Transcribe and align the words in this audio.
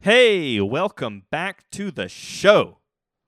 Hey, 0.00 0.60
welcome 0.60 1.22
back 1.30 1.64
to 1.70 1.90
the 1.90 2.08
show. 2.08 2.78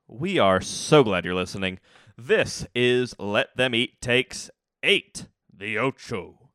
We 0.06 0.38
are 0.38 0.60
so 0.60 1.02
glad 1.02 1.24
you're 1.24 1.34
listening. 1.34 1.78
This 2.18 2.66
is 2.74 3.14
Let 3.18 3.56
Them 3.56 3.74
Eat 3.74 4.00
Takes 4.00 4.50
8, 4.82 5.26
the 5.50 5.78
Ocho, 5.78 6.50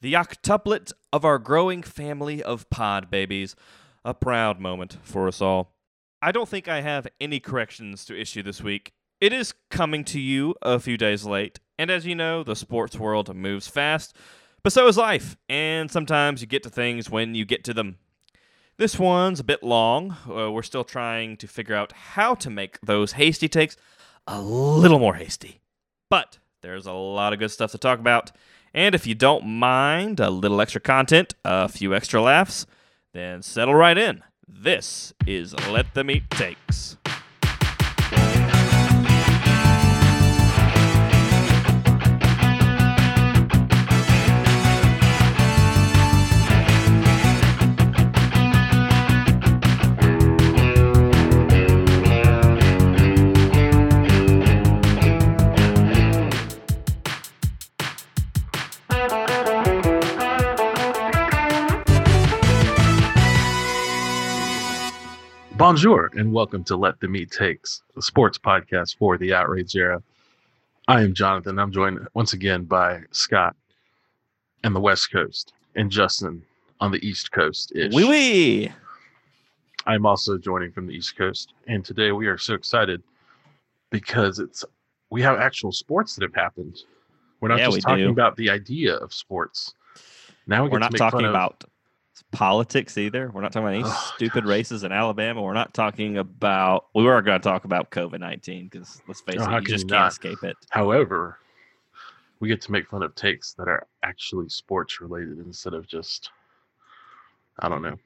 the 0.00 0.14
octuplet 0.14 0.92
of 1.12 1.24
our 1.24 1.38
growing 1.38 1.82
family 1.82 2.42
of 2.42 2.70
pod 2.70 3.10
babies. 3.10 3.54
A 4.02 4.14
proud 4.14 4.60
moment 4.60 4.96
for 5.02 5.28
us 5.28 5.42
all. 5.42 5.74
I 6.22 6.32
don't 6.32 6.48
think 6.48 6.68
I 6.68 6.80
have 6.80 7.06
any 7.20 7.38
corrections 7.38 8.06
to 8.06 8.18
issue 8.18 8.42
this 8.42 8.62
week. 8.62 8.92
It 9.20 9.34
is 9.34 9.52
coming 9.70 10.04
to 10.04 10.18
you 10.18 10.54
a 10.62 10.78
few 10.78 10.96
days 10.96 11.26
late, 11.26 11.60
and 11.78 11.90
as 11.90 12.06
you 12.06 12.14
know, 12.14 12.42
the 12.42 12.56
sports 12.56 12.98
world 12.98 13.34
moves 13.36 13.68
fast, 13.68 14.16
but 14.62 14.72
so 14.72 14.86
is 14.88 14.96
life, 14.96 15.36
and 15.50 15.90
sometimes 15.90 16.40
you 16.40 16.46
get 16.46 16.62
to 16.62 16.70
things 16.70 17.10
when 17.10 17.34
you 17.34 17.44
get 17.44 17.62
to 17.64 17.74
them. 17.74 17.98
This 18.80 18.98
one's 18.98 19.40
a 19.40 19.44
bit 19.44 19.62
long. 19.62 20.16
Uh, 20.26 20.50
we're 20.50 20.62
still 20.62 20.84
trying 20.84 21.36
to 21.36 21.46
figure 21.46 21.74
out 21.74 21.92
how 21.92 22.34
to 22.36 22.48
make 22.48 22.80
those 22.80 23.12
hasty 23.12 23.46
takes 23.46 23.76
a 24.26 24.40
little 24.40 24.98
more 24.98 25.16
hasty. 25.16 25.60
But 26.08 26.38
there's 26.62 26.86
a 26.86 26.92
lot 26.92 27.34
of 27.34 27.38
good 27.38 27.50
stuff 27.50 27.72
to 27.72 27.78
talk 27.78 27.98
about. 27.98 28.32
And 28.72 28.94
if 28.94 29.06
you 29.06 29.14
don't 29.14 29.44
mind 29.44 30.18
a 30.18 30.30
little 30.30 30.62
extra 30.62 30.80
content, 30.80 31.34
a 31.44 31.68
few 31.68 31.94
extra 31.94 32.22
laughs, 32.22 32.64
then 33.12 33.42
settle 33.42 33.74
right 33.74 33.98
in. 33.98 34.22
This 34.48 35.12
is 35.26 35.52
Let 35.68 35.92
Them 35.92 36.10
Eat 36.10 36.30
Takes. 36.30 36.96
Bonjour 65.60 66.10
and 66.14 66.32
welcome 66.32 66.64
to 66.64 66.74
Let 66.74 66.98
Them 67.00 67.14
Eat 67.14 67.32
Takes, 67.32 67.82
the 67.94 68.00
sports 68.00 68.38
podcast 68.38 68.96
for 68.96 69.18
the 69.18 69.34
outrage 69.34 69.76
era. 69.76 70.02
I 70.88 71.02
am 71.02 71.12
Jonathan. 71.12 71.58
I'm 71.58 71.70
joined 71.70 72.08
once 72.14 72.32
again 72.32 72.64
by 72.64 73.02
Scott 73.10 73.54
and 74.64 74.74
the 74.74 74.80
West 74.80 75.12
Coast 75.12 75.52
and 75.76 75.90
Justin 75.90 76.42
on 76.80 76.92
the 76.92 77.06
East 77.06 77.30
Coast. 77.30 77.74
Wee 77.74 77.90
wee! 77.92 78.72
I'm 79.84 80.06
also 80.06 80.38
joining 80.38 80.72
from 80.72 80.86
the 80.86 80.94
East 80.94 81.14
Coast, 81.18 81.52
and 81.66 81.84
today 81.84 82.10
we 82.12 82.26
are 82.26 82.38
so 82.38 82.54
excited 82.54 83.02
because 83.90 84.38
it's 84.38 84.64
we 85.10 85.20
have 85.20 85.38
actual 85.38 85.72
sports 85.72 86.14
that 86.16 86.22
have 86.22 86.34
happened. 86.34 86.78
We're 87.42 87.48
not 87.48 87.58
Yeah, 87.58 87.68
we 87.68 87.74
just 87.74 87.86
talking 87.86 88.06
do. 88.06 88.10
about 88.10 88.34
the 88.38 88.48
idea 88.48 88.94
of 88.94 89.12
sports. 89.12 89.74
Now 90.46 90.64
we 90.64 90.70
to 90.70 90.78
not 90.78 90.96
talking 90.96 91.26
about 91.26 91.64
politics 92.32 92.96
either. 92.98 93.30
We're 93.32 93.40
not 93.40 93.52
talking 93.52 93.66
about 93.68 93.74
any 93.74 93.84
Oh, 93.86 94.12
stupid 94.16 94.44
races 94.44 94.84
in 94.84 94.92
Alabama. 94.92 95.42
We're 95.42 95.52
not 95.54 95.74
talking 95.74 96.18
about. 96.18 96.86
We 96.94 97.04
were 97.04 97.20
going 97.22 97.40
to 97.40 97.42
talk 97.48 97.64
about 97.64 97.90
COVID 97.90 98.20
nineteen 98.20 98.64
because 98.68 99.00
let's 99.08 99.20
face 99.20 99.36
Oh, 99.38 99.44
it, 99.44 99.48
how 99.50 99.58
you 99.58 99.66
just 99.66 99.84
you 99.84 99.88
can't 99.90 100.02
not? 100.02 100.12
escape 100.12 100.42
it. 100.44 100.56
However, 100.70 101.38
we 102.40 102.48
get 102.48 102.60
to 102.62 102.72
make 102.72 102.88
fun 102.88 103.02
of 103.02 103.14
takes 103.14 103.52
that 103.54 103.68
are 103.68 103.86
actually 104.02 104.48
sports 104.48 105.00
related 105.00 105.38
instead 105.40 105.74
of 105.74 105.86
just, 105.86 106.30
I 107.58 107.68
don't 107.68 107.82
know, 107.82 107.98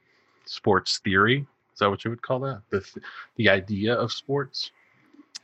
sports 0.46 0.98
theory. 0.98 1.46
Is 1.72 1.78
that 1.80 1.90
what 1.90 2.04
you 2.04 2.10
would 2.10 2.22
call 2.22 2.40
that? 2.40 2.62
The 2.70 2.80
th- 2.80 3.04
the 3.36 3.48
idea 3.48 3.94
of 3.94 4.12
sports. 4.12 4.70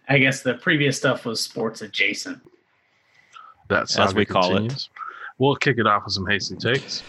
I 0.09 0.19
guess 0.19 0.43
the 0.43 0.55
previous 0.55 0.97
stuff 0.97 1.25
was 1.25 1.41
sports 1.41 1.83
adjacent. 1.83 2.41
That 3.69 3.83
As 3.83 3.91
saga 3.93 4.15
we 4.15 4.25
call 4.25 4.57
it. 4.57 4.89
We'll 5.39 5.55
kick 5.57 5.79
it 5.79 5.87
off 5.87 6.05
with 6.05 6.15
some 6.15 6.27
hasty 6.27 6.57
takes. 6.57 7.03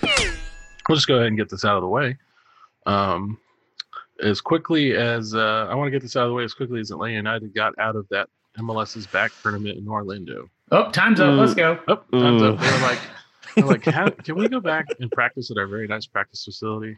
We'll 0.87 0.95
just 0.95 1.07
go 1.07 1.15
ahead 1.15 1.27
and 1.27 1.37
get 1.37 1.49
this 1.49 1.65
out 1.65 1.77
of 1.77 1.81
the 1.81 1.87
way. 1.87 2.17
Um, 2.85 3.37
as 4.21 4.41
quickly 4.41 4.95
as 4.95 5.33
uh, 5.35 5.67
I 5.69 5.75
want 5.75 5.87
to 5.87 5.91
get 5.91 6.01
this 6.01 6.15
out 6.15 6.23
of 6.23 6.29
the 6.29 6.35
way 6.35 6.43
as 6.43 6.53
quickly 6.53 6.79
as 6.79 6.91
Atlanta 6.91 7.15
United 7.15 7.53
got 7.53 7.77
out 7.79 7.95
of 7.95 8.07
that 8.09 8.29
MLS's 8.57 9.07
back 9.07 9.31
tournament 9.41 9.77
in 9.77 9.87
Orlando. 9.87 10.49
Oh, 10.71 10.89
time's 10.91 11.19
up. 11.19 11.37
Let's 11.37 11.53
go. 11.53 11.79
Oh, 11.87 11.95
time's 12.17 12.41
up. 12.41 12.55
Ooh. 12.55 12.57
They 12.57 12.71
were 12.71 12.79
like, 12.79 12.99
they're 13.55 13.65
like, 13.65 13.85
How, 13.85 14.09
can 14.23 14.35
we 14.35 14.47
go 14.47 14.59
back 14.59 14.85
and 14.99 15.11
practice 15.11 15.51
at 15.51 15.57
our 15.57 15.67
very 15.67 15.87
nice 15.87 16.05
practice 16.05 16.43
facility 16.43 16.97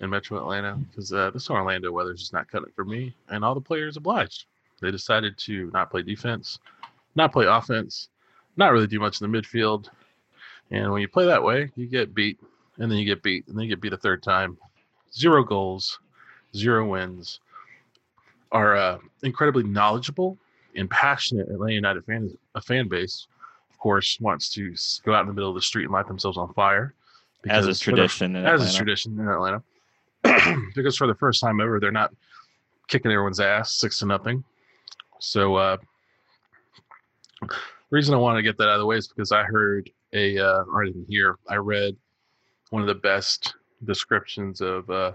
in 0.00 0.10
Metro 0.10 0.38
Atlanta? 0.38 0.76
Because 0.76 1.12
uh, 1.12 1.30
this 1.30 1.50
Orlando 1.50 1.92
weather's 1.92 2.20
just 2.20 2.32
not 2.32 2.50
cutting 2.50 2.68
it 2.68 2.74
for 2.74 2.84
me. 2.84 3.14
And 3.28 3.44
all 3.44 3.54
the 3.54 3.60
players 3.60 3.96
obliged. 3.96 4.46
They 4.80 4.90
decided 4.90 5.38
to 5.38 5.70
not 5.72 5.90
play 5.90 6.02
defense, 6.02 6.58
not 7.14 7.32
play 7.32 7.46
offense, 7.46 8.08
not 8.56 8.72
really 8.72 8.86
do 8.86 9.00
much 9.00 9.20
in 9.20 9.30
the 9.30 9.38
midfield. 9.38 9.88
And 10.70 10.90
when 10.92 11.00
you 11.00 11.08
play 11.08 11.26
that 11.26 11.42
way, 11.42 11.70
you 11.76 11.86
get 11.86 12.14
beat, 12.14 12.40
and 12.78 12.90
then 12.90 12.98
you 12.98 13.04
get 13.04 13.22
beat, 13.22 13.46
and 13.48 13.56
then 13.56 13.64
you 13.64 13.70
get 13.70 13.80
beat 13.80 13.92
a 13.92 13.96
third 13.96 14.22
time. 14.22 14.56
Zero 15.12 15.44
goals, 15.44 15.98
zero 16.56 16.86
wins. 16.86 17.40
Our 18.52 18.76
uh, 18.76 18.98
incredibly 19.22 19.64
knowledgeable 19.64 20.38
and 20.76 20.88
passionate 20.90 21.48
Atlanta 21.48 21.74
United 21.74 22.04
fan, 22.04 22.36
a 22.54 22.60
fan 22.60 22.88
base, 22.88 23.26
of 23.70 23.78
course, 23.78 24.18
wants 24.20 24.48
to 24.50 24.74
go 25.04 25.14
out 25.14 25.22
in 25.22 25.28
the 25.28 25.32
middle 25.32 25.50
of 25.50 25.54
the 25.54 25.62
street 25.62 25.84
and 25.84 25.92
light 25.92 26.06
themselves 26.08 26.36
on 26.38 26.52
fire. 26.54 26.94
As 27.48 27.66
is 27.66 27.78
the- 27.78 27.84
tradition 27.84 28.36
in 28.36 28.46
as 28.46 28.60
is 28.62 28.68
Atlanta. 28.68 28.78
tradition 28.78 29.20
in 29.20 29.28
Atlanta. 29.28 29.62
because 30.74 30.96
for 30.96 31.06
the 31.06 31.14
first 31.14 31.40
time 31.40 31.60
ever, 31.60 31.78
they're 31.78 31.92
not 31.92 32.12
kicking 32.88 33.10
everyone's 33.10 33.40
ass 33.40 33.74
six 33.74 33.98
to 33.98 34.06
nothing. 34.06 34.42
So, 35.20 35.56
uh, 35.56 35.76
reason 37.90 38.14
I 38.14 38.18
want 38.18 38.36
to 38.38 38.42
get 38.42 38.56
that 38.58 38.64
out 38.64 38.74
of 38.74 38.80
the 38.80 38.86
way 38.86 38.96
is 38.96 39.08
because 39.08 39.32
I 39.32 39.42
heard 39.44 39.90
a, 40.12 40.38
uh, 40.38 40.64
or 40.64 40.82
I 40.82 40.86
didn't 40.86 41.06
hear, 41.08 41.36
I 41.48 41.56
read 41.56 41.96
one 42.74 42.82
of 42.82 42.88
the 42.88 42.94
best 42.96 43.54
descriptions 43.84 44.60
of 44.60 44.90
uh, 44.90 45.12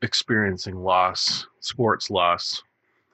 experiencing 0.00 0.74
loss, 0.74 1.46
sports 1.60 2.08
loss, 2.10 2.62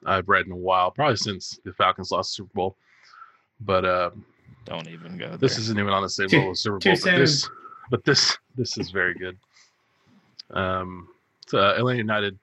I've 0.07 0.29
read 0.29 0.47
in 0.47 0.53
a 0.53 0.57
while, 0.57 0.93
probably 0.93 1.17
since 1.17 1.59
the 1.65 1.73
Falcons 1.73 2.13
lost 2.13 2.31
the 2.31 2.35
Super 2.45 2.55
Bowl. 2.55 2.77
But 3.61 3.85
uh, 3.85 4.11
Don't 4.65 4.87
even 4.89 5.19
go 5.19 5.31
there. 5.31 5.39
this 5.39 5.59
isn't 5.59 5.77
even 5.77 5.93
on 5.93 6.03
the 6.05 6.09
same 6.09 6.29
Too- 6.29 6.37
level 6.37 6.53
as 6.53 6.61
Super 6.61 6.79
Bowl. 6.79 6.95
But 7.03 7.17
this, 7.17 7.51
but 7.91 8.05
this, 8.05 8.39
this 8.55 8.79
is 8.79 8.91
very 8.93 9.15
good. 9.15 9.37
Um, 10.51 11.09
so, 11.49 11.59
uh, 11.59 11.75
Atlanta 11.77 11.99
United, 11.99 12.39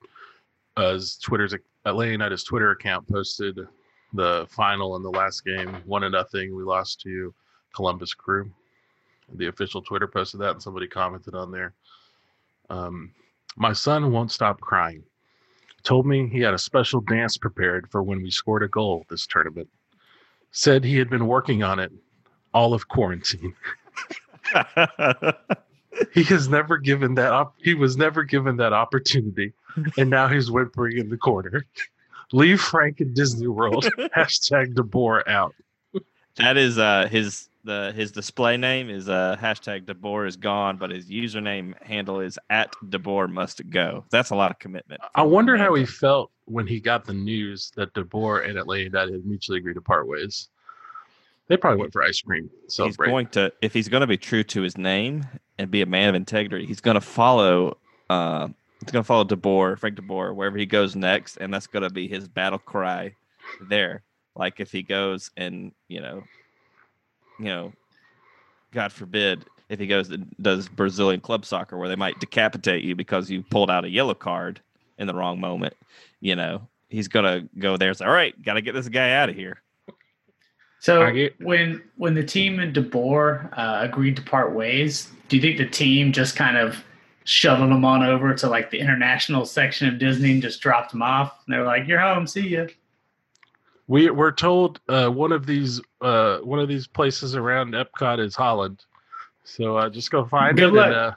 uh, 0.76 1.00
Twitter's 1.24 1.56
Atlanta 1.86 2.12
United's 2.12 2.44
Twitter 2.44 2.72
account 2.72 3.08
posted 3.08 3.58
the 4.12 4.46
final 4.50 4.98
in 4.98 5.02
the 5.02 5.10
last 5.12 5.46
game, 5.46 5.78
one 5.86 6.02
to 6.02 6.10
nothing. 6.10 6.54
We 6.54 6.64
lost 6.64 7.00
to 7.04 7.34
Columbus 7.74 8.14
Crew. 8.14 8.52
The 9.34 9.48
official 9.48 9.82
Twitter 9.82 10.08
posted 10.08 10.42
that, 10.42 10.52
and 10.52 10.62
somebody 10.62 10.88
commented 10.88 11.36
on 11.36 11.52
there. 11.52 11.74
Um, 12.70 13.12
my 13.58 13.74
son 13.74 14.12
won't 14.12 14.32
stop 14.32 14.60
crying. 14.62 15.04
Told 15.84 16.06
me 16.06 16.28
he 16.28 16.42
had 16.42 16.54
a 16.54 16.60
special 16.60 17.02
dance 17.02 17.38
prepared 17.38 17.90
for 17.90 18.02
when 18.02 18.22
we 18.22 18.32
scored 18.32 18.64
a 18.64 18.68
goal 18.68 19.06
this 19.10 19.28
tournament. 19.28 19.70
Said 20.52 20.84
he 20.84 20.98
had 20.98 21.10
been 21.10 21.28
working 21.28 21.64
on 21.64 21.80
it 21.80 21.92
all 22.54 22.74
of 22.74 22.88
quarantine. 22.88 23.56
He 26.14 26.24
has 26.24 26.50
never 26.50 26.78
given 26.78 27.16
that 27.16 27.32
op- 27.32 27.56
he 27.62 27.74
was 27.74 27.96
never 27.98 28.24
given 28.24 28.58
that 28.58 28.74
opportunity, 28.74 29.54
and 29.98 30.10
now 30.10 30.28
he's 30.28 30.52
whimpering 30.52 30.98
in 30.98 31.10
the 31.10 31.18
corner. 31.18 31.66
Leave 32.34 32.60
Frank 32.60 33.00
in 33.02 33.14
Disney 33.14 33.48
World. 33.48 33.86
Hashtag 34.16 34.74
DeBoer 34.74 35.28
out. 35.28 35.56
that 36.36 36.58
is 36.58 36.78
uh 36.78 37.08
his 37.10 37.48
the 37.66 37.92
his 37.96 38.12
display 38.12 38.56
name 38.56 38.90
is 38.90 39.10
uh 39.10 39.36
hashtag 39.40 39.86
DeBoer 39.86 40.28
is 40.28 40.38
gone, 40.38 40.78
but 40.78 40.92
his 40.92 41.10
username 41.10 41.74
handle 41.84 42.20
is 42.20 42.40
at 42.50 42.72
DeBoer 42.86 43.30
must 43.32 43.68
go. 43.70 44.06
That's 44.12 44.30
a 44.30 44.36
lot 44.36 44.52
of 44.52 44.60
commitment. 44.60 45.02
I 45.16 45.24
wonder 45.24 45.58
how 45.58 45.74
he 45.74 45.86
felt 45.86 46.32
when 46.46 46.68
he 46.68 46.80
got 46.80 47.06
the 47.06 47.14
news 47.14 47.72
that 47.76 47.94
DeBoer 47.94 48.48
and 48.48 48.58
Atlanta 48.58 48.84
United 48.84 49.14
had 49.14 49.26
mutually 49.26 49.58
agreed 49.58 49.74
to 49.74 49.82
part 49.82 50.08
ways. 50.08 50.50
They 51.48 51.58
probably 51.58 51.80
went 51.82 51.94
for 51.94 52.04
ice 52.04 52.22
cream. 52.22 52.50
he's 52.86 52.98
going 52.98 53.28
to 53.28 53.52
if 53.62 53.74
he's 53.74 53.90
going 53.90 54.02
to 54.02 54.08
be 54.08 54.18
true 54.18 54.44
to 54.44 54.62
his 54.62 54.78
name 54.78 55.26
and 55.58 55.70
be 55.70 55.82
a 55.82 55.86
man 55.86 56.10
of 56.10 56.16
integrity 56.16 56.66
he's 56.66 56.82
going 56.82 56.96
to 56.96 57.02
follow 57.02 57.78
uh 58.10 58.48
he's 58.80 58.92
going 58.92 59.04
to 59.04 59.08
follow 59.08 59.24
DeBoer 59.24 59.78
Frank 59.80 59.96
DeBoer 59.96 60.36
wherever 60.36 60.58
he 60.58 60.66
goes 60.66 60.96
next 60.96 61.38
and 61.38 61.54
that's 61.54 61.68
going 61.68 61.84
to 61.84 61.90
be 61.90 62.08
his 62.08 62.28
battle 62.28 62.60
cry 62.60 63.14
there 63.62 64.04
like 64.36 64.60
if 64.60 64.72
he 64.72 64.82
goes 64.82 65.32
and 65.38 65.72
you 65.88 66.02
know 66.02 66.24
you 67.40 67.46
know 67.46 67.74
god 68.72 68.92
forbid 68.92 69.46
if 69.70 69.80
he 69.80 69.88
goes 69.88 70.10
and 70.12 70.34
does 70.42 70.68
Brazilian 70.70 71.20
club 71.20 71.46
soccer 71.46 71.78
where 71.78 71.90
they 71.90 71.96
might 71.96 72.20
decapitate 72.20 72.84
you 72.84 72.96
because 72.96 73.30
you 73.30 73.42
pulled 73.44 73.72
out 73.72 73.84
a 73.86 73.90
yellow 73.90 74.14
card 74.14 74.62
in 74.98 75.08
the 75.08 75.14
wrong 75.14 75.40
moment 75.40 75.74
you 76.22 76.36
know 76.36 76.68
he's 76.90 77.08
going 77.08 77.26
to 77.26 77.50
go 77.60 77.76
there 77.78 77.90
and 77.90 77.98
say 77.98 78.06
all 78.06 78.12
right 78.12 78.40
got 78.44 78.54
to 78.54 78.62
get 78.62 78.74
this 78.74 78.88
guy 78.90 79.12
out 79.14 79.30
of 79.30 79.36
here 79.36 79.62
So 80.80 81.12
get- 81.12 81.40
when 81.42 81.82
when 81.98 82.14
the 82.14 82.24
team 82.24 82.60
and 82.60 82.76
DeBoer 82.76 83.50
uh, 83.58 83.80
agreed 83.82 84.16
to 84.18 84.22
part 84.22 84.54
ways, 84.54 85.10
do 85.30 85.36
you 85.36 85.42
think 85.42 85.58
the 85.58 85.66
team 85.66 86.12
just 86.12 86.36
kind 86.36 86.58
of 86.58 86.84
shuttled 87.24 87.72
them 87.72 87.84
on 87.84 88.04
over 88.04 88.36
to 88.36 88.48
like 88.48 88.70
the 88.70 88.80
international 88.80 89.46
section 89.46 89.88
of 89.88 89.98
Disney 89.98 90.34
and 90.34 90.42
just 90.44 90.62
dropped 90.62 90.92
them 90.92 91.02
off. 91.02 91.42
And 91.46 91.54
they're 91.56 91.66
like, 91.66 91.88
"You're 91.88 92.00
home. 92.00 92.28
See 92.28 92.50
ya." 92.50 92.68
We 93.88 94.10
we're 94.10 94.32
told 94.32 94.80
uh, 94.90 95.10
one 95.10 95.32
of 95.32 95.46
these 95.46 95.80
uh, 96.02 96.40
one 96.40 96.60
of 96.60 96.68
these 96.68 96.88
places 96.88 97.36
around 97.36 97.74
Epcot 97.74 98.20
is 98.20 98.36
Holland, 98.36 98.84
so 99.44 99.78
uh, 99.78 99.90
just 99.90 100.10
go 100.10 100.26
find 100.26 100.58
Good 100.58 100.74
it. 100.74 100.74
luck. 100.74 100.86
And, 100.88 100.96
uh, 100.96 101.12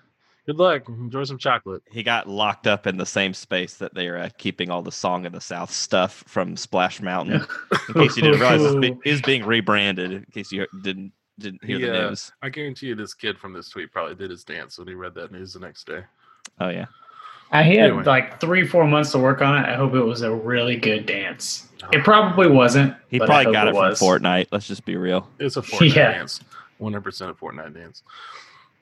good 0.44 0.56
luck. 0.59 0.88
Enjoy 0.88 1.25
some 1.25 1.38
chocolate. 1.38 1.82
He 1.91 2.03
got 2.03 2.29
locked 2.29 2.67
up 2.67 2.87
in 2.87 2.99
the 2.99 3.06
same 3.06 3.32
space 3.32 3.75
that 3.76 3.94
they 3.94 4.06
are 4.09 4.19
uh, 4.19 4.29
keeping 4.37 4.70
all 4.70 4.82
the 4.82 4.93
Song 4.93 5.25
of 5.25 5.32
the 5.32 5.41
South 5.41 5.70
stuff 5.70 6.25
from 6.26 6.56
Splash 6.59 7.00
Mountain. 7.00 7.47
In 7.88 7.94
case 7.94 8.17
you 8.17 8.23
didn't 8.23 8.41
realize, 8.41 8.62
it's 8.62 8.75
be- 8.76 8.97
is 9.11 9.23
being 9.23 9.44
rebranded. 9.47 10.12
In 10.12 10.25
case 10.31 10.53
you 10.53 10.67
didn't 10.82 11.12
didn't 11.38 11.65
hear 11.65 11.79
the 11.79 11.87
Yeah. 11.87 12.09
news. 12.11 12.32
I 12.43 12.50
guarantee 12.50 12.88
you, 12.88 12.94
this 12.97 13.15
kid 13.15 13.38
from 13.38 13.55
this 13.55 13.70
tweet 13.70 13.93
probably 13.93 14.15
did 14.17 14.31
his 14.31 14.44
dance 14.44 14.76
when 14.79 14.88
he 14.88 14.94
read 14.94 15.15
that 15.15 15.32
news 15.32 15.55
the 15.55 15.61
next 15.61 15.87
day. 15.87 16.03
Oh 16.61 16.69
yeah, 16.69 16.87
I 17.50 17.62
had 17.62 17.78
Anyway. 17.78 18.02
like 18.04 18.40
three, 18.40 18.66
four 18.66 18.86
months 18.86 19.12
to 19.12 19.18
work 19.18 19.40
on 19.40 19.56
it. 19.56 19.66
I 19.66 19.74
hope 19.74 19.94
it 19.94 20.02
was 20.02 20.22
a 20.22 20.32
really 20.34 20.76
good 20.76 21.06
dance. 21.06 21.66
It 21.92 22.04
probably 22.04 22.48
wasn't. 22.48 22.94
he 23.08 23.18
but 23.18 23.30
I 23.30 23.44
probably 23.44 23.44
hope 23.46 23.52
got 23.54 23.68
it, 23.68 23.74
was. 23.74 23.98
from 23.98 24.08
Fortnite. 24.08 24.48
Let's 24.52 24.66
just 24.68 24.84
be 24.84 24.96
real. 24.96 25.26
It's 25.38 25.56
a 25.56 25.62
Fortnite 25.62 25.94
Yeah. 25.96 26.12
dance. 26.12 26.40
100% 26.80 27.30
a 27.30 27.34
Fortnite 27.34 27.74
dance. 27.74 28.02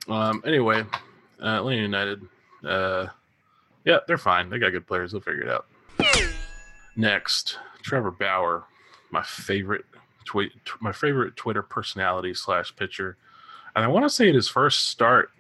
Um. 0.09 0.43
Anyway, 0.45 0.85
uh, 1.41 1.45
Atlanta 1.47 1.83
United. 1.83 2.23
Uh, 2.65 3.07
yeah, 3.85 3.99
they're 4.09 4.19
fine. 4.19 4.51
They 4.51 4.59
got 4.59 4.71
good 4.71 4.87
players. 4.87 5.13
They'll 5.13 5.21
figure 5.21 5.43
it 5.43 5.49
out. 5.49 5.67
Next, 6.97 7.59
Trevor 7.83 8.11
Bauer, 8.11 8.65
my 9.11 9.23
favorite 9.23 9.85
tweet, 10.25 10.53
t- 10.65 10.73
my 10.81 10.93
favorite 10.93 11.37
Twitter 11.37 11.63
personality 11.63 12.33
slash 12.35 12.75
pitcher, 12.75 13.17
and 13.75 13.85
I 13.85 13.89
want 13.89 14.05
to 14.05 14.11
say 14.11 14.29
in 14.29 14.35
his 14.35 14.49
first 14.49 14.87
start 14.89 15.31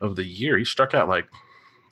of 0.00 0.14
the 0.16 0.24
year, 0.24 0.58
he 0.58 0.64
struck 0.64 0.92
out 0.94 1.08
like 1.08 1.26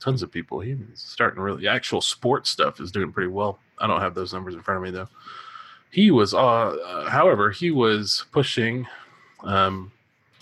tons 0.00 0.22
of 0.22 0.30
people. 0.30 0.60
He's 0.60 0.78
starting 0.94 1.40
really 1.40 1.62
The 1.62 1.68
actual 1.68 2.00
sports 2.00 2.50
stuff 2.50 2.80
is 2.80 2.92
doing 2.92 3.12
pretty 3.12 3.28
well. 3.28 3.58
I 3.78 3.86
don't 3.86 4.00
have 4.00 4.14
those 4.14 4.32
numbers 4.32 4.54
in 4.54 4.62
front 4.62 4.78
of 4.78 4.84
me 4.84 4.90
though. 4.90 5.08
He 5.90 6.10
was, 6.10 6.34
uh, 6.34 6.38
uh 6.38 7.10
however, 7.10 7.50
he 7.50 7.70
was 7.70 8.24
pushing. 8.32 8.86
Um, 9.40 9.92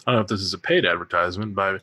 I 0.06 0.12
don't 0.12 0.19
know 0.19 0.23
if 0.23 0.29
this 0.29 0.41
is 0.41 0.55
a 0.55 0.58
paid 0.58 0.85
advertisement 0.85 1.55
by 1.55 1.79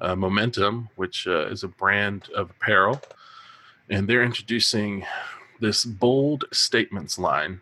uh, 0.00 0.16
Momentum, 0.16 0.88
which 0.96 1.26
uh, 1.26 1.46
is 1.46 1.62
a 1.62 1.68
brand 1.68 2.28
of 2.34 2.50
apparel, 2.50 3.00
and 3.88 4.08
they're 4.08 4.24
introducing 4.24 5.04
this 5.60 5.84
bold 5.84 6.44
statements 6.52 7.18
line 7.18 7.60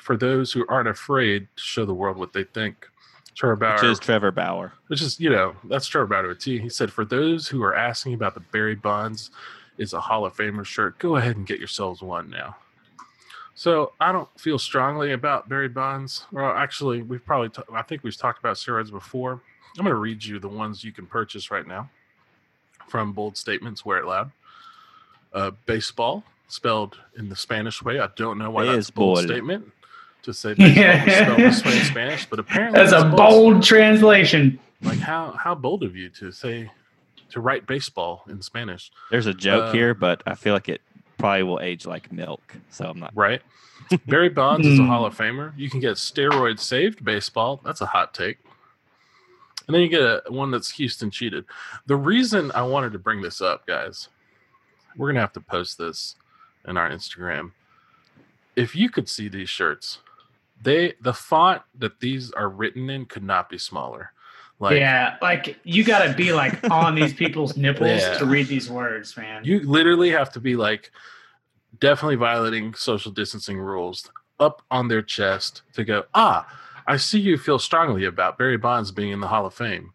for 0.00 0.16
those 0.16 0.52
who 0.52 0.66
aren't 0.68 0.88
afraid 0.88 1.48
to 1.56 1.62
show 1.62 1.84
the 1.84 1.94
world 1.94 2.16
what 2.16 2.32
they 2.32 2.44
think. 2.44 2.88
Trevor 3.38 3.54
Bauer, 3.56 3.74
Which 3.74 3.84
is 3.84 3.98
Trevor 4.00 4.30
Bauer. 4.32 4.72
which 4.88 5.00
is 5.00 5.20
you 5.20 5.30
know 5.30 5.54
that's 5.64 5.86
Trevor 5.86 6.06
Bauer 6.08 6.34
to 6.34 6.34
T. 6.34 6.58
He 6.58 6.68
said, 6.68 6.92
"For 6.92 7.04
those 7.04 7.46
who 7.48 7.62
are 7.62 7.74
asking 7.74 8.14
about 8.14 8.34
the 8.34 8.40
Barry 8.40 8.74
Bonds 8.74 9.30
is 9.78 9.92
a 9.92 10.00
Hall 10.00 10.26
of 10.26 10.34
Famer 10.36 10.64
shirt, 10.64 10.98
go 10.98 11.14
ahead 11.16 11.36
and 11.36 11.46
get 11.46 11.58
yourselves 11.60 12.02
one 12.02 12.28
now." 12.30 12.56
So 13.54 13.92
I 14.00 14.10
don't 14.12 14.28
feel 14.38 14.58
strongly 14.58 15.12
about 15.12 15.48
Barry 15.48 15.68
Bonds. 15.68 16.26
Well, 16.32 16.50
actually, 16.50 17.02
we've 17.02 17.24
probably 17.24 17.48
ta- 17.50 17.62
I 17.72 17.82
think 17.82 18.02
we've 18.02 18.16
talked 18.16 18.40
about 18.40 18.56
steroids 18.56 18.90
before. 18.90 19.32
I'm 19.76 19.84
going 19.84 19.94
to 19.94 20.00
read 20.00 20.24
you 20.24 20.38
the 20.40 20.48
ones 20.48 20.82
you 20.82 20.90
can 20.92 21.06
purchase 21.06 21.50
right 21.52 21.66
now 21.66 21.88
from 22.88 23.12
Bold 23.12 23.36
Statements. 23.36 23.84
Wear 23.84 23.98
it 23.98 24.06
loud. 24.06 24.32
Uh, 25.32 25.50
baseball 25.66 26.24
spelled 26.48 26.98
in 27.16 27.28
the 27.28 27.36
Spanish 27.36 27.82
way. 27.82 28.00
I 28.00 28.08
don't 28.16 28.38
know 28.38 28.50
why 28.50 28.64
It 28.64 28.72
that's 28.72 28.88
a 28.88 28.92
bold. 28.92 29.18
statement 29.20 29.72
to 30.28 30.34
say 30.34 30.54
baseball 30.54 31.08
is 31.08 31.14
spelled 31.16 31.38
this 31.38 31.64
way 31.64 31.78
in 31.78 31.84
Spanish, 31.84 32.26
but 32.26 32.38
apparently 32.38 32.78
That's 32.80 32.92
it's 32.92 33.02
a 33.02 33.08
bold 33.08 33.62
translation. 33.62 34.58
like 34.82 34.98
how 34.98 35.32
how 35.32 35.54
bold 35.54 35.82
of 35.82 35.96
you 35.96 36.08
to 36.10 36.30
say 36.32 36.70
to 37.30 37.40
write 37.40 37.66
baseball 37.66 38.24
in 38.28 38.40
Spanish, 38.40 38.90
There's 39.10 39.26
a 39.26 39.34
joke 39.34 39.64
Uh, 39.64 39.72
here, 39.72 39.92
but 39.94 40.22
I 40.26 40.34
feel 40.34 40.54
like 40.54 40.68
it 40.68 40.80
probably 41.18 41.42
will 41.42 41.60
age 41.60 41.84
like 41.86 42.10
milk. 42.12 42.56
So 42.70 42.86
I'm 42.86 42.98
not. 43.00 43.12
right? 43.14 43.42
Barry 44.06 44.28
Bonds 44.28 44.66
is 44.66 44.78
a 44.78 44.82
Hmm. 44.82 44.88
Hall 44.88 45.04
of 45.06 45.16
Famer. 45.16 45.52
You 45.56 45.68
can 45.70 45.80
get 45.80 45.96
steroid 45.96 46.58
saved 46.58 47.04
baseball. 47.04 47.60
That's 47.64 47.80
a 47.80 47.86
hot 47.86 48.12
take. 48.14 48.38
And 49.66 49.74
then 49.74 49.82
you 49.82 49.88
get 49.88 50.00
a, 50.00 50.22
one 50.28 50.50
that's 50.50 50.70
Houston 50.72 51.10
cheated. 51.10 51.44
The 51.86 51.96
reason 51.96 52.50
I 52.54 52.62
wanted 52.62 52.92
to 52.92 52.98
bring 52.98 53.20
this 53.22 53.40
up, 53.42 53.66
guys, 53.66 54.08
we're 54.96 55.08
gonna 55.08 55.20
have 55.20 55.32
to 55.34 55.40
post 55.40 55.76
this 55.78 56.16
in 56.66 56.76
our 56.76 56.88
Instagram. 56.90 57.52
If 58.56 58.74
you 58.74 58.88
could 58.90 59.08
see 59.08 59.28
these 59.28 59.48
shirts, 59.50 59.98
they 60.62 60.94
the 61.00 61.12
font 61.14 61.62
that 61.78 62.00
these 62.00 62.30
are 62.32 62.48
written 62.48 62.90
in 62.90 63.06
could 63.06 63.22
not 63.22 63.48
be 63.48 63.58
smaller. 63.58 64.12
Like 64.60 64.76
yeah, 64.76 65.16
like 65.22 65.56
you 65.62 65.84
got 65.84 66.04
to 66.04 66.14
be 66.14 66.32
like 66.32 66.68
on 66.70 66.94
these 66.96 67.12
people's 67.22 67.56
nipples 67.56 68.00
Yeah. 68.00 68.18
to 68.18 68.26
read 68.26 68.48
these 68.48 68.68
words, 68.68 69.16
man. 69.16 69.44
You 69.44 69.60
literally 69.60 70.10
have 70.10 70.32
to 70.32 70.40
be 70.40 70.56
like 70.56 70.90
definitely 71.78 72.16
violating 72.16 72.74
social 72.74 73.12
distancing 73.12 73.58
rules 73.60 74.10
up 74.40 74.62
on 74.70 74.88
their 74.88 75.02
chest 75.02 75.62
to 75.74 75.84
go, 75.84 76.04
ah, 76.14 76.46
I 76.86 76.96
see 76.96 77.20
you 77.20 77.36
feel 77.38 77.58
strongly 77.58 78.04
about 78.04 78.38
Barry 78.38 78.56
Bonds 78.56 78.90
being 78.90 79.10
in 79.12 79.20
the 79.20 79.28
Hall 79.28 79.46
of 79.46 79.54
Fame. 79.54 79.92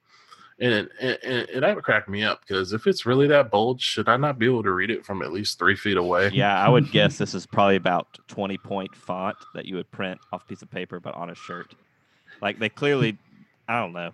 And 0.64 0.74
it, 0.74 0.92
it, 1.02 1.20
it, 1.24 1.50
it 1.56 1.60
that 1.60 1.76
would 1.76 1.84
crack 1.84 2.08
me 2.08 2.24
up 2.24 2.40
because 2.48 2.72
if 2.72 2.88
it's 2.88 3.06
really 3.06 3.28
that 3.28 3.52
bold, 3.52 3.82
should 3.82 4.08
I 4.08 4.16
not 4.16 4.40
be 4.40 4.46
able 4.46 4.64
to 4.64 4.72
read 4.72 4.90
it 4.92 5.06
from 5.06 5.22
at 5.22 5.34
least 5.34 5.60
three 5.60 5.76
feet 5.76 5.98
away? 5.98 6.30
Yeah, 6.32 6.58
I 6.58 6.70
would 6.70 6.90
guess 6.94 7.18
this 7.18 7.34
is 7.34 7.46
probably 7.46 7.76
about 7.76 8.18
20 8.30 8.58
point 8.60 8.96
font 8.96 9.36
that 9.56 9.66
you 9.66 9.76
would 9.76 9.92
print 9.92 10.22
off 10.32 10.44
a 10.44 10.46
piece 10.46 10.62
of 10.62 10.72
paper, 10.72 11.02
but 11.02 11.16
on 11.16 11.30
a 11.32 11.36
shirt. 11.36 11.76
Like 12.42 12.60
they 12.60 12.70
clearly, 12.70 13.18
I 13.68 13.82
don't 13.82 13.92
know. 13.92 14.12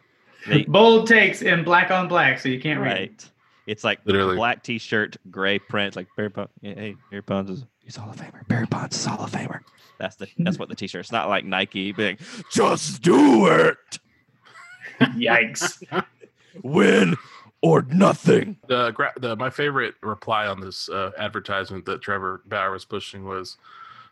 They, 0.48 0.64
Bold 0.68 1.08
takes 1.08 1.44
in 1.44 1.64
black 1.64 1.92
on 1.92 2.08
black, 2.08 2.40
so 2.40 2.50
you 2.50 2.60
can't 2.60 2.80
read. 2.80 2.98
it. 2.98 3.00
right. 3.00 3.30
It's 3.68 3.84
like 3.84 4.00
Literally. 4.06 4.36
black 4.36 4.64
T-shirt, 4.64 5.18
gray 5.30 5.60
print. 5.60 5.96
Like 5.96 6.08
Barry 6.18 6.30
Bonds. 6.30 6.52
Yeah, 6.62 6.74
hey, 6.74 6.96
Barry 7.12 7.22
Bonds 7.22 7.52
is 7.52 7.66
he's 7.84 7.96
Hall 7.96 8.10
of 8.10 8.16
Famer. 8.16 8.48
Barry 8.48 8.66
Bonds 8.66 8.98
is 8.98 9.06
Hall 9.06 9.24
of 9.24 9.30
Famer. 9.30 9.60
That's 10.00 10.16
the 10.16 10.28
that's 10.40 10.58
what 10.58 10.70
the 10.70 10.76
T-shirt. 10.76 11.02
It's 11.02 11.12
not 11.12 11.30
like 11.30 11.46
Nike 11.46 11.92
being 11.92 12.18
just 12.52 13.04
do 13.04 13.46
it, 13.46 13.78
Yikes! 15.00 15.84
Win 16.64 17.16
or 17.62 17.82
nothing. 17.84 18.58
The, 18.68 18.92
gra- 18.92 19.14
the 19.18 19.36
my 19.36 19.50
favorite 19.50 19.96
reply 20.02 20.48
on 20.48 20.60
this 20.62 20.88
uh, 20.90 21.12
advertisement 21.18 21.86
that 21.86 22.02
Trevor 22.02 22.42
Bauer 22.46 22.72
was 22.72 22.86
pushing 22.86 23.26
was, 23.26 23.58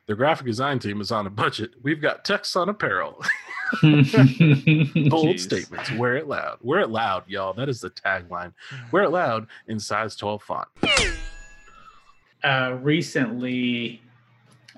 "The 0.08 0.16
graphic 0.16 0.46
design 0.48 0.80
team 0.80 1.00
is 1.02 1.12
on 1.12 1.26
a 1.28 1.30
budget. 1.30 1.72
We've 1.84 2.02
got 2.02 2.26
text 2.26 2.56
on 2.58 2.70
apparel." 2.70 3.22
Bold 3.82 4.06
Jeez. 4.06 5.40
statements. 5.42 5.92
Wear 5.92 6.16
it 6.18 6.28
loud. 6.28 6.58
Wear 6.62 6.80
it 6.82 6.90
loud, 6.90 7.24
y'all. 7.28 7.54
That 7.54 7.68
is 7.70 7.82
the 7.82 7.90
tagline. 7.90 8.54
Wear 8.92 9.04
it 9.04 9.10
loud 9.12 9.48
in 9.68 9.80
size 9.80 10.16
12 10.16 10.42
font. 10.44 10.68
uh, 12.44 12.78
recently, 12.82 14.02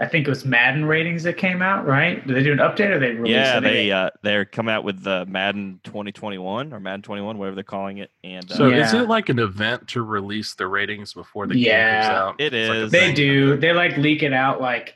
I 0.02 0.08
think 0.08 0.28
it 0.28 0.30
was 0.30 0.46
Madden 0.46 0.86
ratings 0.86 1.24
that 1.24 1.38
came 1.38 1.62
out. 1.62 1.86
Right? 1.86 2.26
Did 2.26 2.36
they 2.36 2.44
do 2.44 2.54
an 2.54 2.60
update 2.60 2.90
or 2.90 3.00
they 3.00 3.12
released? 3.12 3.32
Yeah, 3.32 3.60
they 3.60 3.92
uh, 3.92 4.10
they're 4.22 4.46
coming 4.46 4.74
out 4.74 4.84
with 4.84 5.04
the 5.04 5.26
Madden 5.26 5.82
2021 5.84 6.74
or 6.74 6.80
Madden 6.80 7.02
21, 7.02 7.38
whatever 7.38 7.56
they're 7.56 7.64
calling 7.64 7.98
it, 7.98 8.12
and 8.24 8.50
uh, 8.52 8.56
So 8.56 8.70
is 8.70 8.94
it 8.94 9.10
like 9.10 9.30
an 9.30 9.40
event 9.40 9.88
to 9.90 10.02
release 10.02 10.56
the 10.56 10.68
ratings 10.68 11.14
before 11.14 11.48
the 11.48 11.56
game 11.56 12.02
comes 12.02 12.06
out? 12.06 12.36
It 12.40 12.54
It's 12.54 12.70
like. 12.70 12.92
They 12.92 13.14
do. 13.14 13.58
They 13.58 13.74
like 13.74 13.98
leak 13.98 14.24
it 14.24 14.34
out 14.34 14.62
like 14.62 14.96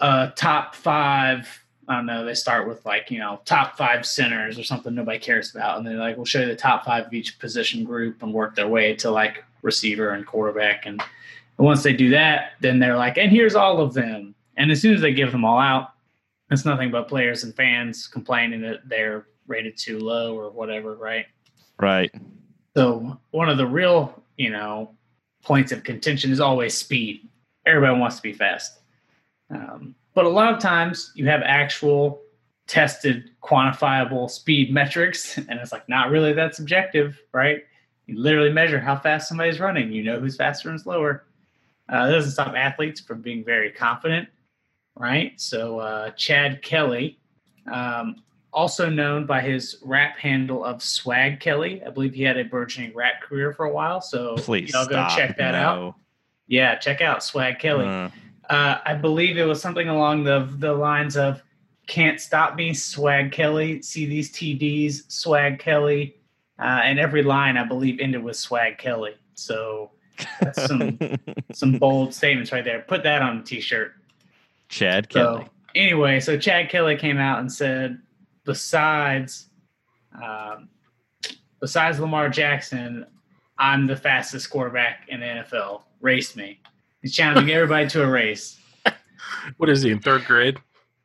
uh 0.00 0.30
top 0.36 0.74
five. 0.74 1.46
I 1.88 1.96
don't 1.96 2.06
know. 2.06 2.24
They 2.24 2.34
start 2.34 2.68
with 2.68 2.84
like 2.86 3.10
you 3.10 3.18
know 3.18 3.40
top 3.44 3.76
five 3.76 4.06
centers 4.06 4.58
or 4.58 4.64
something 4.64 4.94
nobody 4.94 5.18
cares 5.18 5.54
about, 5.54 5.78
and 5.78 5.86
then 5.86 5.98
like 5.98 6.16
we'll 6.16 6.26
show 6.26 6.40
you 6.40 6.46
the 6.46 6.56
top 6.56 6.84
five 6.84 7.06
of 7.06 7.12
each 7.12 7.38
position 7.38 7.84
group 7.84 8.22
and 8.22 8.32
work 8.32 8.54
their 8.54 8.68
way 8.68 8.94
to 8.96 9.10
like 9.10 9.44
receiver 9.62 10.10
and 10.10 10.26
quarterback. 10.26 10.86
And, 10.86 11.00
and 11.58 11.66
once 11.66 11.82
they 11.82 11.92
do 11.92 12.10
that, 12.10 12.52
then 12.60 12.78
they're 12.78 12.96
like, 12.96 13.18
and 13.18 13.30
here's 13.30 13.54
all 13.54 13.80
of 13.80 13.94
them. 13.94 14.34
And 14.58 14.70
as 14.70 14.82
soon 14.82 14.94
as 14.94 15.00
they 15.00 15.14
give 15.14 15.32
them 15.32 15.44
all 15.44 15.58
out, 15.58 15.92
it's 16.50 16.64
nothing 16.64 16.90
but 16.90 17.08
players 17.08 17.44
and 17.44 17.54
fans 17.54 18.06
complaining 18.06 18.60
that 18.62 18.88
they're 18.88 19.26
rated 19.46 19.78
too 19.78 19.98
low 19.98 20.36
or 20.36 20.50
whatever, 20.50 20.96
right? 20.96 21.26
right. 21.80 22.12
So 22.76 23.18
one 23.30 23.48
of 23.48 23.56
the 23.56 23.66
real, 23.66 24.22
you 24.36 24.50
know, 24.50 24.94
points 25.42 25.72
of 25.72 25.84
contention 25.84 26.32
is 26.32 26.40
always 26.40 26.76
speed. 26.76 27.28
Everybody 27.66 27.98
wants 27.98 28.16
to 28.16 28.22
be 28.22 28.32
fast, 28.32 28.80
um, 29.50 29.94
but 30.14 30.24
a 30.24 30.28
lot 30.28 30.52
of 30.52 30.60
times 30.60 31.12
you 31.14 31.26
have 31.26 31.42
actual 31.42 32.20
tested, 32.66 33.30
quantifiable 33.42 34.30
speed 34.30 34.72
metrics, 34.72 35.36
and 35.48 35.52
it's 35.60 35.72
like 35.72 35.88
not 35.88 36.10
really 36.10 36.32
that 36.32 36.54
subjective, 36.54 37.20
right? 37.32 37.64
You 38.06 38.18
literally 38.18 38.52
measure 38.52 38.80
how 38.80 38.96
fast 38.96 39.28
somebody's 39.28 39.60
running. 39.60 39.92
You 39.92 40.02
know 40.02 40.18
who's 40.18 40.36
faster 40.36 40.70
and 40.70 40.80
slower. 40.80 41.24
Uh, 41.88 42.06
that 42.06 42.12
doesn't 42.12 42.32
stop 42.32 42.54
athletes 42.54 43.00
from 43.00 43.20
being 43.20 43.44
very 43.44 43.70
confident, 43.70 44.28
right? 44.98 45.32
So 45.40 45.78
uh, 45.78 46.10
Chad 46.10 46.62
Kelly, 46.62 47.18
um, 47.72 48.16
also 48.52 48.88
known 48.88 49.26
by 49.26 49.40
his 49.40 49.76
rap 49.82 50.16
handle 50.18 50.64
of 50.64 50.82
Swag 50.82 51.40
Kelly. 51.40 51.82
I 51.84 51.90
believe 51.90 52.14
he 52.14 52.22
had 52.22 52.36
a 52.38 52.44
burgeoning 52.44 52.94
rap 52.94 53.22
career 53.22 53.52
for 53.52 53.66
a 53.66 53.72
while. 53.72 54.00
So 54.00 54.36
Please 54.36 54.72
y'all 54.72 54.84
go 54.86 54.92
stop. 54.92 55.16
check 55.16 55.36
that 55.38 55.54
out. 55.54 55.76
No. 55.78 55.94
Yeah, 56.46 56.76
check 56.76 57.00
out 57.00 57.22
Swag 57.22 57.58
Kelly. 57.58 57.86
Uh, 57.86 58.08
Uh, 58.48 58.78
I 58.86 58.94
believe 58.94 59.36
it 59.36 59.44
was 59.44 59.60
something 59.60 59.90
along 59.90 60.24
the 60.24 60.48
the 60.58 60.72
lines 60.72 61.18
of 61.18 61.42
"Can't 61.86 62.18
stop 62.18 62.56
me, 62.56 62.72
Swag 62.72 63.30
Kelly." 63.30 63.82
See 63.82 64.06
these 64.06 64.32
TDs, 64.32 65.02
Swag 65.12 65.58
Kelly, 65.58 66.16
uh, 66.58 66.80
and 66.82 66.98
every 66.98 67.22
line 67.22 67.58
I 67.58 67.64
believe 67.64 68.00
ended 68.00 68.22
with 68.22 68.36
Swag 68.36 68.78
Kelly. 68.78 69.12
So 69.34 69.90
that's 70.40 70.64
some 70.66 70.98
some 71.52 71.72
bold 71.78 72.14
statements 72.14 72.50
right 72.50 72.64
there. 72.64 72.80
Put 72.88 73.02
that 73.02 73.20
on 73.20 73.36
a 73.40 73.42
t-shirt. 73.42 73.92
Chad 74.68 75.08
Kelly. 75.08 75.44
So 75.44 75.50
anyway, 75.74 76.20
so 76.20 76.38
Chad 76.38 76.68
Kelly 76.68 76.96
came 76.96 77.18
out 77.18 77.40
and 77.40 77.50
said, 77.50 78.00
besides, 78.44 79.48
um, 80.22 80.68
besides 81.60 81.98
Lamar 82.00 82.28
Jackson, 82.28 83.06
I'm 83.58 83.86
the 83.86 83.96
fastest 83.96 84.50
quarterback 84.50 85.06
in 85.08 85.20
the 85.20 85.26
NFL. 85.26 85.82
Race 86.00 86.36
me. 86.36 86.60
He's 87.02 87.14
challenging 87.14 87.50
everybody 87.50 87.88
to 87.88 88.02
a 88.02 88.06
race. 88.08 88.58
What 89.56 89.68
is 89.68 89.82
he 89.82 89.90
in 89.90 89.98
third 89.98 90.24
grade? 90.24 90.58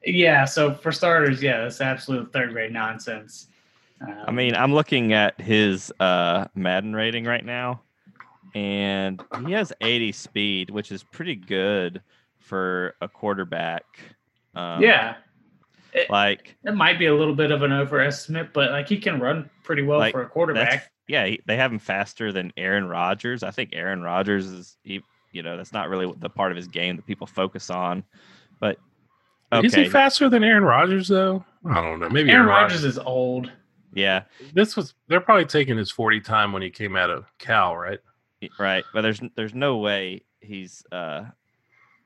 Yeah. 0.05 0.45
So 0.45 0.75
for 0.75 0.91
starters, 0.91 1.41
yeah, 1.41 1.61
that's 1.61 1.81
absolute 1.81 2.31
third 2.31 2.51
grade 2.51 2.71
nonsense. 2.71 3.47
Um, 4.01 4.23
I 4.27 4.31
mean, 4.31 4.55
I'm 4.55 4.73
looking 4.73 5.13
at 5.13 5.39
his 5.41 5.91
uh, 5.99 6.45
Madden 6.53 6.95
rating 6.95 7.25
right 7.25 7.43
now, 7.43 7.81
and 8.53 9.21
he 9.45 9.51
has 9.53 9.73
80 9.81 10.11
speed, 10.11 10.69
which 10.69 10.91
is 10.91 11.03
pretty 11.03 11.35
good 11.35 12.01
for 12.43 12.95
a 13.01 13.07
quarterback. 13.07 13.83
Um, 14.55 14.81
yeah, 14.81 15.15
like 16.09 16.55
it 16.63 16.75
might 16.75 16.99
be 16.99 17.07
a 17.07 17.15
little 17.15 17.35
bit 17.35 17.51
of 17.51 17.63
an 17.63 17.71
overestimate, 17.71 18.53
but 18.53 18.71
like 18.71 18.87
he 18.87 18.97
can 18.97 19.19
run 19.19 19.49
pretty 19.63 19.81
well 19.81 19.99
Like, 19.99 20.13
for 20.13 20.21
a 20.23 20.29
quarterback. 20.29 20.91
yeah, 21.07 21.25
he, 21.25 21.39
they 21.47 21.55
have 21.57 21.71
him 21.71 21.79
faster 21.79 22.31
than 22.31 22.51
Aaron 22.57 22.87
Rodgers. 22.87 23.43
I 23.43 23.51
think 23.51 23.71
Aaron 23.73 24.01
Rodgers 24.01 24.45
is, 24.47 24.77
he, 24.83 25.01
you 25.31 25.41
know, 25.43 25.57
that's 25.57 25.73
not 25.73 25.89
really 25.89 26.11
the 26.19 26.29
part 26.29 26.51
of 26.51 26.55
his 26.57 26.67
game 26.67 26.95
that 26.97 27.05
people 27.07 27.27
focus 27.27 27.69
on. 27.69 28.03
But 28.59 28.77
okay, 29.51 29.65
Is 29.67 29.73
he 29.73 29.87
faster 29.89 30.29
than 30.29 30.43
Aaron 30.43 30.63
Rodgers 30.63 31.07
though? 31.07 31.43
I 31.65 31.75
don't 31.81 31.99
know. 31.99 32.09
Maybe 32.09 32.29
Aaron 32.31 32.47
Aaron, 32.47 32.61
Rodgers 32.63 32.83
is 32.83 32.99
old. 32.99 33.51
yeah, 33.93 34.23
This 34.53 34.75
was 34.75 34.93
they're 35.07 35.21
probably 35.21 35.45
taking 35.45 35.77
his 35.77 35.89
40 35.91 36.19
time 36.21 36.51
when 36.53 36.61
he 36.61 36.69
came 36.69 36.95
out 36.95 37.09
of 37.09 37.25
Cal, 37.39 37.75
right? 37.77 37.99
right. 38.59 38.83
But 38.93 39.01
there's 39.01 39.21
there's 39.35 39.53
no 39.53 39.77
way 39.77 40.23
he's 40.41 40.83
uh, 40.91 41.23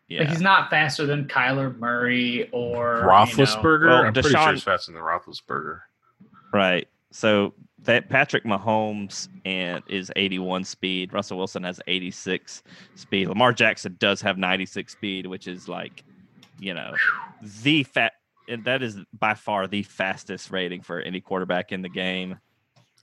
yeah. 0.07 0.19
Like 0.21 0.29
he's 0.29 0.41
not 0.41 0.69
faster 0.69 1.05
than 1.05 1.25
Kyler 1.27 1.77
Murray 1.77 2.49
or 2.51 2.97
you 2.97 3.01
know- 3.03 3.07
Roethlisberger. 3.09 3.87
Well, 3.87 4.03
I'm 4.05 4.13
pretty 4.13 4.29
sure 4.29 4.53
he's 4.53 4.63
faster 4.63 4.91
than 4.91 5.01
Roethlisberger. 5.01 5.81
Right. 6.53 6.87
So 7.11 7.53
that 7.83 8.09
Patrick 8.09 8.43
Mahomes 8.43 9.27
and 9.45 9.83
is 9.87 10.11
81 10.15 10.63
speed. 10.63 11.13
Russell 11.13 11.37
Wilson 11.37 11.63
has 11.63 11.79
86 11.87 12.63
speed. 12.95 13.27
Lamar 13.27 13.53
Jackson 13.53 13.95
does 13.99 14.21
have 14.21 14.37
96 14.37 14.91
speed, 14.91 15.25
which 15.27 15.47
is 15.47 15.67
like, 15.67 16.03
you 16.59 16.73
know, 16.73 16.93
the 17.63 17.83
fat. 17.83 18.13
And 18.49 18.63
that 18.63 18.81
is 18.81 18.97
by 19.17 19.33
far 19.33 19.67
the 19.67 19.83
fastest 19.83 20.51
rating 20.51 20.81
for 20.81 21.01
any 21.01 21.19
quarterback 21.19 21.71
in 21.73 21.81
the 21.81 21.89
game. 21.89 22.37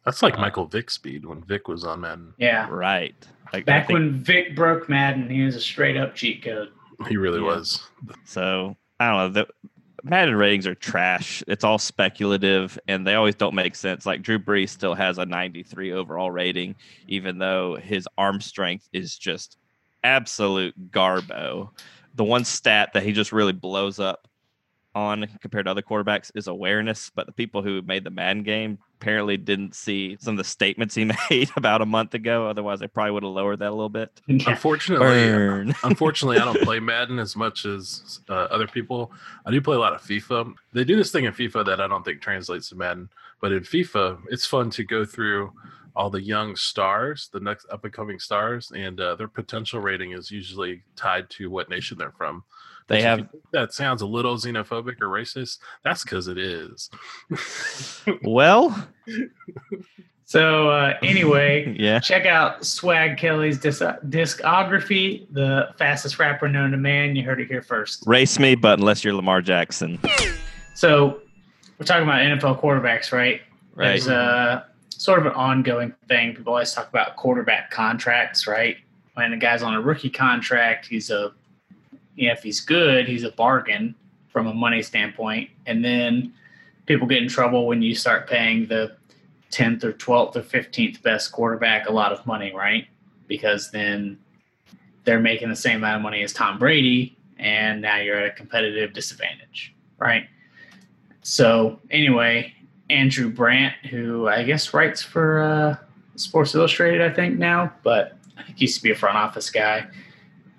That's 0.05 0.23
like 0.23 0.37
Uh, 0.39 0.41
Michael 0.41 0.67
Vick 0.67 0.91
speed 0.91 1.25
when 1.27 1.43
Vick 1.43 1.69
was 1.69 1.85
on 1.85 2.01
Madden. 2.01 2.33
Yeah. 2.39 2.67
Right. 2.71 3.15
Like 3.53 3.65
Back 3.67 3.87
think- 3.87 3.99
when 3.99 4.13
Vick 4.15 4.55
broke 4.57 4.89
Madden, 4.89 5.29
he 5.31 5.43
was 5.43 5.55
a 5.55 5.61
straight 5.61 5.97
up 5.99 6.15
cheat 6.15 6.43
code. 6.43 6.71
He 7.09 7.17
really 7.17 7.41
Yeah. 7.41 7.47
was. 7.47 7.83
So 8.25 8.77
I 9.01 9.09
don't 9.09 9.35
know. 9.35 9.43
The 9.43 9.69
Madden 10.07 10.35
ratings 10.37 10.67
are 10.67 10.75
trash. 10.75 11.43
It's 11.49 11.65
all 11.65 11.79
speculative, 11.79 12.79
and 12.89 13.07
they 13.07 13.15
always 13.15 13.35
don't 13.35 13.55
make 13.55 13.75
sense. 13.75 14.05
Like 14.05 14.23
Drew 14.23 14.39
Brees 14.39 14.69
still 14.69 14.95
has 14.95 15.17
a 15.19 15.25
93 15.25 15.93
overall 15.93 16.31
rating, 16.31 16.75
even 17.09 17.39
though 17.39 17.77
his 17.77 18.07
arm 18.19 18.41
strength 18.41 18.87
is 18.93 19.17
just 19.17 19.57
absolute 20.03 20.91
garbo. 20.91 21.71
The 22.17 22.25
one 22.25 22.45
stat 22.45 22.91
that 22.93 23.03
he 23.03 23.13
just 23.13 23.33
really 23.33 23.53
blows 23.55 23.99
up 23.99 24.29
on 24.95 25.27
compared 25.41 25.67
to 25.67 25.71
other 25.71 25.83
quarterbacks 25.83 26.31
is 26.35 26.47
awareness. 26.47 27.11
But 27.15 27.27
the 27.27 27.33
people 27.33 27.63
who 27.63 27.83
made 27.83 28.05
the 28.05 28.11
Madden 28.11 28.43
game 28.43 28.79
apparently 29.01 29.37
didn't 29.37 29.75
see 29.75 30.17
some 30.21 30.35
of 30.35 30.39
the 30.39 30.45
statements 30.45 30.95
he 30.95 31.05
made 31.31 31.51
about 31.57 31.83
a 31.83 31.87
month 31.87 32.15
ago. 32.15 32.49
Otherwise, 32.49 32.81
they 32.81 32.89
probably 32.89 33.13
would 33.13 33.23
have 33.23 33.33
lowered 33.33 33.59
that 33.59 33.69
a 33.69 33.71
little 33.71 33.89
bit. 33.89 34.11
Unfortunately, 34.29 35.75
unfortunately, 35.85 36.39
I 36.39 36.45
don't 36.45 36.63
play 36.63 36.81
Madden 36.81 37.19
as 37.19 37.37
much 37.37 37.65
as 37.65 38.21
uh, 38.29 38.33
other 38.51 38.67
people. 38.67 39.13
I 39.45 39.51
do 39.51 39.61
play 39.61 39.77
a 39.77 39.81
lot 39.81 39.95
of 39.95 40.03
FIFA. 40.03 40.55
They 40.73 40.85
do 40.85 40.97
this 40.97 41.11
thing 41.11 41.25
in 41.25 41.33
FIFA 41.33 41.67
that 41.67 41.81
I 41.81 41.87
don't 41.87 42.05
think 42.05 42.21
translates 42.21 42.69
to 42.71 42.77
Madden, 42.77 43.09
but 43.41 43.53
in 43.53 43.61
FIFA, 43.61 44.21
it's 44.31 44.47
fun 44.47 44.71
to 44.71 44.85
go 44.85 45.05
through 45.05 45.53
all 45.97 46.11
the 46.11 46.23
young 46.23 46.57
stars, 46.57 47.29
the 47.33 47.41
next 47.41 47.67
up 47.71 47.85
and 47.85 47.93
coming 47.93 48.19
stars, 48.19 48.73
and 48.75 49.01
uh, 49.01 49.15
their 49.15 49.29
potential 49.29 49.81
rating 49.81 50.13
is 50.13 50.31
usually 50.31 50.83
tied 50.97 51.31
to 51.31 51.51
what 51.51 51.71
nation 51.71 51.97
they're 51.97 52.13
from. 52.13 52.43
They 52.87 52.97
Which 52.97 53.05
have 53.05 53.29
that 53.53 53.73
sounds 53.73 54.03
a 54.03 54.07
little 54.07 54.37
xenophobic 54.37 55.01
or 55.01 55.09
racist. 55.09 55.59
That's 55.85 56.05
because 56.05 56.29
it 56.29 56.37
is. 56.39 56.91
well, 58.23 58.89
So 60.27 60.71
uh, 60.71 60.95
anyway, 61.03 61.77
yeah. 61.79 62.01
check 62.01 62.27
out 62.27 62.65
Swag 62.65 63.17
Kelly's 63.19 63.59
dis- 63.59 63.81
discography, 63.81 65.27
the 65.33 65.69
fastest 65.79 66.19
rapper 66.19 66.49
known 66.49 66.71
to 66.73 66.77
man. 66.77 67.15
You 67.15 67.23
heard 67.25 67.41
it 67.41 67.49
here 67.49 67.63
first. 67.63 68.05
Race 68.07 68.39
me, 68.39 68.55
but 68.55 68.79
unless 68.79 69.05
you're 69.05 69.15
Lamar 69.15 69.43
Jackson, 69.43 69.99
So 70.75 71.21
we're 71.79 71.87
talking 71.87 72.03
about 72.05 72.21
NFL 72.21 72.61
quarterbacks, 72.61 73.13
right? 73.13 73.43
right? 73.75 73.89
There's 73.89 74.09
a 74.09 74.67
sort 74.89 75.21
of 75.21 75.27
an 75.27 75.33
ongoing 75.33 75.95
thing. 76.09 76.35
People 76.35 76.53
always 76.55 76.73
talk 76.73 76.89
about 76.89 77.17
quarterback 77.17 77.71
contracts, 77.71 78.47
right? 78.47 78.77
When 79.15 79.33
a 79.33 79.37
guy's 79.37 79.63
on 79.63 79.75
a 79.75 79.81
rookie 79.81 80.11
contract, 80.11 80.87
he's 80.87 81.11
a, 81.11 81.33
you 82.17 82.29
know, 82.29 82.33
if 82.33 82.43
he's 82.43 82.61
good, 82.61 83.09
he's 83.09 83.25
a 83.25 83.33
bargain 83.33 83.95
from 84.29 84.47
a 84.47 84.55
money 84.55 84.83
standpoint. 84.83 85.51
And 85.67 85.85
then 85.85 86.33
people 86.87 87.07
get 87.07 87.23
in 87.23 87.29
trouble 87.29 87.67
when 87.67 87.83
you 87.83 87.95
start 87.95 88.29
paying 88.29 88.67
the 88.67 88.97
10th 89.51 89.85
or 89.85 89.93
12th 89.93 90.37
or 90.37 90.43
15th 90.43 91.03
best 91.03 91.33
quarterback 91.33 91.89
a 91.89 91.93
lot 91.93 92.13
of 92.13 92.27
money, 92.27 92.53
right? 92.55 92.89
Because 93.29 93.71
then 93.71 94.19
they're 95.05 95.21
making 95.21 95.49
the 95.49 95.57
same 95.57 95.77
amount 95.77 95.97
of 95.97 96.03
money 96.03 96.23
as 96.23 96.33
Tom 96.33 96.59
Brady, 96.59 97.17
and 97.39 97.81
now 97.81 97.99
you're 97.99 98.19
at 98.19 98.27
a 98.27 98.31
competitive 98.31 98.93
disadvantage, 98.93 99.75
right? 99.99 100.27
So, 101.23 101.79
anyway, 101.91 102.53
Andrew 102.91 103.31
Brandt, 103.31 103.75
who 103.91 104.29
I 104.29 104.43
guess 104.43 104.75
writes 104.75 105.03
for 105.03 105.43
uh, 105.43 105.77
Sports 106.17 106.55
Illustrated, 106.55 107.01
I 107.01 107.11
think 107.11 107.39
now, 107.39 107.73
but 107.83 108.19
I 108.37 108.43
think 108.43 108.59
he 108.59 108.65
used 108.65 108.77
to 108.77 108.83
be 108.83 108.91
a 108.91 108.95
front 108.95 109.17
office 109.17 109.51
guy. 109.51 109.87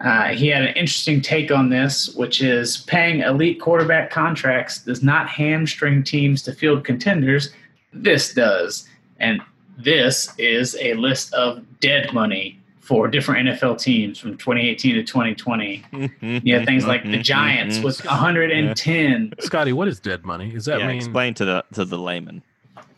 Uh, 0.01 0.29
he 0.33 0.47
had 0.47 0.63
an 0.63 0.75
interesting 0.75 1.21
take 1.21 1.51
on 1.51 1.69
this, 1.69 2.13
which 2.15 2.41
is 2.41 2.77
paying 2.77 3.21
elite 3.21 3.61
quarterback 3.61 4.11
contracts 4.11 4.79
does 4.79 5.01
not 5.01 5.29
hamstring 5.29 6.03
teams 6.03 6.41
to 6.43 6.51
field 6.51 6.83
contenders. 6.83 7.53
This 7.93 8.33
does. 8.33 8.87
And 9.19 9.41
this 9.77 10.33
is 10.37 10.75
a 10.81 10.93
list 10.95 11.33
of 11.33 11.63
dead 11.79 12.13
money 12.13 12.59
for 12.85 13.07
different 13.07 13.47
NFL 13.49 13.81
teams 13.81 14.19
from 14.19 14.37
2018 14.37 14.95
to 14.95 15.03
2020. 15.03 15.83
You 15.91 15.99
have 16.01 16.11
mm-hmm. 16.21 16.65
things 16.65 16.85
like 16.85 17.03
the 17.03 17.09
mm-hmm. 17.09 17.21
Giants 17.21 17.79
with 17.79 17.97
mm-hmm. 17.97 18.09
110 18.09 19.33
Scotty, 19.39 19.73
what 19.73 19.87
is 19.87 19.99
dead 19.99 20.23
money? 20.23 20.53
Is 20.53 20.65
that 20.65 20.79
yeah, 20.79 20.87
mean 20.87 20.97
explain 20.97 21.33
to 21.35 21.45
the 21.45 21.65
to 21.73 21.83
the 21.83 21.97
layman. 21.97 22.43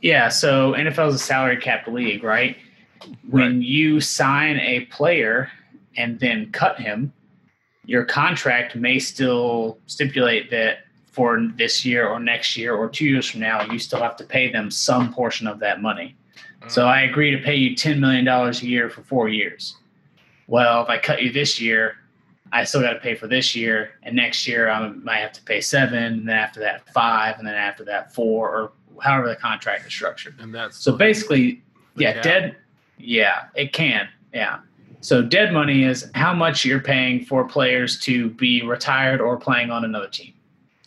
Yeah, 0.02 0.30
so 0.30 0.74
NFL 0.74 1.10
is 1.10 1.16
a 1.16 1.20
salary 1.20 1.58
cap 1.58 1.88
league, 1.88 2.24
right? 2.24 2.58
When 3.30 3.62
you 3.62 4.02
sign 4.02 4.60
a 4.60 4.86
player 4.86 5.50
and 5.98 6.20
then 6.20 6.52
cut 6.52 6.80
him, 6.80 7.12
your 7.86 8.06
contract 8.06 8.76
may 8.76 9.00
still 9.00 9.80
stipulate 9.88 10.50
that 10.52 10.80
for 11.12 11.48
this 11.56 11.84
year 11.84 12.08
or 12.08 12.20
next 12.20 12.56
year 12.56 12.76
or 12.76 12.88
two 12.88 13.06
years 13.06 13.30
from 13.30 13.40
now, 13.40 13.64
you 13.72 13.80
still 13.80 14.00
have 14.00 14.16
to 14.18 14.24
pay 14.24 14.52
them 14.52 14.70
some 14.70 15.12
portion 15.12 15.48
of 15.48 15.60
that 15.60 15.82
money. 15.82 16.16
So 16.68 16.84
mm. 16.84 16.88
I 16.88 17.02
agree 17.02 17.32
to 17.32 17.40
pay 17.40 17.56
you 17.56 17.76
$10 17.76 18.00
million 18.00 18.28
a 18.28 18.52
year 18.52 18.90
for 18.90 19.02
four 19.02 19.28
years. 19.28 19.76
Well, 20.48 20.84
if 20.84 20.90
I 20.90 20.98
cut 21.00 21.22
you 21.22 21.32
this 21.32 21.60
year, 21.60 21.98
I 22.52 22.64
still 22.64 22.82
got 22.82 22.94
to 22.94 23.00
pay 23.00 23.16
for 23.16 23.28
this 23.28 23.56
year, 23.56 23.92
and 24.04 24.16
next 24.16 24.48
year 24.48 24.70
I 24.70 24.88
might 24.90 25.18
have 25.18 25.34
to 25.34 25.42
pay 25.42 25.60
seven, 25.60 26.04
and 26.04 26.30
then 26.30 26.38
after 26.38 26.60
that 26.62 26.88
five, 26.94 27.38
and 27.40 27.48
then 27.48 27.56
after 27.56 27.84
that 27.86 28.14
four, 28.14 28.50
or 28.50 28.72
however 29.02 29.28
the 29.28 29.36
contract 29.36 29.86
is 29.86 29.94
structured. 29.94 30.36
and 30.40 30.54
that's 30.54 30.78
So 30.78 30.96
basically, 30.96 31.62
yeah, 31.96 32.14
cap? 32.14 32.24
dead. 32.24 32.56
Yeah, 32.98 33.46
it 33.56 33.74
can. 33.74 34.08
Yeah. 34.34 34.60
So 35.02 35.22
dead 35.22 35.54
money 35.54 35.84
is 35.84 36.10
how 36.16 36.34
much 36.34 36.66
you're 36.66 36.80
paying 36.80 37.24
for 37.24 37.48
players 37.48 38.00
to 38.02 38.30
be 38.32 38.64
retired 38.64 39.22
or 39.22 39.38
playing 39.38 39.70
on 39.70 39.86
another 39.86 40.08
team. 40.08 40.34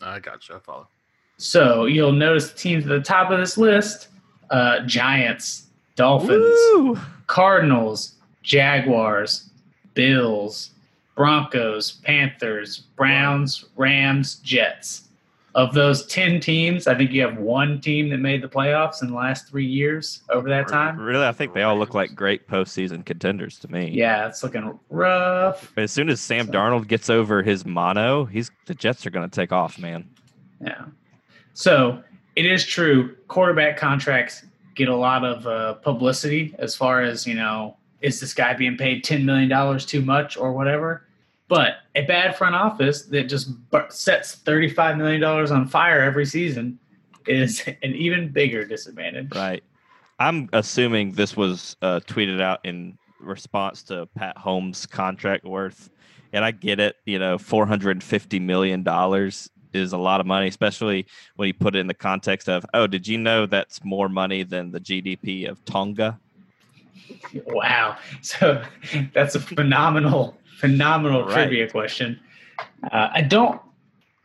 I 0.03 0.19
got 0.19 0.49
you. 0.49 0.57
I 0.57 0.59
follow. 0.59 0.89
So 1.37 1.87
you'll 1.87 2.13
notice 2.13 2.51
the 2.51 2.59
teams 2.59 2.85
at 2.85 2.89
the 2.89 3.01
top 3.01 3.31
of 3.31 3.39
this 3.39 3.57
list: 3.57 4.09
uh, 4.51 4.81
Giants, 4.81 5.69
Dolphins, 5.97 6.43
Woo! 6.75 6.99
Cardinals, 7.27 8.17
Jaguars, 8.43 9.51
Bills, 9.95 10.71
Broncos, 11.15 11.93
Panthers, 11.93 12.79
Browns, 12.97 13.67
Rams, 13.77 14.37
Jets. 14.37 15.09
Of 15.57 15.75
those 15.75 16.07
10 16.07 16.39
teams, 16.41 16.87
I 16.87 16.95
think 16.95 17.11
you 17.11 17.23
have 17.23 17.37
one 17.37 17.81
team 17.81 18.09
that 18.11 18.19
made 18.19 18.41
the 18.41 18.49
playoffs 18.49 19.03
in 19.03 19.09
the 19.09 19.15
last 19.17 19.49
three 19.49 19.67
years 19.67 20.23
over 20.31 20.49
that 20.49 20.69
time. 20.69 20.97
Really, 20.97 21.27
I 21.27 21.33
think 21.33 21.55
they 21.55 21.63
all 21.65 21.77
look 21.77 21.93
like 21.93 22.15
great 22.15 22.47
postseason 22.47 23.05
contenders 23.05 23.59
to 23.61 23.69
me. 23.71 23.91
Yeah, 23.91 24.29
it's 24.29 24.45
looking 24.45 24.79
rough. 24.91 25.73
As 25.77 25.91
soon 25.91 26.09
as 26.09 26.21
Sam 26.21 26.47
So- 26.47 26.53
Darnold 26.53 26.87
gets 26.87 27.11
over 27.11 27.43
his 27.43 27.67
mono, 27.67 28.27
he's 28.27 28.51
the 28.67 28.75
Jets 28.77 29.05
are 29.07 29.11
going 29.11 29.29
to 29.29 29.35
take 29.35 29.51
off, 29.51 29.77
man. 29.77 30.09
Yeah. 30.65 30.85
So 31.53 32.01
it 32.37 32.47
is 32.47 32.65
true. 32.65 33.17
Quarterback 33.27 33.77
contracts 33.77 34.45
get 34.77 34.89
a 34.89 34.95
lot 34.95 35.25
of 35.25 35.47
uh, 35.49 35.75
publicity 35.75 36.55
as 36.61 36.77
far 36.77 37.03
as, 37.03 37.27
you 37.27 37.35
know, 37.35 37.77
is 38.03 38.21
this 38.21 38.33
guy 38.33 38.55
being 38.55 38.77
paid 38.77 39.05
$10 39.05 39.25
million 39.25 39.79
too 39.81 40.01
much 40.01 40.37
or 40.37 40.53
whatever? 40.53 41.07
But 41.51 41.79
a 41.97 42.03
bad 42.03 42.37
front 42.37 42.55
office 42.55 43.03
that 43.07 43.25
just 43.25 43.51
sets 43.89 44.37
$35 44.37 44.97
million 44.97 45.25
on 45.25 45.67
fire 45.67 46.01
every 46.01 46.25
season 46.25 46.79
is 47.27 47.67
an 47.83 47.95
even 47.95 48.29
bigger 48.29 48.65
disadvantage. 48.65 49.35
Right. 49.35 49.65
I'm 50.21 50.49
assuming 50.53 51.13
this 51.13 51.37
was 51.37 51.77
uh, 51.83 51.99
tweeted 52.07 52.41
out 52.41 52.61
in 52.63 52.97
response 53.19 53.83
to 53.85 54.07
Pat 54.15 54.37
Mahomes' 54.37 54.89
contract 54.89 55.45
worth. 55.45 55.91
And 56.33 56.45
I 56.45 56.53
get 56.53 56.79
it, 56.79 56.95
you 57.05 57.19
know, 57.19 57.37
$450 57.37 58.41
million 58.41 58.87
is 59.73 59.93
a 59.93 59.99
lot 59.99 60.21
of 60.21 60.27
money, 60.27 60.47
especially 60.47 61.05
when 61.35 61.49
you 61.49 61.55
put 61.55 61.75
it 61.75 61.81
in 61.81 61.89
the 61.89 61.95
context 61.95 62.49
of, 62.49 62.65
oh, 62.75 62.87
did 62.87 63.09
you 63.09 63.19
know 63.19 63.47
that's 63.47 63.83
more 63.85 64.09
money 64.09 64.45
than 64.45 64.71
the 64.71 64.79
GDP 64.79 65.49
of 65.49 65.65
Tonga? 65.65 66.21
Wow. 67.47 67.97
So 68.23 68.63
that's 69.15 69.35
a 69.35 69.41
phenomenal, 69.41 70.37
phenomenal 70.61 71.25
right. 71.25 71.33
trivia 71.33 71.71
question. 71.71 72.21
Uh, 72.93 73.09
I 73.13 73.23
don't 73.23 73.61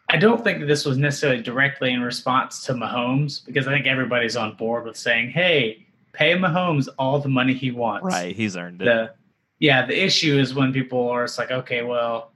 I 0.09 0.17
don't 0.17 0.43
think 0.43 0.59
that 0.59 0.67
this 0.67 0.85
was 0.85 0.97
necessarily 0.97 1.41
directly 1.41 1.91
in 1.91 2.01
response 2.01 2.63
to 2.65 2.73
Mahomes 2.73 3.43
because 3.45 3.67
I 3.67 3.71
think 3.71 3.87
everybody's 3.87 4.35
on 4.35 4.55
board 4.55 4.85
with 4.85 4.97
saying, 4.97 5.31
"Hey, 5.31 5.87
pay 6.13 6.33
Mahomes 6.33 6.87
all 6.99 7.19
the 7.19 7.29
money 7.29 7.53
he 7.53 7.71
wants." 7.71 8.05
Right, 8.05 8.35
he's 8.35 8.55
earned 8.55 8.81
it. 8.81 8.85
The, 8.85 9.13
yeah, 9.59 9.85
the 9.85 9.99
issue 9.99 10.37
is 10.37 10.53
when 10.53 10.73
people 10.73 11.09
are 11.09 11.23
it's 11.23 11.37
like, 11.37 11.49
okay, 11.49 11.81
well, 11.81 12.33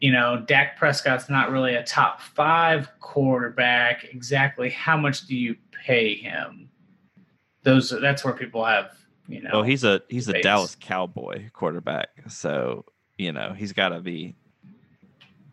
you 0.00 0.12
know, 0.12 0.44
Dak 0.46 0.78
Prescott's 0.78 1.28
not 1.28 1.50
really 1.50 1.74
a 1.74 1.82
top 1.82 2.20
five 2.20 2.88
quarterback. 3.00 4.04
Exactly 4.04 4.70
how 4.70 4.96
much 4.96 5.26
do 5.26 5.36
you 5.36 5.56
pay 5.72 6.14
him? 6.14 6.68
Those 7.64 7.90
that's 8.00 8.24
where 8.24 8.34
people 8.34 8.64
have, 8.64 8.92
you 9.26 9.42
know. 9.42 9.50
Well, 9.54 9.62
he's 9.64 9.82
a 9.82 10.02
he's 10.08 10.26
debates. 10.26 10.46
a 10.46 10.48
Dallas 10.48 10.76
Cowboy 10.78 11.50
quarterback, 11.52 12.10
so 12.28 12.84
you 13.18 13.32
know 13.32 13.52
he's 13.52 13.72
got 13.72 13.90
to 13.90 14.00
be, 14.00 14.34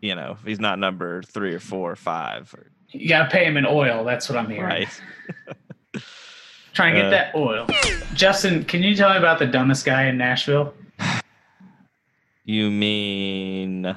you 0.00 0.14
know, 0.14 0.36
he's 0.44 0.60
not 0.60 0.78
number 0.78 1.22
three 1.22 1.54
or 1.54 1.60
four 1.60 1.92
or 1.92 1.96
five. 1.96 2.54
Or, 2.56 2.70
you 2.90 3.08
got 3.08 3.24
to 3.24 3.30
pay 3.30 3.44
him 3.44 3.56
in 3.56 3.66
oil. 3.66 4.04
That's 4.04 4.28
what 4.28 4.38
I'm 4.38 4.48
hearing. 4.48 4.64
Right. 4.64 5.02
Try 6.74 6.88
and 6.88 6.96
get 6.96 7.06
uh, 7.06 7.10
that 7.10 7.34
oil. 7.34 7.66
Justin, 8.14 8.64
can 8.64 8.82
you 8.82 8.96
tell 8.96 9.10
me 9.10 9.16
about 9.16 9.38
the 9.38 9.46
dumbest 9.46 9.84
guy 9.84 10.06
in 10.06 10.18
Nashville? 10.18 10.74
You 12.44 12.70
mean 12.70 13.96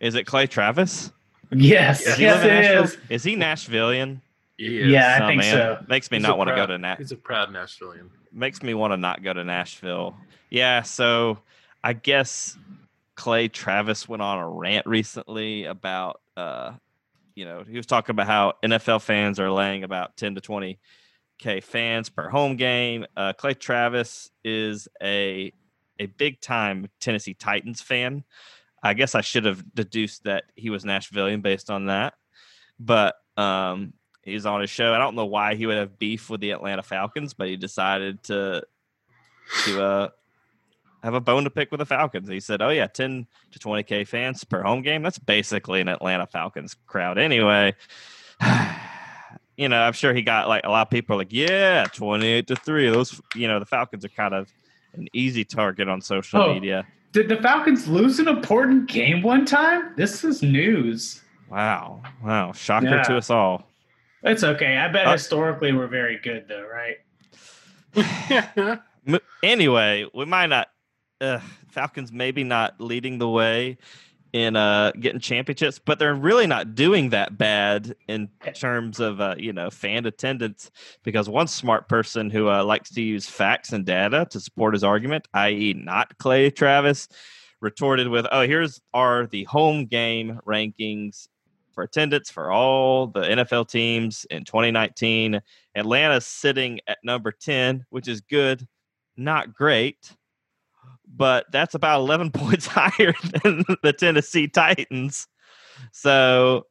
is 0.00 0.14
it 0.14 0.24
Clay 0.24 0.46
Travis? 0.46 1.10
Yes, 1.50 2.06
is 2.06 2.18
yes, 2.18 2.44
it 2.44 2.84
is. 2.84 2.98
Is 3.08 3.24
he 3.24 3.36
Nashvilleian? 3.36 4.20
He 4.56 4.92
yeah, 4.92 5.18
I 5.20 5.26
think 5.26 5.40
man. 5.40 5.52
so. 5.52 5.84
Makes 5.88 6.10
me 6.10 6.18
He's 6.18 6.26
not 6.26 6.38
want 6.38 6.48
to 6.48 6.56
go 6.56 6.66
to 6.66 6.78
Nashville. 6.78 7.04
He's 7.04 7.12
a 7.12 7.16
proud 7.16 7.50
Nashvilleian. 7.50 8.08
Makes 8.32 8.62
me 8.62 8.74
want 8.74 8.92
to 8.92 8.96
not 8.96 9.22
go 9.22 9.32
to 9.32 9.44
Nashville. 9.44 10.16
Yeah, 10.50 10.82
so 10.82 11.38
I 11.82 11.92
guess 11.92 12.56
Clay 13.16 13.48
Travis 13.48 14.08
went 14.08 14.22
on 14.22 14.38
a 14.38 14.48
rant 14.48 14.86
recently 14.86 15.64
about, 15.64 16.20
uh, 16.36 16.72
you 17.34 17.44
know, 17.44 17.64
he 17.68 17.76
was 17.76 17.86
talking 17.86 18.12
about 18.12 18.26
how 18.26 18.54
NFL 18.64 19.02
fans 19.02 19.40
are 19.40 19.50
laying 19.50 19.82
about 19.82 20.16
10 20.16 20.36
to 20.36 20.40
20 20.40 20.78
k 21.38 21.60
fans 21.60 22.08
per 22.08 22.28
home 22.28 22.56
game. 22.56 23.06
Uh, 23.16 23.32
Clay 23.32 23.54
Travis 23.54 24.30
is 24.44 24.88
a 25.02 25.52
a 25.98 26.06
big 26.06 26.40
time 26.40 26.88
Tennessee 27.00 27.34
Titans 27.34 27.80
fan. 27.80 28.24
I 28.82 28.94
guess 28.94 29.14
I 29.14 29.20
should 29.20 29.44
have 29.44 29.64
deduced 29.74 30.24
that 30.24 30.44
he 30.56 30.70
was 30.70 30.84
Nashvilleian 30.84 31.42
based 31.42 31.70
on 31.70 31.86
that. 31.86 32.14
But 32.78 33.14
um, 33.36 33.94
he's 34.24 34.46
on 34.46 34.60
his 34.60 34.70
show. 34.70 34.94
I 34.94 34.98
don't 34.98 35.14
know 35.14 35.26
why 35.26 35.54
he 35.54 35.66
would 35.66 35.76
have 35.76 35.98
beef 35.98 36.30
with 36.30 36.40
the 36.40 36.50
Atlanta 36.50 36.82
Falcons, 36.82 37.34
but 37.34 37.48
he 37.48 37.56
decided 37.56 38.22
to 38.24 38.64
to 39.64 39.82
uh, 39.84 40.08
have 41.02 41.14
a 41.14 41.20
bone 41.20 41.44
to 41.44 41.50
pick 41.50 41.70
with 41.70 41.78
the 41.78 41.86
Falcons. 41.86 42.28
He 42.28 42.40
said, 42.40 42.62
"Oh 42.62 42.70
yeah, 42.70 42.86
ten 42.86 43.26
to 43.52 43.58
twenty 43.58 43.82
k 43.82 44.04
fans 44.04 44.44
per 44.44 44.62
home 44.62 44.82
game. 44.82 45.02
That's 45.02 45.18
basically 45.18 45.80
an 45.80 45.88
Atlanta 45.88 46.26
Falcons 46.26 46.76
crowd 46.86 47.18
anyway." 47.18 47.74
you 49.56 49.68
know, 49.68 49.80
I'm 49.80 49.92
sure 49.92 50.14
he 50.14 50.22
got 50.22 50.48
like 50.48 50.64
a 50.64 50.70
lot 50.70 50.86
of 50.86 50.90
people 50.90 51.16
like, 51.16 51.32
"Yeah, 51.32 51.84
twenty 51.92 52.26
eight 52.26 52.46
to 52.48 52.56
three. 52.56 52.88
Those, 52.90 53.20
you 53.34 53.48
know, 53.48 53.58
the 53.58 53.66
Falcons 53.66 54.04
are 54.04 54.08
kind 54.08 54.34
of 54.34 54.50
an 54.94 55.08
easy 55.12 55.44
target 55.44 55.88
on 55.88 56.00
social 56.00 56.42
oh, 56.42 56.54
media." 56.54 56.86
Did 57.12 57.28
the 57.28 57.36
Falcons 57.36 57.86
lose 57.86 58.18
an 58.18 58.26
important 58.26 58.88
game 58.88 59.22
one 59.22 59.46
time? 59.46 59.94
This 59.96 60.24
is 60.24 60.42
news. 60.42 61.22
Wow. 61.48 62.02
Wow. 62.24 62.50
Shocker 62.50 62.88
yeah. 62.88 63.02
to 63.04 63.16
us 63.16 63.30
all. 63.30 63.68
It's 64.24 64.42
okay. 64.42 64.78
I 64.78 64.88
bet 64.88 65.06
uh, 65.06 65.12
historically 65.12 65.72
we're 65.72 65.86
very 65.86 66.18
good, 66.18 66.48
though, 66.48 66.66
right? 66.66 66.96
anyway, 69.42 70.06
we 70.14 70.24
might 70.24 70.46
not. 70.46 70.68
Uh, 71.20 71.40
Falcons 71.68 72.10
maybe 72.10 72.42
not 72.42 72.80
leading 72.80 73.18
the 73.18 73.28
way 73.28 73.78
in 74.32 74.56
uh, 74.56 74.90
getting 74.98 75.20
championships, 75.20 75.78
but 75.78 75.98
they're 75.98 76.14
really 76.14 76.46
not 76.46 76.74
doing 76.74 77.10
that 77.10 77.38
bad 77.38 77.94
in 78.08 78.28
terms 78.54 78.98
of 78.98 79.20
uh, 79.20 79.34
you 79.38 79.52
know 79.52 79.68
fan 79.68 80.06
attendance. 80.06 80.70
Because 81.02 81.28
one 81.28 81.46
smart 81.46 81.88
person 81.88 82.30
who 82.30 82.48
uh, 82.48 82.64
likes 82.64 82.90
to 82.90 83.02
use 83.02 83.28
facts 83.28 83.72
and 83.72 83.84
data 83.84 84.26
to 84.30 84.40
support 84.40 84.74
his 84.74 84.82
argument, 84.82 85.28
i.e., 85.34 85.74
not 85.74 86.16
Clay 86.16 86.50
Travis, 86.50 87.08
retorted 87.60 88.08
with, 88.08 88.26
"Oh, 88.32 88.46
here's 88.46 88.80
are 88.94 89.26
the 89.26 89.44
home 89.44 89.84
game 89.84 90.40
rankings 90.46 91.28
for 91.74 91.82
attendance 91.82 92.30
for 92.30 92.50
all 92.50 93.08
the 93.08 93.20
NFL 93.20 93.68
teams 93.68 94.24
in 94.30 94.44
2019. 94.44 95.40
Atlanta's 95.74 96.26
sitting 96.26 96.80
at 96.86 96.98
number 97.04 97.32
10, 97.32 97.84
which 97.90 98.08
is 98.08 98.20
good, 98.20 98.66
not 99.16 99.52
great." 99.52 100.14
but 101.16 101.46
that's 101.50 101.74
about 101.74 102.00
11 102.00 102.30
points 102.32 102.66
higher 102.66 103.14
than 103.42 103.64
the 103.82 103.92
Tennessee 103.92 104.48
Titans. 104.48 105.26
So 105.92 106.66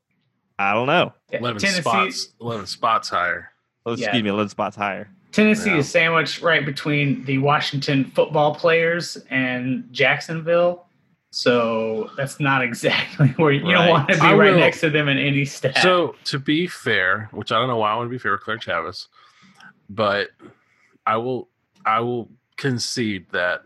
I 0.57 0.73
don't 0.73 0.87
know. 0.87 1.13
11 1.31 1.61
Tennessee, 1.61 1.81
spots. 1.81 2.33
11 2.41 2.67
spots 2.67 3.09
higher. 3.09 3.49
Oh, 3.85 3.93
excuse 3.93 4.13
yeah. 4.13 4.21
me, 4.21 4.29
11 4.29 4.49
spots 4.49 4.75
higher. 4.75 5.09
Tennessee 5.31 5.71
yeah. 5.71 5.77
is 5.77 5.89
sandwiched 5.89 6.41
right 6.41 6.65
between 6.65 7.25
the 7.25 7.39
Washington 7.39 8.05
football 8.05 8.53
players 8.53 9.17
and 9.29 9.87
Jacksonville. 9.91 10.85
So 11.35 12.11
that's 12.15 12.39
not 12.39 12.61
exactly 12.61 13.27
where 13.37 13.51
you, 13.51 13.63
right. 13.63 13.71
don't 13.71 13.89
want 13.89 14.09
to 14.09 14.15
be 14.17 14.21
I 14.21 14.35
right 14.35 14.51
will, 14.51 14.59
next 14.59 14.81
to 14.81 14.91
them 14.91 15.07
in 15.07 15.17
any 15.17 15.45
stat. 15.45 15.79
So 15.79 16.13
to 16.25 16.37
be 16.37 16.67
fair, 16.67 17.27
which 17.31 17.51
I 17.51 17.57
don't 17.57 17.67
know 17.67 17.77
why 17.77 17.91
I 17.91 17.95
want 17.95 18.05
to 18.05 18.11
be 18.11 18.19
fair 18.19 18.33
with 18.33 18.41
Clay 18.41 18.57
Travis, 18.57 19.07
but 19.89 20.27
I 21.07 21.17
will 21.17 21.49
I 21.87 22.01
will 22.01 22.29
concede 22.55 23.25
that 23.31 23.63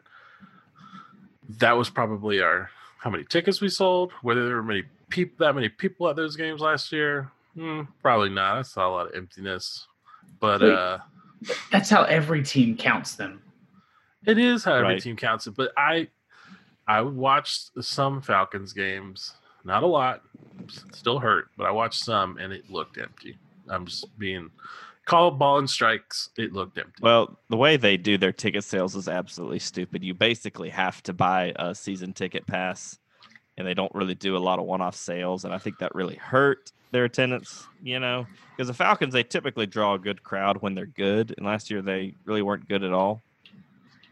that 1.60 1.74
was 1.74 1.90
probably 1.90 2.42
our 2.42 2.70
how 3.00 3.10
many 3.10 3.26
tickets 3.26 3.60
we 3.60 3.68
sold. 3.68 4.14
Whether 4.22 4.46
there 4.46 4.56
were 4.56 4.64
many 4.64 4.84
people 5.10 5.46
that 5.46 5.54
many 5.54 5.68
people 5.68 6.08
at 6.08 6.16
those 6.16 6.38
games 6.38 6.62
last 6.62 6.94
year, 6.94 7.30
hmm, 7.54 7.82
probably 8.02 8.30
not. 8.30 8.60
I 8.60 8.62
saw 8.62 8.88
a 8.88 8.92
lot 8.92 9.08
of 9.08 9.14
emptiness, 9.14 9.88
but 10.40 10.62
Wait, 10.62 10.72
uh, 10.72 11.00
that's 11.70 11.90
how 11.90 12.04
every 12.04 12.44
team 12.44 12.78
counts 12.78 13.16
them. 13.16 13.42
It 14.26 14.38
is 14.38 14.64
how 14.64 14.76
every 14.76 14.94
right. 14.94 15.02
team 15.02 15.18
counts 15.18 15.48
it, 15.48 15.56
but 15.58 15.74
I 15.76 16.08
I 16.88 17.02
watched 17.02 17.72
some 17.84 18.22
Falcons 18.22 18.74
games, 18.74 19.34
not 19.66 19.84
a 19.84 19.88
lot, 19.88 20.22
still 20.94 21.20
hurt, 21.20 21.50
but 21.58 21.66
I 21.66 21.72
watched 21.72 22.04
some 22.04 22.38
and 22.38 22.54
it 22.54 22.70
looked 22.70 22.98
empty. 22.98 23.38
I'm 23.68 23.86
just 23.86 24.18
being 24.18 24.50
call 25.06 25.32
ball 25.32 25.58
and 25.58 25.70
strikes. 25.70 26.30
It 26.38 26.54
looked 26.54 26.78
empty. 26.78 27.02
Well, 27.02 27.38
the 27.50 27.58
way 27.58 27.78
they 27.78 27.98
do 27.98 28.18
their 28.18 28.32
ticket 28.32 28.64
sales 28.64 28.96
is 28.96 29.08
absolutely 29.08 29.60
stupid. 29.60 30.04
You 30.04 30.14
basically 30.14 30.70
have 30.70 31.02
to 31.04 31.14
buy 31.14 31.54
a 31.56 31.74
season 31.74 32.14
ticket 32.14 32.46
pass, 32.46 33.00
and 33.58 33.66
they 33.66 33.74
don't 33.74 33.94
really 33.96 34.16
do 34.16 34.38
a 34.38 34.40
lot 34.40 34.60
of 34.60 34.66
one-off 34.66 34.96
sales. 34.96 35.46
And 35.46 35.54
I 35.54 35.58
think 35.58 35.80
that 35.80 35.96
really 35.96 36.16
hurt 36.16 36.72
their 36.92 37.06
attendance. 37.06 37.66
You 37.82 38.00
know, 38.00 38.28
because 38.56 38.68
the 38.68 38.74
Falcons 38.74 39.14
they 39.14 39.24
typically 39.24 39.66
draw 39.66 39.96
a 39.96 40.00
good 40.00 40.24
crowd 40.24 40.62
when 40.62 40.76
they're 40.76 40.86
good, 40.86 41.34
and 41.38 41.46
last 41.46 41.72
year 41.72 41.82
they 41.82 42.14
really 42.26 42.42
weren't 42.42 42.68
good 42.68 42.84
at 42.84 42.94
all. 42.94 43.22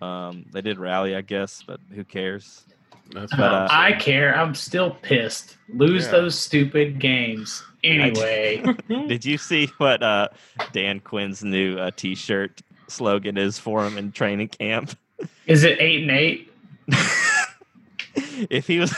Um, 0.01 0.45
they 0.51 0.61
did 0.61 0.77
rally, 0.79 1.15
I 1.15 1.21
guess, 1.21 1.63
but 1.65 1.79
who 1.93 2.03
cares? 2.03 2.65
But, 3.11 3.39
uh, 3.39 3.67
I 3.69 3.93
care. 3.93 4.35
I'm 4.35 4.55
still 4.55 4.91
pissed. 4.91 5.57
Lose 5.69 6.05
yeah. 6.05 6.11
those 6.11 6.37
stupid 6.37 6.99
games. 6.99 7.63
Anyway, 7.83 8.63
did 9.07 9.23
you 9.23 9.37
see 9.37 9.67
what 9.77 10.01
uh, 10.01 10.29
Dan 10.73 10.99
Quinn's 10.99 11.43
new 11.43 11.77
uh, 11.77 11.91
T-shirt 11.95 12.61
slogan 12.87 13.37
is 13.37 13.59
for 13.59 13.85
him 13.85 13.97
in 13.97 14.11
training 14.11 14.47
camp? 14.49 14.97
Is 15.47 15.63
it 15.63 15.79
eight 15.79 16.01
and 16.01 16.11
eight? 16.11 16.51
if 18.49 18.67
he 18.67 18.79
was, 18.79 18.93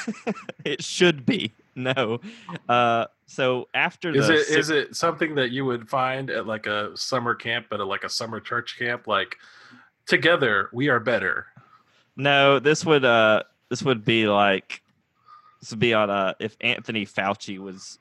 it 0.65 0.83
should 0.83 1.27
be 1.27 1.51
no. 1.75 2.19
Uh, 2.67 3.05
so 3.27 3.67
after 3.73 4.09
is 4.15 4.29
it 4.29 4.45
six... 4.45 4.57
is 4.57 4.69
it 4.71 4.95
something 4.95 5.35
that 5.35 5.51
you 5.51 5.63
would 5.63 5.87
find 5.87 6.31
at 6.31 6.47
like 6.47 6.65
a 6.65 6.97
summer 6.97 7.35
camp, 7.35 7.67
at 7.71 7.79
like 7.85 8.03
a 8.03 8.09
summer 8.09 8.39
church 8.39 8.77
camp, 8.79 9.05
like 9.05 9.37
together 10.07 10.69
we 10.73 10.89
are 10.89 10.99
better. 10.99 11.45
No, 12.15 12.59
this 12.59 12.83
would 12.85 13.05
uh 13.05 13.43
this 13.69 13.83
would 13.83 14.03
be 14.05 14.27
like 14.27 14.81
this 15.61 15.71
would 15.71 15.79
be 15.79 15.93
on 15.93 16.09
uh 16.09 16.33
if 16.39 16.55
Anthony 16.61 17.05
Fauci 17.05 17.59
was 17.59 17.99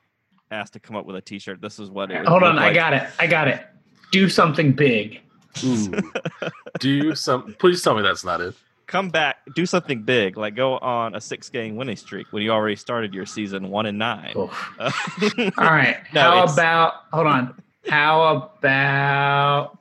asked 0.49 0.73
to 0.73 0.79
come 0.79 0.95
up 0.95 1.05
with 1.05 1.15
a 1.15 1.21
T-shirt. 1.21 1.61
This 1.61 1.77
is 1.79 1.89
what 1.89 2.09
it. 2.11 2.25
Hold 2.25 2.43
on, 2.43 2.55
like. 2.55 2.71
I 2.71 2.73
got 2.73 2.93
it. 2.93 3.07
I 3.19 3.27
got 3.27 3.47
it. 3.47 3.65
Do 4.11 4.29
something 4.29 4.71
big. 4.73 5.21
Do 6.79 7.15
some. 7.15 7.55
Please 7.59 7.81
tell 7.81 7.95
me 7.95 8.01
that's 8.01 8.23
not 8.23 8.41
it. 8.41 8.53
Come 8.85 9.09
back, 9.09 9.37
do 9.53 9.65
something 9.65 10.03
big, 10.03 10.37
like 10.37 10.55
go 10.55 10.77
on 10.77 11.13
a 11.13 11.19
six-game 11.19 11.75
winning 11.75 11.97
streak 11.97 12.31
when 12.31 12.41
you 12.41 12.51
already 12.51 12.77
started 12.77 13.13
your 13.13 13.25
season 13.25 13.69
one 13.69 13.85
and 13.85 13.97
nine. 13.97 14.31
Oof. 14.37 14.69
Uh, 14.79 14.91
All 15.57 15.65
right. 15.65 15.97
No, 16.13 16.21
How 16.21 16.37
it's- 16.43 16.53
about 16.53 16.93
hold 17.11 17.27
on? 17.27 17.61
How 17.89 18.51
about 18.61 19.77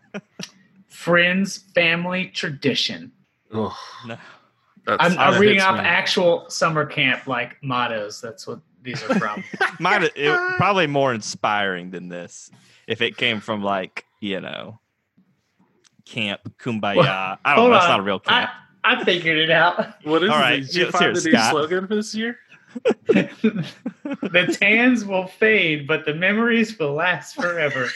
friends, 0.97 1.59
family, 1.75 2.29
tradition? 2.29 3.13
Ugh, 3.53 3.73
no. 4.07 4.17
I'm, 4.89 5.19
I'm 5.19 5.41
reading 5.41 5.61
off 5.61 5.75
me. 5.75 5.81
actual 5.85 6.49
summer 6.49 6.87
camp 6.87 7.27
like 7.27 7.57
mottos. 7.63 8.21
That's 8.21 8.47
what 8.47 8.61
these 8.83 9.03
are 9.03 9.19
from. 9.19 9.45
Might 9.81 10.11
it, 10.17 10.57
probably 10.57 10.87
more 10.87 11.13
inspiring 11.13 11.91
than 11.91 12.09
this 12.09 12.51
if 12.87 13.03
it 13.03 13.17
came 13.17 13.41
from 13.41 13.63
like 13.63 14.05
you 14.21 14.41
know 14.41 14.79
camp 16.05 16.41
kumbaya. 16.59 16.97
Well, 16.97 17.39
I 17.45 17.55
don't 17.55 17.59
hold 17.59 17.71
know. 17.71 17.75
That's 17.75 17.85
on. 17.87 17.91
not 17.91 18.01
a 18.01 18.05
real 18.05 18.21
camp. 18.21 18.51
I, 18.85 18.95
I 19.01 19.05
figured 19.05 19.39
it 19.39 19.51
out. 19.51 20.03
What 20.05 20.23
is 20.23 20.31
All 20.31 20.37
it? 20.37 20.41
right, 20.41 20.63
Did 20.63 20.75
you 20.75 20.91
find 20.91 21.05
hear 21.05 21.15
the 21.15 21.21
new 21.21 21.33
Scott. 21.33 21.51
slogan 21.51 21.87
for 21.89 21.97
this 21.97 22.15
year? 22.15 22.39
The 23.07 24.57
tans 24.61 25.05
will 25.05 25.27
fade, 25.27 25.87
but 25.87 26.05
the 26.05 26.15
memories 26.15 26.79
will 26.79 26.95
last 26.95 27.35
forever. 27.35 27.89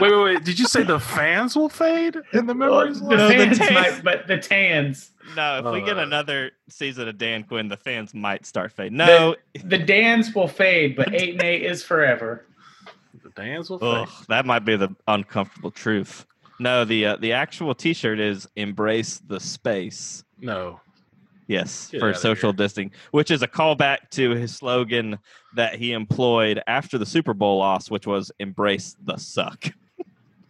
wait, 0.00 0.22
wait. 0.24 0.44
Did 0.44 0.58
you 0.58 0.66
say 0.66 0.82
the 0.82 0.98
fans 1.00 1.54
will 1.56 1.68
fade 1.68 2.16
and 2.32 2.48
the 2.48 2.54
memories 2.54 3.00
Well, 3.00 3.10
will? 3.10 3.16
the 3.18 3.22
No, 3.22 3.28
the 3.28 3.34
fans 3.34 3.58
tans- 3.58 3.72
might, 3.72 4.04
but 4.04 4.26
the 4.26 4.38
tans, 4.38 5.10
no, 5.36 5.58
if 5.58 5.72
we 5.72 5.80
get 5.82 5.98
Uh. 5.98 6.02
another 6.02 6.52
season 6.68 7.08
of 7.08 7.18
Dan 7.18 7.42
Quinn, 7.44 7.68
the 7.68 7.76
fans 7.76 8.14
might 8.14 8.46
start 8.46 8.72
fading. 8.72 8.96
No, 8.96 9.36
the 9.64 9.78
Dans 9.78 10.34
will 10.34 10.48
fade, 10.48 10.96
but 10.96 11.12
eight 11.14 11.34
and 11.34 11.42
eight 11.42 11.62
is 11.62 11.82
forever. 11.84 12.46
The 13.22 13.30
fans 13.30 13.68
will 13.70 13.82
ugh, 13.84 14.08
fade. 14.08 14.26
that 14.28 14.46
might 14.46 14.64
be 14.64 14.76
the 14.76 14.94
uncomfortable 15.08 15.70
truth. 15.70 16.24
No, 16.58 16.84
the 16.86 17.04
uh, 17.06 17.16
the 17.16 17.32
actual 17.32 17.74
T-shirt 17.74 18.18
is 18.18 18.48
"Embrace 18.56 19.18
the 19.18 19.38
Space." 19.40 20.24
No. 20.40 20.80
Yes, 21.48 21.88
Get 21.90 22.00
for 22.00 22.12
social 22.12 22.52
distancing, 22.52 22.92
which 23.12 23.30
is 23.30 23.42
a 23.42 23.48
callback 23.48 24.10
to 24.10 24.30
his 24.30 24.54
slogan 24.54 25.18
that 25.54 25.76
he 25.76 25.92
employed 25.92 26.60
after 26.66 26.98
the 26.98 27.06
Super 27.06 27.34
Bowl 27.34 27.58
loss, 27.58 27.88
which 27.90 28.06
was 28.06 28.32
"Embrace 28.40 28.96
the 29.04 29.16
suck." 29.16 29.66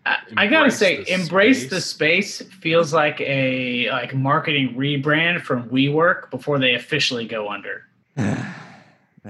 I, 0.06 0.18
I 0.36 0.46
gotta 0.46 0.70
say, 0.70 1.02
the 1.02 1.12
embrace 1.12 1.68
the 1.68 1.80
space. 1.80 2.36
space 2.36 2.54
feels 2.54 2.94
like 2.94 3.20
a 3.20 3.90
like 3.90 4.14
marketing 4.14 4.74
rebrand 4.74 5.42
from 5.42 5.68
WeWork 5.68 6.30
before 6.30 6.58
they 6.58 6.74
officially 6.74 7.26
go 7.26 7.48
under. 7.50 7.86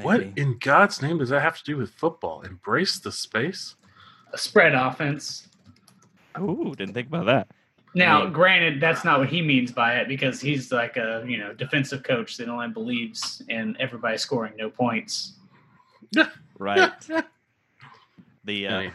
What 0.03 0.27
in 0.37 0.59
God's 0.59 1.01
name 1.01 1.17
does 1.17 1.31
that 1.31 1.41
have 1.41 1.57
to 1.57 1.65
do 1.65 1.79
with 1.79 1.91
football? 1.91 2.43
Embrace 2.43 2.99
the 2.99 3.11
space? 3.11 3.77
A 4.35 4.37
spread 4.37 4.75
offense. 4.75 5.49
Ooh, 6.39 6.75
didn't 6.77 6.93
think 6.93 7.09
about 7.09 7.25
that. 7.25 7.49
Now, 7.97 8.25
mean- 8.25 8.33
granted, 8.35 8.81
that's 8.81 9.05
not 9.05 9.19
what 9.19 9.29
he 9.31 9.41
means 9.41 9.73
by 9.73 9.95
it 9.97 10.07
because 10.07 10.41
he's 10.41 10.71
like 10.71 10.97
a 10.99 11.25
you 11.27 11.39
know 11.39 11.53
defensive 11.55 12.03
coach 12.03 12.37
that 12.37 12.49
only 12.49 12.69
believes 12.69 13.43
in 13.49 13.75
everybody 13.81 14.19
scoring 14.19 14.53
no 14.57 14.71
points. 14.71 15.33
Right. 16.59 16.91
The 18.45 18.67
uh, 18.67 18.91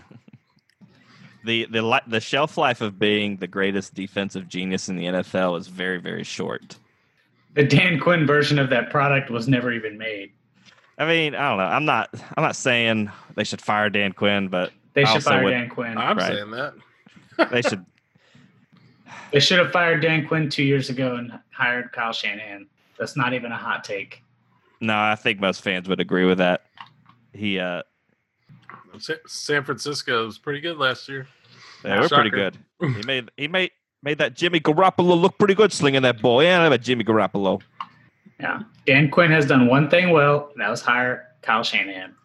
the 1.46 1.66
the 1.70 1.82
li- 1.82 2.00
the 2.08 2.20
shelf 2.20 2.58
life 2.58 2.82
of 2.82 2.98
being 2.98 3.38
the 3.38 3.46
greatest 3.48 3.94
defensive 3.94 4.48
genius 4.48 4.90
in 4.90 4.96
the 4.96 5.06
NFL 5.06 5.60
is 5.60 5.68
very 5.68 6.00
very 6.00 6.24
short. 6.24 6.78
The 7.54 7.64
Dan 7.64 8.00
Quinn 8.00 8.26
version 8.26 8.58
of 8.58 8.70
that 8.72 8.90
product 8.90 9.30
was 9.30 9.48
never 9.48 9.72
even 9.72 9.98
made. 9.98 10.32
I 10.98 11.06
mean, 11.06 11.36
I 11.36 11.50
don't 11.50 11.58
know. 11.60 11.66
I'm 11.66 11.86
not 11.86 12.10
I'm 12.38 12.44
not 12.44 12.56
saying 12.56 13.12
they 13.36 13.44
should 13.44 13.62
fire 13.62 13.90
Dan 13.92 14.14
Quinn, 14.14 14.48
but 14.48 14.72
They 14.94 15.06
should 15.06 15.22
fire 15.24 15.44
would- 15.44 15.52
Dan 15.52 15.70
Quinn. 15.70 15.98
I'm 15.98 16.18
Right. 16.18 16.34
saying 16.34 16.52
that. 16.52 16.74
they 17.52 17.62
should. 17.62 17.86
They 19.32 19.40
should 19.40 19.60
have 19.60 19.72
fired 19.72 20.02
Dan 20.02 20.28
Quinn 20.28 20.50
two 20.50 20.64
years 20.64 20.90
ago 20.90 21.16
and 21.16 21.32
hired 21.52 21.92
Kyle 21.92 22.14
Shanahan. 22.14 22.68
That's 22.98 23.16
not 23.16 23.34
even 23.34 23.52
a 23.52 23.58
hot 23.58 23.84
take. 23.84 24.22
No, 24.80 24.98
I 24.98 25.16
think 25.16 25.40
most 25.40 25.62
fans 25.62 25.88
would 25.88 26.00
agree 26.00 26.26
with 26.26 26.40
that. 26.40 26.66
He 27.34 27.60
uh, 27.60 27.84
San 29.28 29.64
Francisco 29.64 30.26
was 30.26 30.38
pretty 30.38 30.60
good 30.60 30.78
last 30.78 31.08
year. 31.08 31.28
they 31.84 31.98
were 31.98 32.10
pretty 32.10 32.30
good. 32.30 32.58
He 32.82 33.04
made 33.06 33.30
he 33.38 33.48
made 33.48 33.70
made 34.02 34.18
that 34.18 34.36
Jimmy 34.36 34.60
Garoppolo 34.60 35.20
look 35.20 35.38
pretty 35.38 35.54
good 35.54 35.72
slinging 35.72 36.02
that 36.02 36.20
ball. 36.20 36.42
Yeah, 36.42 36.58
I 36.58 36.62
know 36.62 36.68
about 36.68 36.82
Jimmy 36.82 37.04
Garoppolo. 37.04 37.62
Yeah. 38.40 38.64
Dan 38.88 39.12
Quinn 39.12 39.30
has 39.30 39.46
done 39.46 39.68
one 39.68 39.88
thing 39.88 40.10
well, 40.10 40.50
and 40.52 40.62
that 40.62 40.70
was 40.70 40.82
hire 40.82 41.28
Kyle 41.44 41.62
Shanahan. 41.64 42.16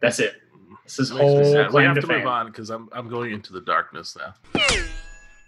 That's 0.00 0.18
it. 0.18 0.34
This 0.84 0.98
is 0.98 1.10
whole. 1.10 1.40
We 1.74 1.82
have 1.82 1.94
to 1.96 2.00
to 2.00 2.06
move 2.06 2.16
fame. 2.20 2.26
on 2.26 2.46
because 2.46 2.70
I'm 2.70 2.88
I'm 2.92 3.08
going 3.10 3.32
into 3.32 3.52
the 3.52 3.60
darkness 3.60 4.16
now. 4.16 4.34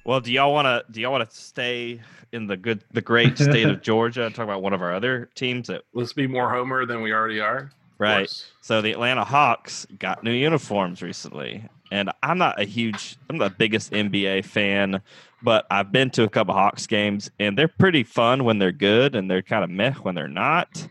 Well, 0.04 0.20
do 0.20 0.32
y'all 0.32 0.52
want 0.52 0.66
to 0.66 0.84
do 0.92 1.00
y'all 1.00 1.12
want 1.12 1.28
to 1.28 1.36
stay 1.36 2.00
in 2.32 2.46
the 2.46 2.56
good 2.56 2.84
the 2.92 3.00
great 3.00 3.38
state 3.38 3.66
of 3.66 3.82
Georgia 3.82 4.26
and 4.26 4.34
talk 4.34 4.44
about 4.44 4.62
one 4.62 4.72
of 4.72 4.82
our 4.82 4.94
other 4.94 5.30
teams 5.34 5.68
that 5.68 5.82
Let's 5.94 6.12
be 6.12 6.26
more 6.26 6.50
Homer 6.50 6.84
than 6.86 7.00
we 7.02 7.12
already 7.12 7.40
are. 7.40 7.70
Right? 7.98 8.30
So 8.60 8.82
the 8.82 8.90
Atlanta 8.90 9.24
Hawks 9.24 9.86
got 9.98 10.24
new 10.24 10.32
uniforms 10.32 11.00
recently, 11.00 11.64
and 11.92 12.10
I'm 12.22 12.38
not 12.38 12.60
a 12.60 12.64
huge, 12.64 13.16
I'm 13.30 13.38
not 13.38 13.50
the 13.50 13.56
biggest 13.56 13.92
NBA 13.92 14.44
fan, 14.44 15.00
but 15.42 15.64
I've 15.70 15.92
been 15.92 16.10
to 16.10 16.24
a 16.24 16.28
couple 16.28 16.54
Hawks 16.54 16.86
games, 16.88 17.30
and 17.38 17.56
they're 17.56 17.68
pretty 17.68 18.02
fun 18.02 18.42
when 18.42 18.58
they're 18.58 18.72
good, 18.72 19.14
and 19.14 19.30
they're 19.30 19.42
kind 19.42 19.62
of 19.62 19.70
meh 19.70 19.92
when 19.92 20.16
they're 20.16 20.28
not. 20.28 20.88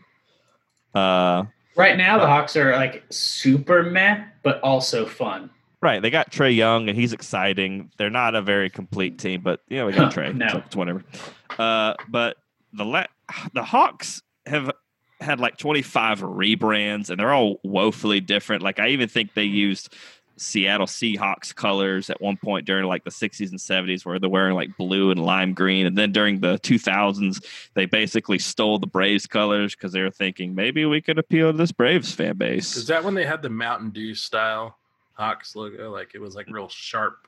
Uh, 0.94 1.44
Right 1.76 1.96
now, 1.96 2.18
the 2.18 2.26
Hawks 2.26 2.56
are 2.56 2.72
like 2.72 3.04
super 3.10 3.82
meh, 3.82 4.24
but 4.42 4.60
also 4.60 5.04
fun. 5.06 5.50
Right, 5.84 6.00
they 6.00 6.08
got 6.08 6.32
Trae 6.32 6.56
Young, 6.56 6.88
and 6.88 6.96
he's 6.98 7.12
exciting. 7.12 7.90
They're 7.98 8.08
not 8.08 8.34
a 8.34 8.40
very 8.40 8.70
complete 8.70 9.18
team, 9.18 9.42
but 9.42 9.60
you 9.68 9.76
know 9.76 9.84
we 9.84 9.92
got 9.92 10.14
Trae, 10.16 10.34
No. 10.34 10.48
so 10.48 10.58
it's 10.64 10.74
whatever. 10.74 11.04
Uh, 11.58 11.92
but 12.08 12.38
the 12.72 12.86
la- 12.86 13.04
the 13.52 13.62
Hawks 13.62 14.22
have 14.46 14.70
had 15.20 15.40
like 15.40 15.58
25 15.58 16.20
rebrands 16.22 17.10
and 17.10 17.20
they're 17.20 17.34
all 17.34 17.60
woefully 17.62 18.20
different. 18.20 18.62
Like 18.62 18.78
I 18.80 18.88
even 18.88 19.10
think 19.10 19.34
they 19.34 19.44
used 19.44 19.92
Seattle 20.38 20.86
Seahawks 20.86 21.54
colors 21.54 22.08
at 22.08 22.18
one 22.20 22.38
point 22.38 22.64
during 22.66 22.86
like 22.86 23.04
the 23.04 23.10
60s 23.10 23.50
and 23.50 23.58
70s 23.60 24.06
where 24.06 24.18
they're 24.18 24.30
wearing 24.30 24.54
like 24.54 24.76
blue 24.78 25.10
and 25.10 25.22
lime 25.22 25.52
green 25.52 25.84
and 25.86 25.98
then 25.98 26.12
during 26.12 26.40
the 26.40 26.58
2000s 26.60 27.44
they 27.74 27.84
basically 27.86 28.38
stole 28.38 28.78
the 28.78 28.86
Braves 28.86 29.26
colors 29.26 29.74
cuz 29.74 29.92
they 29.92 30.00
were 30.00 30.10
thinking 30.10 30.54
maybe 30.54 30.86
we 30.86 31.00
could 31.02 31.18
appeal 31.18 31.52
to 31.52 31.56
this 31.58 31.72
Braves 31.72 32.12
fan 32.12 32.36
base. 32.38 32.74
Is 32.74 32.86
that 32.86 33.04
when 33.04 33.14
they 33.14 33.24
had 33.26 33.42
the 33.42 33.50
Mountain 33.50 33.90
Dew 33.90 34.14
style 34.14 34.78
Hawks 35.14 35.56
logo? 35.56 35.90
Like 35.90 36.12
it 36.14 36.20
was 36.20 36.34
like 36.34 36.46
real 36.48 36.68
sharp 36.68 37.26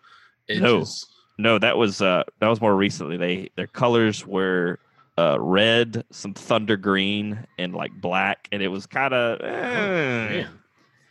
edges. 0.49 0.63
No. 0.63 0.85
No, 1.39 1.59
that 1.59 1.77
was 1.77 2.01
uh 2.01 2.23
that 2.41 2.49
was 2.49 2.61
more 2.63 2.75
recently. 2.75 3.17
They 3.19 3.51
their 3.57 3.67
colors 3.67 4.27
were 4.27 4.79
uh 5.19 5.37
red, 5.39 6.05
some 6.11 6.33
thunder 6.33 6.77
green 6.79 7.47
and 7.59 7.75
like 7.75 7.93
black 8.01 8.49
and 8.53 8.63
it 8.63 8.69
was 8.69 8.87
kind 8.87 9.13
of 9.13 9.41
Oh, 9.43 10.47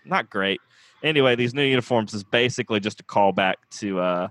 not 0.04 0.30
great. 0.32 0.62
Anyway, 1.04 1.36
these 1.36 1.54
new 1.54 1.64
uniforms 1.64 2.14
is 2.16 2.24
basically 2.24 2.80
just 2.80 3.00
a 3.02 3.04
callback 3.04 3.56
to 3.80 4.00
uh 4.00 4.28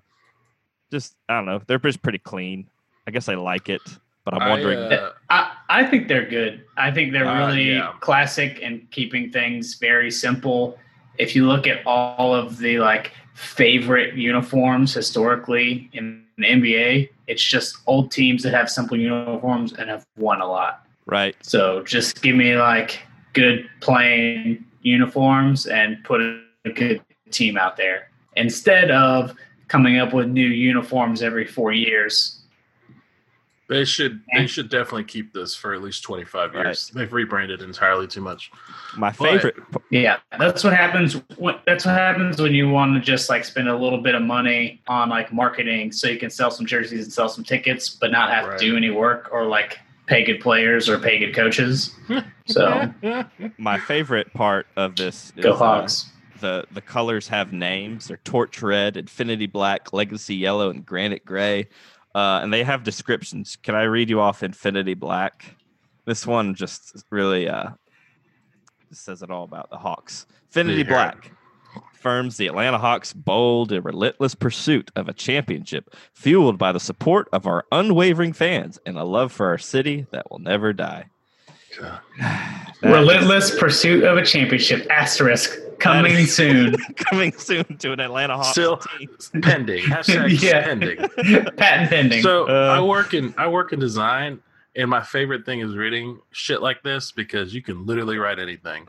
just 0.91 1.15
I 1.29 1.37
don't 1.37 1.47
know, 1.47 1.61
they're 1.67 1.79
just 1.79 2.03
pretty 2.03 2.19
clean. 2.19 2.69
I 3.07 3.13
guess 3.13 3.29
I 3.29 3.35
like 3.35 3.69
it, 3.69 3.83
but 4.25 4.35
I'm 4.35 4.43
I, 4.43 4.49
wondering 4.49 4.79
uh, 4.79 5.11
I, 5.31 5.53
I 5.69 5.87
think 5.87 6.09
they're 6.09 6.29
good. 6.29 6.65
I 6.77 6.91
think 6.91 7.13
they're 7.13 7.29
Uh, 7.29 7.47
really 7.47 7.75
yeah. 7.75 7.93
classic 8.01 8.59
and 8.63 8.91
keeping 8.91 9.31
things 9.31 9.75
very 9.75 10.11
simple. 10.11 10.77
If 11.19 11.35
you 11.37 11.47
look 11.47 11.67
at 11.67 11.85
all 11.87 12.35
of 12.35 12.59
the 12.59 12.79
like 12.79 13.13
favorite 13.35 14.15
uniforms 14.15 14.95
historically 14.95 15.91
in 15.93 16.25
the 16.39 16.45
NBA, 16.45 17.11
it's 17.27 17.43
just 17.43 17.79
old 17.87 18.11
teams 18.11 18.43
that 18.43 18.53
have 18.53 18.71
simple 18.71 18.99
uniforms 18.99 19.73
and 19.73 19.89
have 19.91 20.07
won 20.17 20.41
a 20.41 20.47
lot. 20.47 20.87
right. 21.07 21.37
So 21.43 21.83
just 21.83 22.23
give 22.23 22.37
me 22.37 22.57
like 22.57 23.01
good 23.33 23.69
plain 23.81 24.65
uniforms 24.83 25.67
and 25.67 26.03
put 26.05 26.21
a 26.21 26.71
good 26.75 27.03
team 27.31 27.57
out 27.57 27.77
there 27.77 28.11
instead 28.37 28.91
of 28.91 29.35
coming 29.69 29.99
up 29.99 30.13
with 30.13 30.29
new 30.29 30.47
uniforms 30.47 31.23
every 31.23 31.47
four 31.47 31.73
years. 31.73 32.41
They 33.75 33.85
should 33.85 34.21
they 34.37 34.47
should 34.47 34.69
definitely 34.69 35.05
keep 35.05 35.33
this 35.33 35.55
for 35.55 35.75
at 35.75 35.83
least 35.83 36.03
25 36.05 36.55
Right. 36.55 36.67
years. 36.67 36.91
They've 36.95 37.13
rebranded 37.13 37.61
entirely 37.63 38.07
too 38.07 38.21
much. 38.21 38.51
My 38.97 39.11
But- 39.11 39.17
favorite 39.31 39.57
Yeah, 39.91 40.19
that's 40.39 40.63
what 40.65 40.73
happens. 40.75 41.15
When, 41.37 41.57
that's 41.67 41.85
what 41.85 41.95
happens 41.95 42.41
when 42.41 42.55
you 42.55 42.69
want 42.71 42.95
to 42.95 43.01
just 43.01 43.29
like 43.29 43.45
spend 43.45 43.69
a 43.69 43.77
little 43.77 44.01
bit 44.01 44.15
of 44.15 44.23
money 44.23 44.81
on 44.89 45.09
like 45.09 45.33
marketing, 45.33 45.93
so 45.93 46.09
you 46.09 46.19
can 46.19 46.31
sell 46.31 46.51
some 46.51 46.67
jerseys 46.67 47.05
and 47.05 47.13
sell 47.13 47.29
some 47.29 47.45
tickets, 47.45 47.91
but 47.91 48.11
not 48.13 48.31
have 48.31 48.47
Right. 48.49 48.59
to 48.59 48.65
do 48.65 48.77
any 48.77 48.91
work 48.91 49.29
or 49.33 49.45
like 49.47 49.79
pay 50.07 50.23
good 50.23 50.41
players 50.41 50.89
or 50.89 50.99
pay 50.99 51.19
good 51.19 51.35
coaches. 51.35 51.95
So 52.47 52.93
my 53.57 53.79
favorite 53.79 54.31
part 54.35 54.67
of 54.77 54.97
this 54.97 55.33
is 55.35 55.43
go 55.43 55.55
uh, 55.55 55.87
the 56.41 56.67
the 56.73 56.83
colors 56.83 57.27
have 57.29 57.55
names. 57.55 58.09
They're 58.09 58.19
torch 58.19 58.61
red, 58.61 58.99
infinity 58.99 59.47
black, 59.47 59.95
legacy 59.95 60.35
yellow, 60.37 60.69
and 60.69 60.85
granite 60.85 61.25
gray. 61.25 61.69
Uh, 62.15 62.41
and 62.43 62.53
they 62.53 62.63
have 62.63 62.85
descriptions. 62.85 63.57
Can 63.63 63.75
I 63.75 63.83
read 63.85 64.09
you 64.09 64.21
off 64.21 64.43
infinity 64.43 64.95
black? 64.95 65.57
This 66.05 66.27
one 66.27 66.55
just 66.55 67.05
really 67.11 67.49
uh, 67.49 67.71
says 68.93 69.23
it 69.23 69.31
all 69.31 69.45
about 69.45 69.71
the 69.71 69.77
Hawks. 69.79 70.27
Infinity 70.49 70.83
Yeah. 70.83 70.89
black. 70.89 71.31
reaffirms 71.75 72.37
the 72.37 72.47
Atlanta 72.47 72.79
Hawks' 72.79 73.13
bold 73.15 73.73
and 73.73 73.85
relentless 73.85 74.35
pursuit 74.35 74.91
of 74.95 75.09
a 75.09 75.13
championship, 75.15 75.97
fueled 76.13 76.59
by 76.59 76.71
the 76.71 76.79
support 76.79 77.29
of 77.33 77.47
our 77.47 77.65
unwavering 77.73 78.33
fans 78.35 78.79
and 78.87 78.97
a 78.99 79.05
love 79.05 79.33
for 79.33 79.47
our 79.49 79.59
city 79.59 80.07
that 80.13 80.31
will 80.31 80.39
never 80.39 80.73
die. 80.73 81.07
God. 81.79 81.99
That 82.83 82.93
Relentless 82.93 83.59
pursuit 83.59 84.05
of 84.05 84.19
a 84.19 84.25
championship. 84.27 84.87
Asterisk 84.91 85.59
coming 85.79 86.13
is- 86.15 86.35
soon. 86.35 86.77
coming 86.97 87.33
soon 87.33 87.65
to 87.79 87.93
an 87.93 88.01
Atlanta 88.01 88.37
Hawks 88.37 88.49
Still- 88.51 88.79
team. 88.79 89.09
pending. 89.43 89.85
Hashtag 89.85 90.41
Yeah. 90.43 90.65
pending. 90.65 90.97
Patent 91.57 91.91
pending. 91.91 92.23
So 92.23 92.49
Uh, 92.49 92.75
I 92.77 92.81
work 92.81 93.15
in 93.15 93.35
I 93.37 93.47
work 93.49 93.73
in 93.73 93.81
design, 93.81 94.41
and 94.77 94.89
my 94.91 95.03
favorite 95.03 95.45
thing 95.47 95.61
is 95.61 95.75
reading 95.77 96.21
shit 96.33 96.61
like 96.63 96.83
this 96.83 97.13
because 97.13 97.55
you 97.55 97.63
can 97.63 97.87
literally 97.87 98.19
write 98.19 98.39
anything. 98.39 98.87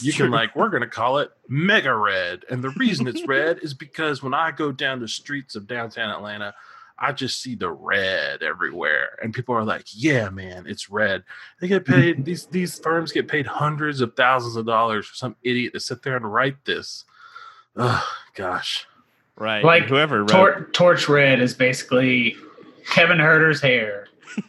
You 0.00 0.12
true. 0.12 0.26
can 0.26 0.32
like 0.32 0.54
we're 0.54 0.68
gonna 0.70 0.86
call 0.86 1.18
it 1.18 1.30
mega 1.48 1.94
red, 1.94 2.44
and 2.50 2.62
the 2.62 2.70
reason 2.70 3.06
it's 3.08 3.26
red 3.26 3.58
is 3.62 3.74
because 3.74 4.22
when 4.22 4.34
I 4.34 4.50
go 4.52 4.70
down 4.72 5.00
the 5.00 5.08
streets 5.08 5.56
of 5.56 5.66
downtown 5.66 6.10
Atlanta, 6.10 6.54
I 6.98 7.12
just 7.12 7.42
see 7.42 7.54
the 7.54 7.70
red 7.70 8.42
everywhere, 8.42 9.18
and 9.22 9.34
people 9.34 9.54
are 9.54 9.64
like, 9.64 9.84
"Yeah, 9.92 10.30
man, 10.30 10.66
it's 10.66 10.88
red." 10.88 11.24
They 11.60 11.68
get 11.68 11.84
mm-hmm. 11.84 11.92
paid 11.92 12.24
these 12.24 12.46
these 12.46 12.78
firms 12.78 13.12
get 13.12 13.28
paid 13.28 13.46
hundreds 13.46 14.00
of 14.00 14.14
thousands 14.14 14.56
of 14.56 14.66
dollars 14.66 15.06
for 15.06 15.14
some 15.14 15.36
idiot 15.42 15.74
to 15.74 15.80
sit 15.80 16.02
there 16.02 16.16
and 16.16 16.32
write 16.32 16.64
this. 16.64 17.04
Oh 17.76 18.06
gosh. 18.34 18.86
right. 19.36 19.62
Like, 19.62 19.84
whoever 19.84 20.20
wrote 20.20 20.28
Tor- 20.28 20.68
Torch 20.72 21.08
Red 21.08 21.40
is 21.40 21.52
basically 21.52 22.36
Kevin 22.90 23.18
Huerter's 23.18 23.60
hair. 23.60 24.08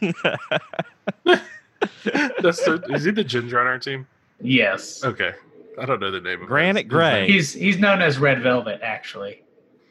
That's 2.40 2.64
so, 2.64 2.80
is 2.88 3.04
he 3.04 3.10
the 3.10 3.24
ginger 3.24 3.60
on 3.60 3.66
our 3.66 3.78
team? 3.78 4.06
Yes. 4.40 5.04
Okay. 5.04 5.32
I 5.80 5.86
don't 5.86 6.00
know 6.00 6.10
the 6.10 6.20
name 6.20 6.42
of 6.42 6.48
Granite 6.48 6.84
his 6.84 6.90
Gray. 6.90 7.30
He's 7.30 7.52
he's 7.52 7.78
known 7.78 8.02
as 8.02 8.18
Red 8.18 8.42
Velvet, 8.42 8.80
actually. 8.82 9.42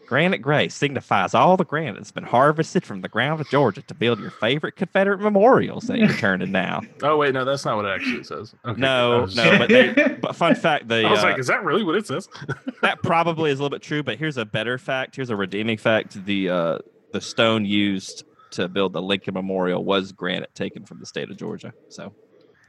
Granite 0.08 0.39
Gray 0.39 0.70
signifies 0.70 1.34
all 1.34 1.58
the 1.58 1.65
granite 1.65 1.96
that's 1.96 2.12
been 2.12 2.24
harvested 2.24 2.86
from 2.86 3.02
the 3.02 3.10
ground 3.10 3.41
of 3.41 3.50
Georgia 3.50 3.82
to 3.82 3.93
build 3.93 4.20
your 4.20 4.32
favorite 4.32 4.78
Confederate 4.78 5.20
memorials 5.20 5.84
that 5.88 6.00
you're 6.00 6.13
turning 6.13 6.52
now. 6.52 6.82
Oh 7.04 7.17
wait, 7.17 7.34
no, 7.34 7.46
that's 7.46 7.63
not 7.63 7.76
what 7.76 7.86
it 7.86 7.89
actually 7.89 8.24
says. 8.24 8.56
Okay, 8.65 8.80
No, 8.80 9.26
no, 9.26 9.58
but 9.58 9.70
they, 9.70 9.93
but 10.22 10.36
fun 10.36 10.56
fact, 10.56 10.88
the 10.88 11.06
I 11.06 11.12
was 11.12 11.20
uh, 11.20 11.24
like, 11.24 11.39
is 11.39 11.48
that 11.48 11.63
really 11.63 11.84
what 11.84 11.96
it 11.96 12.08
says? 12.08 12.28
that 12.82 13.04
probably 13.04 13.52
is 13.52 13.60
a 13.60 13.62
little 13.62 13.76
bit 13.76 13.84
true. 13.84 14.02
But 14.02 14.17
here's 14.17 14.38
a 14.38 14.46
better 14.46 14.78
fact. 14.78 15.15
Here's 15.15 15.30
a 15.30 15.36
redeeming 15.36 15.78
fact. 15.78 16.26
The 16.26 16.50
uh, 16.50 16.78
the 17.13 17.22
stone 17.22 17.65
used 17.65 18.24
to 18.52 18.67
build 18.67 18.93
the 18.93 19.02
Lincoln 19.02 19.34
Memorial 19.36 19.84
was 19.84 20.12
granite 20.12 20.54
taken 20.56 20.86
from 20.86 21.00
the 21.00 21.06
state 21.06 21.30
of 21.30 21.38
Georgia. 21.38 21.74
So 21.89 22.13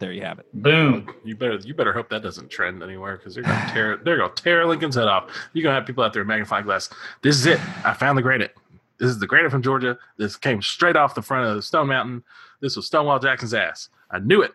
there 0.01 0.13
you 0.13 0.23
have 0.23 0.39
it. 0.39 0.47
Boom. 0.55 1.13
You 1.25 1.35
better 1.37 1.57
you 1.57 1.75
better 1.75 1.93
hope 1.93 2.09
that 2.11 2.23
doesn't 2.23 2.51
trend 2.51 2.83
anywhere 2.83 3.17
because 3.17 3.35
they're 3.35 3.45
gonna 3.45 3.71
tear 3.73 3.97
they're 3.97 4.19
gonna 4.19 4.33
tear 4.35 4.65
Lincoln's 4.67 4.95
head 4.95 5.09
off. 5.09 5.31
You're 5.53 5.65
gonna 5.65 5.75
have 5.75 5.87
people 5.87 6.05
out 6.05 6.13
there 6.13 6.25
magnifying 6.25 6.65
glass. 6.65 6.89
This 7.23 7.37
is 7.37 7.47
it. 7.47 7.61
I 7.85 7.95
found 7.95 8.17
the 8.17 8.23
granite. 8.23 8.55
This 8.99 9.11
is 9.11 9.19
the 9.19 9.27
granite 9.27 9.51
from 9.51 9.63
Georgia. 9.63 9.99
This 10.17 10.37
came 10.37 10.63
straight 10.63 10.97
off 10.97 11.15
the 11.15 11.23
front 11.23 11.49
of 11.49 11.57
the 11.57 11.63
Stone 11.63 11.89
Mountain. 11.89 12.25
This 12.61 12.77
was 12.77 12.87
Stonewall 12.87 13.19
Jackson's 13.19 13.55
ass. 13.55 13.89
I 14.11 14.19
knew 14.19 14.43
it. 14.43 14.53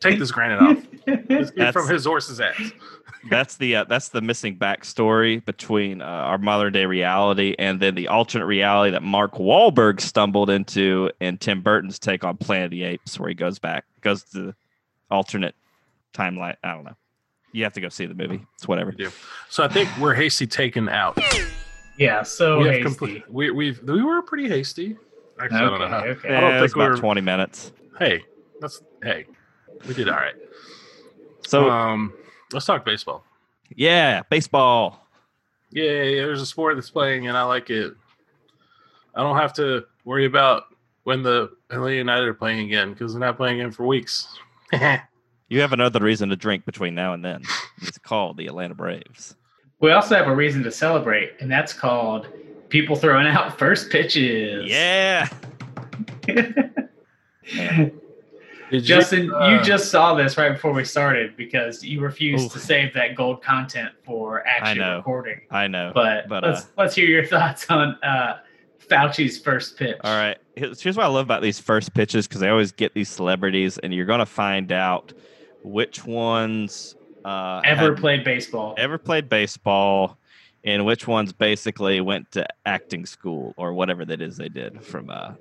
Take 0.00 0.18
this 0.18 0.30
granite 0.30 0.60
off. 0.60 0.86
This 1.28 1.50
came 1.52 1.72
from 1.72 1.88
his 1.88 2.04
horse's 2.04 2.40
ass. 2.40 2.72
That's 3.30 3.56
the 3.56 3.76
uh, 3.76 3.84
that's 3.84 4.08
the 4.08 4.20
missing 4.20 4.56
backstory 4.56 5.44
between 5.44 6.00
uh, 6.00 6.04
our 6.04 6.38
modern 6.38 6.72
day 6.72 6.86
reality 6.86 7.54
and 7.58 7.80
then 7.80 7.94
the 7.94 8.08
alternate 8.08 8.46
reality 8.46 8.90
that 8.92 9.02
Mark 9.02 9.34
Wahlberg 9.34 10.00
stumbled 10.00 10.50
into 10.50 11.10
in 11.20 11.38
Tim 11.38 11.62
Burton's 11.62 11.98
take 11.98 12.24
on 12.24 12.36
Planet 12.36 12.66
of 12.66 12.70
the 12.72 12.84
Apes, 12.84 13.18
where 13.18 13.28
he 13.28 13.34
goes 13.34 13.58
back 13.58 13.84
goes 14.00 14.22
to 14.24 14.38
the 14.46 14.54
alternate 15.10 15.54
timeline. 16.14 16.56
I 16.62 16.72
don't 16.74 16.84
know. 16.84 16.96
You 17.52 17.64
have 17.64 17.72
to 17.74 17.80
go 17.80 17.88
see 17.88 18.06
the 18.06 18.14
movie. 18.14 18.44
It's 18.54 18.68
whatever. 18.68 18.90
We 18.90 18.96
do. 19.04 19.10
So 19.48 19.64
I 19.64 19.68
think 19.68 19.88
we're 19.98 20.14
hasty 20.14 20.46
taken 20.46 20.88
out. 20.88 21.18
Yeah, 21.98 22.22
so 22.22 22.58
we 22.58 22.68
hasty. 22.68 22.82
complete, 22.82 23.30
we 23.30 23.50
we've 23.50 23.82
we 23.82 24.02
were 24.02 24.20
pretty 24.22 24.48
hasty. 24.48 24.96
Actually, 25.40 25.58
I 25.58 25.60
don't 25.62 25.78
know 25.80 25.88
how. 25.88 25.98
Okay, 26.00 26.08
okay. 26.10 26.36
I 26.36 26.40
don't 26.40 26.50
Yeah, 26.50 26.58
it 26.58 26.62
was 26.62 26.70
think 26.72 26.76
we 26.76 26.82
about 26.84 26.94
were- 26.96 27.00
twenty 27.00 27.20
minutes. 27.22 27.72
Hey, 27.98 28.22
that's 28.60 28.82
hey, 29.02 29.26
we 29.88 29.94
did 29.94 30.08
all 30.08 30.16
right. 30.16 30.34
So 31.46 31.70
um, 31.70 32.12
let's 32.52 32.66
talk 32.66 32.84
baseball. 32.84 33.24
yeah, 33.74 34.22
baseball. 34.28 35.06
Yeah, 35.70 35.84
there's 35.92 36.42
a 36.42 36.46
sport 36.46 36.76
that's 36.76 36.90
playing 36.90 37.28
and 37.28 37.36
I 37.36 37.42
like 37.44 37.70
it. 37.70 37.94
I 39.14 39.22
don't 39.22 39.36
have 39.36 39.52
to 39.54 39.84
worry 40.04 40.26
about 40.26 40.64
when 41.04 41.22
the 41.22 41.50
LA 41.72 41.86
United 41.88 42.26
are 42.26 42.34
playing 42.34 42.60
again 42.66 42.92
because 42.92 43.12
they're 43.12 43.20
not 43.20 43.36
playing 43.36 43.60
again 43.60 43.72
for 43.72 43.86
weeks. 43.86 44.38
You 45.48 45.60
have 45.60 45.72
another 45.72 46.00
reason 46.00 46.28
to 46.30 46.36
drink 46.36 46.64
between 46.64 46.96
now 46.96 47.12
and 47.12 47.24
then. 47.24 47.42
It's 47.82 47.98
called 47.98 48.36
the 48.36 48.48
Atlanta 48.48 48.74
Braves. 48.74 49.36
We 49.80 49.92
also 49.92 50.16
have 50.16 50.26
a 50.26 50.34
reason 50.34 50.64
to 50.64 50.72
celebrate, 50.72 51.34
and 51.38 51.48
that's 51.48 51.72
called 51.72 52.26
people 52.68 52.96
throwing 52.96 53.28
out 53.28 53.56
first 53.58 53.88
pitches. 53.90 54.68
Yeah. 54.68 55.28
Did 57.46 57.92
you- 58.70 58.80
Justin, 58.80 59.32
uh, 59.32 59.50
you 59.50 59.62
just 59.62 59.90
saw 59.92 60.14
this 60.14 60.36
right 60.36 60.52
before 60.52 60.72
we 60.72 60.84
started 60.84 61.36
because 61.36 61.84
you 61.84 62.00
refused 62.00 62.46
Oof. 62.46 62.52
to 62.54 62.58
save 62.58 62.92
that 62.94 63.14
gold 63.14 63.40
content 63.40 63.90
for 64.04 64.44
actual 64.46 64.84
know. 64.84 64.96
recording. 64.96 65.40
I 65.52 65.68
know. 65.68 65.92
But, 65.94 66.28
But, 66.28 66.42
uh, 66.42 66.48
let's 66.48 66.66
let's 66.76 66.94
hear 66.96 67.06
your 67.06 67.24
thoughts 67.24 67.70
on 67.70 67.96
uh, 68.02 68.38
Fauci's 68.90 69.38
first 69.38 69.76
pitch. 69.78 69.96
All 70.02 70.16
right. 70.16 70.38
Here's 70.56 70.96
what 70.96 71.04
I 71.04 71.08
love 71.08 71.26
about 71.26 71.42
these 71.42 71.58
first 71.58 71.92
pitches 71.92 72.26
because 72.26 72.40
they 72.40 72.48
always 72.48 72.72
get 72.72 72.94
these 72.94 73.10
celebrities, 73.10 73.76
and 73.76 73.92
you're 73.92 74.06
going 74.06 74.20
to 74.20 74.26
find 74.26 74.72
out 74.72 75.12
which 75.62 76.04
ones 76.06 76.94
uh, 77.26 77.60
Ever 77.62 77.90
had 77.90 77.98
played 77.98 78.24
baseball? 78.24 78.74
ever 78.78 78.96
played 78.96 79.28
baseball, 79.28 80.16
and 80.64 80.86
which 80.86 81.06
ones 81.06 81.32
basically 81.32 82.00
went 82.00 82.32
to 82.32 82.46
acting 82.64 83.04
school 83.04 83.52
or 83.58 83.74
whatever 83.74 84.06
that 84.06 84.22
is 84.22 84.38
they 84.38 84.48
did 84.48 84.82
from. 84.82 85.10
Uh, 85.10 85.32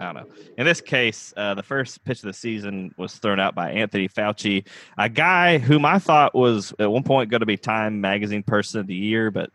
I 0.00 0.12
don't 0.12 0.14
know. 0.14 0.34
In 0.56 0.64
this 0.64 0.80
case, 0.80 1.32
uh, 1.36 1.54
the 1.54 1.62
first 1.62 2.02
pitch 2.04 2.18
of 2.20 2.26
the 2.26 2.32
season 2.32 2.92
was 2.96 3.14
thrown 3.16 3.38
out 3.38 3.54
by 3.54 3.70
Anthony 3.70 4.08
Fauci, 4.08 4.64
a 4.96 5.10
guy 5.10 5.58
whom 5.58 5.84
I 5.84 5.98
thought 5.98 6.34
was 6.34 6.72
at 6.78 6.90
one 6.90 7.02
point 7.04 7.30
going 7.30 7.40
to 7.40 7.46
be 7.46 7.58
Time 7.58 8.00
Magazine 8.00 8.42
Person 8.42 8.80
of 8.80 8.86
the 8.86 8.94
Year, 8.94 9.30
but 9.30 9.50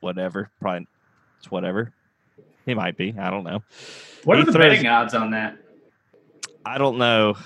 whatever. 0.00 0.50
Probably 0.60 0.86
it's 1.38 1.50
whatever. 1.50 1.92
He 2.66 2.74
might 2.74 2.96
be. 2.96 3.14
I 3.18 3.30
don't 3.30 3.44
know. 3.44 3.62
What 4.24 4.36
he 4.36 4.42
are 4.42 4.46
the 4.46 4.52
throws- 4.52 4.64
betting 4.64 4.86
odds 4.86 5.14
on 5.14 5.30
that? 5.32 5.56
I 6.64 6.78
don't 6.78 6.98
know. 6.98 7.36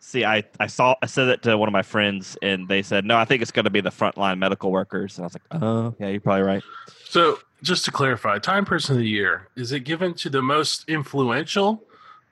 See, 0.00 0.24
I, 0.24 0.44
I 0.58 0.68
saw 0.68 0.94
I 1.02 1.06
said 1.06 1.28
it 1.28 1.42
to 1.42 1.58
one 1.58 1.68
of 1.68 1.72
my 1.72 1.82
friends, 1.82 2.36
and 2.40 2.66
they 2.68 2.82
said 2.82 3.04
no. 3.04 3.16
I 3.16 3.24
think 3.24 3.42
it's 3.42 3.50
going 3.50 3.64
to 3.64 3.70
be 3.70 3.80
the 3.80 3.90
frontline 3.90 4.38
medical 4.38 4.70
workers, 4.70 5.18
and 5.18 5.24
I 5.24 5.26
was 5.26 5.34
like, 5.34 5.62
oh 5.62 5.94
yeah, 5.98 6.08
you're 6.08 6.20
probably 6.20 6.42
right. 6.44 6.62
So 7.04 7.40
just 7.62 7.84
to 7.86 7.90
clarify, 7.90 8.38
Time 8.38 8.64
Person 8.64 8.96
of 8.96 9.00
the 9.00 9.08
Year 9.08 9.48
is 9.56 9.72
it 9.72 9.80
given 9.80 10.14
to 10.14 10.30
the 10.30 10.40
most 10.40 10.88
influential, 10.88 11.82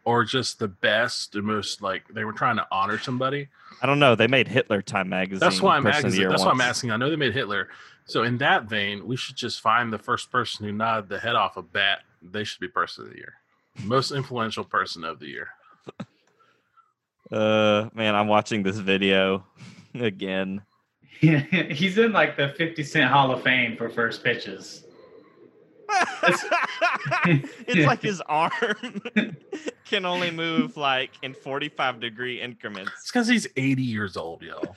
or 0.05 0.25
just 0.25 0.59
the 0.59 0.69
best, 0.69 1.33
the 1.33 1.43
most 1.43 1.83
like 1.83 2.07
they 2.09 2.25
were 2.25 2.33
trying 2.33 2.57
to 2.57 2.67
honor 2.71 2.99
somebody? 2.99 3.49
I 3.83 3.87
don't 3.87 3.99
know. 3.99 4.15
They 4.15 4.27
made 4.27 4.49
Hitler 4.49 4.81
Time 4.81 5.11
Magazine. 5.11 5.41
That's 5.41 5.61
why 5.61 5.77
I'm 5.77 5.83
Person 5.83 5.99
of 5.99 6.03
the 6.03 6.09
asking. 6.09 6.21
Year 6.21 6.31
That's 6.31 6.45
why 6.45 6.51
I'm 6.53 6.61
asking. 6.63 6.91
I 6.93 6.97
know 6.97 7.11
they 7.11 7.17
made 7.17 7.35
Hitler. 7.35 7.69
So 8.07 8.23
in 8.23 8.39
that 8.39 8.65
vein, 8.65 9.07
we 9.07 9.17
should 9.17 9.37
just 9.37 9.61
find 9.61 9.93
the 9.93 9.99
first 9.99 10.31
person 10.31 10.65
who 10.65 10.73
nodded 10.73 11.09
the 11.11 11.19
head 11.19 11.35
off 11.35 11.57
a 11.57 11.63
bat. 11.63 12.03
They 12.33 12.45
should 12.45 12.61
be 12.61 12.69
person 12.69 13.05
of 13.05 13.11
the 13.11 13.17
year, 13.17 13.35
most 13.85 14.13
influential 14.13 14.65
person 14.65 15.05
of 15.05 15.19
the 15.19 15.27
year. 15.27 15.49
Uh, 17.31 17.89
man, 17.93 18.15
I'm 18.15 18.29
watching 18.29 18.63
this 18.63 18.79
video 18.79 19.45
again. 19.95 20.63
He's 21.21 21.99
in 21.99 22.13
like 22.13 22.37
the 22.37 22.51
50 22.51 22.85
Cent 22.85 23.11
Hall 23.11 23.33
of 23.33 23.43
Fame 23.43 23.77
for 23.77 23.89
first 23.89 24.23
pitches. 24.23 24.85
it's 27.67 27.87
like 27.87 28.03
his 28.03 28.21
arm 28.23 28.53
can 29.85 30.05
only 30.05 30.31
move 30.31 30.77
like 30.77 31.13
in 31.23 31.33
45 31.33 32.01
degree 32.01 32.41
increments. 32.41 32.93
It's 33.01 33.11
because 33.11 33.29
he's 33.29 33.47
80 33.57 33.83
years 33.83 34.17
old, 34.17 34.43
y'all. 34.43 34.77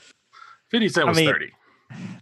50 0.70 0.90
Cent 0.90 1.06
I 1.08 1.10
was 1.10 1.18
mean, 1.18 1.28
30. 1.28 1.52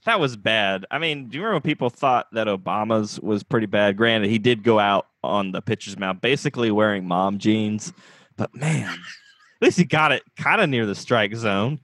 That 0.06 0.20
was 0.20 0.38
bad. 0.38 0.86
I 0.92 1.00
mean, 1.00 1.28
do 1.28 1.38
you 1.38 1.44
remember 1.44 1.56
when 1.56 1.62
people 1.62 1.90
thought 1.90 2.28
that 2.32 2.48
Obama's 2.48 3.20
was 3.20 3.44
pretty 3.44 3.68
bad? 3.68 3.98
Granted, 3.98 4.30
he 4.30 4.40
did 4.40 4.64
go 4.64 4.80
out 4.80 5.08
on 5.24 5.52
the 5.52 5.62
pitcher's 5.62 5.98
mound 5.98 6.22
basically 6.22 6.72
wearing 6.72 7.06
mom 7.06 7.38
jeans, 7.38 7.92
but 8.38 8.56
man, 8.56 8.90
at 8.90 9.66
least 9.66 9.78
he 9.78 9.84
got 9.84 10.12
it 10.12 10.24
kind 10.38 10.62
of 10.62 10.70
near 10.70 10.86
the 10.86 10.96
strike 10.96 11.36
zone. 11.36 11.80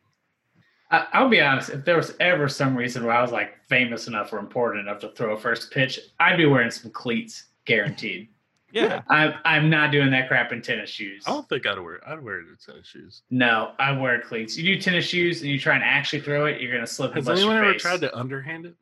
I, 0.91 1.07
I'll 1.13 1.29
be 1.29 1.41
honest. 1.41 1.69
If 1.69 1.85
there 1.85 1.97
was 1.97 2.13
ever 2.19 2.47
some 2.47 2.75
reason 2.75 3.03
where 3.03 3.15
I 3.15 3.21
was 3.21 3.31
like 3.31 3.65
famous 3.67 4.07
enough 4.07 4.31
or 4.31 4.39
important 4.39 4.87
enough 4.87 4.99
to 4.99 5.09
throw 5.09 5.33
a 5.33 5.39
first 5.39 5.71
pitch, 5.71 5.99
I'd 6.19 6.37
be 6.37 6.45
wearing 6.45 6.71
some 6.71 6.91
cleats, 6.91 7.45
guaranteed. 7.65 8.29
Yeah. 8.73 9.03
I'm 9.07 9.35
I'm 9.45 9.69
not 9.69 9.91
doing 9.91 10.09
that 10.11 10.27
crap 10.27 10.51
in 10.51 10.61
tennis 10.61 10.89
shoes. 10.89 11.23
I 11.27 11.31
don't 11.31 11.47
think 11.47 11.67
I'd 11.67 11.79
wear. 11.79 12.01
I'd 12.07 12.23
wear 12.23 12.41
the 12.41 12.57
tennis 12.57 12.87
shoes. 12.87 13.21
No, 13.29 13.73
I 13.77 13.91
wear 13.91 14.19
cleats. 14.19 14.57
You 14.57 14.75
do 14.75 14.81
tennis 14.81 15.05
shoes 15.05 15.41
and 15.41 15.51
you 15.51 15.59
try 15.59 15.75
and 15.75 15.83
actually 15.83 16.21
throw 16.21 16.47
it, 16.47 16.59
you're 16.59 16.73
gonna 16.73 16.87
slip 16.87 17.15
and 17.15 17.25
Has 17.25 17.39
anyone 17.39 17.55
your 17.55 17.65
ever 17.65 17.77
tried 17.77 18.01
to 18.01 18.17
underhand 18.17 18.65
it? 18.65 18.75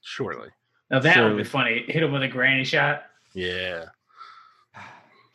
Surely. 0.00 0.48
Now 0.90 1.00
that 1.00 1.22
would 1.22 1.36
be 1.36 1.44
funny. 1.44 1.84
Hit 1.86 2.02
him 2.02 2.12
with 2.12 2.22
a 2.22 2.28
granny 2.28 2.64
shot. 2.64 3.04
Yeah. 3.34 3.86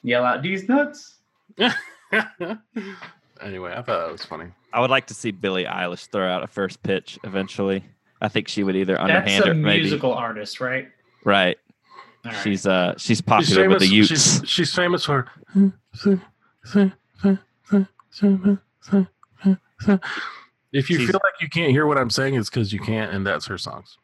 Yell 0.02 0.26
out, 0.26 0.42
"These 0.42 0.68
nuts!" 0.68 1.18
anyway, 1.60 1.76
I 3.72 3.84
thought 3.84 3.86
that 3.86 4.12
was 4.12 4.26
funny. 4.26 4.48
I 4.74 4.80
would 4.80 4.90
like 4.90 5.06
to 5.08 5.14
see 5.14 5.30
Billie 5.30 5.66
Eilish 5.66 6.08
throw 6.08 6.28
out 6.28 6.42
a 6.42 6.48
first 6.48 6.82
pitch 6.82 7.20
eventually. 7.24 7.84
I 8.20 8.30
think 8.30 8.48
she 8.48 8.64
would 8.64 8.76
either 8.76 8.96
That's 8.96 9.04
underhand 9.04 9.46
a 9.46 9.52
or 9.52 9.54
maybe 9.54 9.82
musical 9.82 10.14
artist, 10.14 10.60
right? 10.60 10.88
right. 11.24 11.58
All 12.26 12.32
right. 12.32 12.44
She's 12.44 12.66
uh 12.68 12.94
she's 12.98 13.18
She's 13.18 13.22
popular 13.22 13.70
with 13.70 13.80
the 13.80 13.88
youths. 13.88 14.10
She's, 14.10 14.42
she's 14.50 14.76
famous 14.76 15.06
for. 15.06 15.28
If 20.74 20.90
you 20.90 20.98
She's- 20.98 21.10
feel 21.10 21.20
like 21.24 21.34
you 21.42 21.50
can't 21.50 21.72
hear 21.72 21.86
what 21.86 21.98
I'm 21.98 22.10
saying, 22.10 22.36
it's 22.36 22.50
because 22.50 22.72
you 22.72 22.80
can't, 22.80 23.12
and 23.14 23.26
that's 23.26 23.46
her 23.48 23.58
songs. 23.58 23.98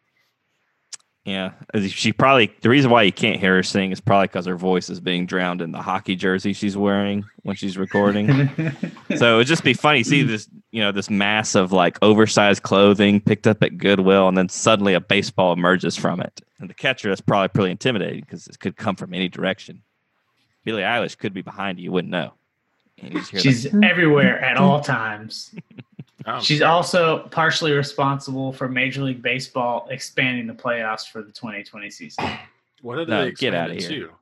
Yeah, 1.27 1.51
she 1.89 2.13
probably 2.13 2.53
the 2.61 2.69
reason 2.69 2.89
why 2.89 3.01
you 3.01 3.11
can't 3.11 3.37
hear 3.37 3.55
her 3.55 3.63
sing 3.63 3.91
is 3.91 3.99
probably 3.99 4.27
because 4.27 4.45
her 4.45 4.55
voice 4.55 4.89
is 4.89 5.01
being 5.01 5.25
drowned 5.25 5.61
in 5.61 5.73
the 5.73 5.81
hockey 5.81 6.15
jersey 6.15 6.53
she's 6.53 6.77
wearing 6.77 7.25
when 7.43 7.57
she's 7.57 7.77
recording. 7.77 8.29
so 9.17 9.35
it'd 9.35 9.47
just 9.47 9.65
be 9.65 9.73
funny 9.73 10.03
to 10.03 10.09
see 10.09 10.23
this, 10.23 10.47
you 10.71 10.79
know, 10.81 10.93
this 10.93 11.09
mass 11.09 11.53
of 11.53 11.73
like 11.73 11.97
oversized 12.01 12.63
clothing 12.63 13.19
picked 13.19 13.45
up 13.45 13.61
at 13.61 13.77
Goodwill, 13.77 14.29
and 14.29 14.37
then 14.37 14.47
suddenly 14.47 14.93
a 14.93 15.01
baseball 15.01 15.51
emerges 15.51 15.97
from 15.97 16.21
it. 16.21 16.39
And 16.61 16.69
the 16.69 16.73
catcher 16.73 17.11
is 17.11 17.19
probably 17.19 17.49
pretty 17.49 17.71
intimidated 17.71 18.21
because 18.21 18.47
it 18.47 18.57
could 18.61 18.77
come 18.77 18.95
from 18.95 19.13
any 19.13 19.27
direction. 19.27 19.81
Billie 20.63 20.83
Eilish 20.83 21.17
could 21.17 21.33
be 21.33 21.41
behind 21.41 21.77
you, 21.77 21.83
you 21.83 21.91
wouldn't 21.91 22.11
know. 22.11 22.35
And 22.99 23.13
you 23.13 23.21
She's 23.21 23.67
everywhere 23.83 24.39
at 24.39 24.55
all 24.55 24.79
times. 24.95 25.53
Oh, 26.29 26.41
She's 26.41 26.61
also 26.61 27.19
partially 27.31 27.71
responsible 27.71 28.51
for 28.51 28.67
Major 28.67 29.01
League 29.03 29.21
Baseball 29.21 29.87
expanding 29.89 30.45
the 30.45 30.53
playoffs 30.53 31.09
for 31.09 31.21
the 31.21 31.31
2020 31.31 31.89
season. 31.89 32.25
what 32.81 32.97
did 32.97 33.07
No, 33.07 33.23
they 33.25 33.31
get 33.31 33.53
out 33.53 33.71
of 33.71 33.77
it 33.77 33.83
here. 33.83 34.07
to? 34.07 34.13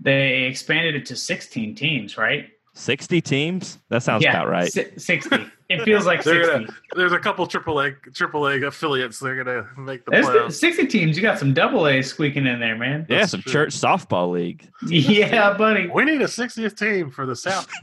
They 0.00 0.44
expanded 0.44 0.94
it 0.94 1.04
to 1.06 1.16
16 1.16 1.74
teams, 1.74 2.16
right? 2.16 2.48
the 2.72 2.80
60 2.80 3.20
teams? 3.20 3.78
That 3.90 4.02
sounds 4.02 4.24
yeah, 4.24 4.30
about 4.30 4.48
right. 4.48 4.72
si- 4.72 4.86
60. 4.96 5.36
It 5.68 5.82
feels 5.84 6.06
like 6.06 6.22
They're 6.24 6.44
60. 6.44 6.64
gonna, 6.64 6.78
there's 6.96 7.12
a 7.12 7.18
couple 7.18 7.46
triple 7.46 7.78
A 7.80 7.92
triple 8.14 8.46
A 8.46 8.58
affiliates. 8.66 9.18
They're 9.18 9.42
gonna 9.44 9.68
make 9.76 10.02
the 10.06 10.12
There's 10.12 10.24
playoffs. 10.26 10.52
60 10.54 10.86
teams. 10.86 11.16
You 11.16 11.22
got 11.22 11.38
some 11.38 11.52
double 11.52 11.86
A 11.86 12.00
squeaking 12.00 12.46
in 12.46 12.58
there, 12.58 12.74
man. 12.76 13.04
Yeah, 13.08 13.18
That's 13.18 13.32
some 13.32 13.42
true. 13.42 13.52
church 13.52 13.74
softball 13.74 14.30
league. 14.32 14.66
Yeah, 14.86 15.52
buddy. 15.58 15.86
We 15.88 16.04
need 16.06 16.22
a 16.22 16.26
60th 16.26 16.74
team 16.78 17.10
for 17.10 17.26
the 17.26 17.36
South. 17.36 17.68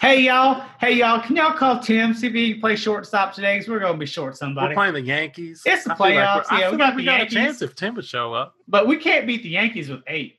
Hey, 0.00 0.20
y'all. 0.22 0.64
Hey, 0.80 0.92
y'all. 0.94 1.20
Can 1.20 1.36
y'all 1.36 1.52
call 1.52 1.78
Tim, 1.78 2.14
see 2.14 2.28
if 2.28 2.32
he 2.32 2.52
can 2.52 2.60
play 2.60 2.76
shortstop 2.76 3.34
today? 3.34 3.56
Because 3.58 3.68
we're 3.68 3.78
going 3.80 3.92
to 3.92 3.98
be 3.98 4.06
short 4.06 4.36
somebody. 4.36 4.68
We're 4.68 4.74
somebody. 4.74 4.92
playing 4.92 5.04
the 5.06 5.08
Yankees. 5.12 5.62
It's 5.66 5.84
the 5.84 5.92
I 5.92 5.96
feel 5.96 6.06
like 6.06 6.14
playoffs, 6.14 6.34
we're- 6.36 6.44
I 6.50 6.58
yeah, 6.60 6.64
feel 6.66 6.70
we 6.72 6.78
got 6.78 6.86
like 6.86 6.96
we 6.96 7.02
the 7.02 7.06
got 7.06 7.20
a 7.22 7.26
chance 7.26 7.62
if 7.62 7.74
Tim 7.74 7.94
would 7.96 8.04
show 8.04 8.32
up. 8.32 8.54
But 8.68 8.86
we 8.86 8.96
can't 8.96 9.26
beat 9.26 9.42
the 9.42 9.50
Yankees 9.50 9.90
with 9.90 10.00
eight. 10.06 10.38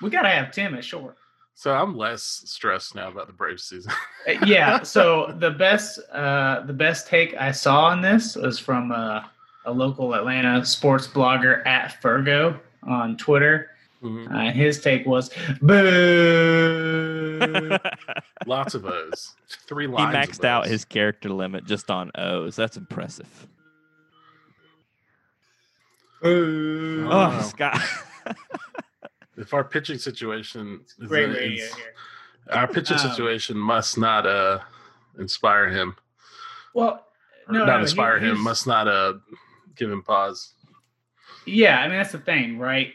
We 0.00 0.08
got 0.10 0.22
to 0.22 0.28
have 0.28 0.50
Tim 0.52 0.74
at 0.74 0.84
short. 0.84 1.16
So 1.60 1.74
I'm 1.74 1.94
less 1.94 2.22
stressed 2.46 2.94
now 2.94 3.08
about 3.08 3.26
the 3.26 3.34
Braves 3.34 3.64
season. 3.64 3.92
Uh, 4.26 4.32
yeah. 4.46 4.82
So 4.84 5.34
the 5.38 5.50
best, 5.50 5.98
uh, 6.10 6.62
the 6.62 6.72
best 6.72 7.06
take 7.06 7.34
I 7.36 7.52
saw 7.52 7.84
on 7.84 8.00
this 8.00 8.34
was 8.34 8.58
from 8.58 8.90
uh, 8.92 9.24
a 9.66 9.70
local 9.70 10.14
Atlanta 10.14 10.64
sports 10.64 11.06
blogger 11.06 11.62
at 11.66 12.00
Fergo 12.02 12.58
on 12.84 13.18
Twitter. 13.18 13.72
Mhm. 14.02 14.32
Uh, 14.32 14.38
and 14.38 14.56
his 14.56 14.80
take 14.80 15.04
was, 15.04 15.28
"Boo." 15.60 17.38
Lots 18.46 18.74
of 18.74 18.86
O's. 18.86 19.34
Three 19.68 19.86
lines. 19.86 20.14
he 20.14 20.32
maxed 20.32 20.38
of 20.38 20.44
out 20.46 20.66
his 20.66 20.86
character 20.86 21.28
limit 21.28 21.66
just 21.66 21.90
on 21.90 22.10
O's. 22.14 22.56
That's 22.56 22.78
impressive. 22.78 23.28
Boo. 26.22 27.06
Oh, 27.10 27.26
Oh, 27.26 27.30
no. 27.36 27.42
Scott. 27.42 27.78
If 29.36 29.54
our 29.54 29.64
pitching 29.64 29.98
situation 29.98 30.80
is, 30.98 31.08
Great 31.08 31.28
radio 31.30 31.64
is- 31.64 31.74
here. 31.74 31.94
our 32.50 32.66
pitching 32.68 32.98
Um, 32.98 33.10
situation 33.10 33.56
must 33.56 33.96
not 33.98 34.26
uh 34.26 34.60
inspire 35.18 35.68
him. 35.68 35.96
Well, 36.74 37.06
no, 37.48 37.64
not 37.64 37.76
no, 37.76 37.80
inspire 37.82 38.18
he- 38.18 38.26
him. 38.28 38.40
Must 38.40 38.66
not 38.66 38.88
uh 38.88 39.14
give 39.76 39.90
him 39.90 40.02
pause. 40.02 40.54
Yeah, 41.46 41.80
I 41.80 41.88
mean 41.88 41.96
that's 41.96 42.12
the 42.12 42.18
thing, 42.18 42.58
right? 42.58 42.94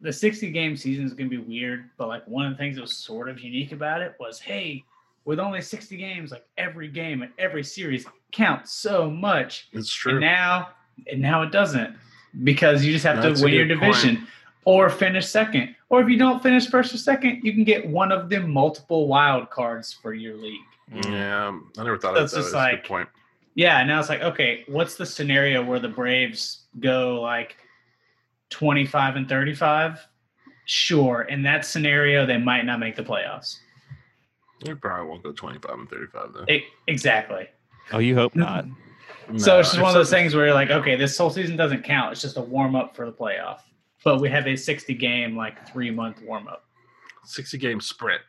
The 0.00 0.12
60 0.12 0.50
game 0.50 0.76
season 0.76 1.06
is 1.06 1.14
going 1.14 1.30
to 1.30 1.36
be 1.36 1.42
weird, 1.42 1.88
but 1.96 2.08
like 2.08 2.26
one 2.26 2.44
of 2.46 2.52
the 2.52 2.58
things 2.58 2.74
that 2.76 2.82
was 2.82 2.94
sort 2.96 3.28
of 3.28 3.40
unique 3.40 3.72
about 3.72 4.02
it 4.02 4.14
was, 4.20 4.38
hey, 4.38 4.84
with 5.24 5.38
only 5.38 5.62
60 5.62 5.96
games, 5.96 6.30
like 6.30 6.44
every 6.58 6.88
game 6.88 7.22
and 7.22 7.32
every 7.38 7.64
series 7.64 8.04
counts 8.30 8.72
so 8.74 9.08
much. 9.08 9.68
It's 9.72 9.90
true. 9.90 10.12
And 10.12 10.20
now, 10.20 10.70
and 11.10 11.22
now 11.22 11.40
it 11.42 11.52
doesn't 11.52 11.96
because 12.42 12.84
you 12.84 12.92
just 12.92 13.04
have 13.06 13.22
That's 13.22 13.40
to 13.40 13.44
win 13.46 13.54
your 13.54 13.66
division 13.66 14.26
or 14.64 14.88
finish 14.90 15.26
second. 15.26 15.74
Or 15.90 16.00
if 16.02 16.08
you 16.08 16.18
don't 16.18 16.42
finish 16.42 16.68
first 16.68 16.94
or 16.94 16.98
second, 16.98 17.40
you 17.44 17.52
can 17.52 17.64
get 17.64 17.86
one 17.86 18.10
of 18.12 18.28
the 18.28 18.40
multiple 18.40 19.06
wild 19.06 19.50
cards 19.50 19.92
for 19.92 20.12
your 20.14 20.36
league. 20.36 20.60
yeah, 21.06 21.46
um, 21.48 21.70
I 21.78 21.84
never 21.84 21.98
thought 21.98 22.14
So 22.14 22.18
of 22.20 22.24
it's 22.24 22.32
that. 22.34 22.38
just 22.40 22.52
That's 22.52 22.54
a 22.54 22.56
like- 22.72 22.82
good 22.82 22.88
point. 22.88 23.08
Yeah, 23.56 23.84
now 23.84 24.00
it's 24.00 24.08
like, 24.08 24.20
okay, 24.22 24.64
what's 24.66 24.96
the 24.96 25.06
scenario 25.06 25.64
where 25.64 25.78
the 25.78 25.88
Braves 25.88 26.64
go 26.80 27.20
like 27.20 27.56
25 28.50 29.16
and 29.16 29.28
35? 29.28 30.00
Sure. 30.66 31.22
In 31.22 31.42
that 31.44 31.64
scenario, 31.64 32.26
they 32.26 32.38
might 32.38 32.64
not 32.64 32.80
make 32.80 32.96
the 32.96 33.04
playoffs. 33.04 33.58
They 34.64 34.74
probably 34.74 35.08
won't 35.08 35.22
go 35.22 35.30
25 35.32 35.78
and 35.78 35.88
35 35.90 36.32
though. 36.32 36.52
E- 36.52 36.64
exactly. 36.88 37.48
Oh, 37.92 37.98
you 37.98 38.14
hope 38.16 38.34
not. 38.34 38.64
so 39.36 39.60
it's 39.60 39.70
just 39.70 39.80
one 39.80 39.90
of 39.90 39.94
those 39.94 40.08
some- 40.08 40.18
things 40.18 40.34
where 40.34 40.46
you're 40.46 40.54
like, 40.54 40.70
okay, 40.70 40.96
this 40.96 41.16
whole 41.16 41.30
season 41.30 41.56
doesn't 41.56 41.84
count. 41.84 42.12
It's 42.12 42.22
just 42.22 42.36
a 42.36 42.40
warm 42.42 42.74
up 42.74 42.96
for 42.96 43.06
the 43.06 43.12
playoff. 43.12 43.60
But 44.04 44.20
we 44.20 44.28
have 44.30 44.46
a 44.46 44.54
60 44.56 44.94
game, 44.94 45.36
like 45.36 45.66
three 45.72 45.90
month 45.90 46.20
warm 46.22 46.46
up. 46.48 46.64
60 47.24 47.56
game 47.58 47.80
sprint. 47.80 48.20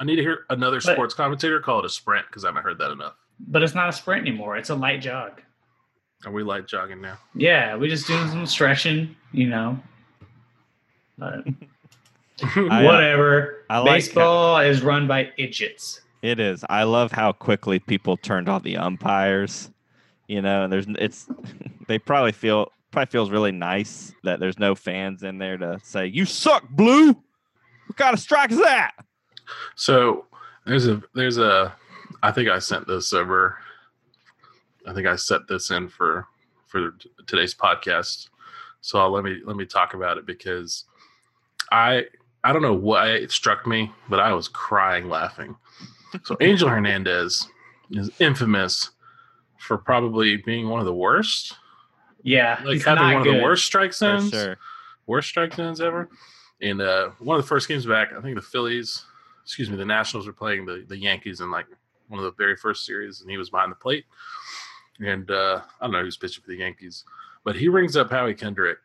I 0.00 0.04
need 0.04 0.16
to 0.16 0.22
hear 0.22 0.46
another 0.50 0.78
But- 0.78 0.94
sports 0.94 1.14
commentator 1.14 1.60
call 1.60 1.80
it 1.80 1.84
a 1.84 1.88
sprint 1.90 2.26
because 2.26 2.44
I 2.44 2.48
haven't 2.48 2.62
heard 2.62 2.78
that 2.78 2.90
enough. 2.90 3.14
But 3.38 3.62
it's 3.62 3.74
not 3.74 3.88
a 3.88 3.92
sprint 3.92 4.26
anymore. 4.26 4.56
It's 4.56 4.70
a 4.70 4.74
light 4.74 5.00
jog. 5.02 5.40
Are 6.26 6.32
we 6.32 6.42
light 6.42 6.66
jogging 6.66 7.00
now? 7.00 7.18
Yeah, 7.34 7.76
we 7.76 7.88
just 7.88 8.06
doing 8.06 8.28
some 8.28 8.46
stretching, 8.46 9.14
you 9.32 9.48
know. 9.48 9.78
But 11.18 11.44
I, 12.42 12.82
uh, 12.82 12.84
whatever. 12.84 13.64
I 13.68 13.78
like- 13.78 13.86
Baseball 13.96 14.58
is 14.58 14.82
run 14.82 15.06
by 15.06 15.30
idiots. 15.36 16.00
It 16.22 16.38
is. 16.38 16.64
I 16.68 16.82
love 16.84 17.12
how 17.12 17.32
quickly 17.32 17.78
people 17.78 18.16
turned 18.18 18.48
on 18.48 18.62
the 18.62 18.76
umpires. 18.76 19.70
You 20.28 20.42
know, 20.42 20.64
and 20.64 20.72
there's 20.72 20.86
it's 20.98 21.26
they 21.88 21.98
probably 21.98 22.32
feel 22.32 22.70
probably 22.90 23.10
feels 23.10 23.30
really 23.30 23.52
nice 23.52 24.12
that 24.24 24.40
there's 24.40 24.58
no 24.58 24.74
fans 24.74 25.22
in 25.22 25.38
there 25.38 25.56
to 25.56 25.80
say 25.82 26.06
you 26.06 26.24
suck, 26.24 26.68
blue. 26.70 27.08
What 27.86 27.96
kind 27.96 28.14
of 28.14 28.20
strike 28.20 28.52
is 28.52 28.58
that? 28.58 28.92
So 29.74 30.26
there's 30.66 30.86
a 30.86 31.02
there's 31.14 31.38
a 31.38 31.74
I 32.22 32.32
think 32.32 32.48
I 32.48 32.58
sent 32.58 32.86
this 32.86 33.12
over. 33.12 33.56
I 34.86 34.92
think 34.92 35.06
I 35.06 35.16
set 35.16 35.48
this 35.48 35.70
in 35.70 35.88
for 35.88 36.26
for 36.66 36.94
today's 37.26 37.54
podcast. 37.54 38.28
So 38.80 38.98
I'll, 38.98 39.10
let 39.10 39.24
me 39.24 39.40
let 39.44 39.56
me 39.56 39.66
talk 39.66 39.94
about 39.94 40.18
it 40.18 40.26
because 40.26 40.84
I 41.70 42.04
I 42.44 42.52
don't 42.52 42.62
know 42.62 42.74
why 42.74 43.10
it 43.10 43.30
struck 43.30 43.66
me, 43.66 43.92
but 44.08 44.20
I 44.20 44.32
was 44.32 44.48
crying 44.48 45.08
laughing. 45.08 45.56
So 46.24 46.36
Angel 46.40 46.68
Hernandez 46.68 47.46
is 47.90 48.10
infamous 48.18 48.90
for 49.58 49.76
probably 49.76 50.36
being 50.38 50.68
one 50.68 50.80
of 50.80 50.86
the 50.86 50.94
worst, 50.94 51.56
Yeah, 52.22 52.60
like 52.64 52.74
he's 52.74 52.84
having 52.84 53.02
not 53.02 53.14
one 53.14 53.28
of 53.28 53.34
the 53.34 53.42
worst 53.42 53.64
strike 53.64 53.90
For 53.90 53.96
zones 53.96 54.30
sure. 54.30 54.58
worst 55.06 55.28
strike 55.28 55.54
zones 55.54 55.80
ever. 55.80 56.08
And 56.62 56.82
uh, 56.82 57.10
one 57.18 57.36
of 57.36 57.42
the 57.42 57.48
first 57.48 57.68
games 57.68 57.86
back, 57.86 58.12
I 58.12 58.20
think 58.20 58.36
the 58.36 58.42
Phillies, 58.42 59.04
excuse 59.42 59.70
me, 59.70 59.76
the 59.76 59.84
Nationals 59.84 60.26
were 60.26 60.32
playing 60.32 60.66
the, 60.66 60.84
the 60.86 60.98
Yankees 60.98 61.40
in 61.40 61.50
like 61.50 61.66
one 62.08 62.18
of 62.18 62.24
the 62.24 62.32
very 62.32 62.56
first 62.56 62.84
series, 62.84 63.22
and 63.22 63.30
he 63.30 63.38
was 63.38 63.50
behind 63.50 63.72
the 63.72 63.76
plate. 63.76 64.04
And 64.98 65.30
uh, 65.30 65.62
I 65.80 65.86
don't 65.86 65.92
know 65.92 66.02
who's 66.02 66.18
pitching 66.18 66.42
for 66.42 66.50
the 66.50 66.58
Yankees, 66.58 67.04
but 67.44 67.56
he 67.56 67.68
rings 67.68 67.96
up 67.96 68.10
Howie 68.10 68.34
Kendrick 68.34 68.78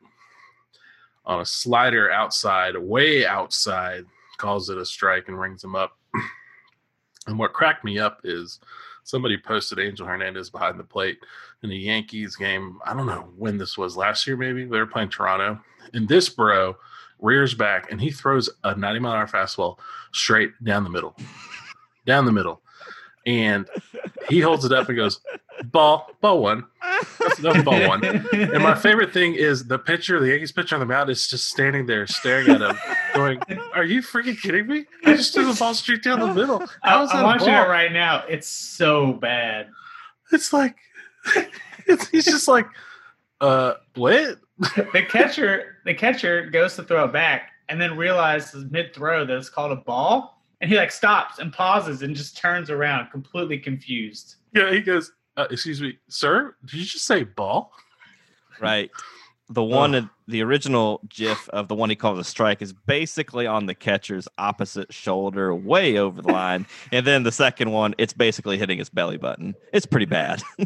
on 1.25 1.41
a 1.41 1.45
slider 1.45 2.11
outside, 2.11 2.77
way 2.77 3.25
outside, 3.25 4.05
calls 4.37 4.69
it 4.69 4.77
a 4.77 4.85
strike 4.85 5.27
and 5.27 5.39
rings 5.39 5.63
him 5.63 5.75
up. 5.75 5.97
and 7.27 7.37
what 7.37 7.53
cracked 7.53 7.83
me 7.83 7.99
up 7.99 8.21
is 8.23 8.59
somebody 9.05 9.37
posted 9.37 9.79
Angel 9.79 10.05
Hernandez 10.05 10.49
behind 10.49 10.79
the 10.79 10.83
plate 10.83 11.19
in 11.63 11.69
the 11.69 11.77
Yankees 11.77 12.35
game. 12.35 12.79
I 12.83 12.93
don't 12.93 13.05
know 13.05 13.29
when 13.37 13.57
this 13.57 13.77
was 13.77 13.95
last 13.95 14.27
year, 14.27 14.36
maybe 14.36 14.65
they 14.65 14.77
were 14.77 14.88
playing 14.88 15.09
Toronto. 15.09 15.61
And 15.93 16.09
this 16.09 16.27
bro 16.27 16.75
rears 17.19 17.53
back 17.53 17.91
and 17.91 18.01
he 18.01 18.09
throws 18.09 18.49
a 18.63 18.75
90 18.75 18.99
mile 18.99 19.13
an 19.13 19.19
hour 19.19 19.27
fastball 19.27 19.77
straight 20.11 20.51
down 20.63 20.84
the 20.84 20.89
middle, 20.89 21.15
down 22.05 22.25
the 22.25 22.32
middle. 22.32 22.61
And 23.27 23.67
he 24.27 24.41
holds 24.41 24.65
it 24.65 24.71
up 24.71 24.89
and 24.89 24.97
goes, 24.97 25.21
ball, 25.64 26.10
ball 26.22 26.41
one. 26.41 26.66
That's, 27.20 27.64
ball 27.64 27.88
one. 27.88 28.03
And 28.06 28.64
my 28.64 28.76
favorite 28.80 29.14
thing 29.14 29.36
is 29.36 29.66
the 29.66 29.80
pitcher, 29.80 30.20
the 30.20 30.30
Yankees 30.30 30.51
pitcher 30.51 30.76
on 30.76 30.80
the 30.80 30.86
mound 30.86 31.10
is 31.10 31.28
just 31.28 31.49
standing 31.49 31.86
there 31.86 32.08
staring 32.08 32.49
at 32.49 32.62
him, 32.62 32.78
going, 33.14 33.41
Are 33.74 33.84
you 33.84 34.01
freaking 34.01 34.39
kidding 34.39 34.68
me? 34.68 34.86
I 35.06 35.16
just 35.16 35.34
threw 35.34 35.45
the 35.51 35.58
ball 35.58 35.74
straight 35.74 36.03
down 36.03 36.20
the 36.20 36.34
middle. 36.34 36.64
I, 36.84 36.89
How 36.89 37.03
is 37.03 37.10
that 37.12 37.18
I'm 37.18 37.24
watching 37.24 37.47
ball? 37.47 37.66
it 37.66 37.70
right 37.70 37.91
now. 37.91 38.24
It's 38.28 38.47
so 38.47 39.14
bad. 39.14 39.70
It's 40.32 40.53
like, 40.53 40.76
it's, 41.86 42.08
he's 42.10 42.26
just 42.26 42.47
like, 42.47 42.68
uh, 43.41 43.76
what? 43.95 44.39
The 44.93 45.03
catcher, 45.10 45.80
the 45.84 45.93
catcher 45.93 46.49
goes 46.49 46.78
to 46.78 46.84
throw 46.84 47.03
it 47.03 47.12
back, 47.12 47.51
and 47.68 47.80
then 47.82 47.97
realizes 47.97 48.64
mid 48.72 48.93
throw 48.95 49.26
that 49.26 49.36
it's 49.36 49.49
called 49.49 49.74
a 49.74 49.76
ball, 49.76 50.41
and 50.62 50.70
he 50.70 50.78
like 50.78 50.91
stops 50.91 51.39
and 51.39 51.51
pauses 51.51 52.03
and 52.03 52.16
just 52.16 52.38
turns 52.38 52.70
around, 52.70 53.10
completely 53.12 53.58
confused. 53.58 54.36
Yeah, 54.53 54.72
he 54.72 54.80
goes, 54.80 55.12
uh, 55.38 55.47
excuse 55.49 55.81
me, 55.81 55.97
sir, 56.07 56.55
did 56.65 56.73
you 56.75 56.86
just 56.86 57.05
say 57.05 57.23
ball? 57.23 57.71
Right. 58.59 58.89
The 59.49 59.63
one, 59.63 60.09
the 60.27 60.41
original 60.41 61.01
GIF 61.09 61.49
of 61.49 61.67
the 61.67 61.75
one 61.75 61.89
he 61.89 61.95
calls 61.95 62.19
a 62.19 62.23
strike 62.23 62.61
is 62.61 62.73
basically 62.73 63.45
on 63.47 63.65
the 63.65 63.75
catcher's 63.75 64.27
opposite 64.38 64.93
shoulder, 64.93 65.53
way 65.53 65.97
over 65.97 66.21
the 66.21 66.31
line. 66.31 66.65
and 66.91 67.05
then 67.05 67.23
the 67.23 67.31
second 67.31 67.71
one, 67.71 67.95
it's 67.97 68.13
basically 68.13 68.57
hitting 68.57 68.77
his 68.77 68.89
belly 68.89 69.17
button. 69.17 69.55
It's 69.73 69.86
pretty 69.86 70.07
bad. 70.07 70.41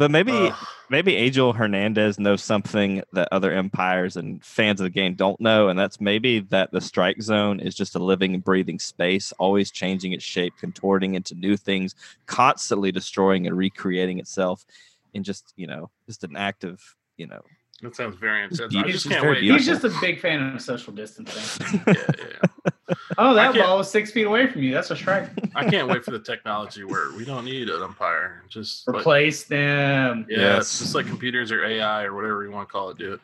but 0.00 0.10
maybe, 0.10 0.32
Ugh. 0.32 0.54
maybe 0.88 1.14
Angel 1.16 1.52
Hernandez 1.52 2.18
knows 2.18 2.42
something 2.42 3.02
that 3.12 3.28
other 3.32 3.54
umpires 3.54 4.16
and 4.16 4.42
fans 4.42 4.80
of 4.80 4.84
the 4.84 4.90
game 4.90 5.14
don't 5.14 5.38
know, 5.38 5.68
and 5.68 5.78
that's 5.78 6.00
maybe 6.00 6.40
that 6.40 6.72
the 6.72 6.80
strike 6.80 7.20
zone 7.20 7.60
is 7.60 7.74
just 7.74 7.94
a 7.94 7.98
living 7.98 8.32
and 8.32 8.42
breathing 8.42 8.78
space, 8.78 9.30
always 9.32 9.70
changing 9.70 10.14
its 10.14 10.24
shape, 10.24 10.54
contorting 10.58 11.16
into 11.16 11.34
new 11.34 11.54
things, 11.54 11.94
constantly 12.24 12.90
destroying 12.90 13.46
and 13.46 13.54
recreating 13.54 14.18
itself, 14.18 14.64
in 15.12 15.22
just 15.22 15.52
you 15.56 15.66
know 15.66 15.90
just 16.06 16.24
an 16.24 16.34
act 16.34 16.64
of 16.64 16.80
you 17.18 17.26
know 17.26 17.42
that 17.82 17.94
sounds 17.94 18.16
very 18.16 18.42
intense. 18.44 18.74
I 18.74 18.88
just 18.88 19.06
can't 19.06 19.26
wait. 19.26 19.42
He's 19.42 19.66
just 19.66 19.84
a 19.84 19.92
big 20.00 20.18
fan 20.18 20.54
of 20.54 20.62
social 20.62 20.94
distancing. 20.94 21.82
yeah, 21.86 21.94
yeah. 22.18 22.94
Oh, 23.18 23.34
that 23.34 23.54
ball 23.54 23.78
was 23.78 23.90
six 23.90 24.10
feet 24.10 24.26
away 24.26 24.46
from 24.46 24.62
you. 24.62 24.72
That's 24.72 24.90
a 24.90 24.96
strike. 24.96 25.28
I 25.54 25.68
can't 25.68 25.88
wait 25.88 26.04
for 26.04 26.12
the 26.12 26.20
technology 26.20 26.84
where 26.84 27.12
we 27.16 27.24
don't 27.24 27.44
need 27.44 27.68
an 27.68 27.82
umpire. 27.82 28.42
Just 28.48 28.86
like, 28.86 28.98
Replace 29.00 29.44
them. 29.44 30.26
yeah, 30.28 30.38
Yes. 30.38 30.58
it's 30.62 30.78
just 30.78 30.94
like 30.94 31.06
computers 31.06 31.50
or 31.50 31.64
AI 31.64 32.04
or 32.04 32.14
whatever 32.14 32.44
you 32.44 32.50
want 32.50 32.68
to 32.68 32.72
call 32.72 32.90
it. 32.90 32.98
Do 32.98 33.14
it. 33.14 33.20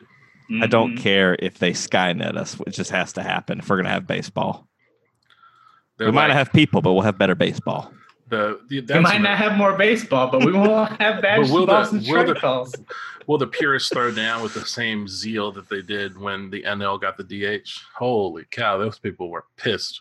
Mm-hmm. 0.49 0.63
I 0.63 0.67
don't 0.67 0.97
care 0.97 1.35
if 1.39 1.57
they 1.59 1.71
Skynet 1.71 2.37
us. 2.37 2.57
It 2.65 2.71
just 2.71 2.91
has 2.91 3.13
to 3.13 3.23
happen 3.23 3.59
if 3.59 3.69
we're 3.69 3.77
gonna 3.77 3.89
have 3.89 4.07
baseball. 4.07 4.67
They're 5.97 6.07
we 6.07 6.11
might 6.13 6.23
like 6.23 6.27
not 6.29 6.37
have 6.37 6.53
people, 6.53 6.81
but 6.81 6.93
we'll 6.93 7.01
have 7.03 7.17
better 7.17 7.35
baseball. 7.35 7.91
The, 8.29 8.59
the 8.69 8.81
We 8.81 8.85
that's 8.85 9.03
might 9.03 9.21
not 9.21 9.37
have 9.37 9.57
more 9.57 9.77
baseball, 9.77 10.29
but 10.31 10.43
we 10.45 10.51
won't 10.51 10.89
have 11.01 11.21
bad 11.21 11.41
But 11.41 11.49
will 11.51 11.61
the- 11.61 11.67
balls 11.67 11.93
and 11.93 12.05
will 12.07 12.25
the- 12.25 12.35
calls. 12.35 12.73
Will 13.27 13.37
the 13.37 13.45
purists 13.47 13.89
throw 13.89 14.09
down 14.09 14.41
with 14.41 14.53
the 14.53 14.65
same 14.65 15.05
zeal 15.05 15.51
that 15.51 15.67
they 15.67 15.81
did 15.81 16.17
when 16.17 16.49
the 16.49 16.63
NL 16.63 17.01
got 17.01 17.17
the 17.17 17.25
DH? 17.25 17.67
Holy 17.93 18.45
cow, 18.51 18.77
those 18.77 18.99
people 18.99 19.29
were 19.29 19.43
pissed. 19.57 19.99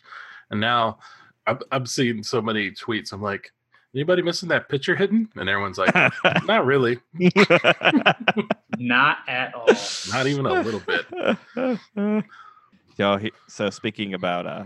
And 0.53 0.61
now 0.61 0.99
I've, 1.45 1.61
I've 1.73 1.89
seen 1.89 2.23
so 2.23 2.41
many 2.41 2.71
tweets. 2.71 3.13
I'm 3.13 3.21
like, 3.21 3.51
anybody 3.97 4.23
missing 4.23 4.49
that 4.51 4.69
pitcher 4.69 4.95
hidden? 4.95 5.29
And 5.35 5.49
everyone's 5.49 5.77
like, 5.77 5.93
not 6.45 6.67
really, 6.67 7.01
Not 8.79 9.19
at 9.27 9.53
all. 9.57 9.67
not 10.13 10.29
even 10.29 10.47
a 10.47 10.63
little 10.63 10.81
bit. 10.87 12.25
Y'all, 12.97 13.17
he- 13.17 13.33
so 13.49 13.71
speaking 13.71 14.15
about 14.15 14.47
uh, 14.47 14.65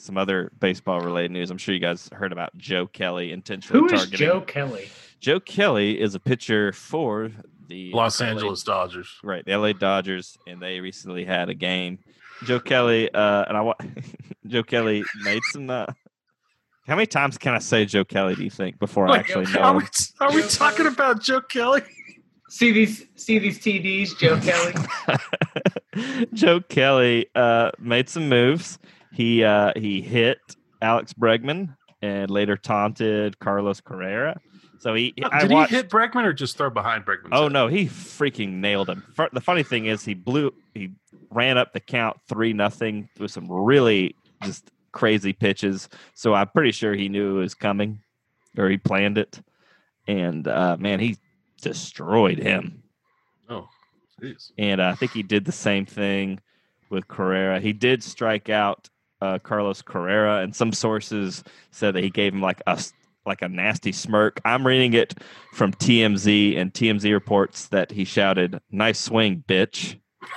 some 0.00 0.16
other 0.16 0.50
baseball 0.58 1.00
related 1.00 1.30
news, 1.32 1.50
I'm 1.50 1.58
sure 1.58 1.74
you 1.74 1.80
guys 1.80 2.08
heard 2.12 2.32
about 2.32 2.56
Joe 2.56 2.86
Kelly 2.86 3.32
intentionally 3.32 3.80
Who 3.80 3.86
is 3.86 3.92
targeting. 4.02 4.18
Joe 4.26 4.40
Kelly? 4.40 4.90
Joe 5.20 5.40
Kelly 5.40 6.00
is 6.00 6.14
a 6.14 6.20
pitcher 6.20 6.72
for 6.72 7.30
the 7.68 7.90
Los 7.92 8.20
LA 8.20 8.26
Angeles 8.28 8.62
Dodgers. 8.62 9.08
right, 9.22 9.44
the 9.44 9.56
LA 9.56 9.72
Dodgers, 9.72 10.36
and 10.46 10.60
they 10.60 10.80
recently 10.80 11.24
had 11.24 11.48
a 11.48 11.54
game. 11.54 11.98
Joe 12.44 12.58
Kelly, 12.60 13.12
uh, 13.12 13.44
and 13.48 13.56
I 13.56 13.60
wa- 13.60 13.74
Joe 14.46 14.62
Kelly 14.62 15.04
made 15.22 15.42
some. 15.52 15.68
Uh, 15.68 15.86
how 16.86 16.96
many 16.96 17.06
times 17.06 17.36
can 17.38 17.52
I 17.54 17.58
say 17.58 17.84
Joe 17.84 18.04
Kelly? 18.04 18.34
Do 18.34 18.42
you 18.42 18.50
think 18.50 18.78
before 18.78 19.06
I 19.06 19.10
Like, 19.10 19.20
actually 19.20 19.52
know? 19.52 19.60
are 19.60 19.74
him? 19.80 19.88
we, 20.20 20.26
are 20.26 20.32
we 20.34 20.42
talking 20.48 20.78
Kelly. 20.78 20.88
about 20.88 21.20
Joe 21.22 21.42
Kelly? 21.42 21.82
See 22.48 22.72
these 22.72 23.06
see 23.14 23.38
these 23.38 23.60
TDs, 23.60 24.18
Joe 24.18 24.40
Kelly. 24.40 24.74
Joe 26.34 26.60
Kelly 26.60 27.26
uh, 27.34 27.70
made 27.78 28.08
some 28.08 28.28
moves. 28.28 28.78
He 29.12 29.42
uh, 29.44 29.72
he 29.76 30.00
hit 30.00 30.38
Alex 30.82 31.12
Bregman 31.12 31.76
and 32.02 32.30
later 32.30 32.56
taunted 32.56 33.38
Carlos 33.38 33.80
Correa. 33.80 34.40
So 34.78 34.94
he, 34.94 35.12
I 35.30 35.40
Did 35.42 35.50
watched. 35.50 35.70
he 35.70 35.76
hit 35.76 35.90
Bregman 35.90 36.24
or 36.24 36.32
just 36.32 36.56
throw 36.56 36.70
behind 36.70 37.04
Bregman? 37.04 37.28
oh 37.32 37.48
no, 37.48 37.66
he 37.68 37.86
freaking 37.86 38.54
nailed 38.54 38.88
him. 38.88 39.04
The 39.32 39.40
funny 39.40 39.62
thing 39.62 39.86
is, 39.86 40.04
he 40.04 40.14
blew. 40.14 40.54
He 40.74 40.92
ran 41.30 41.58
up 41.58 41.72
the 41.72 41.80
count 41.80 42.18
three 42.28 42.52
nothing 42.52 43.08
with 43.18 43.30
some 43.30 43.50
really 43.50 44.14
just 44.42 44.70
crazy 44.92 45.32
pitches. 45.34 45.88
So 46.14 46.32
I'm 46.34 46.48
pretty 46.48 46.72
sure 46.72 46.94
he 46.94 47.08
knew 47.10 47.36
it 47.38 47.40
was 47.40 47.54
coming, 47.54 48.00
or 48.56 48.70
he 48.70 48.78
planned 48.78 49.18
it. 49.18 49.40
And 50.08 50.48
uh, 50.48 50.76
man, 50.78 50.98
he 50.98 51.18
destroyed 51.60 52.38
him. 52.38 52.82
Oh, 53.50 53.68
jeez. 54.22 54.50
and 54.56 54.80
uh, 54.80 54.88
I 54.88 54.94
think 54.94 55.12
he 55.12 55.22
did 55.22 55.44
the 55.44 55.52
same 55.52 55.84
thing 55.84 56.40
with 56.88 57.06
Correa. 57.06 57.60
He 57.60 57.74
did 57.74 58.02
strike 58.02 58.48
out 58.48 58.88
uh, 59.20 59.38
Carlos 59.38 59.82
Correa, 59.82 60.38
and 60.42 60.54
some 60.54 60.72
sources 60.72 61.44
said 61.70 61.94
that 61.94 62.02
he 62.02 62.10
gave 62.10 62.32
him 62.32 62.40
like 62.40 62.62
a 62.66 62.82
like 63.26 63.42
a 63.42 63.48
nasty 63.48 63.92
smirk. 63.92 64.40
I'm 64.44 64.66
reading 64.66 64.94
it 64.94 65.14
from 65.52 65.72
TMZ, 65.72 66.56
and 66.56 66.72
TMZ 66.72 67.12
reports 67.12 67.68
that 67.68 67.90
he 67.90 68.04
shouted, 68.04 68.60
"Nice 68.70 68.98
swing, 68.98 69.44
bitch." 69.46 69.98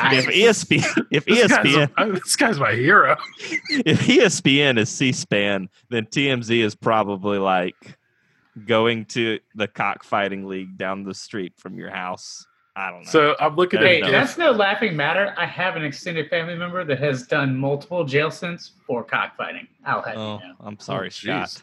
If 0.00 0.24
ESPN, 0.26 1.06
if 1.10 1.26
This, 1.26 1.48
guy's, 1.48 1.66
ESPN, 1.66 1.90
a- 1.98 2.12
this 2.12 2.34
guy's 2.36 2.58
my 2.58 2.72
hero. 2.72 3.14
if 3.84 4.00
ESPN 4.00 4.78
is 4.78 4.88
C-SPAN, 4.88 5.68
then 5.90 6.06
TMZ 6.06 6.64
is 6.64 6.74
probably 6.74 7.36
like 7.36 7.98
going 8.66 9.04
to 9.06 9.38
the 9.54 9.68
cockfighting 9.68 10.46
league 10.46 10.78
down 10.78 11.04
the 11.04 11.12
street 11.12 11.52
from 11.58 11.76
your 11.76 11.90
house. 11.90 12.46
I 12.76 12.90
don't 12.90 13.04
know. 13.04 13.10
So 13.10 13.36
I'm 13.38 13.54
looking 13.54 13.78
There 13.80 13.88
Hey, 13.88 13.98
you 13.98 14.04
at 14.04 14.06
go. 14.08 14.12
that's 14.12 14.36
no 14.36 14.50
laughing 14.50 14.96
matter. 14.96 15.32
I 15.38 15.46
have 15.46 15.76
an 15.76 15.84
extended 15.84 16.28
family 16.28 16.56
member 16.56 16.84
that 16.84 16.98
has 16.98 17.24
done 17.26 17.56
multiple 17.56 18.04
jail 18.04 18.30
stints 18.32 18.72
for 18.86 19.04
cockfighting. 19.04 19.68
I'll 19.86 20.02
have 20.02 20.16
oh, 20.16 20.40
you 20.42 20.48
know. 20.48 20.54
I'm 20.60 20.78
sorry, 20.80 21.06
Oh, 21.06 21.10
Scott. 21.10 21.62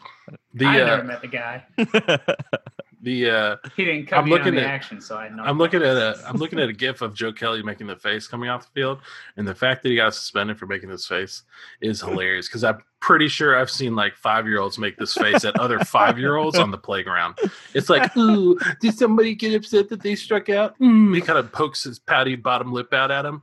The 0.54 0.64
I 0.66 0.80
uh, 0.80 0.86
never 0.86 1.04
met 1.04 1.20
the 1.20 1.28
guy. 1.28 1.64
the 3.02 3.28
uh, 3.30 3.56
He 3.76 3.84
didn't 3.84 4.06
come 4.06 4.20
I'm 4.20 4.26
in 4.28 4.32
on 4.32 4.38
looking 4.38 4.54
the 4.54 4.60
at- 4.62 4.66
action, 4.68 5.00
so 5.00 5.16
I 5.16 5.28
know. 5.28 5.42
I'm 5.42 5.58
looking 5.58 5.82
at 5.82 5.96
a 5.96 6.22
I'm 6.26 6.36
looking 6.36 6.58
at 6.60 6.68
a 6.68 6.72
gif 6.72 7.02
of 7.02 7.14
Joe 7.14 7.32
Kelly 7.32 7.62
making 7.62 7.88
the 7.88 7.96
face 7.96 8.26
coming 8.28 8.48
off 8.48 8.66
the 8.66 8.80
field, 8.80 9.00
and 9.36 9.46
the 9.46 9.54
fact 9.54 9.82
that 9.82 9.88
he 9.88 9.96
got 9.96 10.14
suspended 10.14 10.58
for 10.58 10.66
making 10.66 10.88
this 10.88 11.06
face 11.06 11.42
is 11.80 12.00
hilarious 12.00 12.46
because 12.48 12.62
I'm 12.64 12.78
pretty 13.00 13.26
sure 13.26 13.58
I've 13.58 13.70
seen 13.70 13.96
like 13.96 14.14
five 14.14 14.46
year 14.46 14.60
olds 14.60 14.78
make 14.78 14.96
this 14.96 15.14
face 15.14 15.44
at 15.44 15.58
other 15.58 15.80
five 15.80 16.18
year 16.18 16.36
olds 16.36 16.58
on 16.58 16.70
the 16.70 16.78
playground. 16.78 17.36
It's 17.74 17.90
like, 17.90 18.16
ooh, 18.16 18.56
did 18.80 18.96
somebody 18.96 19.34
get 19.34 19.54
upset 19.54 19.88
that 19.88 20.00
they 20.02 20.14
struck 20.14 20.48
out? 20.48 20.78
Mm, 20.78 21.14
he 21.14 21.20
kind 21.20 21.38
of 21.38 21.50
pokes 21.52 21.82
his 21.82 21.98
patty 21.98 22.36
bottom 22.36 22.72
lip 22.72 22.92
out 22.92 23.10
at 23.10 23.24
him. 23.26 23.42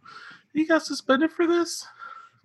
He 0.54 0.66
got 0.66 0.84
suspended 0.86 1.32
for 1.32 1.46
this. 1.46 1.86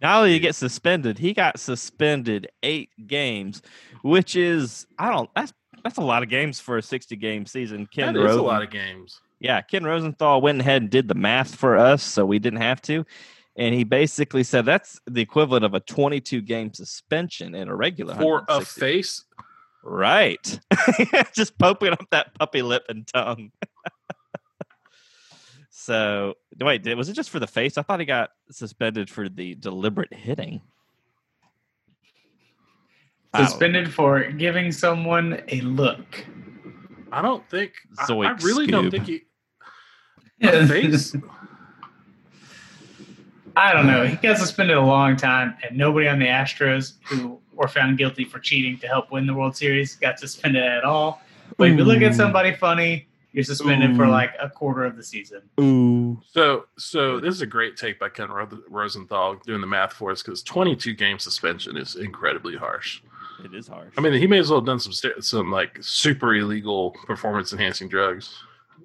Not 0.02 0.16
only 0.18 0.30
did 0.30 0.34
he 0.34 0.40
get 0.40 0.54
suspended, 0.56 1.18
he 1.18 1.32
got 1.32 1.58
suspended 1.60 2.48
eight 2.64 2.90
games, 3.06 3.62
which 4.02 4.34
is 4.34 4.86
I 4.98 5.10
don't 5.10 5.30
that's 5.36 5.52
that's 5.84 5.98
a 5.98 6.02
lot 6.02 6.22
of 6.22 6.28
games 6.28 6.58
for 6.58 6.78
a 6.78 6.82
60 6.82 7.14
game 7.16 7.46
season. 7.46 7.86
Ken 7.86 8.14
That 8.14 8.24
is 8.24 8.36
a 8.36 8.42
lot 8.42 8.62
of 8.62 8.70
games. 8.70 9.20
yeah, 9.38 9.60
Ken 9.60 9.84
Rosenthal 9.84 10.40
went 10.40 10.60
ahead 10.60 10.82
and 10.82 10.90
did 10.90 11.06
the 11.06 11.14
math 11.14 11.54
for 11.54 11.76
us, 11.76 12.02
so 12.02 12.24
we 12.24 12.38
didn't 12.38 12.60
have 12.60 12.82
to. 12.82 13.04
And 13.56 13.74
he 13.74 13.84
basically 13.84 14.42
said 14.42 14.64
that's 14.64 14.98
the 15.06 15.20
equivalent 15.20 15.64
of 15.64 15.74
a 15.74 15.80
22 15.80 16.40
game 16.40 16.72
suspension 16.72 17.54
in 17.54 17.68
a 17.68 17.76
regular 17.76 18.14
For 18.16 18.44
a 18.48 18.64
face, 18.64 19.24
Right. 19.84 20.58
Just 21.34 21.58
poking 21.58 21.92
up 21.92 22.04
that 22.10 22.34
puppy 22.34 22.62
lip 22.62 22.84
and 22.88 23.06
tongue. 23.06 23.52
so, 25.70 26.34
wait, 26.58 26.96
was 26.96 27.10
it 27.10 27.12
just 27.12 27.28
for 27.28 27.38
the 27.38 27.46
face? 27.46 27.76
I 27.76 27.82
thought 27.82 28.00
he 28.00 28.06
got 28.06 28.30
suspended 28.50 29.10
for 29.10 29.28
the 29.28 29.54
deliberate 29.56 30.14
hitting. 30.14 30.62
I 33.34 33.38
don't 33.38 33.48
Suspended 33.48 33.88
oh. 33.88 33.90
for 33.90 34.30
giving 34.30 34.70
someone 34.70 35.42
a 35.48 35.60
look. 35.62 36.24
I 37.10 37.20
don't 37.20 37.48
think. 37.50 37.72
I, 37.98 38.04
I 38.04 38.06
Zoink 38.06 38.42
really 38.42 38.66
don't 38.66 38.90
think 38.90 39.06
he. 39.06 39.22
A 40.42 40.66
face. 40.66 41.16
I 43.56 43.72
don't 43.72 43.86
know. 43.86 44.04
He 44.06 44.16
got 44.16 44.38
suspended 44.38 44.76
a 44.76 44.82
long 44.82 45.16
time, 45.16 45.56
and 45.62 45.76
nobody 45.76 46.08
on 46.08 46.18
the 46.18 46.26
Astros 46.26 46.94
who 47.04 47.40
were 47.52 47.68
found 47.68 47.98
guilty 47.98 48.24
for 48.24 48.40
cheating 48.40 48.78
to 48.78 48.88
help 48.88 49.12
win 49.12 49.26
the 49.26 49.34
World 49.34 49.56
Series 49.56 49.94
got 49.94 50.18
suspended 50.18 50.62
at 50.62 50.84
all. 50.84 51.22
But 51.56 51.68
if 51.68 51.78
you 51.78 51.84
look 51.84 52.02
at 52.02 52.14
somebody 52.14 52.52
funny, 52.52 53.06
you're 53.32 53.44
suspended 53.44 53.96
for 53.96 54.06
like 54.06 54.30
a 54.40 54.48
quarter 54.48 54.84
of 54.84 54.96
the 54.96 55.02
season. 55.02 55.42
Ooh. 55.60 56.20
So, 56.30 56.66
so 56.78 57.20
this 57.20 57.34
is 57.34 57.42
a 57.42 57.46
great 57.46 57.76
take 57.76 57.98
by 57.98 58.08
Ken 58.08 58.28
Rosenthal 58.30 59.36
doing 59.44 59.60
the 59.60 59.66
math 59.66 59.92
for 59.92 60.10
us 60.10 60.22
because 60.22 60.42
22 60.42 60.94
game 60.94 61.18
suspension 61.18 61.76
is 61.76 61.96
incredibly 61.96 62.56
harsh. 62.56 63.02
It 63.42 63.54
is 63.54 63.66
harsh. 63.68 63.92
I 63.96 64.00
mean, 64.00 64.12
he 64.12 64.26
may 64.26 64.38
as 64.38 64.50
well 64.50 64.60
have 64.60 64.66
done 64.66 64.80
some 64.80 64.92
st- 64.92 65.24
some 65.24 65.50
like 65.50 65.78
super 65.80 66.34
illegal 66.34 66.92
performance 67.06 67.52
enhancing 67.52 67.88
drugs, 67.88 68.34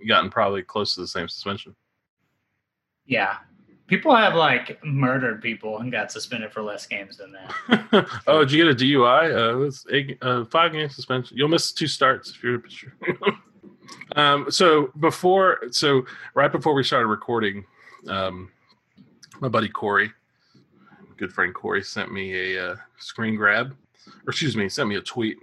gotten 0.08 0.30
probably 0.30 0.64
close 0.64 0.96
to 0.96 1.02
the 1.02 1.08
same 1.08 1.28
suspension. 1.28 1.76
Yeah. 3.06 3.38
People 3.88 4.16
have 4.16 4.36
like 4.36 4.80
murdered 4.84 5.42
people 5.42 5.80
and 5.80 5.92
got 5.92 6.12
suspended 6.12 6.52
for 6.52 6.62
less 6.62 6.86
games 6.86 7.18
than 7.18 7.32
that. 7.34 8.22
oh, 8.28 8.42
did 8.42 8.52
you 8.52 8.64
get 8.64 8.72
a 8.72 8.86
DUI? 8.86 9.36
Uh, 9.36 9.62
it's 9.62 9.86
eight, 9.92 10.18
uh, 10.22 10.46
five 10.46 10.74
game 10.74 10.90
suspension. 10.90 11.36
You'll 11.36 11.50
miss 11.50 11.72
two 11.72 11.88
starts 11.88 12.30
if 12.30 12.44
you're 12.44 12.56
a 12.56 12.60
pitcher. 12.60 12.94
um, 14.16 14.46
so 14.52 14.92
before, 15.00 15.62
so 15.72 16.06
right 16.36 16.52
before 16.52 16.76
we 16.76 16.84
started 16.84 17.08
recording, 17.08 17.66
um, 18.08 18.52
my 19.40 19.48
buddy 19.48 19.70
Corey, 19.70 20.12
good 21.18 21.34
friend 21.34 21.54
Corey, 21.54 21.84
sent 21.84 22.12
me 22.12 22.56
a 22.56 22.72
uh, 22.72 22.76
screen 23.00 23.36
grab, 23.36 23.76
or 24.08 24.30
excuse 24.30 24.56
me, 24.56 24.70
sent 24.70 24.90
me 24.90 24.96
a 24.96 25.02
tweet 25.02 25.38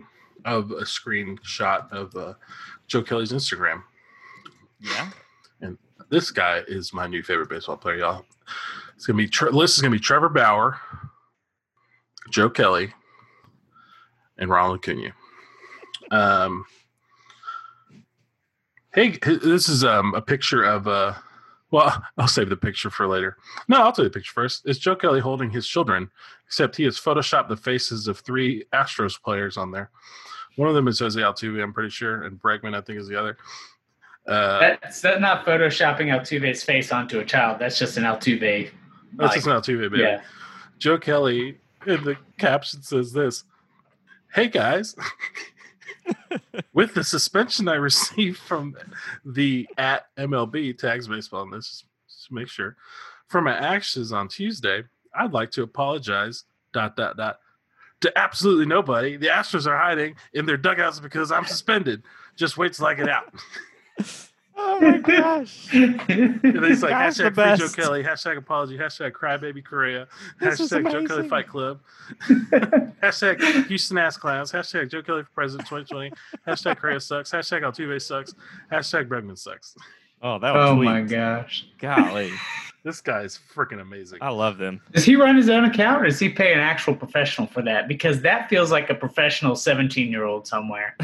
of 0.45 0.71
a 0.71 0.83
screenshot 0.83 1.91
of 1.93 2.15
uh, 2.17 2.35
Joe 2.87 3.03
Kelly's 3.03 3.33
Instagram. 3.33 3.83
Yeah. 4.81 5.11
And 5.61 5.79
this 6.09 6.31
guy 6.31 6.63
is 6.69 6.93
my 6.93 7.07
new 7.07 7.23
favorite 7.23 7.49
baseball 7.49 7.77
player, 7.77 7.97
y'all. 7.97 8.25
It's 8.95 9.07
gonna 9.07 9.17
be 9.17 9.29
Tre- 9.29 9.51
list 9.51 9.77
is 9.77 9.83
gonna 9.83 9.93
be 9.93 10.01
Trevor 10.01 10.29
Bauer, 10.29 10.79
Joe 12.31 12.49
Kelly, 12.49 12.93
and 14.39 14.51
Ronald 14.51 14.79
Acuna. 14.79 15.13
Um, 16.11 16.65
hey, 18.95 19.19
this 19.23 19.69
is 19.69 19.85
um 19.85 20.15
a 20.15 20.23
picture 20.23 20.63
of 20.63 20.87
uh. 20.89 21.15
Well, 21.71 22.03
I'll 22.19 22.29
save 22.29 22.49
the 22.49 22.57
picture 22.57 22.91
for 22.91 23.07
later. 23.07 23.37
No, 23.69 23.83
I'll 23.83 23.93
tell 23.93 24.05
you 24.05 24.09
the 24.11 24.15
picture 24.19 24.33
first. 24.33 24.63
It's 24.67 24.79
Joe 24.79 24.97
Kelly 24.97 25.21
holding 25.21 25.51
his 25.51 25.67
children, 25.67 26.11
except 26.47 26.77
he 26.77 26.85
has 26.85 26.99
photoshopped 26.99 27.49
the 27.49 27.57
faces 27.57 28.07
of 28.09 28.19
three 28.21 28.65
Astros 28.73 29.21
players 29.21 29.57
on 29.57 29.71
there. 29.71 29.91
One 30.57 30.69
of 30.69 30.75
them 30.75 30.89
is 30.89 30.99
Jose 31.01 31.21
Altuve, 31.21 31.63
I'm 31.63 31.73
pretty 31.73 31.91
sure, 31.91 32.23
and 32.23 32.41
Bregman, 32.41 32.75
I 32.75 32.81
think, 32.81 32.99
is 32.99 33.09
the 33.09 33.19
other. 33.19 33.37
Uh, 34.27 34.59
That's 34.59 35.01
that's 35.01 35.21
not 35.21 35.45
photoshopping 35.47 36.07
Altuve's 36.09 36.63
face 36.65 36.91
onto 36.91 37.21
a 37.21 37.25
child. 37.25 37.59
That's 37.61 37.79
just 37.79 37.97
an 37.97 38.05
Altuve. 38.05 38.71
that's 39.15 39.35
just 39.35 39.47
an 39.47 39.53
Altuve, 39.53 39.91
baby. 39.91 40.03
yeah. 40.03 40.23
Joe 40.79 40.99
Kelly 40.99 41.59
in 41.87 42.03
the 42.03 42.17
caption 42.39 42.83
says 42.83 43.13
this 43.13 43.45
Hey 44.35 44.49
guys, 44.49 44.97
with 46.73 46.95
the 46.95 47.05
suspension 47.05 47.69
I 47.69 47.75
received 47.75 48.39
from 48.39 48.77
the 49.25 49.69
at 49.79 50.07
MLB 50.17 50.79
tags 50.79 51.09
baseball, 51.09 51.43
and 51.43 51.53
this 51.53 51.85
just 52.09 52.33
make 52.33 52.49
sure, 52.49 52.77
for 53.29 53.41
my 53.41 53.57
actions 53.57 54.13
on 54.13 54.29
Tuesday, 54.29 54.85
I'd 55.15 55.33
like 55.33 55.51
to 55.53 55.63
apologize. 55.63 56.45
Dot 56.73 56.97
dot 56.97 57.17
dot. 57.17 57.41
To 58.03 58.19
absolutely 58.19 58.67
nobody. 58.67 59.17
The 59.17 59.29
Astros 59.29 59.67
are 59.67 59.79
hiding 59.79 60.17
in 60.35 60.45
their 60.45 60.59
dugouts 60.59 61.01
because 61.01 61.33
I'm 61.33 61.47
suspended. 61.47 62.03
Just 62.37 62.59
wait 62.59 62.75
till 62.75 62.87
I 62.87 62.93
get 62.95 63.09
out. 63.09 63.33
Oh 64.59 64.81
my 64.81 64.99
gosh. 64.99 65.69
And 65.73 66.01
he's 66.65 66.83
like 66.83 66.91
That's 66.93 67.19
hashtag 67.21 67.35
free 67.59 67.67
Joe. 67.67 67.73
Kelly, 67.75 68.03
hashtag 68.03 68.37
apology, 68.39 68.79
hashtag 68.79 69.13
crybaby 69.13 69.65
Correa, 69.65 70.09
This 70.41 70.61
hashtag 70.61 70.91
Joe 70.91 71.05
Kelly. 71.07 71.29
Fight 71.29 71.47
Club, 71.49 71.81
hashtag 73.03 73.67
Houston 73.67 73.99
ass 73.99 74.17
clowns, 74.17 74.53
hashtag 74.53 74.91
Joe 74.91 75.03
Kelly 75.03 75.23
for 75.23 75.31
president 75.35 75.69
2020, 75.69 76.13
hashtag 76.47 76.79
Correa 76.79 77.01
sucks, 77.01 77.31
hashtag 77.33 77.63
Altuve 77.63 78.01
sucks, 78.01 78.35
hashtag 78.73 79.09
Bregman 79.09 79.39
sucks. 79.39 79.77
Oh, 80.23 80.39
that 80.39 80.55
was 80.55 80.71
Oh 80.71 80.77
sweet. 80.77 80.85
my 80.87 81.01
gosh. 81.03 81.67
Golly. 81.79 82.33
This 82.83 83.01
guy 83.01 83.23
is 83.23 83.41
freaking 83.53 83.81
amazing. 83.81 84.21
I 84.23 84.29
love 84.29 84.59
them. 84.59 84.81
Does 84.93 85.05
he 85.05 85.17
run 85.17 85.35
his 85.37 85.49
own 85.51 85.65
account 85.65 86.03
or 86.03 86.05
does 86.05 86.21
he 86.21 86.29
pay 86.29 86.53
an 86.53 86.61
actual 86.61 86.95
professional 86.95 87.49
for 87.49 87.61
that? 87.63 87.89
Because 87.89 88.21
that 88.21 88.49
feels 88.49 88.71
like 88.71 88.91
a 88.91 88.95
professional 88.95 89.57
17 89.57 90.09
year 90.09 90.23
old 90.23 90.47
somewhere. 90.47 90.97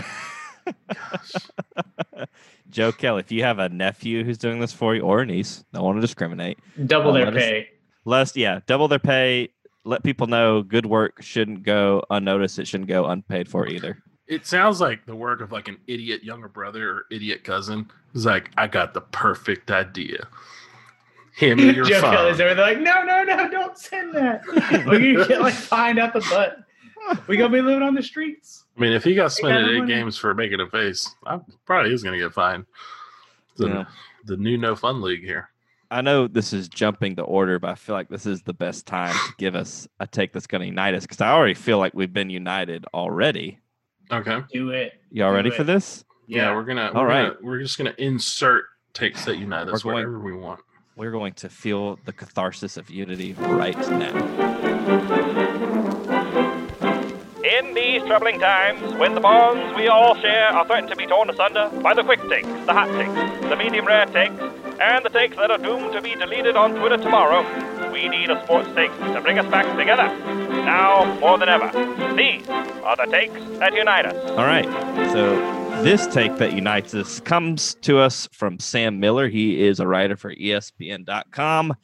Joe 2.71 2.93
Kelly, 2.93 3.21
if 3.21 3.31
you 3.31 3.43
have 3.43 3.59
a 3.59 3.69
nephew 3.69 4.25
who's 4.25 4.39
doing 4.39 4.61
this 4.61 4.73
for 4.73 4.95
you 4.95 5.03
or 5.03 5.21
a 5.21 5.27
niece, 5.27 5.65
don't 5.73 5.85
want 5.85 5.97
to 5.99 6.01
discriminate. 6.01 6.59
Double 6.87 7.11
Oh, 7.11 7.13
their 7.15 7.25
let 7.27 7.37
us- 7.37 7.43
pay. 7.43 7.69
Let's 8.05 8.37
yeah, 8.37 8.61
double 8.67 8.89
their 8.89 8.99
pay. 8.99 9.51
Let 9.85 10.03
people 10.03 10.27
know 10.27 10.63
good 10.63 10.87
work 10.87 11.23
shouldn't 11.23 11.63
go 11.65 12.03
unnoticed. 12.11 12.59
It 12.59 12.67
shouldn't 12.67 12.89
go 12.89 13.07
unpaid 13.07 13.49
for 13.49 13.67
either. 13.69 14.03
It 14.27 14.47
sounds 14.47 14.81
like 14.81 15.05
the 15.07 15.15
work 15.15 15.41
of 15.41 15.53
like 15.53 15.69
an 15.69 15.79
idiot 15.87 16.25
younger 16.25 16.49
brother 16.49 16.91
or 16.91 17.05
idiot 17.11 17.45
cousin. 17.45 17.91
He's 18.13 18.25
like, 18.25 18.51
I 18.57 18.67
got 18.69 18.95
the 18.95 19.01
perfect 19.03 19.71
idea. 19.71 20.27
Him 21.37 21.59
and 21.59 21.77
your 21.77 21.85
Joe 21.89 22.01
phone. 22.01 22.15
Kelly's 22.15 22.41
over 22.41 22.55
there 22.55 22.65
like, 22.65 22.81
no, 22.81 23.03
no, 23.05 23.23
no, 23.25 23.51
don't 23.51 23.77
send 23.79 24.15
that. 24.15 24.43
We're 24.87 25.15
gonna 25.15 25.29
get 25.29 25.41
like 25.41 25.55
fined 25.55 25.99
out 25.99 26.13
the 26.13 26.21
butt. 26.21 26.62
We 27.27 27.37
gonna 27.37 27.53
be 27.53 27.61
living 27.63 27.83
on 27.83 27.95
the 27.95 28.03
streets. 28.03 28.65
I 28.77 28.81
mean, 28.81 28.93
if 28.93 29.05
he 29.05 29.15
got 29.15 29.15
They 29.15 29.23
got 29.25 29.33
suspended 29.33 29.71
eight 29.75 29.79
money. 29.81 29.93
games 29.95 30.17
for 30.17 30.35
making 30.35 30.61
a 30.61 30.67
face, 30.69 31.15
I 31.27 31.39
probably 31.67 31.93
is 31.93 32.03
going 32.03 32.19
to 32.19 32.25
get 32.25 32.33
fined. 32.33 32.65
The, 33.57 33.69
Yeah. 33.69 33.85
the 34.25 34.37
new 34.39 34.57
no 34.57 34.75
fun 34.75 35.03
league 35.03 35.23
here. 35.23 35.51
I 35.91 36.01
know 36.01 36.27
this 36.27 36.55
is 36.55 36.69
jumping 36.71 37.15
the 37.17 37.23
order, 37.23 37.59
but 37.59 37.69
I 37.71 37.75
feel 37.75 37.95
like 37.95 38.09
this 38.09 38.25
is 38.25 38.41
the 38.43 38.55
best 38.55 38.87
time 38.87 39.13
to 39.15 39.33
give 39.37 39.55
us 39.55 39.87
a 40.01 40.07
take 40.07 40.33
that's 40.33 40.47
going 40.47 40.63
to 40.63 40.67
unite 40.69 40.95
us 40.95 41.03
because 41.03 41.21
I 41.21 41.31
already 41.33 41.53
feel 41.53 41.77
like 41.79 41.93
we've 41.93 42.13
been 42.13 42.31
united 42.31 42.87
already. 42.95 43.59
Okay. 44.11 44.41
Do 44.53 44.71
it. 44.71 44.95
Y'all 45.11 45.31
Do 45.33 45.37
ready 45.37 45.49
it. 45.51 45.55
for 45.55 45.65
this? 45.65 46.05
Yeah, 46.29 46.55
we're 46.55 46.65
gonna. 46.65 46.93
All 46.95 47.03
we're 47.03 47.09
right. 47.09 47.23
Gonna, 47.35 47.37
we're 47.43 47.59
just 47.61 47.77
gonna 47.77 47.95
insert 47.99 48.65
takes 48.95 49.25
that 49.27 49.37
unite 49.37 49.69
us 49.69 49.85
We're 49.85 49.93
going- 49.93 50.05
wherever 50.07 50.19
we 50.21 50.33
want. 50.33 50.61
We're 50.97 51.11
going 51.11 51.33
to 51.35 51.49
feel 51.51 51.99
the 52.07 52.13
catharsis 52.13 52.77
of 52.79 52.89
unity 52.91 53.33
right 53.35 53.77
now. 53.91 55.19
In 57.63 57.75
these 57.75 58.03
troubling 58.03 58.41
times, 58.41 58.95
when 58.95 59.15
the 59.15 59.21
bonds 59.21 59.77
we 59.77 59.87
all 59.89 60.15
share 60.17 60.49
are 60.49 60.67
threatened 60.67 60.91
to 60.91 60.97
be 60.97 61.07
torn 61.07 61.31
asunder 61.31 61.71
by 61.83 61.95
the 61.95 62.03
quick 62.03 62.21
takes, 62.29 62.49
the 62.67 62.73
hot 62.73 62.89
takes, 62.89 63.49
the 63.49 63.57
medium 63.57 63.87
rare 63.87 64.07
takes, 64.07 64.35
and 64.81 65.05
the 65.05 65.09
takes 65.09 65.37
that 65.37 65.51
are 65.51 65.59
doomed 65.59 65.93
to 65.93 66.03
be 66.03 66.15
deleted 66.15 66.57
on 66.57 66.75
Twitter 66.75 66.97
tomorrow, 66.97 67.43
we 67.93 68.09
need 68.09 68.31
a 68.31 68.43
sports 68.45 68.69
take 68.75 68.91
to 68.99 69.21
bring 69.21 69.39
us 69.39 69.47
back 69.51 69.65
together. 69.77 70.09
Now 70.65 71.05
more 71.21 71.39
than 71.39 71.49
ever, 71.49 71.71
these 72.17 72.47
are 72.49 72.97
the 72.97 73.07
takes 73.11 73.41
that 73.59 73.75
unite 73.75 74.07
us. 74.07 74.31
All 74.33 74.45
right. 74.45 74.67
So 75.13 75.37
this 75.83 76.07
take 76.09 76.37
that 76.37 76.53
unites 76.53 76.95
us 76.95 77.21
comes 77.21 77.75
to 77.83 77.99
us 77.99 78.29
from 78.33 78.59
Sam 78.59 78.99
Miller. 78.99 79.29
He 79.29 79.65
is 79.65 79.79
a 79.79 79.87
writer 79.87 80.17
for 80.17 80.35
ESPN.com, 80.35 81.75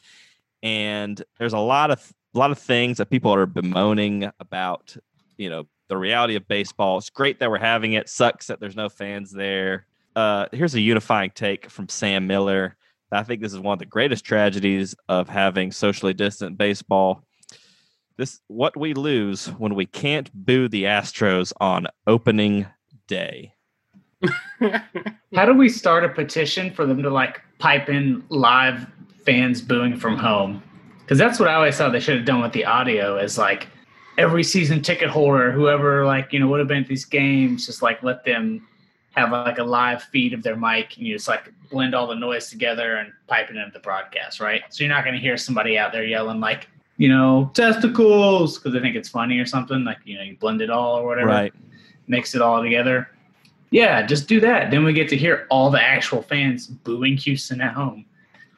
and 0.62 1.22
there's 1.38 1.52
a 1.52 1.58
lot 1.58 1.90
of 1.90 2.12
a 2.34 2.38
lot 2.38 2.50
of 2.50 2.58
things 2.58 2.98
that 2.98 3.10
people 3.10 3.32
are 3.32 3.46
bemoaning 3.46 4.30
about. 4.38 4.96
You 5.38 5.48
know, 5.50 5.64
the 5.88 5.96
reality 5.96 6.36
of 6.36 6.46
baseball. 6.46 6.98
It's 6.98 7.10
great 7.10 7.40
that 7.40 7.50
we're 7.50 7.58
having 7.58 7.94
it. 7.94 8.08
Sucks 8.08 8.48
that 8.48 8.60
there's 8.60 8.76
no 8.76 8.88
fans 8.88 9.32
there. 9.32 9.86
Uh, 10.14 10.46
here's 10.52 10.74
a 10.74 10.80
unifying 10.80 11.30
take 11.34 11.70
from 11.70 11.88
Sam 11.88 12.26
Miller. 12.26 12.76
I 13.10 13.22
think 13.22 13.40
this 13.40 13.52
is 13.52 13.60
one 13.60 13.72
of 13.72 13.78
the 13.78 13.86
greatest 13.86 14.24
tragedies 14.24 14.94
of 15.08 15.28
having 15.28 15.72
socially 15.72 16.12
distant 16.12 16.58
baseball. 16.58 17.22
This 18.16 18.40
what 18.48 18.76
we 18.76 18.94
lose 18.94 19.46
when 19.46 19.74
we 19.74 19.86
can't 19.86 20.30
boo 20.34 20.68
the 20.68 20.84
Astros 20.84 21.52
on 21.60 21.86
opening 22.06 22.66
day. 23.06 23.54
How 25.34 25.46
do 25.46 25.54
we 25.54 25.68
start 25.68 26.04
a 26.04 26.08
petition 26.08 26.72
for 26.72 26.84
them 26.84 27.02
to 27.02 27.10
like 27.10 27.40
pipe 27.58 27.88
in 27.88 28.24
live 28.28 28.86
fans 29.24 29.62
booing 29.62 29.96
from 29.96 30.18
home? 30.18 30.62
Because 31.00 31.16
that's 31.16 31.38
what 31.38 31.48
I 31.48 31.54
always 31.54 31.76
thought 31.76 31.92
they 31.92 32.00
should 32.00 32.16
have 32.16 32.26
done 32.26 32.42
with 32.42 32.52
the 32.52 32.64
audio. 32.64 33.16
Is 33.16 33.38
like 33.38 33.68
every 34.18 34.42
season 34.44 34.82
ticket 34.82 35.08
holder, 35.08 35.50
whoever 35.52 36.04
like 36.04 36.32
you 36.32 36.40
know 36.40 36.48
would 36.48 36.58
have 36.58 36.68
been 36.68 36.82
at 36.82 36.88
these 36.88 37.04
games, 37.06 37.64
just 37.66 37.80
like 37.80 38.02
let 38.02 38.24
them 38.24 38.66
have 39.12 39.30
like 39.32 39.58
a 39.58 39.64
live 39.64 40.02
feed 40.02 40.34
of 40.34 40.42
their 40.42 40.56
mic, 40.56 40.96
and 40.98 41.06
you 41.06 41.14
just 41.14 41.28
like 41.28 41.52
blend 41.70 41.94
all 41.94 42.06
the 42.06 42.14
noise 42.14 42.50
together 42.50 42.96
and 42.96 43.12
pipe 43.26 43.48
it 43.50 43.56
into 43.56 43.70
the 43.72 43.78
broadcast, 43.80 44.40
right? 44.40 44.62
So 44.70 44.84
you're 44.84 44.92
not 44.92 45.04
going 45.04 45.14
to 45.14 45.20
hear 45.20 45.36
somebody 45.36 45.78
out 45.78 45.92
there 45.92 46.04
yelling 46.04 46.40
like 46.40 46.68
you 46.98 47.08
know 47.08 47.50
testicles 47.54 48.58
because 48.58 48.72
they 48.74 48.80
think 48.80 48.96
it's 48.96 49.08
funny 49.08 49.38
or 49.38 49.46
something. 49.46 49.84
Like 49.84 49.98
you 50.04 50.16
know 50.18 50.22
you 50.24 50.36
blend 50.36 50.60
it 50.60 50.70
all 50.70 50.98
or 50.98 51.06
whatever 51.06 51.28
Right. 51.28 51.54
mix 52.08 52.34
it 52.34 52.42
all 52.42 52.62
together. 52.62 53.08
Yeah, 53.70 54.00
just 54.06 54.28
do 54.28 54.40
that. 54.40 54.70
Then 54.70 54.82
we 54.84 54.92
get 54.94 55.08
to 55.10 55.16
hear 55.16 55.46
all 55.50 55.70
the 55.70 55.80
actual 55.82 56.22
fans 56.22 56.66
booing 56.66 57.18
Houston 57.18 57.60
at 57.60 57.74
home. 57.74 58.06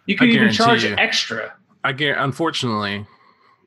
You 0.07 0.17
can 0.17 0.29
even 0.29 0.53
charge 0.53 0.85
you. 0.85 0.95
extra. 0.99 1.53
I 1.83 1.93
guarantee. 1.93 2.23
Unfortunately, 2.23 3.07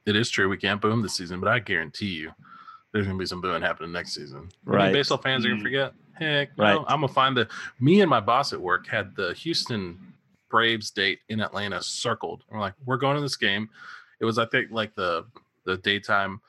it 0.06 0.16
is 0.16 0.30
true 0.30 0.50
we 0.50 0.58
can't 0.58 0.82
boom 0.82 1.02
this 1.02 1.16
season, 1.16 1.40
but 1.40 1.50
I 1.50 1.60
guarantee 1.60 2.08
you, 2.08 2.32
there's 2.92 3.06
gonna 3.08 3.18
be 3.18 3.26
some 3.26 3.42
booing 3.42 3.62
happening 3.62 3.92
next 3.92 4.14
season. 4.14 4.38
I 4.40 4.42
mean, 4.70 4.76
Right. 4.80 4.94
baseball 4.94 5.18
fans 5.18 5.46
are 5.46 5.50
gonna 5.50 5.60
Mm. 5.62 5.64
forget. 5.64 5.94
Heck, 6.14 6.50
Right. 6.58 6.74
no, 6.74 6.86
I'm 6.88 7.02
gonna 7.02 7.08
find 7.08 7.36
the. 7.36 7.48
Me 7.80 8.02
and 8.02 8.10
my 8.10 8.20
boss 8.20 8.54
at 8.54 8.62
work 8.62 8.88
had 8.88 9.16
the 9.16 9.34
Houston 9.34 10.14
Braves 10.50 10.92
date 10.92 11.20
in 11.30 11.42
Atlanta 11.42 11.82
circled. 11.82 12.44
We're 12.50 12.60
like, 12.60 12.76
we're 12.86 12.98
going 12.98 13.16
to 13.16 13.22
this 13.22 13.36
game. 13.38 13.70
It 14.20 14.26
was, 14.26 14.38
I 14.38 14.46
think, 14.46 14.70
like 14.72 14.94
the 14.96 15.26
the 15.66 15.78
daytime 15.78 16.42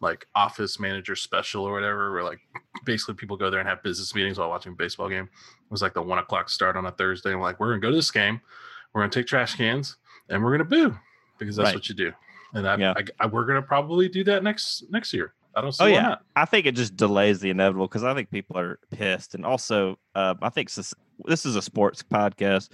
like 0.00 0.28
office 0.36 0.78
manager 0.78 1.16
special 1.16 1.64
or 1.64 1.72
whatever, 1.72 2.12
where 2.12 2.22
like 2.22 2.38
basically 2.84 3.14
people 3.14 3.36
go 3.36 3.50
there 3.50 3.58
and 3.58 3.68
have 3.68 3.82
business 3.82 4.14
meetings 4.14 4.38
while 4.38 4.48
watching 4.48 4.72
a 4.72 4.76
baseball 4.76 5.08
game. 5.08 5.24
It 5.24 5.70
was 5.70 5.82
like 5.82 5.94
the 5.94 6.02
one 6.02 6.18
o'clock 6.18 6.48
start 6.50 6.76
on 6.76 6.86
a 6.86 6.92
Thursday. 6.92 7.32
I'm 7.32 7.40
like, 7.40 7.58
we're 7.58 7.70
gonna 7.70 7.80
go 7.80 7.90
to 7.90 7.96
this 7.96 8.12
game, 8.12 8.40
we're 8.92 9.00
gonna 9.02 9.10
take 9.10 9.26
trash 9.26 9.56
cans, 9.56 9.96
and 10.28 10.44
we're 10.44 10.52
gonna 10.52 10.64
boo 10.64 10.96
because 11.38 11.56
that's 11.56 11.68
Right. 11.70 11.74
what 11.74 11.88
you 11.88 11.96
do. 11.96 12.12
And 12.54 12.66
I, 12.68 12.76
Yeah. 12.76 12.94
I, 12.96 13.02
I 13.20 13.26
we're 13.26 13.44
gonna 13.46 13.62
probably 13.62 14.08
do 14.08 14.24
that 14.24 14.42
next 14.42 14.84
next 14.90 15.12
year. 15.12 15.34
I 15.54 15.60
don't 15.60 15.72
see 15.72 15.82
Oh 15.84 15.86
why 15.86 15.92
yeah, 15.92 16.02
not. 16.02 16.24
I 16.36 16.44
think 16.44 16.66
it 16.66 16.76
just 16.76 16.96
delays 16.96 17.40
the 17.40 17.50
inevitable 17.50 17.88
because 17.88 18.04
I 18.04 18.14
think 18.14 18.30
people 18.30 18.58
are 18.58 18.78
pissed, 18.90 19.34
and 19.34 19.44
also 19.44 19.98
uh, 20.14 20.34
I 20.40 20.50
think 20.50 20.72
this, 20.72 20.94
this 21.24 21.44
is 21.44 21.56
a 21.56 21.62
sports 21.62 22.02
podcast 22.02 22.70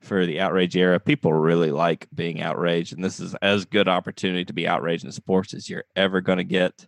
for 0.00 0.24
the 0.24 0.38
outrage 0.40 0.76
era. 0.76 1.00
People 1.00 1.32
really 1.32 1.72
like 1.72 2.06
being 2.14 2.40
outraged, 2.40 2.92
and 2.92 3.02
this 3.02 3.18
is 3.18 3.34
as 3.42 3.64
good 3.64 3.88
opportunity 3.88 4.44
to 4.44 4.52
be 4.52 4.68
outraged 4.68 5.04
in 5.04 5.10
sports 5.10 5.52
as 5.52 5.68
you're 5.68 5.84
ever 5.96 6.20
going 6.20 6.38
to 6.38 6.44
get. 6.44 6.86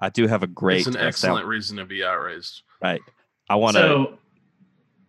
I 0.00 0.10
do 0.10 0.26
have 0.26 0.42
a 0.42 0.46
great. 0.48 0.78
It's 0.80 0.88
an 0.88 0.92
sound- 0.94 1.06
excellent 1.06 1.46
reason 1.46 1.76
to 1.78 1.84
be 1.86 2.04
outraged. 2.04 2.62
right. 2.82 3.00
I 3.48 3.54
want 3.56 3.76
to. 3.76 3.82
So, 3.82 4.18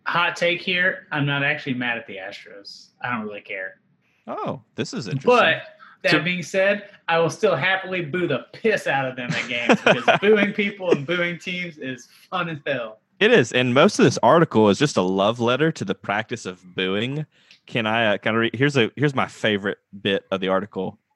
hot 0.06 0.36
take 0.36 0.60
here. 0.62 1.06
I'm 1.12 1.26
not 1.26 1.42
actually 1.42 1.74
mad 1.74 1.98
at 1.98 2.06
the 2.06 2.16
Astros. 2.16 2.88
I 3.02 3.10
don't 3.10 3.22
really 3.26 3.40
care. 3.40 3.80
oh, 4.26 4.62
this 4.76 4.94
is 4.94 5.08
interesting. 5.08 5.30
But 5.30 5.62
that 6.04 6.24
being 6.24 6.42
said, 6.42 6.88
I 7.08 7.18
will 7.18 7.30
still 7.30 7.56
happily 7.56 8.02
boo 8.02 8.26
the 8.26 8.46
piss 8.52 8.86
out 8.86 9.06
of 9.06 9.16
them 9.16 9.30
at 9.30 9.48
games 9.48 9.80
because 9.82 10.18
booing 10.20 10.52
people 10.52 10.90
and 10.90 11.06
booing 11.06 11.38
teams 11.38 11.78
is 11.78 12.08
fun 12.30 12.48
as 12.48 12.58
hell. 12.66 13.00
It 13.20 13.30
is, 13.30 13.52
and 13.52 13.72
most 13.74 13.98
of 13.98 14.04
this 14.04 14.18
article 14.22 14.68
is 14.68 14.78
just 14.78 14.96
a 14.96 15.02
love 15.02 15.40
letter 15.40 15.70
to 15.72 15.84
the 15.84 15.94
practice 15.94 16.46
of 16.46 16.62
booing. 16.74 17.26
Can 17.66 17.86
I? 17.86 18.14
Uh, 18.14 18.18
can 18.18 18.34
I 18.34 18.38
read? 18.38 18.54
Here's 18.54 18.76
a 18.76 18.90
here's 18.96 19.14
my 19.14 19.26
favorite 19.26 19.78
bit 20.02 20.24
of 20.30 20.40
the 20.40 20.48
article. 20.48 20.98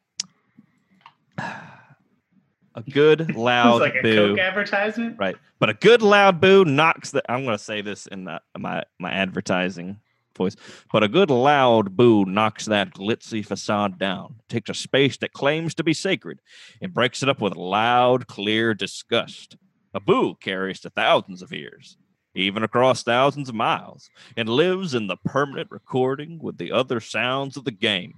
A 2.75 2.83
good 2.91 3.35
loud 3.37 3.83
it's 3.83 3.93
like 3.93 3.95
a 3.97 4.03
boo, 4.03 4.29
Coke 4.37 4.39
advertisement. 4.39 5.17
right? 5.19 5.35
But 5.59 5.69
a 5.71 5.75
good 5.75 6.01
loud 6.01 6.41
boo 6.41 6.65
knocks 6.65 7.11
the. 7.11 7.23
I'm 7.29 7.45
going 7.45 7.59
to 7.59 7.63
say 7.63 7.81
this 7.81 8.07
in 8.07 8.25
the, 8.25 8.41
my 8.57 8.85
my 9.01 9.11
advertising 9.11 9.99
voice. 10.39 10.57
But 10.91 11.03
a 11.03 11.09
good 11.09 11.31
loud 11.31 11.97
boo 11.97 12.25
knocks 12.25 12.65
that 12.65 12.95
glitzy 12.95 13.45
facade 13.45 13.99
down, 13.99 14.37
takes 14.49 14.71
a 14.71 14.75
space 14.75 15.19
that 15.19 15.35
claims 15.35 15.75
to 15.75 15.85
be 15.85 15.93
sacred, 15.93 16.41
and 16.81 16.95
breaks 16.95 17.23
it 17.23 17.29
up 17.29 17.43
with 17.43 17.57
loud, 17.57 18.27
clear 18.27 18.73
disgust. 18.73 19.57
A 19.93 20.01
boo 20.01 20.35
carries 20.37 20.81
to 20.81 20.91
thousands 20.91 21.43
of 21.43 21.53
ears, 21.53 21.99
even 22.35 22.63
across 22.63 23.03
thousands 23.03 23.49
of 23.49 23.55
miles, 23.55 24.09
and 24.37 24.49
lives 24.49 24.95
in 24.95 25.07
the 25.07 25.17
permanent 25.17 25.71
recording 25.71 26.39
with 26.41 26.57
the 26.57 26.73
other 26.73 27.01
sounds 27.01 27.57
of 27.57 27.65
the 27.65 27.71
game. 27.71 28.15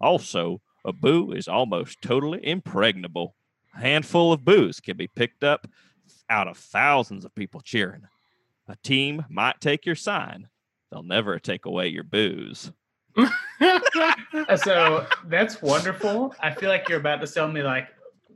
Also, 0.00 0.60
a 0.84 0.92
boo 0.92 1.32
is 1.32 1.48
almost 1.48 2.02
totally 2.02 2.44
impregnable. 2.46 3.36
A 3.76 3.80
handful 3.80 4.32
of 4.32 4.44
boos 4.44 4.80
can 4.80 4.96
be 4.96 5.06
picked 5.06 5.44
up 5.44 5.66
out 6.28 6.48
of 6.48 6.56
thousands 6.56 7.24
of 7.24 7.34
people 7.34 7.60
cheering. 7.60 8.02
A 8.68 8.76
team 8.76 9.24
might 9.28 9.60
take 9.60 9.86
your 9.86 9.94
sign, 9.94 10.48
they'll 10.92 11.02
never 11.02 11.38
take 11.40 11.64
away 11.64 11.88
your 11.88 12.04
booze. 12.04 12.70
So 14.56 15.06
that's 15.26 15.60
wonderful. 15.62 16.34
I 16.40 16.52
feel 16.52 16.68
like 16.68 16.88
you're 16.88 16.98
about 16.98 17.20
to 17.20 17.26
sell 17.26 17.48
me 17.48 17.62
like 17.62 17.88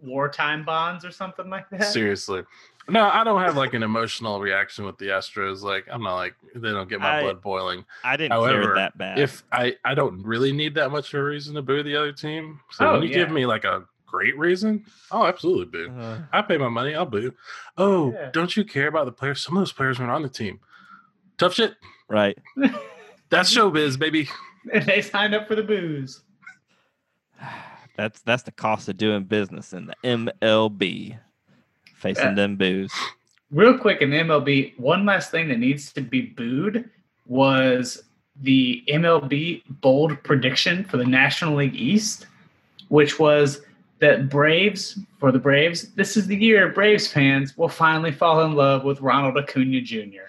wartime 0.02 0.64
bonds 0.64 1.04
or 1.04 1.10
something 1.10 1.48
like 1.48 1.68
that. 1.70 1.84
Seriously. 1.84 2.42
No, 2.88 3.08
I 3.08 3.24
don't 3.24 3.40
have 3.40 3.56
like 3.56 3.74
an 3.74 3.82
emotional 3.82 4.40
reaction 4.40 4.84
with 4.84 4.98
the 4.98 5.06
Astros. 5.06 5.62
Like 5.62 5.86
I'm 5.90 6.02
not 6.02 6.14
like 6.16 6.34
they 6.54 6.70
don't 6.70 6.88
get 6.88 7.00
my 7.00 7.18
I- 7.18 7.22
blood 7.22 7.42
boiling. 7.42 7.84
I 8.04 8.16
didn't 8.16 8.32
However, 8.32 8.60
hear 8.62 8.74
that 8.76 8.96
bad. 8.98 9.18
If 9.18 9.42
I 9.50 9.74
I 9.84 9.94
don't 9.94 10.22
really 10.22 10.52
need 10.52 10.74
that 10.74 10.90
much 10.90 11.12
of 11.14 11.20
a 11.20 11.24
reason 11.24 11.54
to 11.54 11.62
boo 11.62 11.82
the 11.82 11.96
other 11.96 12.12
team. 12.12 12.60
So 12.72 12.86
Oh, 12.88 12.92
when 12.94 13.02
you 13.02 13.08
give 13.08 13.30
me 13.30 13.46
like 13.46 13.64
a 13.64 13.84
great 14.06 14.38
reason, 14.38 14.84
I'll 15.10 15.26
absolutely 15.26 15.64
boo. 15.66 15.90
Uh, 15.98 16.18
I 16.32 16.42
pay 16.42 16.58
my 16.58 16.68
money, 16.68 16.94
I'll 16.94 17.06
boo. 17.06 17.32
Oh, 17.76 18.12
Yeah. 18.12 18.30
don't 18.32 18.56
you 18.56 18.64
care 18.64 18.86
about 18.88 19.06
the 19.06 19.12
players? 19.12 19.42
Some 19.42 19.56
of 19.56 19.60
those 19.62 19.72
players 19.72 19.98
weren't 19.98 20.12
on 20.12 20.22
the 20.22 20.28
team. 20.28 20.60
Tough 21.38 21.54
shit. 21.54 21.74
Right. 22.08 22.36
That's 23.30 23.52
showbiz, 23.54 23.98
baby. 23.98 24.28
And 24.72 24.84
they 24.84 25.02
signed 25.02 25.34
up 25.34 25.48
for 25.48 25.54
the 25.54 25.62
booze. 25.62 26.22
That's 27.96 28.20
that's 28.22 28.42
the 28.42 28.52
cost 28.52 28.88
of 28.88 28.96
doing 28.96 29.24
business 29.24 29.72
in 29.72 29.86
the 29.86 29.94
MLB. 30.04 31.18
Facing 31.94 32.24
Yeah. 32.24 32.34
them 32.34 32.56
booze. 32.56 32.92
Real 33.50 33.78
quick 33.78 34.02
in 34.02 34.10
the 34.10 34.18
MLB, 34.18 34.74
one 34.78 35.04
last 35.06 35.30
thing 35.30 35.48
that 35.48 35.58
needs 35.58 35.92
to 35.94 36.00
be 36.00 36.20
booed 36.20 36.88
was 37.26 38.02
the 38.42 38.84
MLB 38.88 39.62
bold 39.80 40.22
prediction 40.24 40.84
for 40.84 40.98
the 40.98 41.04
National 41.06 41.54
League 41.56 41.74
East, 41.74 42.26
which 42.88 43.18
was 43.18 43.62
that 44.00 44.28
Braves, 44.28 44.98
for 45.18 45.32
the 45.32 45.38
Braves, 45.38 45.88
this 45.94 46.16
is 46.18 46.26
the 46.26 46.36
year 46.36 46.68
Braves 46.68 47.06
fans 47.06 47.56
will 47.56 47.68
finally 47.68 48.12
fall 48.12 48.44
in 48.44 48.52
love 48.54 48.84
with 48.84 49.00
Ronald 49.00 49.38
Acuna 49.38 49.80
Jr. 49.80 50.26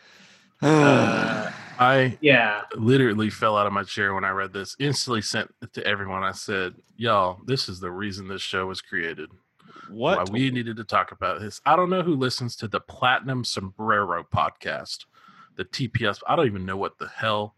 Uh, 0.62 1.52
I 1.80 2.18
yeah. 2.22 2.62
literally 2.76 3.30
fell 3.30 3.58
out 3.58 3.68
of 3.68 3.74
my 3.74 3.84
chair 3.84 4.14
when 4.14 4.24
I 4.24 4.30
read 4.30 4.54
this. 4.54 4.76
Instantly 4.80 5.22
sent 5.22 5.54
it 5.62 5.74
to 5.74 5.86
everyone. 5.86 6.24
I 6.24 6.32
said, 6.32 6.76
"Y'all, 6.96 7.40
this 7.46 7.70
is 7.70 7.80
the 7.80 7.92
reason 7.92 8.28
this 8.28 8.42
show 8.42 8.68
was 8.68 8.82
created. 8.82 9.30
what? 9.90 10.18
Why 10.18 10.26
we 10.32 10.52
needed 10.52 10.78
to 10.78 10.84
talk 10.84 11.12
about 11.12 11.40
this." 11.40 11.62
I 11.66 11.76
don't 11.76 11.90
know 11.90 12.02
who 12.02 12.16
listens 12.16 12.56
to 12.58 12.68
the 12.68 12.80
Platinum 12.80 13.44
Sombrero 13.44 14.26
podcast, 14.34 15.06
the 15.56 15.66
TPS. 15.66 16.22
I 16.28 16.36
don't 16.36 16.48
even 16.48 16.66
know 16.66 16.78
what 16.78 16.98
the 16.98 17.08
hell. 17.08 17.56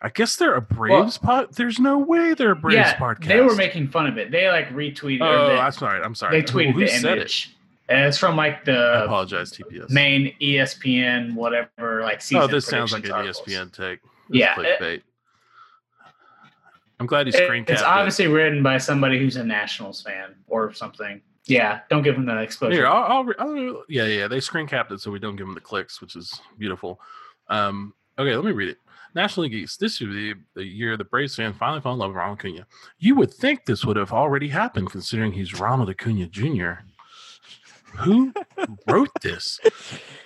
I 0.00 0.10
guess 0.10 0.36
they're 0.36 0.54
a 0.54 0.60
Braves 0.60 1.16
pod. 1.16 1.54
There's 1.54 1.78
no 1.78 1.98
way 1.98 2.34
they're 2.34 2.50
a 2.50 2.56
Braves 2.56 2.76
yeah, 2.76 2.96
podcast. 2.96 3.28
they 3.28 3.40
were 3.40 3.54
making 3.54 3.88
fun 3.88 4.06
of 4.06 4.18
it. 4.18 4.30
They 4.30 4.48
like 4.48 4.68
retweeted. 4.68 5.22
Oh, 5.22 5.48
they, 5.48 5.58
I'm 5.58 5.72
sorry. 5.72 6.02
I'm 6.02 6.14
sorry. 6.14 6.40
they 6.40 6.52
Who- 6.52 6.58
tweeted 6.58 6.72
who 6.74 6.80
the 6.80 6.88
said 6.88 7.18
it? 7.18 7.46
And 7.88 8.04
it's 8.04 8.18
from 8.18 8.36
like 8.36 8.64
the 8.64 8.72
I 8.72 8.98
the 8.98 9.04
apologize, 9.04 9.52
TPS. 9.52 9.90
main 9.90 10.34
ESPN 10.40 11.34
whatever 11.34 12.02
like 12.02 12.20
season. 12.20 12.42
oh, 12.42 12.46
this 12.48 12.66
sounds 12.66 12.92
like 12.92 13.04
an 13.04 13.12
articles. 13.12 13.42
ESPN 13.46 13.70
take. 13.72 14.00
This 14.02 14.10
is 14.30 14.40
Yeah, 14.40 14.60
it- 14.60 14.80
clickbait. 14.80 15.02
I'm 16.98 17.06
glad 17.06 17.26
he 17.26 17.32
It- 17.32 17.44
screen 17.44 17.62
it's 17.62 17.72
capped 17.72 17.82
it. 17.82 17.86
obviously 17.86 18.26
written 18.26 18.62
by 18.62 18.78
somebody 18.78 19.18
who's 19.18 19.36
a 19.36 19.44
Nationals 19.44 20.00
fan 20.02 20.34
or 20.46 20.72
something. 20.72 21.20
Yeah, 21.44 21.80
don't 21.90 22.02
give 22.02 22.16
them 22.16 22.26
that 22.26 22.38
exposure. 22.42 22.72
Here, 22.74 22.86
I'll, 22.88 23.24
I'll, 23.28 23.32
I'll, 23.38 23.84
yeah, 23.88 24.06
yeah. 24.06 24.26
They 24.28 24.40
screen 24.40 24.66
capped 24.66 24.90
it 24.90 25.00
so 25.00 25.10
we 25.12 25.18
don't 25.20 25.36
give 25.36 25.46
them 25.46 25.54
the 25.54 25.60
clicks, 25.60 26.00
which 26.00 26.16
is 26.16 26.40
beautiful. 26.58 27.00
Um, 27.48 27.94
okay, 28.18 28.34
let 28.34 28.44
me 28.44 28.50
read 28.52 28.70
it. 28.70 28.78
National 29.14 29.44
League 29.44 29.54
East. 29.54 29.78
This 29.78 30.00
is 30.00 30.08
the, 30.08 30.34
the 30.54 30.64
year 30.64 30.96
the 30.96 31.04
Braves 31.04 31.36
fan 31.36 31.52
finally 31.52 31.80
fell 31.80 31.92
in 31.92 31.98
love 32.00 32.10
with 32.10 32.16
Ronald 32.16 32.38
Acuna. 32.40 32.66
You 32.98 33.14
would 33.14 33.32
think 33.32 33.64
this 33.64 33.84
would 33.84 33.96
have 33.96 34.12
already 34.12 34.48
happened, 34.48 34.90
considering 34.90 35.32
he's 35.32 35.58
Ronald 35.58 35.88
Acuna 35.88 36.26
Jr. 36.26 36.72
Who 37.98 38.32
wrote 38.86 39.10
this? 39.22 39.60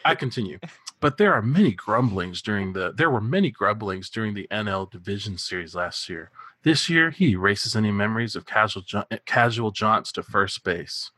I 0.04 0.14
continue. 0.14 0.58
But 1.00 1.16
there 1.16 1.32
are 1.32 1.42
many 1.42 1.72
grumblings 1.72 2.42
during 2.42 2.72
the 2.72 2.92
there 2.94 3.10
were 3.10 3.20
many 3.20 3.50
grumblings 3.50 4.10
during 4.10 4.34
the 4.34 4.46
NL 4.50 4.90
Division 4.90 5.38
Series 5.38 5.74
last 5.74 6.08
year. 6.08 6.30
This 6.62 6.90
year, 6.90 7.10
he 7.10 7.30
erases 7.30 7.74
any 7.74 7.90
memories 7.90 8.36
of 8.36 8.44
casual 8.44 8.82
casual 9.24 9.70
jaunts 9.70 10.12
to 10.12 10.22
first 10.22 10.62
base. 10.62 11.10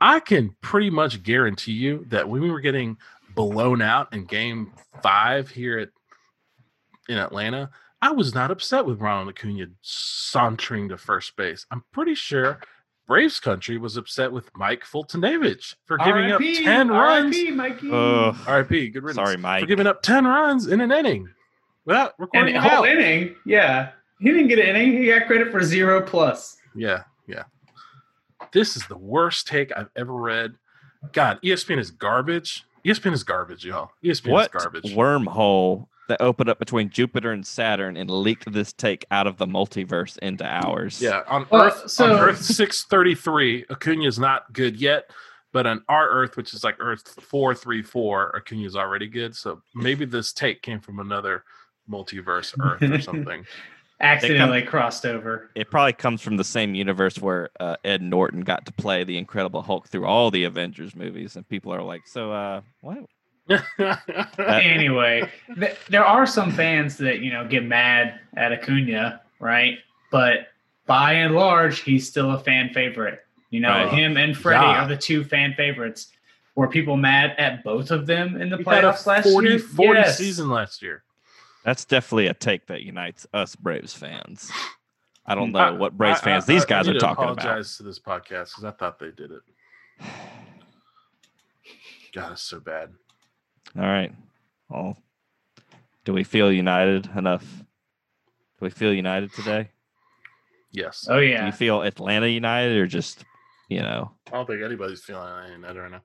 I 0.00 0.20
can 0.20 0.56
pretty 0.60 0.90
much 0.90 1.22
guarantee 1.22 1.72
you 1.72 2.04
that 2.08 2.28
when 2.28 2.42
we 2.42 2.50
were 2.50 2.60
getting 2.60 2.96
blown 3.34 3.82
out 3.82 4.12
in 4.12 4.24
Game 4.24 4.72
Five 5.02 5.50
here 5.50 5.78
at 5.78 5.88
in 7.08 7.18
Atlanta, 7.18 7.70
I 8.00 8.12
was 8.12 8.34
not 8.34 8.50
upset 8.50 8.84
with 8.84 9.00
Ronald 9.00 9.28
Acuna 9.28 9.66
sauntering 9.80 10.88
to 10.88 10.96
first 10.96 11.36
base. 11.36 11.66
I'm 11.70 11.84
pretty 11.92 12.14
sure 12.14 12.60
Braves 13.06 13.40
country 13.40 13.78
was 13.78 13.96
upset 13.96 14.32
with 14.32 14.48
Mike 14.54 14.84
Foltynewicz 14.84 15.74
for 15.86 15.98
giving 15.98 16.30
up 16.32 16.40
RIP, 16.40 16.62
ten 16.64 16.88
runs. 16.88 17.36
RIP, 17.36 17.54
Mikey. 17.54 17.90
Ugh. 17.92 18.36
R.I.P. 18.46 18.88
Good 18.90 19.02
riddance. 19.02 19.16
sorry, 19.26 19.36
Mike. 19.36 19.62
For 19.62 19.66
giving 19.66 19.86
up 19.86 20.02
ten 20.02 20.24
runs 20.24 20.68
in 20.68 20.80
an 20.80 20.92
inning 20.92 21.28
without 21.84 22.14
and 22.18 22.26
recording 22.26 22.54
the 22.54 22.60
it 22.60 22.62
whole 22.62 22.84
out. 22.84 22.88
inning, 22.88 23.34
yeah, 23.44 23.90
he 24.20 24.30
didn't 24.30 24.48
get 24.48 24.58
an 24.60 24.76
inning. 24.76 24.92
He 25.02 25.06
got 25.08 25.26
credit 25.26 25.50
for 25.50 25.62
zero 25.62 26.00
plus. 26.00 26.56
Yeah, 26.74 27.02
yeah. 27.26 27.42
This 28.52 28.76
is 28.76 28.86
the 28.86 28.98
worst 28.98 29.46
take 29.46 29.76
I've 29.76 29.90
ever 29.96 30.12
read. 30.12 30.54
God, 31.12 31.40
ESPN 31.42 31.78
is 31.78 31.90
garbage. 31.90 32.64
ESPN 32.84 33.12
is 33.12 33.24
garbage, 33.24 33.64
y'all. 33.64 33.90
ESPN 34.04 34.30
what 34.30 34.54
is 34.54 34.62
garbage. 34.62 34.94
wormhole 34.94 35.86
that 36.08 36.20
opened 36.20 36.48
up 36.50 36.58
between 36.58 36.90
Jupiter 36.90 37.32
and 37.32 37.46
Saturn 37.46 37.96
and 37.96 38.10
leaked 38.10 38.52
this 38.52 38.72
take 38.72 39.04
out 39.10 39.26
of 39.26 39.36
the 39.38 39.46
multiverse 39.46 40.18
into 40.18 40.44
ours? 40.44 41.00
Yeah, 41.00 41.22
on 41.28 41.46
Well, 41.50 41.64
Earth, 41.64 41.90
so- 41.90 42.04
on 42.12 42.18
Earth 42.20 42.42
six 42.42 42.84
thirty 42.84 43.14
three, 43.14 43.64
Acuna 43.70 44.06
is 44.06 44.18
not 44.18 44.52
good 44.52 44.76
yet. 44.76 45.10
But 45.52 45.66
on 45.66 45.84
our 45.86 46.08
Earth, 46.08 46.38
which 46.38 46.54
is 46.54 46.64
like 46.64 46.76
Earth 46.80 47.20
four 47.20 47.54
three 47.54 47.82
four, 47.82 48.34
Acuna 48.34 48.66
is 48.66 48.74
already 48.74 49.06
good. 49.06 49.36
So 49.36 49.60
maybe 49.74 50.06
this 50.06 50.32
take 50.32 50.62
came 50.62 50.80
from 50.80 50.98
another 50.98 51.44
multiverse 51.90 52.54
Earth 52.58 52.82
or 52.82 53.00
something. 53.02 53.44
Accidentally 54.00 54.62
crossed 54.62 55.04
over. 55.06 55.50
It 55.54 55.70
probably 55.70 55.92
comes 55.92 56.22
from 56.22 56.36
the 56.36 56.42
same 56.42 56.74
universe 56.74 57.18
where 57.20 57.50
uh, 57.60 57.76
Ed 57.84 58.00
Norton 58.02 58.40
got 58.40 58.66
to 58.66 58.72
play 58.72 59.04
the 59.04 59.16
Incredible 59.18 59.62
Hulk 59.62 59.88
through 59.88 60.06
all 60.06 60.30
the 60.30 60.44
Avengers 60.44 60.96
movies, 60.96 61.36
and 61.36 61.46
people 61.48 61.72
are 61.72 61.82
like, 61.82 62.00
"So, 62.06 62.32
uh, 62.32 62.62
what?" 62.80 62.98
anyway, 64.38 65.28
th- 65.58 65.76
there 65.88 66.04
are 66.04 66.26
some 66.26 66.52
fans 66.52 66.96
that 66.98 67.20
you 67.20 67.32
know 67.32 67.46
get 67.46 67.64
mad 67.64 68.20
at 68.36 68.52
Acuna, 68.52 69.20
right? 69.40 69.78
But 70.10 70.48
by 70.86 71.12
and 71.14 71.34
large, 71.34 71.80
he's 71.80 72.08
still 72.08 72.32
a 72.32 72.38
fan 72.38 72.70
favorite. 72.72 73.20
You 73.50 73.60
know, 73.60 73.68
Right. 73.70 73.88
him 73.92 74.16
and 74.16 74.36
Freddie 74.36 74.64
Yeah. 74.64 74.84
are 74.84 74.88
the 74.88 74.96
two 74.96 75.24
fan 75.24 75.54
favorites. 75.54 76.08
Were 76.54 76.68
people 76.68 76.96
mad 76.96 77.34
at 77.38 77.64
both 77.64 77.90
of 77.90 78.06
them 78.06 78.40
in 78.40 78.48
the 78.50 78.58
He 78.58 78.64
had 78.64 78.84
a 78.84 78.88
playoffs 78.92 79.06
last 79.06 79.30
40, 79.30 79.48
year? 79.48 79.58
40 79.58 80.00
Yes. 80.00 80.18
season 80.18 80.48
last 80.50 80.82
year. 80.82 81.02
That's 81.64 81.84
definitely 81.84 82.26
a 82.26 82.34
take 82.34 82.66
that 82.66 82.82
unites 82.82 83.26
us 83.32 83.54
Braves 83.56 83.94
fans. 83.94 84.50
I 85.26 85.34
don't 85.34 85.50
mm, 85.50 85.52
know 85.52 85.58
I- 85.60 85.70
what 85.70 85.96
Braves 85.96 86.20
I- 86.20 86.24
fans 86.24 86.44
I- 86.44 86.52
these 86.54 86.64
I 86.64 86.68
guys 86.68 86.86
need 86.86 86.92
are 86.96 87.00
to 87.00 87.00
talking 87.00 87.24
about. 87.24 87.38
apologize 87.38 87.76
to 87.78 87.82
this 87.84 87.98
podcast 87.98 88.50
because 88.50 88.64
I 88.64 88.70
thought 88.72 88.98
they 88.98 89.10
did 89.12 89.30
it. 89.30 89.42
God, 92.14 92.32
it's 92.32 92.42
so 92.42 92.60
bad. 92.60 92.90
All 93.76 93.82
right. 93.84 94.12
Well, 94.68 94.96
do 96.04 96.12
we 96.12 96.24
feel 96.24 96.52
united 96.52 97.08
enough? 97.16 97.44
Do 97.44 98.66
we 98.66 98.70
feel 98.70 98.92
united 98.92 99.32
today? 99.32 99.70
Yes. 100.70 101.06
Oh 101.08 101.18
yeah. 101.18 101.20
Do 101.20 101.32
yeah. 101.32 101.46
you 101.46 101.52
feel 101.52 101.82
Atlanta 101.82 102.26
united 102.26 102.76
or 102.78 102.86
just, 102.86 103.24
you 103.68 103.80
know? 103.80 104.10
I 104.28 104.30
don't 104.32 104.46
think 104.46 104.62
anybody's 104.62 105.02
feeling 105.02 105.28
LA 105.28 105.46
United 105.46 105.80
right 105.80 105.90
now. 105.90 106.02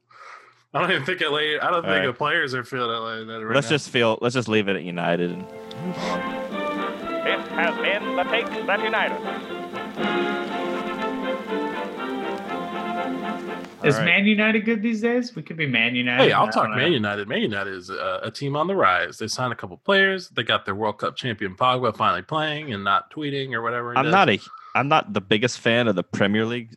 I 0.74 0.82
don't 0.82 0.92
even 0.92 1.06
think 1.06 1.22
LA. 1.22 1.38
I 1.38 1.72
don't 1.72 1.82
think 1.82 1.86
All 1.86 1.92
right. 1.92 2.06
the 2.06 2.14
players 2.14 2.54
are 2.54 2.64
feeling 2.64 2.90
LA 2.90 3.16
United 3.20 3.46
right 3.46 3.56
let's 3.56 3.68
now. 3.68 3.76
just 3.76 3.90
feel. 3.90 4.18
Let's 4.22 4.36
just 4.36 4.48
leave 4.48 4.68
it 4.68 4.76
at 4.76 4.84
united 4.84 5.32
and 5.32 5.42
move 5.42 5.98
on. 5.98 6.48
This 7.24 7.48
has 7.50 7.76
been 7.78 8.16
the 8.16 8.24
Takes 8.24 8.50
That 8.66 8.84
Unite 8.84 10.57
Us. 13.80 13.86
Is 13.86 13.96
All 13.96 14.02
right. 14.02 14.06
Man 14.06 14.26
United 14.26 14.66
good 14.66 14.82
these 14.82 15.02
days? 15.02 15.36
We 15.36 15.44
could 15.44 15.58
be 15.58 15.68
Man 15.68 15.96
United. 15.96 16.24
Hey, 16.24 16.32
I'll 16.32 16.48
talk 16.48 16.64
don't 16.64 16.72
know. 16.72 16.78
Man 16.78 16.94
United. 16.94 17.28
Man 17.28 17.42
United 17.42 17.74
is 17.74 17.90
a, 17.90 18.22
a 18.24 18.32
team 18.32 18.56
on 18.56 18.68
the 18.68 18.76
rise. 18.76 19.18
They 19.18 19.28
signed 19.28 19.54
a 19.54 19.56
couple 19.56 19.78
players. 19.78 20.30
They 20.30 20.44
got 20.44 20.66
their 20.66 20.76
World 20.76 20.98
Cup 20.98 21.16
champion 21.16 21.56
Pogba 21.56 21.96
finally 21.96 22.22
playing 22.22 22.74
and 22.74 22.84
not 22.84 23.12
tweeting 23.12 23.54
or 23.54 23.62
whatever. 23.62 23.98
I'm 23.98 24.06
does. 24.06 24.12
not 24.12 24.30
a 24.30 24.40
I'm 24.76 24.88
not 24.88 25.14
the 25.14 25.22
biggest 25.22 25.60
fan 25.60 25.88
of 25.88 25.96
the 25.96 26.04
Premier 26.04 26.46
League. 26.46 26.76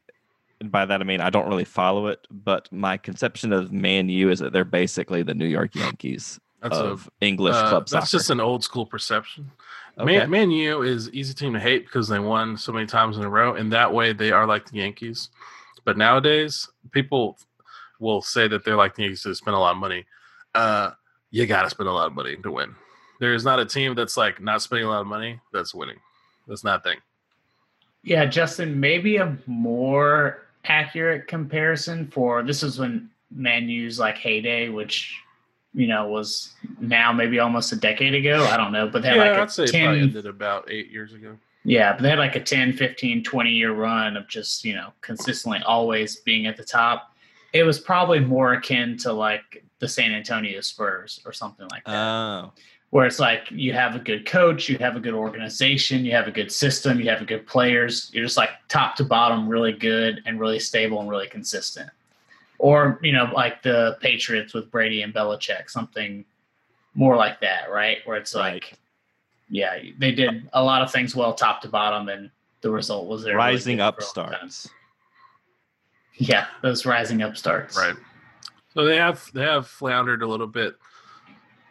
And 0.60 0.70
by 0.70 0.84
that 0.84 1.00
I 1.00 1.04
mean 1.04 1.20
I 1.20 1.30
don't 1.30 1.48
really 1.48 1.64
follow 1.64 2.06
it, 2.08 2.26
but 2.30 2.70
my 2.70 2.96
conception 2.96 3.52
of 3.52 3.72
Man 3.72 4.08
U 4.08 4.30
is 4.30 4.40
that 4.40 4.52
they're 4.52 4.64
basically 4.64 5.22
the 5.22 5.34
New 5.34 5.46
York 5.46 5.74
Yankees 5.74 6.38
That's 6.60 6.76
of 6.76 7.10
English 7.20 7.54
a, 7.54 7.58
uh, 7.58 7.68
club 7.70 7.82
That's 7.88 8.10
soccer. 8.10 8.18
just 8.18 8.30
an 8.30 8.40
old 8.40 8.62
school 8.62 8.84
perception. 8.84 9.50
Okay. 9.98 10.18
Man, 10.18 10.30
Man 10.30 10.50
U 10.50 10.82
is 10.82 11.10
easy 11.12 11.34
team 11.34 11.52
to 11.54 11.60
hate 11.60 11.86
because 11.86 12.08
they 12.08 12.18
won 12.18 12.56
so 12.56 12.72
many 12.72 12.86
times 12.86 13.16
in 13.16 13.24
a 13.24 13.28
row, 13.28 13.54
and 13.54 13.72
that 13.72 13.92
way 13.92 14.12
they 14.12 14.30
are 14.30 14.46
like 14.46 14.70
the 14.70 14.78
Yankees. 14.78 15.30
But 15.84 15.96
nowadays, 15.96 16.68
people 16.90 17.38
will 17.98 18.22
say 18.22 18.48
that 18.48 18.64
they're 18.64 18.76
like 18.76 18.98
Yankees 18.98 19.22
to 19.22 19.34
spend 19.34 19.54
a 19.54 19.58
lot 19.58 19.72
of 19.72 19.76
money. 19.78 20.04
Uh, 20.54 20.92
you 21.30 21.46
got 21.46 21.62
to 21.62 21.70
spend 21.70 21.88
a 21.88 21.92
lot 21.92 22.06
of 22.06 22.14
money 22.14 22.36
to 22.36 22.50
win. 22.50 22.74
There 23.20 23.34
is 23.34 23.44
not 23.44 23.60
a 23.60 23.66
team 23.66 23.94
that's 23.94 24.16
like 24.16 24.40
not 24.40 24.62
spending 24.62 24.86
a 24.86 24.90
lot 24.90 25.02
of 25.02 25.06
money 25.06 25.40
that's 25.52 25.74
winning. 25.74 25.98
That's 26.48 26.64
not 26.64 26.80
a 26.80 26.82
thing. 26.82 26.98
Yeah, 28.02 28.24
Justin, 28.24 28.80
maybe 28.80 29.16
a 29.18 29.36
more 29.46 30.46
accurate 30.64 31.28
comparison 31.28 32.08
for 32.08 32.42
this 32.42 32.62
is 32.62 32.78
when 32.78 33.10
Man 33.30 33.68
U's 33.68 33.98
like 33.98 34.16
heyday, 34.16 34.68
which 34.70 35.14
you 35.74 35.86
know 35.86 36.08
was 36.08 36.54
now 36.80 37.12
maybe 37.12 37.38
almost 37.38 37.72
a 37.72 37.76
decade 37.76 38.14
ago. 38.14 38.44
I 38.50 38.56
don't 38.56 38.72
know, 38.72 38.88
but 38.88 39.02
they 39.02 39.14
yeah, 39.14 39.16
like 39.16 39.38
a 39.38 39.42
I'd 39.42 39.50
say 39.50 39.64
it 39.64 39.72
probably 39.72 39.98
10, 40.00 40.08
ended 40.08 40.26
about 40.26 40.70
eight 40.70 40.90
years 40.90 41.12
ago. 41.12 41.36
Yeah, 41.64 41.92
but 41.92 42.02
they 42.02 42.10
had 42.10 42.18
like 42.18 42.36
a 42.36 42.40
10, 42.40 42.72
15, 42.72 43.22
20 43.22 43.50
year 43.50 43.72
run 43.72 44.16
of 44.16 44.28
just, 44.28 44.64
you 44.64 44.74
know, 44.74 44.92
consistently 45.00 45.60
always 45.66 46.16
being 46.16 46.46
at 46.46 46.56
the 46.56 46.64
top. 46.64 47.14
It 47.52 47.64
was 47.64 47.78
probably 47.80 48.20
more 48.20 48.54
akin 48.54 48.96
to 48.98 49.12
like 49.12 49.64
the 49.80 49.88
San 49.88 50.12
Antonio 50.12 50.60
Spurs 50.60 51.20
or 51.24 51.32
something 51.32 51.66
like 51.70 51.84
that. 51.84 51.94
Oh. 51.94 52.52
where 52.90 53.06
it's 53.06 53.18
like 53.20 53.50
you 53.50 53.72
have 53.72 53.94
a 53.94 53.98
good 53.98 54.26
coach, 54.26 54.68
you 54.68 54.76
have 54.78 54.96
a 54.96 55.00
good 55.00 55.14
organization, 55.14 56.04
you 56.04 56.12
have 56.12 56.26
a 56.28 56.30
good 56.30 56.50
system, 56.50 56.98
you 57.00 57.08
have 57.08 57.22
a 57.22 57.24
good 57.24 57.46
players. 57.46 58.10
You're 58.12 58.24
just 58.24 58.36
like 58.36 58.50
top 58.68 58.96
to 58.96 59.04
bottom, 59.04 59.48
really 59.48 59.72
good 59.72 60.22
and 60.26 60.38
really 60.40 60.58
stable 60.60 61.00
and 61.00 61.08
really 61.10 61.28
consistent. 61.28 61.88
Or 62.58 62.98
you 63.02 63.12
know, 63.12 63.30
like 63.34 63.62
the 63.62 63.96
Patriots 64.00 64.54
with 64.54 64.70
Brady 64.70 65.02
and 65.02 65.14
Belichick, 65.14 65.70
something 65.70 66.24
more 66.94 67.16
like 67.16 67.40
that, 67.40 67.70
right? 67.70 67.98
Where 68.04 68.16
it's 68.16 68.34
Right. 68.34 68.54
like, 68.54 68.74
yeah, 69.50 69.78
they 69.98 70.12
did 70.12 70.48
a 70.52 70.62
lot 70.62 70.82
of 70.82 70.90
things 70.92 71.14
well, 71.14 71.34
top 71.34 71.60
to 71.62 71.68
bottom, 71.68 72.08
and 72.08 72.30
the 72.60 72.70
result 72.70 73.06
was 73.08 73.22
they're 73.22 73.34
really 73.34 73.46
Rising 73.54 73.76
good 73.78 73.94
for 73.94 74.20
a 74.20 74.22
long 74.22 74.32
time. 74.32 74.44
upstarts. 74.44 74.68
Yeah, 76.16 76.46
those 76.62 76.86
rising 76.86 77.22
upstarts. 77.22 77.76
Right. 77.76 77.94
So 78.74 78.84
they 78.84 78.96
have 78.96 79.24
they 79.34 79.42
have 79.42 79.66
floundered 79.66 80.22
a 80.22 80.26
little 80.26 80.46
bit 80.46 80.76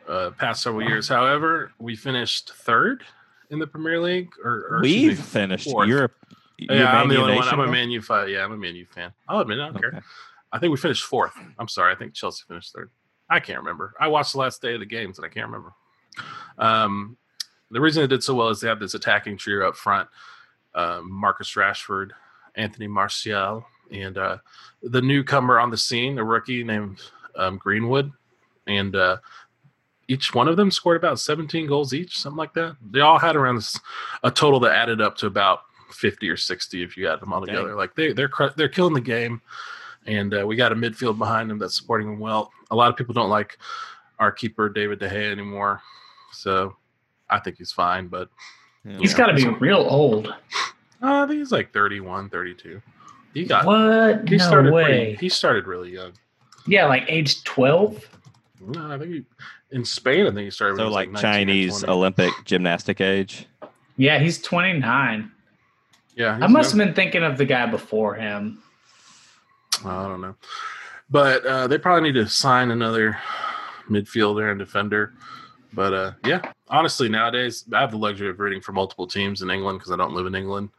uh, 0.08 0.32
past 0.32 0.64
several 0.64 0.88
years. 0.88 1.08
However, 1.08 1.72
we 1.80 1.96
finished 1.96 2.52
third 2.54 3.04
in 3.52 3.60
the 3.60 3.68
Premier 3.68 4.02
League. 4.02 4.30
Or, 4.44 4.68
or 4.70 4.80
we've 4.82 5.10
me, 5.10 5.16
finished 5.16 5.70
fourth. 5.70 5.88
Europe. 5.88 6.14
you're 6.58 6.78
Yeah, 6.78 7.00
I'm 7.02 7.08
the 7.08 7.16
U 7.16 7.22
only 7.22 7.36
one. 7.36 7.48
I'm 7.48 7.60
a 7.60 7.64
bro? 7.64 7.72
Man 7.72 7.90
U 7.92 8.02
fan. 8.02 8.30
Yeah, 8.30 8.44
I'm 8.44 8.52
a 8.52 8.58
Man 8.58 8.76
U 8.76 8.86
fan. 8.94 9.14
I'll 9.28 9.40
admit, 9.40 9.60
it, 9.60 9.62
I 9.62 9.66
don't 9.70 9.80
care. 9.80 10.04
I 10.52 10.58
think 10.58 10.72
we 10.72 10.78
finished 10.78 11.04
fourth. 11.04 11.34
I'm 11.60 11.68
sorry. 11.68 11.94
I 11.94 11.96
think 11.96 12.14
Chelsea 12.14 12.44
finished 12.48 12.74
third. 12.74 12.90
I 13.30 13.40
can't 13.40 13.60
remember. 13.60 13.94
I 14.00 14.08
watched 14.08 14.34
the 14.34 14.40
last 14.40 14.62
day 14.62 14.74
of 14.74 14.80
the 14.80 14.86
games 14.88 15.20
and 15.20 15.26
I 15.26 15.30
can't 15.30 15.46
remember. 15.46 15.74
Um, 16.58 17.18
the 17.72 17.82
reason 17.82 18.04
it 18.04 18.08
did 18.08 18.24
so 18.24 18.36
well 18.36 18.50
is 18.50 18.60
they 18.60 18.68
have 18.68 18.80
this 18.80 18.94
attacking 18.94 19.38
trio 19.38 19.68
up 19.68 19.76
front: 19.76 20.10
um, 20.76 21.12
Marcus 21.12 21.54
Rashford, 21.56 22.12
Anthony 22.56 22.88
Martial, 22.88 23.66
and 23.92 24.18
uh, 24.18 24.38
the 24.84 25.02
newcomer 25.02 25.60
on 25.60 25.70
the 25.70 25.78
scene, 25.78 26.18
a 26.18 26.24
rookie 26.24 26.64
named 26.64 27.02
um, 27.36 27.58
Greenwood, 27.58 28.12
and 28.68 28.96
uh, 28.96 29.18
each 30.08 30.34
one 30.34 30.48
of 30.48 30.58
them 30.58 30.72
scored 30.72 30.98
about 30.98 31.20
17 31.20 31.68
goals 31.68 31.94
each, 31.94 32.20
something 32.20 32.38
like 32.38 32.54
that. 32.54 32.76
They 32.92 33.02
all 33.02 33.20
had 33.20 33.36
around 33.36 33.56
this, 33.56 33.80
a 34.24 34.32
total 34.32 34.60
that 34.62 34.76
added 34.76 35.02
up 35.02 35.16
to 35.18 35.28
about 35.28 35.62
50 35.92 36.28
or 36.30 36.38
60 36.38 36.84
if 36.84 36.98
you 36.98 37.08
add 37.08 37.20
them 37.20 37.32
all 37.32 37.42
Dang. 37.42 37.56
together. 37.56 37.76
Like 37.76 37.96
they 37.96 38.14
they're 38.14 38.30
cr- 38.30 38.56
they're 38.56 38.70
killing 38.70 38.94
the 38.94 39.02
game, 39.02 39.42
and 40.06 40.34
uh, 40.34 40.46
we 40.46 40.56
got 40.56 40.72
a 40.72 40.76
midfield 40.76 41.18
behind 41.18 41.50
them 41.50 41.60
that's 41.60 41.76
supporting 41.76 42.10
them 42.10 42.20
well. 42.20 42.52
A 42.72 42.76
lot 42.76 42.90
of 42.90 42.98
people 42.98 43.14
don't 43.14 43.30
like 43.30 43.58
our 44.18 44.32
keeper 44.32 44.70
David 44.70 45.00
De 45.00 45.10
Gea 45.10 45.32
anymore, 45.32 45.82
so 46.32 46.76
I 47.30 47.40
think 47.40 47.58
he's 47.58 47.72
fine. 47.72 48.08
But 48.08 48.30
Yeah. 48.86 48.98
He's 49.00 49.12
Yeah. 49.12 49.18
got 49.18 49.26
to 49.28 49.34
be 49.36 49.48
real 49.60 49.86
old. 49.90 50.28
uh, 50.28 50.34
I 51.02 51.28
think 51.28 51.40
he's 51.40 51.52
like 51.52 51.72
31, 51.74 52.30
32. 52.30 52.82
He 53.34 53.46
got 53.46 53.66
what? 53.66 54.28
he 54.28 54.38
no 54.38 54.46
started 54.48 54.74
way. 54.74 54.84
pretty, 54.84 55.16
he 55.18 55.30
started 55.30 55.68
really 55.68 55.92
young. 55.94 56.14
yeah, 56.66 56.86
like 56.86 57.06
age 57.08 57.44
twelve. 57.44 58.04
No, 58.60 58.92
I 58.92 58.98
think 58.98 59.12
he, 59.14 59.24
in 59.72 59.86
Spain, 59.86 60.22
I 60.26 60.30
think 60.32 60.40
he 60.46 60.50
started. 60.50 60.78
So 60.78 60.82
he 60.84 60.86
was 60.88 60.96
like 60.96 61.16
Chinese 61.16 61.84
Olympic 61.84 62.32
gymnastic 62.46 63.00
age. 63.02 63.46
Yeah, 63.98 64.18
he's 64.18 64.42
twenty 64.42 64.80
nine. 64.80 65.32
Yeah, 66.16 66.40
I 66.42 66.48
must 66.48 66.72
young. 66.74 66.80
have 66.80 66.88
been 66.88 66.96
thinking 66.96 67.24
of 67.24 67.38
the 67.38 67.46
guy 67.46 67.66
before 67.68 68.16
him. 68.16 68.64
I 69.86 70.08
don't 70.08 70.22
know, 70.22 70.36
but 71.10 71.46
uh, 71.46 71.68
they 71.68 71.78
probably 71.78 72.10
need 72.12 72.20
to 72.20 72.28
sign 72.28 72.72
another 72.72 73.18
midfielder 73.90 74.50
and 74.50 74.58
defender. 74.60 75.14
But 75.74 75.94
uh, 75.94 76.12
yeah, 76.26 76.52
honestly, 76.68 77.10
nowadays 77.10 77.66
I 77.74 77.82
have 77.82 77.92
the 77.92 77.98
luxury 77.98 78.30
of 78.30 78.40
rooting 78.40 78.62
for 78.62 78.72
multiple 78.72 79.06
teams 79.08 79.42
in 79.42 79.50
England 79.52 79.80
because 79.80 79.92
I 79.92 79.96
don't 79.98 80.14
live 80.14 80.26
in 80.26 80.36
England. 80.36 80.70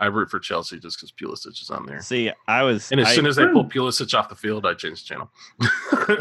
I 0.00 0.06
root 0.06 0.30
for 0.30 0.38
Chelsea 0.40 0.80
just 0.80 0.98
because 0.98 1.12
Pulisic 1.12 1.60
is 1.60 1.70
on 1.70 1.84
there. 1.86 2.00
See, 2.00 2.32
I 2.48 2.62
was 2.62 2.90
And 2.90 3.00
as 3.00 3.08
I- 3.08 3.14
soon 3.14 3.26
as 3.26 3.36
they 3.36 3.46
pull 3.46 3.64
Pulisic 3.68 4.12
off 4.18 4.28
the 4.28 4.34
field, 4.34 4.66
I 4.66 4.74
change 4.74 5.02
the 5.06 5.08
channel. 5.08 5.30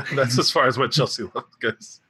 That's 0.16 0.38
as 0.38 0.52
far 0.52 0.68
as 0.68 0.78
what 0.78 0.92
Chelsea 0.92 1.24
love 1.36 1.46
goes. 1.60 2.02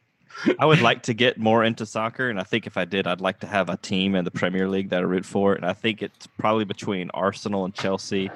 I 0.58 0.66
would 0.66 0.82
like 0.82 1.04
to 1.04 1.14
get 1.14 1.38
more 1.38 1.64
into 1.66 1.86
soccer, 1.86 2.30
and 2.30 2.40
I 2.40 2.44
think 2.44 2.66
if 2.66 2.78
I 2.78 2.86
did, 2.86 3.08
I'd 3.08 3.20
like 3.22 3.40
to 3.42 3.48
have 3.48 3.68
a 3.70 3.76
team 3.78 4.16
in 4.16 4.24
the 4.24 4.32
Premier 4.32 4.70
League 4.70 4.90
that 4.90 5.00
I 5.00 5.06
root 5.06 5.26
for. 5.26 5.54
And 5.54 5.66
I 5.66 5.74
think 5.74 6.02
it's 6.02 6.28
probably 6.38 6.64
between 6.64 7.10
Arsenal 7.14 7.66
and 7.66 7.74
Chelsea, 7.74 8.32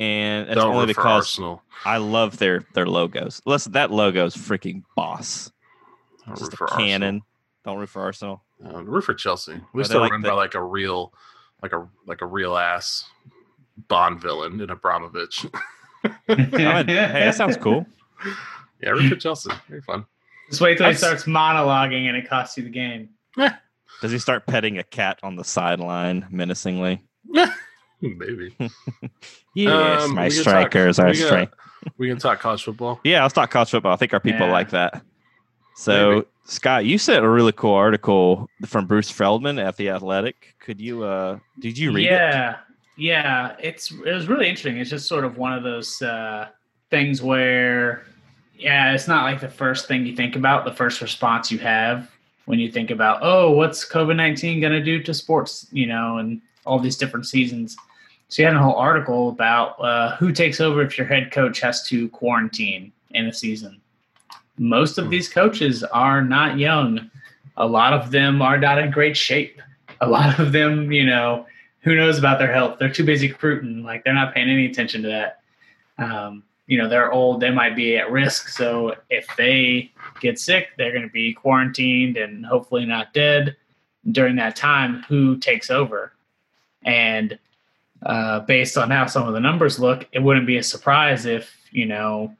and 0.00 0.48
it's 0.48 0.54
Don't 0.56 0.74
only 0.74 0.86
because 0.86 1.04
Arsenal. 1.04 1.62
I 1.84 1.98
love 1.98 2.38
their 2.38 2.64
their 2.72 2.86
logos. 2.86 3.42
Listen, 3.44 3.72
that 3.72 3.90
logo 3.90 4.24
is 4.24 4.34
freaking 4.34 4.82
boss. 4.96 5.52
Don't 6.26 6.38
Just 6.38 6.52
root 6.52 6.54
a 6.54 6.56
for 6.56 6.66
cannon. 6.68 7.22
Don't 7.64 7.78
root 7.78 7.88
for 7.88 8.02
Arsenal. 8.02 8.42
Arsenal. 8.62 8.80
Uh, 8.80 8.84
root 8.84 9.02
for 9.04 9.14
Chelsea. 9.14 9.52
At 9.52 9.58
they 9.72 9.78
least 9.78 9.90
they're 9.90 10.00
like 10.00 10.12
run 10.12 10.20
the- 10.22 10.28
by 10.28 10.34
like 10.34 10.54
a 10.54 10.62
real, 10.62 11.12
like 11.62 11.72
a 11.72 11.86
like 12.06 12.20
a 12.22 12.26
real 12.26 12.56
ass 12.56 13.04
Bond 13.88 14.20
villain 14.20 14.60
in 14.60 14.70
Abramovich. 14.70 15.46
I 16.04 16.12
hey, 16.28 16.84
that 16.86 17.34
sounds 17.34 17.56
cool. 17.56 17.86
yeah, 18.80 18.90
root 18.90 19.08
for 19.08 19.16
Chelsea. 19.16 19.50
Very 19.68 19.80
fun. 19.82 20.04
Just 20.50 20.60
wait 20.60 20.76
till 20.78 20.86
he 20.86 20.92
That's- 20.92 20.98
starts 21.00 21.24
monologuing 21.24 22.06
and 22.08 22.16
it 22.16 22.28
costs 22.28 22.56
you 22.56 22.64
the 22.64 22.70
game. 22.70 23.10
Does 24.00 24.10
he 24.10 24.18
start 24.18 24.46
petting 24.46 24.78
a 24.78 24.82
cat 24.84 25.18
on 25.22 25.36
the 25.36 25.44
sideline 25.44 26.26
menacingly? 26.30 27.02
Maybe. 28.00 28.54
Yes, 29.54 30.04
Um, 30.04 30.14
my 30.14 30.24
we 30.24 30.30
can 30.30 30.40
strikers 30.40 30.96
talk- 30.96 31.04
are 31.04 31.10
we 31.10 31.16
can- 31.16 31.26
strike. 31.26 31.52
We 31.98 32.08
can 32.08 32.16
talk 32.18 32.40
college 32.40 32.62
football. 32.64 33.00
Yeah, 33.04 33.20
let's 33.22 33.34
talk 33.34 33.50
college 33.50 33.70
football. 33.70 33.92
I 33.92 33.96
think 33.96 34.14
our 34.14 34.20
people 34.20 34.46
Yeah. 34.46 34.52
like 34.52 34.70
that. 34.70 35.02
So, 35.74 36.10
Maybe. 36.10 36.26
Scott, 36.44 36.84
you 36.84 36.98
sent 36.98 37.24
a 37.24 37.28
really 37.28 37.52
cool 37.52 37.74
article 37.74 38.48
from 38.66 38.86
Bruce 38.86 39.10
Feldman 39.10 39.58
at 39.58 39.76
the 39.76 39.90
Athletic. 39.90 40.54
Could 40.58 40.80
you? 40.80 41.04
uh 41.04 41.38
Did 41.60 41.78
you 41.78 41.92
read 41.92 42.06
it? 42.06 42.10
yeah, 42.10 42.58
yeah. 42.96 43.56
It's 43.58 43.90
it 43.90 44.12
was 44.12 44.28
really 44.28 44.48
interesting. 44.48 44.76
It's 44.78 44.90
just 44.90 45.08
sort 45.08 45.24
of 45.24 45.38
one 45.38 45.52
of 45.52 45.62
those 45.62 46.02
uh, 46.02 46.48
things 46.90 47.22
where, 47.22 48.04
yeah, 48.56 48.92
it's 48.92 49.08
not 49.08 49.24
like 49.24 49.40
the 49.40 49.48
first 49.48 49.88
thing 49.88 50.06
you 50.06 50.14
think 50.16 50.36
about, 50.36 50.64
the 50.64 50.72
first 50.72 51.00
response 51.00 51.50
you 51.50 51.58
have 51.58 52.10
when 52.46 52.58
you 52.58 52.70
think 52.70 52.90
about, 52.90 53.20
oh, 53.22 53.52
what's 53.52 53.88
COVID 53.88 54.16
nineteen 54.16 54.60
going 54.60 54.72
to 54.72 54.82
do 54.82 55.02
to 55.02 55.14
sports, 55.14 55.68
you 55.72 55.86
know, 55.86 56.18
and 56.18 56.40
all 56.66 56.78
these 56.78 56.96
different 56.96 57.26
seasons. 57.26 57.76
So 58.28 58.42
you 58.42 58.46
had 58.46 58.56
a 58.56 58.62
whole 58.62 58.76
article 58.76 59.28
about 59.28 59.80
uh, 59.80 60.16
who 60.16 60.32
takes 60.32 60.60
over 60.60 60.82
if 60.82 60.96
your 60.96 61.06
head 61.06 61.30
coach 61.30 61.60
has 61.60 61.86
to 61.88 62.08
quarantine 62.08 62.90
in 63.10 63.26
a 63.26 63.32
season. 63.32 63.80
Most 64.62 64.96
of 64.96 65.06
Hmm. 65.06 65.10
these 65.10 65.28
coaches 65.28 65.82
are 65.82 66.22
not 66.22 66.56
young. 66.56 67.10
A 67.56 67.66
lot 67.66 67.92
of 67.92 68.12
them 68.12 68.40
are 68.40 68.58
not 68.58 68.78
in 68.78 68.90
great 68.92 69.16
shape. 69.16 69.60
A 70.00 70.08
lot 70.08 70.38
of 70.38 70.52
them, 70.52 70.92
you 70.92 71.04
know, 71.04 71.46
who 71.80 71.96
knows 71.96 72.18
about 72.18 72.38
their 72.38 72.52
health? 72.52 72.78
They're 72.78 72.88
too 72.92 73.04
busy 73.04 73.28
recruiting. 73.28 73.82
Like 73.82 74.04
they're 74.04 74.14
not 74.14 74.34
paying 74.34 74.48
any 74.48 74.66
attention 74.66 75.02
to 75.02 75.08
that. 75.08 75.40
Um, 75.98 76.44
you 76.68 76.78
know, 76.78 76.88
they're 76.88 77.10
old. 77.12 77.40
They 77.40 77.50
might 77.50 77.74
be 77.74 77.96
at 77.96 78.10
risk. 78.10 78.48
So 78.48 78.94
if 79.10 79.26
they 79.36 79.90
get 80.20 80.38
sick, 80.38 80.68
they're 80.78 80.92
going 80.92 81.02
to 81.02 81.12
be 81.12 81.32
quarantined 81.34 82.16
and 82.16 82.46
hopefully 82.46 82.86
not 82.86 83.12
dead. 83.12 83.56
During 84.10 84.36
that 84.36 84.56
time, 84.56 85.02
who 85.08 85.36
takes 85.38 85.70
over? 85.70 86.12
And 86.84 87.38
uh, 88.04 88.40
based 88.40 88.76
on 88.78 88.90
how 88.90 89.06
some 89.06 89.26
of 89.26 89.34
the 89.34 89.40
numbers 89.40 89.78
look, 89.80 90.08
it 90.12 90.20
wouldn't 90.20 90.46
be 90.46 90.56
a 90.56 90.62
surprise 90.62 91.26
if 91.26 91.52
you 91.72 91.86
know 91.86 92.34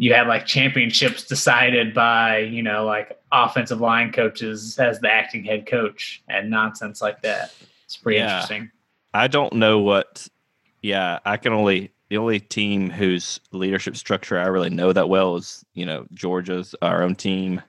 you 0.00 0.14
had 0.14 0.26
like 0.26 0.46
championships 0.46 1.24
decided 1.24 1.92
by 1.92 2.38
you 2.38 2.62
know 2.62 2.86
like 2.86 3.20
offensive 3.32 3.82
line 3.82 4.10
coaches 4.10 4.78
as 4.78 4.98
the 5.00 5.10
acting 5.12 5.44
head 5.44 5.66
coach 5.66 6.22
and 6.26 6.48
nonsense 6.48 7.02
like 7.02 7.20
that. 7.20 7.52
It's 7.84 7.98
pretty 7.98 8.16
Yeah. 8.18 8.36
interesting. 8.36 8.70
I 9.12 9.26
don't 9.28 9.52
know 9.52 9.78
what. 9.80 10.26
Yeah, 10.80 11.18
I 11.26 11.36
can 11.36 11.52
only 11.52 11.92
the 12.08 12.16
only 12.16 12.40
team 12.40 12.88
whose 12.88 13.40
leadership 13.52 13.94
structure 13.94 14.38
I 14.38 14.46
really 14.46 14.70
know 14.70 14.90
that 14.94 15.10
well 15.10 15.36
is 15.36 15.66
you 15.74 15.84
know 15.84 16.06
Georgia's 16.14 16.74
our 16.80 17.02
own 17.02 17.14
team. 17.14 17.60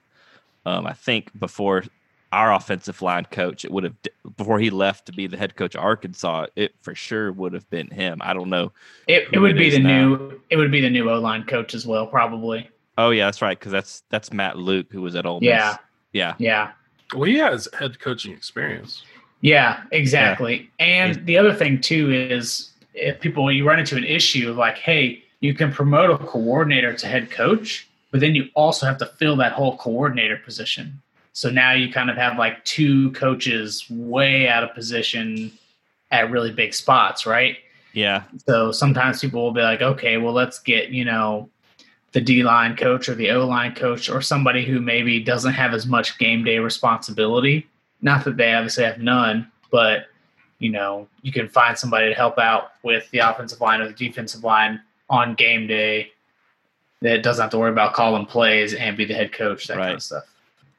Um, 0.66 0.88
I 0.88 0.94
think 0.94 1.38
before 1.38 1.84
our 2.32 2.54
offensive 2.54 3.02
line 3.02 3.26
coach, 3.26 3.66
it 3.66 3.72
would 3.72 3.84
have 3.84 3.96
before 4.38 4.60
he 4.60 4.70
left 4.70 5.06
to 5.08 5.12
be 5.12 5.28
the 5.28 5.38
head 5.38 5.56
coach 5.56 5.76
of 5.76 5.84
Arkansas, 5.84 6.48
it 6.56 6.74
for 6.82 6.96
sure 6.96 7.32
would 7.32 7.54
have 7.54 7.70
been 7.70 7.90
him. 7.90 8.20
I 8.22 8.34
don't 8.34 8.50
know. 8.50 8.72
It, 9.08 9.24
it 9.24 9.36
who 9.36 9.42
would 9.42 9.58
be 9.58 9.70
the 9.70 9.80
now. 9.80 9.90
new 9.90 10.42
it 10.50 10.58
would 10.58 10.72
be 10.72 10.82
the 10.82 10.90
new 10.90 11.10
O 11.10 11.20
line 11.20 11.44
coach 11.44 11.74
as 11.74 11.86
well, 11.86 12.08
probably. 12.08 12.70
Oh 12.98 13.10
yeah, 13.10 13.26
that's 13.26 13.42
right 13.42 13.58
because 13.58 13.72
that's 13.72 14.04
that's 14.10 14.32
Matt 14.32 14.58
Luke 14.58 14.88
who 14.92 15.02
was 15.02 15.16
at 15.16 15.26
Ole 15.26 15.42
Miss. 15.42 15.48
Yeah. 15.48 15.78
yeah, 16.14 16.36
Yeah. 16.38 16.72
Well, 17.14 17.24
he 17.24 17.38
has 17.38 17.68
head 17.78 18.00
coaching 18.00 18.32
experience. 18.32 19.04
Yeah, 19.42 19.84
exactly. 19.92 20.70
And 20.80 21.26
the 21.26 21.38
other 21.38 21.54
thing 21.54 21.82
too 21.82 22.12
is 22.12 22.72
if 22.94 23.20
people 23.20 23.52
you 23.52 23.68
run 23.68 23.80
into 23.80 23.98
an 23.98 24.04
issue 24.04 24.50
of 24.50 24.58
like, 24.58 24.78
hey, 24.78 25.24
you 25.40 25.54
can 25.54 25.72
promote 25.72 26.10
a 26.10 26.18
coordinator 26.26 26.94
to 26.94 27.08
head 27.08 27.32
coach, 27.32 27.90
but 28.12 28.20
then 28.20 28.36
you 28.36 28.50
also 28.54 28.86
have 28.86 28.98
to 29.00 29.06
fill 29.06 29.36
that 29.38 29.54
whole 29.54 29.78
coordinator 29.78 30.38
position. 30.38 31.02
So 31.34 31.50
now 31.50 31.74
you 31.74 31.92
kind 31.92 32.10
of 32.10 32.18
have 32.18 32.38
like 32.38 32.64
two 32.66 33.12
coaches 33.12 33.86
way 33.90 34.48
out 34.48 34.64
of 34.64 34.74
position 34.74 35.52
at 36.12 36.30
really 36.30 36.52
big 36.52 36.74
spots, 36.74 37.26
right? 37.26 37.58
yeah, 37.94 38.24
So 38.48 38.72
sometimes 38.72 39.20
people 39.20 39.42
will 39.42 39.52
be 39.52 39.62
like, 39.62 39.82
okay, 39.82 40.18
well, 40.18 40.34
let's 40.34 40.60
get, 40.60 40.90
you 40.90 41.06
know, 41.06 41.50
the 42.14 42.22
D 42.22 42.44
line 42.44 42.76
coach 42.76 43.08
or 43.10 43.16
the 43.16 43.32
O 43.32 43.46
line 43.46 43.74
coach 43.76 44.10
or 44.10 44.22
somebody 44.22 44.66
who 44.66 44.80
maybe 44.82 45.20
doesn't 45.20 45.54
have 45.54 45.74
as 45.74 45.86
much 45.86 46.18
game 46.18 46.44
day 46.44 46.60
responsibility. 46.60 47.68
Not 48.02 48.26
that 48.26 48.38
they 48.38 48.54
obviously 48.54 48.84
have 48.84 49.00
none, 49.00 49.50
but, 49.72 50.08
you 50.60 50.70
know, 50.70 51.08
you 51.22 51.32
can 51.32 51.48
find 51.48 51.78
somebody 51.78 52.10
to 52.10 52.16
help 52.16 52.38
out 52.38 52.72
with 52.84 53.10
the 53.12 53.20
offensive 53.20 53.62
line 53.62 53.82
or 53.82 53.88
the 53.88 53.94
defensive 53.94 54.44
line 54.44 54.82
on 55.10 55.36
game 55.36 55.68
day 55.68 56.12
that 57.02 57.24
doesn't 57.24 57.42
have 57.42 57.52
to 57.52 57.58
worry 57.58 57.72
about 57.72 57.94
calling 57.94 58.26
plays 58.26 58.74
and 58.74 58.96
be 58.96 59.06
the 59.06 59.14
head 59.14 59.32
coach, 59.32 59.68
that 59.68 59.78
kind 59.78 59.94
of 59.94 60.04
stuff. 60.04 60.24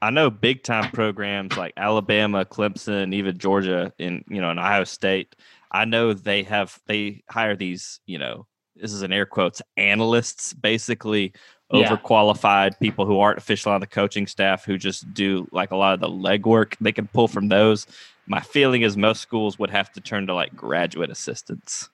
I 0.03 0.11
know 0.11 0.31
big 0.31 0.65
time 0.65 0.91
programs 0.91 1.57
like 1.57 1.73
Alabama, 1.77 2.45
Clemson, 2.45 3.15
even 3.15 3.39
Georgia, 3.39 3.93
in 3.99 4.25
you 4.29 4.41
know, 4.41 4.51
in 4.51 4.59
Ohio 4.59 4.83
State. 4.85 5.37
I 5.71 5.85
know 5.85 6.13
they 6.13 6.43
have 6.43 6.79
they 6.87 7.23
hire 7.31 7.55
these, 7.57 8.01
you 8.05 8.19
know, 8.19 8.47
this 8.77 8.93
is 8.93 9.03
in 9.03 9.13
air 9.13 9.27
quotes, 9.27 9.63
analysts, 9.77 10.53
basically 10.55 11.33
Yeah. 11.71 11.89
overqualified 11.97 12.79
people 12.81 13.07
who 13.07 13.21
aren't 13.21 13.39
official 13.39 13.73
on 13.73 13.81
the 13.81 13.87
coaching 13.87 14.27
staff 14.27 14.65
who 14.65 14.77
just 14.77 15.15
do 15.15 15.47
like 15.53 15.71
a 15.71 15.77
lot 15.77 15.95
of 15.95 16.01
the 16.01 16.09
legwork. 16.09 16.75
They 16.81 16.93
can 16.93 17.07
pull 17.07 17.29
from 17.29 17.49
those. 17.49 17.87
My 18.27 18.41
feeling 18.41 18.83
is 18.83 18.97
most 18.97 19.23
schools 19.23 19.59
would 19.59 19.71
have 19.71 19.91
to 19.93 20.01
turn 20.01 20.27
to 20.27 20.35
like 20.35 20.55
graduate 20.55 21.11
assistants, 21.11 21.89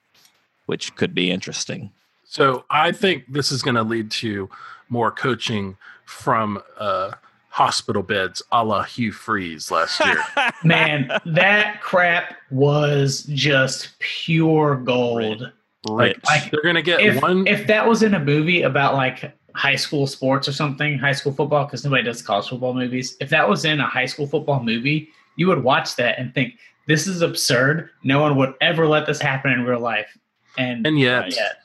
which 0.65 0.95
could 0.95 1.13
be 1.13 1.29
interesting. 1.31 1.91
So 2.25 2.65
I 2.69 2.91
think 2.91 3.25
this 3.31 3.51
is 3.51 3.61
going 3.61 3.75
to 3.75 3.83
lead 3.83 4.11
to 4.11 4.49
more 4.89 5.11
coaching 5.11 5.77
from 6.05 6.61
uh, 6.77 7.11
hospital 7.59 8.01
beds, 8.01 8.41
a 8.53 8.63
la 8.63 8.83
Hugh 8.83 9.11
Freeze 9.11 9.69
last 9.69 9.99
year. 10.05 10.23
Man, 10.63 11.11
that 11.25 11.81
crap 11.81 12.37
was 12.51 13.23
just 13.23 13.99
pure 13.99 14.77
gold. 14.77 15.51
Rich. 15.89 16.19
Like, 16.25 16.51
They're 16.51 16.63
going 16.63 16.75
to 16.75 16.81
get 16.81 17.01
if, 17.01 17.21
one. 17.21 17.45
if 17.47 17.67
that 17.67 17.85
was 17.85 18.01
in 18.01 18.13
a 18.13 18.19
movie 18.19 18.61
about 18.61 18.93
like 18.93 19.37
high 19.55 19.75
school 19.75 20.07
sports 20.07 20.47
or 20.47 20.53
something, 20.53 20.97
high 20.97 21.11
school 21.11 21.33
football, 21.33 21.65
because 21.65 21.83
nobody 21.83 22.03
does 22.03 22.21
college 22.21 22.47
football 22.47 22.73
movies. 22.73 23.17
If 23.19 23.29
that 23.31 23.49
was 23.49 23.65
in 23.65 23.81
a 23.81 23.87
high 23.87 24.05
school 24.05 24.25
football 24.25 24.63
movie, 24.63 25.09
you 25.35 25.47
would 25.47 25.61
watch 25.61 25.97
that 25.97 26.17
and 26.17 26.33
think, 26.33 26.53
this 26.87 27.07
is 27.07 27.21
absurd. 27.21 27.89
No 28.03 28.21
one 28.21 28.37
would 28.37 28.53
ever 28.61 28.87
let 28.87 29.05
this 29.05 29.19
happen 29.19 29.51
in 29.51 29.65
real 29.65 29.81
life. 29.81 30.17
And, 30.57 30.87
and 30.87 30.97
yet, 30.97 31.35
yet. 31.35 31.57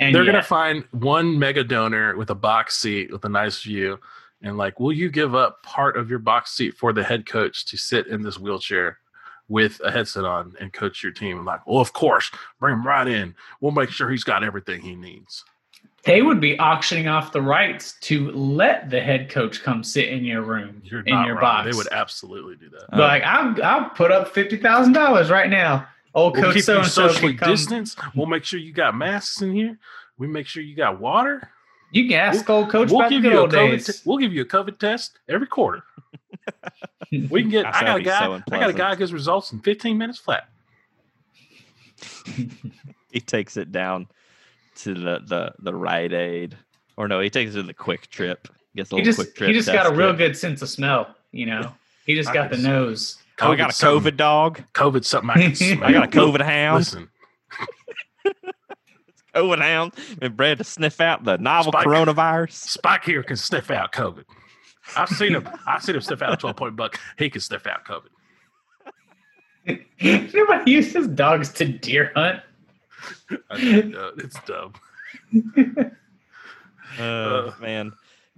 And 0.00 0.14
they're 0.14 0.24
going 0.24 0.36
to 0.36 0.42
find 0.42 0.84
one 0.92 1.36
mega 1.36 1.64
donor 1.64 2.16
with 2.16 2.30
a 2.30 2.34
box 2.36 2.76
seat 2.76 3.10
with 3.10 3.24
a 3.24 3.28
nice 3.28 3.60
view. 3.60 3.98
And 4.42 4.56
like, 4.58 4.80
will 4.80 4.92
you 4.92 5.08
give 5.10 5.34
up 5.34 5.62
part 5.62 5.96
of 5.96 6.10
your 6.10 6.18
box 6.18 6.52
seat 6.52 6.76
for 6.76 6.92
the 6.92 7.04
head 7.04 7.26
coach 7.26 7.64
to 7.66 7.76
sit 7.76 8.06
in 8.08 8.22
this 8.22 8.38
wheelchair 8.38 8.98
with 9.48 9.80
a 9.84 9.90
headset 9.90 10.24
on 10.24 10.54
and 10.60 10.72
coach 10.72 11.02
your 11.02 11.12
team? 11.12 11.38
I'm 11.38 11.44
like, 11.44 11.66
well, 11.66 11.80
of 11.80 11.92
course, 11.92 12.30
bring 12.58 12.74
him 12.74 12.86
right 12.86 13.06
in. 13.06 13.34
We'll 13.60 13.72
make 13.72 13.90
sure 13.90 14.10
he's 14.10 14.24
got 14.24 14.42
everything 14.42 14.80
he 14.80 14.96
needs. 14.96 15.44
they 16.04 16.20
would 16.22 16.40
be 16.40 16.58
auctioning 16.58 17.06
off 17.06 17.30
the 17.30 17.40
rights 17.42 17.94
to 18.00 18.32
let 18.32 18.90
the 18.90 19.00
head 19.00 19.30
coach 19.30 19.62
come 19.62 19.84
sit 19.84 20.08
in 20.08 20.24
your 20.24 20.42
room, 20.42 20.82
You're 20.84 21.02
in 21.02 21.24
your 21.24 21.34
wrong. 21.36 21.40
box. 21.64 21.70
They 21.70 21.76
would 21.76 21.92
absolutely 21.92 22.56
do 22.56 22.68
that. 22.70 22.92
Uh, 22.92 22.98
like, 22.98 23.22
I'll, 23.22 23.62
I'll 23.64 23.90
put 23.90 24.10
up 24.10 24.34
$50,000 24.34 25.30
right 25.30 25.48
now. 25.50 25.86
Old 26.14 26.36
We'll 26.36 26.52
coach 26.52 26.62
so 26.62 26.82
socially 26.82 27.34
distance. 27.34 27.94
We'll 28.16 28.26
make 28.26 28.44
sure 28.44 28.58
you 28.58 28.72
got 28.72 28.96
masks 28.96 29.40
in 29.40 29.52
here. 29.52 29.78
We 30.18 30.26
make 30.26 30.46
sure 30.48 30.62
you 30.62 30.74
got 30.74 31.00
water. 31.00 31.48
You 31.92 32.08
can 32.08 32.14
ask 32.18 32.48
old 32.50 32.70
coach 32.70 32.90
we'll 32.90 33.08
give 33.08 33.22
you 33.24 33.32
a 33.38 33.40
old 33.42 33.50
COVID. 33.52 33.70
days. 33.70 33.86
te- 33.86 34.02
we'll 34.04 34.18
give 34.18 34.32
you 34.32 34.42
a 34.42 34.46
COVID 34.46 34.78
test 34.78 35.18
every 35.28 35.46
quarter. 35.46 35.82
We 37.10 37.42
can 37.42 37.50
get. 37.50 37.66
I 37.74 37.82
got 37.82 37.98
a 38.00 38.02
guy. 38.02 38.24
so 38.24 38.42
I 38.50 38.58
got 38.58 38.70
a 38.70 38.72
guy 38.72 38.90
who 38.90 38.96
gets 38.96 39.12
results 39.12 39.52
in 39.52 39.60
15 39.60 39.96
minutes 39.98 40.18
flat. 40.18 40.48
he 43.12 43.20
takes 43.20 43.56
it 43.56 43.70
down 43.72 44.08
to 44.76 44.94
the 44.94 45.20
the 45.26 45.52
the 45.58 45.74
Rite 45.74 46.12
Aid, 46.12 46.56
or 46.96 47.08
no, 47.08 47.20
he 47.20 47.30
takes 47.30 47.52
it 47.52 47.56
to 47.56 47.62
the 47.62 47.74
QuikTrip. 47.74 48.38
Gets 48.74 48.90
a 48.90 48.96
he 48.96 49.02
little 49.02 49.04
just 49.04 49.18
quick 49.18 49.34
trip. 49.36 49.48
he 49.48 49.54
just 49.54 49.68
got 49.68 49.84
a 49.86 49.90
test 49.90 49.98
real 49.98 50.10
kit. 50.12 50.18
good 50.18 50.36
sense 50.36 50.62
of 50.62 50.70
smell. 50.70 51.14
You 51.30 51.46
know, 51.46 51.72
he 52.06 52.14
just 52.14 52.30
I 52.30 52.34
got 52.34 52.50
the 52.50 52.56
can- 52.56 52.64
nose. 52.64 53.18
Oh, 53.40 53.50
I 53.52 53.56
got 53.56 53.70
a 53.70 53.72
COVID's 53.72 53.76
something- 53.76 54.12
COVID 54.12 54.16
dog. 54.16 54.62
COVID 54.74 55.04
something 55.04 55.30
I 55.30 55.34
can 55.34 55.54
smell. 55.56 55.84
I 55.84 55.92
got 55.92 56.04
a 56.14 56.18
COVID 56.18 56.40
hound. 56.42 56.78
Listen, 56.78 57.08
COVID 59.34 59.60
hound. 59.60 59.94
and 60.20 60.36
bred 60.36 60.58
to 60.58 60.64
sniff 60.64 61.00
out 61.00 61.24
the 61.24 61.38
novel 61.38 61.72
Spike. 61.72 61.86
coronavirus. 61.86 62.52
Spike 62.52 63.04
here 63.04 63.22
can 63.22 63.36
sniff 63.36 63.70
out 63.70 63.92
COVID. 63.92 64.24
I've 64.96 65.08
seen 65.08 65.34
him. 65.34 65.48
I've 65.66 65.82
seen 65.82 65.94
him 65.94 66.00
sniff 66.02 66.22
out 66.22 66.32
a 66.32 66.36
12 66.36 66.56
point 66.56 66.76
buck. 66.76 66.98
He 67.18 67.30
can 67.30 67.40
sniff 67.40 67.66
out 67.66 67.84
COVID. 67.84 68.08
Everybody 70.00 70.70
uses 70.72 71.06
dogs 71.08 71.52
to 71.54 71.64
deer 71.66 72.10
hunt. 72.16 72.40
I 73.50 73.80
know, 73.82 73.98
uh, 74.08 74.10
it's 74.18 74.38
dumb. 74.42 74.72
Oh 76.98 77.54
man, 77.60 77.92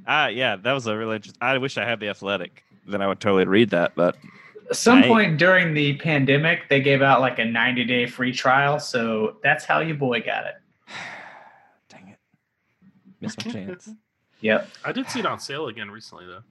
uh, 0.07 0.29
yeah, 0.33 0.55
that 0.57 0.73
was 0.73 0.87
a 0.87 0.97
really 0.97 1.17
interesting. 1.17 1.39
I 1.41 1.59
wish 1.59 1.77
I 1.77 1.85
had 1.85 1.99
the 1.99 2.09
athletic. 2.09 2.63
Then 2.87 3.03
I 3.03 3.09
would 3.09 3.19
totally 3.19 3.47
read 3.47 3.71
that. 3.71 3.95
But 3.97 4.17
At 4.71 4.77
some 4.77 5.01
Right. 5.01 5.09
point 5.09 5.39
during 5.39 5.75
the 5.75 5.97
pandemic, 5.97 6.69
they 6.69 6.81
gave 6.81 7.03
out 7.03 7.21
like 7.21 7.39
a 7.41 7.45
90 7.45 7.85
day 7.85 8.07
free 8.07 8.33
trial. 8.33 8.79
So 8.79 9.39
that's 9.43 9.65
how 9.65 9.81
your 9.81 9.97
boy 9.97 10.21
got 10.21 10.47
it. 10.47 10.55
Dang 13.27 13.45
missed 13.45 13.47
my 13.47 13.53
chance. 13.53 13.91
Yep. 14.41 14.69
I 14.85 14.93
did 14.93 15.09
see 15.09 15.21
it 15.21 15.27
on 15.27 15.39
sale 15.41 15.69
again 15.69 15.91
recently, 15.91 16.27
though. 16.27 16.43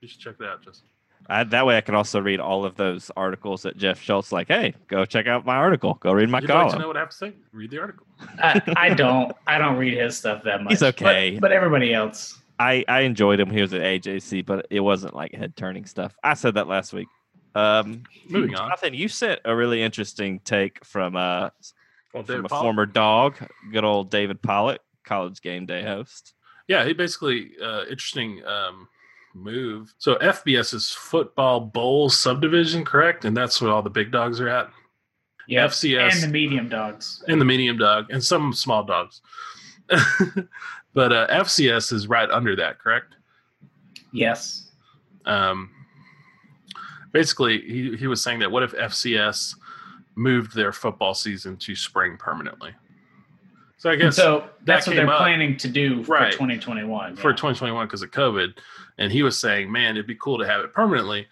You 0.00 0.08
should 0.08 0.20
check 0.20 0.38
that 0.38 0.48
out, 0.48 0.62
Justin. 0.62 0.88
I, 1.26 1.44
that 1.44 1.64
way, 1.64 1.78
I 1.78 1.80
can 1.80 1.94
also 1.94 2.20
read 2.20 2.38
all 2.38 2.66
of 2.66 2.76
those 2.76 3.10
articles 3.16 3.62
that 3.62 3.78
Jeff 3.78 4.00
Schultz 4.00 4.30
like. 4.30 4.48
Hey, 4.48 4.74
go 4.88 5.06
check 5.06 5.26
out 5.26 5.46
my 5.46 5.56
article. 5.56 5.94
Go 5.94 6.12
read 6.12 6.28
my 6.28 6.40
You'd 6.40 6.50
like 6.50 6.72
to 6.72 6.78
know 6.78 6.88
what 6.88 6.96
I 6.96 7.00
have 7.00 7.10
to 7.10 7.16
say? 7.16 7.32
Read 7.52 7.70
the 7.70 7.78
article. 7.80 8.06
I, 8.38 8.60
I 8.76 8.88
don't 8.90 9.32
I 9.46 9.56
don't 9.58 9.76
read 9.76 9.96
his 9.96 10.18
stuff 10.18 10.42
that 10.44 10.62
much. 10.62 10.72
He's 10.72 10.82
okay. 10.82 11.38
But, 11.40 11.52
everybody 11.52 11.94
else. 11.94 12.38
I, 12.58 12.84
I 12.86 13.00
enjoyed 13.00 13.40
him. 13.40 13.50
He 13.50 13.60
was 13.62 13.72
at 13.72 13.80
AJC, 13.80 14.44
but 14.46 14.66
it 14.70 14.80
wasn't 14.80 15.14
like 15.14 15.34
head 15.34 15.56
turning 15.56 15.86
stuff. 15.86 16.14
I 16.22 16.34
said 16.34 16.54
that 16.54 16.68
last 16.68 16.92
week. 16.92 17.08
Um, 17.54 18.02
Moving 18.28 18.50
on. 18.54 18.68
Jonathan, 18.68 18.94
you 18.94 19.08
sent 19.08 19.40
a 19.44 19.54
really 19.56 19.82
interesting 19.82 20.40
take 20.40 20.84
from 20.84 21.16
uh 21.16 21.48
Well, 22.12 22.22
from 22.22 22.24
David 22.24 22.44
a 22.44 22.48
Pollack- 22.48 22.62
former 22.62 22.86
dog, 22.86 23.36
good 23.72 23.84
old 23.84 24.10
David 24.10 24.42
Pollack, 24.42 24.80
college 25.04 25.40
game 25.40 25.66
day 25.66 25.82
host. 25.82 26.34
Yeah, 26.68 26.84
he 26.84 26.92
basically 26.92 27.52
uh, 27.62 27.82
interesting 27.82 28.44
um, 28.44 28.88
move. 29.34 29.94
So 29.98 30.16
FBS 30.16 30.72
is 30.74 30.90
football 30.90 31.60
bowl 31.60 32.08
subdivision, 32.08 32.84
correct? 32.84 33.24
And 33.24 33.36
that's 33.36 33.60
where 33.60 33.70
all 33.70 33.82
the 33.82 33.90
big 33.90 34.10
dogs 34.10 34.40
are 34.40 34.48
at. 34.48 34.70
Yeah, 35.46 35.66
FCS 35.66 36.14
And 36.14 36.22
the 36.22 36.28
medium 36.28 36.68
dogs. 36.68 37.22
and 37.28 37.40
the 37.40 37.44
medium 37.44 37.76
dog 37.76 38.06
and 38.10 38.24
some 38.24 38.52
small 38.54 38.82
dogs. 38.82 39.20
but 40.94 41.12
uh, 41.12 41.26
FCS 41.28 41.92
is 41.92 42.08
right 42.08 42.30
under 42.30 42.56
that, 42.56 42.78
correct? 42.78 43.16
Yes. 44.10 44.70
Um, 45.26 45.70
basically, 47.12 47.60
he, 47.60 47.96
he 47.96 48.06
was 48.06 48.22
saying 48.22 48.38
that 48.38 48.50
what 48.50 48.62
if 48.62 48.72
FCS 48.72 49.54
moved 50.14 50.54
their 50.54 50.72
football 50.72 51.12
season 51.12 51.56
to 51.58 51.74
spring 51.74 52.16
permanently? 52.16 52.70
So 53.84 53.90
I 53.90 53.96
guess 53.96 54.16
so 54.16 54.48
that's 54.64 54.86
what 54.86 54.96
they're 54.96 55.06
up. 55.06 55.18
planning 55.18 55.58
to 55.58 55.68
do 55.68 56.02
for 56.04 56.12
Right. 56.12 56.32
2021. 56.32 57.16
for 57.16 57.28
yeah. 57.32 57.36
2021 57.36 57.86
because 57.86 58.00
of 58.00 58.10
COVID. 58.12 58.56
And 58.96 59.12
he 59.12 59.22
was 59.22 59.38
saying, 59.38 59.70
man, 59.70 59.90
it'd 59.90 60.06
be 60.06 60.14
cool 60.14 60.38
to 60.38 60.46
have 60.46 60.62
it 60.62 60.72
permanently 60.72 61.26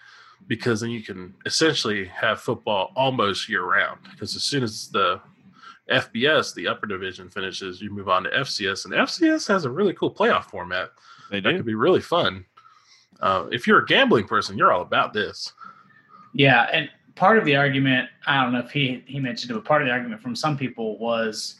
because 0.48 0.82
then 0.82 0.90
you 0.90 1.02
can 1.02 1.32
essentially 1.46 2.04
have 2.04 2.42
football 2.42 2.92
almost 2.94 3.48
year 3.48 3.64
round. 3.64 4.00
Because 4.10 4.36
as 4.36 4.42
soon 4.42 4.62
as 4.62 4.90
the 4.90 5.18
FBS, 5.90 6.52
the 6.54 6.68
upper 6.68 6.84
division 6.86 7.30
finishes, 7.30 7.80
you 7.80 7.90
move 7.90 8.10
on 8.10 8.24
to 8.24 8.30
FCS. 8.30 8.84
And 8.84 8.92
FCS 8.92 9.48
has 9.48 9.64
a 9.64 9.70
really 9.70 9.94
cool 9.94 10.12
playoff 10.12 10.44
format 10.50 10.90
They 11.30 11.40
do. 11.40 11.48
that 11.52 11.56
could 11.56 11.64
be 11.64 11.74
really 11.74 12.02
fun. 12.02 12.44
Uh, 13.22 13.46
if 13.50 13.66
you're 13.66 13.78
a 13.78 13.86
gambling 13.86 14.26
person, 14.26 14.58
you're 14.58 14.74
all 14.74 14.82
about 14.82 15.14
this. 15.14 15.54
Yeah, 16.34 16.68
and 16.70 16.90
part 17.14 17.38
of 17.38 17.46
the 17.46 17.56
argument, 17.56 18.10
I 18.26 18.42
don't 18.42 18.52
know 18.52 18.58
if 18.58 18.70
he 18.72 19.02
he 19.06 19.20
mentioned 19.20 19.52
it, 19.52 19.54
but 19.54 19.64
part 19.64 19.80
of 19.80 19.88
the 19.88 19.92
argument 19.92 20.20
from 20.20 20.36
some 20.36 20.58
people 20.58 20.98
was 20.98 21.56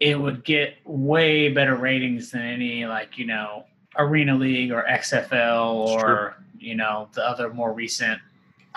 it 0.00 0.18
would 0.20 0.44
get 0.44 0.76
way 0.84 1.48
better 1.48 1.74
ratings 1.76 2.30
than 2.30 2.42
any 2.42 2.84
like 2.86 3.16
you 3.18 3.26
know 3.26 3.64
Arena 3.96 4.34
League 4.34 4.72
or 4.72 4.84
XFL 4.88 5.72
or 5.74 6.36
you 6.58 6.74
know 6.74 7.08
the 7.14 7.22
other 7.26 7.52
more 7.52 7.72
recent 7.72 8.20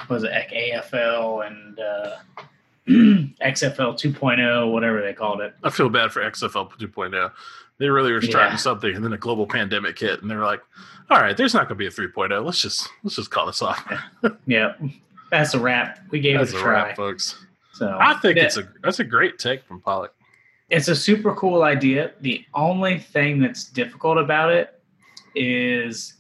was 0.10 0.24
it 0.24 0.32
AFL 0.32 1.46
and 1.48 1.80
uh, 1.80 2.16
XFL 2.88 3.94
2.0 3.96 4.72
whatever 4.72 5.02
they 5.02 5.14
called 5.14 5.42
it. 5.42 5.54
I 5.64 5.70
feel 5.70 5.90
bad 5.90 6.12
for 6.12 6.22
XFL 6.22 6.72
2.0. 6.72 7.14
oh. 7.16 7.32
They 7.78 7.88
really 7.90 8.12
were 8.12 8.22
starting 8.22 8.52
Yeah. 8.52 8.58
something, 8.58 8.94
and 8.94 9.04
then 9.06 9.14
a 9.14 9.18
global 9.18 9.48
pandemic 9.48 9.98
hit, 9.98 10.22
and 10.22 10.30
they 10.30 10.36
were 10.36 10.44
like, 10.44 10.62
"All 11.10 11.18
right, 11.22 11.38
there's 11.38 11.54
not 11.54 11.70
going 11.70 11.70
to 11.70 11.76
be 11.76 11.88
a 11.88 11.90
3.0. 11.90 12.44
Let's 12.44 12.62
just 12.62 12.90
let's 13.04 13.16
just 13.16 13.32
call 13.32 13.46
this 13.46 13.62
off." 13.62 13.82
Yeah, 14.46 14.74
that's 15.32 15.54
a 15.54 15.60
wrap. 15.62 16.00
We 16.12 16.20
gave 16.20 16.38
That's 16.40 16.52
it 16.52 16.58
a 16.58 16.60
a 16.60 16.62
try. 16.62 16.72
wrap, 16.88 16.98
folks. 16.98 17.46
So 17.72 17.98
I 17.98 18.16
think 18.16 18.36
Yeah. 18.36 18.44
it's 18.46 18.58
a 18.58 18.68
that's 18.84 19.00
a 19.00 19.06
great 19.06 19.40
take 19.40 19.64
from 19.64 19.80
Pollack. 19.80 20.12
It's 20.70 20.88
a 20.88 20.96
super 20.96 21.34
cool 21.36 21.64
idea. 21.64 22.12
The 22.22 22.46
only 22.54 23.00
thing 23.00 23.40
that's 23.40 23.64
difficult 23.66 24.18
about 24.18 24.52
it 24.52 24.80
is 25.36 26.14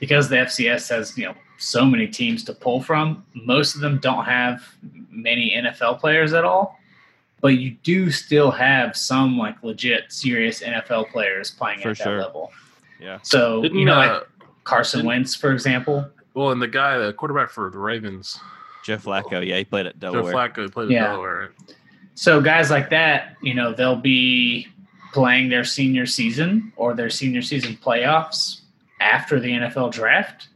because 0.00 0.28
the 0.28 0.36
FCS 0.36 0.88
has, 0.90 1.16
you 1.16 1.26
know, 1.26 1.34
so 1.58 1.84
many 1.84 2.06
teams 2.08 2.44
to 2.44 2.52
pull 2.52 2.82
from, 2.82 3.24
most 3.34 3.74
of 3.74 3.80
them 3.80 3.98
don't 3.98 4.24
have 4.24 4.62
many 5.10 5.54
NFL 5.56 6.00
players 6.00 6.32
at 6.32 6.44
all. 6.44 6.78
But 7.40 7.58
you 7.58 7.72
do 7.82 8.10
still 8.10 8.50
have 8.50 8.96
some 8.96 9.38
like 9.38 9.62
legit 9.62 10.10
serious 10.12 10.60
NFL 10.62 11.10
players 11.10 11.50
playing 11.50 11.80
For 11.80 11.90
at 11.90 11.98
that 11.98 12.04
sure. 12.04 12.18
level. 12.18 12.50
Yeah. 13.00 13.18
So 13.22 13.62
Didn't 13.62 13.78
you 13.78 13.84
know, 13.84 14.00
uh, 14.00 14.14
like 14.40 14.48
Carson 14.64 14.98
didn't- 15.00 15.08
Wentz, 15.08 15.34
for 15.36 15.52
example. 15.52 16.08
well, 16.34 16.50
and 16.50 16.60
the 16.60 16.68
guy, 16.68 16.98
the 16.98 17.12
quarterback 17.12 17.50
for 17.50 17.70
the 17.70 17.78
Ravens, 17.78 18.40
Jeff 18.84 19.04
Flacco, 19.04 19.46
yeah, 19.46 19.58
he 19.58 19.64
played 19.64 19.86
at 19.86 19.98
Joe 20.00 20.12
Delaware. 20.12 20.32
Flacco, 20.34 20.72
played 20.72 20.90
Yeah. 20.90 21.04
at 21.04 21.08
Delaware. 21.10 21.40
Right? 21.40 21.74
So 22.14 22.40
guys 22.40 22.70
like 22.70 22.90
that, 22.90 23.36
you 23.42 23.54
know, 23.54 23.72
they'll 23.72 23.96
be 23.96 24.68
playing 25.12 25.48
their 25.48 25.64
senior 25.64 26.06
season 26.06 26.72
or 26.76 26.94
their 26.94 27.10
senior 27.10 27.42
season 27.42 27.76
playoffs 27.82 28.60
after 29.00 29.40
the 29.40 29.48
NFL 29.50 29.92
draft. 29.92 30.48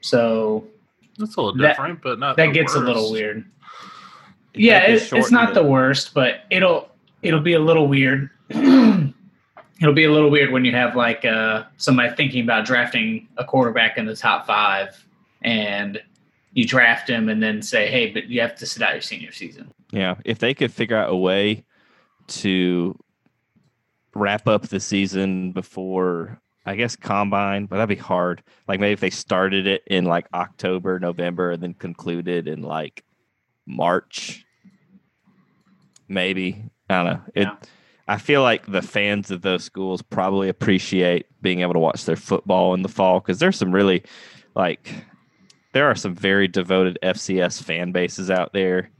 So 0.00 0.64
That's 1.18 1.36
a 1.36 1.40
little 1.40 1.56
That- 1.60 1.68
different, 1.68 2.02
but 2.02 2.18
not. 2.18 2.36
that 2.36 2.46
gets 2.52 2.74
a 2.74 2.80
little 2.80 3.12
weird. 3.12 3.44
You 4.54 4.68
Yeah, 4.68 4.82
it, 4.82 5.12
it's 5.12 5.30
not 5.30 5.50
it. 5.50 5.54
the 5.54 5.62
worst, 5.64 6.12
but 6.14 6.44
it'll 6.50 6.88
it'll 7.22 7.40
be 7.40 7.54
a 7.54 7.58
little 7.60 7.86
weird. 7.86 8.28
it'll 8.50 9.94
be 9.94 10.04
a 10.04 10.10
little 10.12 10.30
weird 10.30 10.50
when 10.50 10.64
you 10.64 10.72
have 10.72 10.96
like 10.96 11.24
uh, 11.24 11.64
somebody 11.76 12.14
thinking 12.16 12.42
about 12.44 12.64
drafting 12.66 13.28
a 13.38 13.44
quarterback 13.44 13.96
in 13.98 14.04
the 14.06 14.16
top 14.16 14.46
five, 14.46 15.04
and 15.42 16.02
you 16.52 16.66
draft 16.66 17.08
him, 17.08 17.28
and 17.30 17.42
then 17.42 17.62
say, 17.62 17.88
"Hey, 17.90 18.10
but 18.10 18.26
you 18.26 18.40
have 18.42 18.54
to 18.56 18.66
sit 18.66 18.82
out 18.82 18.92
your 18.92 19.00
senior 19.02 19.32
season." 19.32 19.70
Yeah, 19.92 20.16
if 20.24 20.38
they 20.38 20.54
could 20.54 20.72
figure 20.72 20.96
out 20.96 21.10
a 21.10 21.16
way 21.16 21.64
to 22.28 22.98
wrap 24.14 24.48
up 24.48 24.68
the 24.68 24.80
season 24.80 25.52
before, 25.52 26.40
I 26.64 26.76
guess 26.76 26.96
combine, 26.96 27.66
but 27.66 27.76
that'd 27.76 27.88
be 27.88 28.02
hard. 28.02 28.42
Like 28.66 28.80
maybe 28.80 28.92
if 28.92 29.00
they 29.00 29.10
started 29.10 29.66
it 29.66 29.82
in 29.86 30.04
like 30.04 30.26
October, 30.32 30.98
November, 30.98 31.50
and 31.50 31.62
then 31.62 31.74
concluded 31.74 32.48
in 32.48 32.62
like 32.62 33.04
March, 33.66 34.44
maybe 36.08 36.64
I 36.88 36.94
don't 36.94 37.12
know. 37.12 37.22
It. 37.34 37.42
Yeah. 37.42 37.56
I 38.08 38.18
feel 38.18 38.42
like 38.42 38.66
the 38.66 38.82
fans 38.82 39.30
of 39.30 39.42
those 39.42 39.64
schools 39.64 40.02
probably 40.02 40.48
appreciate 40.48 41.26
being 41.40 41.60
able 41.60 41.74
to 41.74 41.78
watch 41.78 42.04
their 42.04 42.16
football 42.16 42.74
in 42.74 42.82
the 42.82 42.88
fall 42.88 43.20
because 43.20 43.38
there's 43.38 43.56
some 43.56 43.72
really 43.72 44.02
like 44.54 44.92
there 45.72 45.86
are 45.86 45.94
some 45.94 46.14
very 46.14 46.48
devoted 46.48 46.98
FCS 47.02 47.62
fan 47.62 47.92
bases 47.92 48.30
out 48.30 48.52
there. 48.52 48.90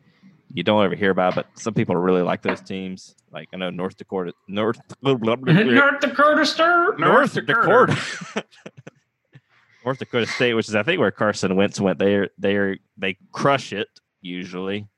You 0.54 0.62
don't 0.62 0.84
ever 0.84 0.94
hear 0.94 1.10
about, 1.10 1.34
but 1.34 1.46
some 1.54 1.72
people 1.72 1.96
really 1.96 2.20
like 2.22 2.42
those 2.42 2.60
teams. 2.60 3.14
Like 3.32 3.48
I 3.54 3.56
know 3.56 3.70
North 3.70 3.96
Dakota, 3.96 4.32
North 4.48 4.78
North 5.02 6.00
Dakota 6.00 6.44
Star. 6.44 6.96
North 6.98 7.34
Dakota, 7.34 7.96
North 9.84 9.98
Dakota 9.98 10.26
State, 10.26 10.54
which 10.54 10.68
is 10.68 10.74
I 10.74 10.82
think 10.82 11.00
where 11.00 11.10
Carson 11.10 11.56
Wentz 11.56 11.80
went. 11.80 11.98
They 11.98 12.28
they 12.38 12.78
they 12.96 13.16
crush 13.32 13.72
it 13.72 13.88
usually, 14.20 14.88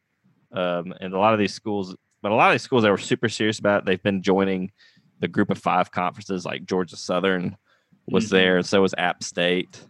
um, 0.53 0.93
and 1.01 1.15
a 1.15 1.19
lot 1.19 1.33
of 1.33 1.39
these 1.39 1.55
schools, 1.55 1.95
but 2.21 2.33
a 2.33 2.35
lot 2.35 2.49
of 2.51 2.55
these 2.55 2.63
schools 2.63 2.83
that 2.83 2.91
were 2.91 2.99
super 2.99 3.29
serious 3.29 3.59
about 3.59 3.81
it, 3.83 3.85
they've 3.87 4.03
been 4.03 4.23
joining 4.23 4.73
the 5.21 5.29
Group 5.29 5.51
of 5.51 5.59
Five 5.59 5.91
conferences. 5.93 6.45
Like 6.45 6.67
Georgia 6.67 6.97
Southern 6.97 7.57
was 8.09 8.27
Mhm. 8.27 8.31
there, 8.31 8.57
and 8.59 8.67
so 8.67 8.83
was 8.83 8.95
App 8.99 9.23
State. 9.23 9.87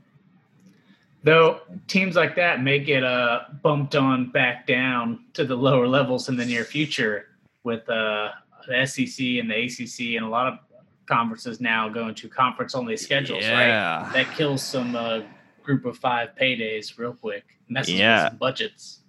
Though 1.25 1.63
teams 1.89 2.17
like 2.17 2.37
that 2.37 2.63
may 2.63 2.79
get 2.79 3.03
uh, 3.03 3.45
bumped 3.63 3.97
on 3.97 4.31
back 4.31 4.67
down 4.67 5.25
to 5.33 5.45
the 5.45 5.57
lower 5.57 5.89
levels 5.89 6.29
in 6.29 6.37
the 6.37 6.45
near 6.45 6.65
future 6.65 7.29
with 7.63 7.89
uh, 7.89 8.31
the 8.69 8.87
SEC 8.87 9.25
and 9.41 9.51
the 9.51 9.65
ACC 9.65 10.17
and 10.17 10.25
a 10.27 10.29
lot 10.29 10.47
of 10.47 10.59
conferences 11.07 11.63
now 11.63 11.89
going 11.89 12.15
to 12.15 12.29
conference 12.29 12.75
only 12.75 12.97
schedules, 12.99 13.43
right? 13.45 14.11
That 14.13 14.35
kills 14.37 14.63
some 14.63 14.95
uh, 14.95 15.21
group 15.63 15.87
of 15.87 15.97
five 15.97 16.31
paydays 16.39 16.99
real 16.99 17.15
quick. 17.15 17.45
Messes 17.69 17.95
Yeah. 17.95 18.25
with 18.25 18.33
some 18.33 18.39
budgets. 18.39 19.01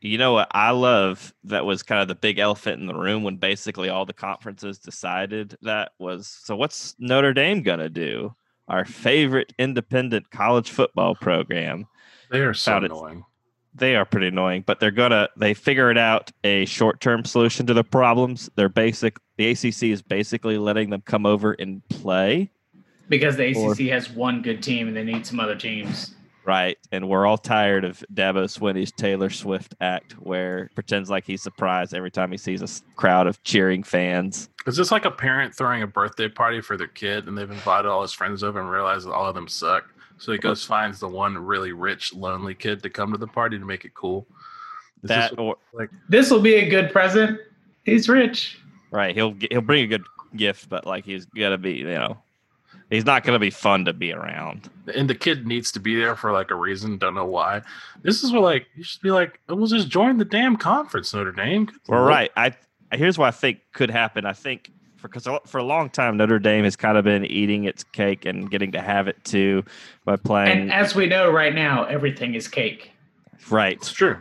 You 0.00 0.18
know 0.18 0.32
what 0.32 0.48
I 0.50 0.70
love 0.72 1.32
that 1.44 1.64
was 1.64 1.84
kind 1.84 2.02
of 2.02 2.08
the 2.08 2.16
big 2.16 2.40
elephant 2.40 2.80
in 2.80 2.88
the 2.88 2.94
room 2.94 3.22
when 3.22 3.36
basically 3.36 3.88
all 3.88 4.04
the 4.04 4.12
conferences 4.12 4.80
decided 4.80 5.56
that 5.62 5.92
was 6.00 6.26
so 6.26 6.56
what's 6.56 6.96
Notre 6.98 7.32
Dame 7.32 7.62
gonna 7.62 7.88
do? 7.88 8.34
Our 8.72 8.86
favorite 8.86 9.52
independent 9.58 10.30
college 10.30 10.70
football 10.70 11.14
program. 11.14 11.86
They 12.30 12.40
are 12.40 12.54
so 12.54 12.70
Found 12.72 12.84
it. 12.86 12.90
annoying. 12.90 13.24
They 13.74 13.96
are 13.96 14.06
pretty 14.06 14.28
annoying, 14.28 14.64
but 14.66 14.80
they're 14.80 14.90
gonna 14.90 15.28
they 15.36 15.52
figured 15.52 15.98
out 15.98 16.30
a 16.42 16.64
short 16.64 16.98
term 17.00 17.24
solution 17.26 17.66
to 17.66 17.74
the 17.74 17.84
problems. 17.84 18.48
They're 18.56 18.70
basic 18.70 19.18
the 19.36 19.50
ACC 19.50 19.84
is 19.84 20.00
basically 20.00 20.56
letting 20.56 20.88
them 20.88 21.02
come 21.02 21.26
over 21.26 21.52
and 21.52 21.86
play. 21.90 22.50
Because 23.10 23.36
the 23.36 23.54
Or- 23.54 23.72
ACC 23.72 23.88
has 23.90 24.08
one 24.10 24.40
good 24.40 24.62
team 24.62 24.88
and 24.88 24.96
they 24.96 25.04
need 25.04 25.26
some 25.26 25.38
other 25.38 25.54
teams. 25.54 26.14
Right. 26.44 26.76
And 26.90 27.08
we're 27.08 27.26
all 27.26 27.38
tired 27.38 27.84
of 27.84 28.04
Dabo 28.12 28.44
Swinney's 28.44 28.90
Taylor 28.90 29.30
Swift 29.30 29.74
act 29.80 30.12
where 30.14 30.70
pretends 30.74 31.08
like 31.08 31.24
he's 31.24 31.42
surprised 31.42 31.94
every 31.94 32.10
time 32.10 32.32
he 32.32 32.38
sees 32.38 32.62
a 32.62 32.94
crowd 32.96 33.26
of 33.26 33.42
cheering 33.44 33.82
fans. 33.82 34.48
Is 34.66 34.76
this 34.76 34.90
like 34.90 35.04
a 35.04 35.10
parent 35.10 35.54
throwing 35.54 35.82
a 35.82 35.86
birthday 35.86 36.28
party 36.28 36.60
for 36.60 36.76
their 36.76 36.88
kid, 36.88 37.26
and 37.26 37.36
they've 37.36 37.50
invited 37.50 37.88
all 37.88 38.02
his 38.02 38.12
friends 38.12 38.42
over 38.42 38.60
and 38.60 38.70
realizes 38.70 39.06
all 39.06 39.26
of 39.26 39.34
them 39.34 39.48
suck? 39.48 39.84
So 40.18 40.30
he 40.32 40.38
goes 40.38 40.64
finds 40.64 41.00
the 41.00 41.08
one 41.08 41.36
really 41.36 41.72
rich, 41.72 42.14
lonely 42.14 42.54
kid 42.54 42.82
to 42.84 42.90
come 42.90 43.12
to 43.12 43.18
the 43.18 43.26
party 43.26 43.58
to 43.58 43.64
make 43.64 43.84
it 43.84 43.94
cool. 43.94 44.26
Is 45.02 45.08
this 45.08 45.30
that 45.30 45.38
or 45.38 45.56
This 46.08 46.30
will 46.30 46.40
be 46.40 46.54
a 46.54 46.68
good 46.68 46.92
present. 46.92 47.40
He's 47.84 48.08
rich. 48.08 48.58
right, 48.92 49.14
he'll 49.14 49.34
he'll 49.50 49.62
bring 49.62 49.82
a 49.82 49.88
good 49.88 50.04
gift, 50.36 50.68
but 50.68 50.86
like 50.86 51.04
he's 51.04 51.24
gonna 51.24 51.58
be, 51.58 51.72
you 51.72 51.84
know, 51.86 52.18
he's 52.92 53.04
not 53.04 53.24
gonna 53.24 53.38
be 53.38 53.50
fun 53.50 53.84
to 53.86 53.92
be 53.92 54.12
around. 54.12 54.68
and 54.94 55.08
the 55.10 55.14
kid 55.14 55.46
needs 55.46 55.72
to 55.72 55.80
be 55.80 55.96
there 55.96 56.14
for 56.16 56.30
like 56.32 56.50
a 56.50 56.54
reason, 56.54 56.98
don't 56.98 57.14
know 57.14 57.24
why. 57.24 57.62
This 58.02 58.22
is 58.22 58.30
where 58.32 58.40
like 58.40 58.66
you 58.76 58.84
should 58.84 59.00
be 59.02 59.10
like, 59.10 59.40
"Oh, 59.48 59.54
we'll 59.56 59.66
just 59.66 59.88
join 59.88 60.18
the 60.18 60.24
damn 60.24 60.56
conference, 60.56 61.12
Notre 61.14 61.32
Dame. 61.32 61.68
Well, 61.88 62.00
lord. 62.00 62.08
right. 62.10 62.30
I 62.36 62.54
here's 62.92 63.18
what 63.18 63.26
I 63.28 63.30
think 63.32 63.60
could 63.72 63.90
happen. 63.90 64.26
I 64.26 64.32
think 64.34 64.70
for 64.96 65.08
because 65.08 65.26
for 65.46 65.58
a 65.58 65.64
long 65.64 65.90
time 65.90 66.16
Notre 66.16 66.38
Dame 66.38 66.64
has 66.64 66.76
kind 66.76 66.96
of 66.96 67.04
been 67.04 67.24
eating 67.24 67.64
its 67.64 67.82
cake 67.82 68.24
and 68.24 68.50
getting 68.50 68.70
to 68.72 68.80
have 68.80 69.08
it 69.08 69.22
too 69.24 69.64
by 70.04 70.16
playing 70.16 70.60
And 70.60 70.72
as 70.72 70.94
we 70.94 71.06
know 71.06 71.30
right 71.30 71.54
now, 71.54 71.84
everything 71.84 72.34
is 72.34 72.46
cake. 72.48 72.92
right. 73.50 73.72
It's 73.74 73.90
true. 73.92 74.18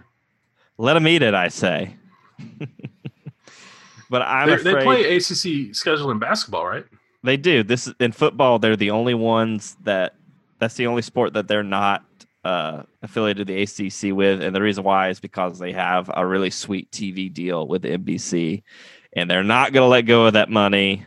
Let 0.77 0.95
them 0.95 1.07
eat 1.07 1.21
it, 1.21 1.33
I 1.35 1.49
say. 1.49 1.95
but 4.09 4.21
I'm 4.23 4.47
They, 4.47 4.53
afraid 4.55 4.75
they 4.75 4.83
play 4.83 5.15
ACC 5.17 5.75
schedule 5.75 6.11
in 6.11 6.19
basketball, 6.19 6.65
right? 6.65 6.85
They 7.23 7.37
do. 7.37 7.63
This 7.63 7.87
is 7.87 7.93
in 7.99 8.11
football. 8.11 8.59
They're 8.59 8.75
the 8.75 8.91
only 8.91 9.13
ones 9.13 9.77
that. 9.83 10.15
That's 10.59 10.75
the 10.75 10.85
only 10.85 11.01
sport 11.01 11.33
that 11.33 11.47
they're 11.47 11.63
not 11.63 12.03
uh, 12.43 12.83
affiliated 13.01 13.47
to 13.47 13.53
the 13.53 13.61
ACC 13.61 14.15
with, 14.15 14.41
and 14.41 14.55
the 14.55 14.61
reason 14.61 14.83
why 14.83 15.09
is 15.09 15.19
because 15.19 15.59
they 15.59 15.71
have 15.71 16.09
a 16.13 16.25
really 16.25 16.49
sweet 16.49 16.91
TV 16.91 17.31
deal 17.31 17.67
with 17.67 17.83
NBC, 17.83 18.63
and 19.13 19.29
they're 19.29 19.43
not 19.43 19.73
going 19.73 19.83
to 19.83 19.89
let 19.89 20.03
go 20.03 20.25
of 20.25 20.33
that 20.33 20.49
money, 20.49 21.05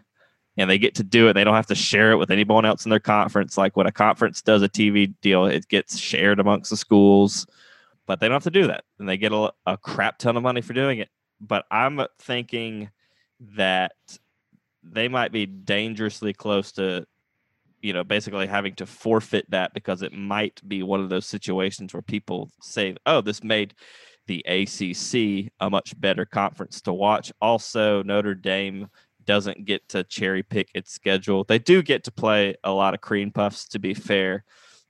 and 0.57 0.71
they 0.71 0.79
get 0.79 0.97
to 0.97 1.03
do 1.03 1.29
it. 1.29 1.33
They 1.33 1.45
don't 1.45 1.55
have 1.55 1.67
to 1.67 1.75
share 1.75 2.13
it 2.13 2.17
with 2.17 2.31
anyone 2.31 2.65
else 2.65 2.85
in 2.85 2.91
their 2.91 3.01
conference. 3.01 3.59
Like 3.59 3.77
when 3.77 3.87
a 3.87 3.93
conference 3.93 4.43
does 4.43 4.63
a 4.63 4.69
TV 4.69 5.15
deal, 5.23 5.47
it 5.47 5.69
gets 5.69 5.99
shared 5.99 6.39
amongst 6.39 6.71
the 6.71 6.77
schools, 6.77 7.47
but 8.07 8.21
they 8.21 8.29
don't 8.29 8.37
have 8.37 8.45
to 8.45 8.51
do 8.51 8.69
that, 8.69 8.85
and 8.99 9.09
they 9.09 9.17
get 9.17 9.33
a, 9.33 9.53
a 9.67 9.77
crap 9.77 10.19
ton 10.19 10.37
of 10.37 10.43
money 10.43 10.61
for 10.61 10.73
doing 10.73 11.01
it. 11.01 11.09
But 11.41 11.65
I'm 11.71 12.01
thinking 12.21 12.91
that 13.57 13.93
they 14.93 15.09
might 15.09 15.33
be 15.33 15.47
dangerously 15.47 16.33
close 16.33 16.73
to 16.73 17.07
you 17.81 17.93
know 17.93 18.05
basically 18.05 18.47
having 18.47 18.75
to 18.75 18.87
forfeit 18.87 19.49
that 19.51 19.73
because 19.75 20.03
it 20.03 20.13
might 20.13 20.61
be 20.67 20.83
one 20.83 21.01
of 21.01 21.09
those 21.09 21.27
situations 21.27 21.93
where 21.93 22.03
people 22.03 22.51
say 22.61 22.97
oh 23.07 23.21
this 23.21 23.43
made 23.43 23.75
the 24.27 24.45
ACC 24.47 25.53
a 25.61 25.69
much 25.69 25.99
better 26.01 26.25
conference 26.25 26.81
to 26.81 26.93
watch 26.93 27.33
also 27.41 28.03
Notre 28.03 28.35
Dame 28.35 28.89
doesn't 29.27 29.65
get 29.65 29.87
to 29.89 30.05
cherry 30.05 30.43
pick 30.43 30.71
its 30.75 30.93
schedule 30.93 31.45
they 31.45 31.59
do 31.59 31.83
get 31.83 32.05
to 32.05 32.11
play 32.11 32.55
a 32.65 32.71
lot 32.71 32.95
of 32.95 33.01
cream 33.01 33.31
puffs 33.31 33.69
to 33.69 33.79
be 33.79 33.95
fair 33.95 34.45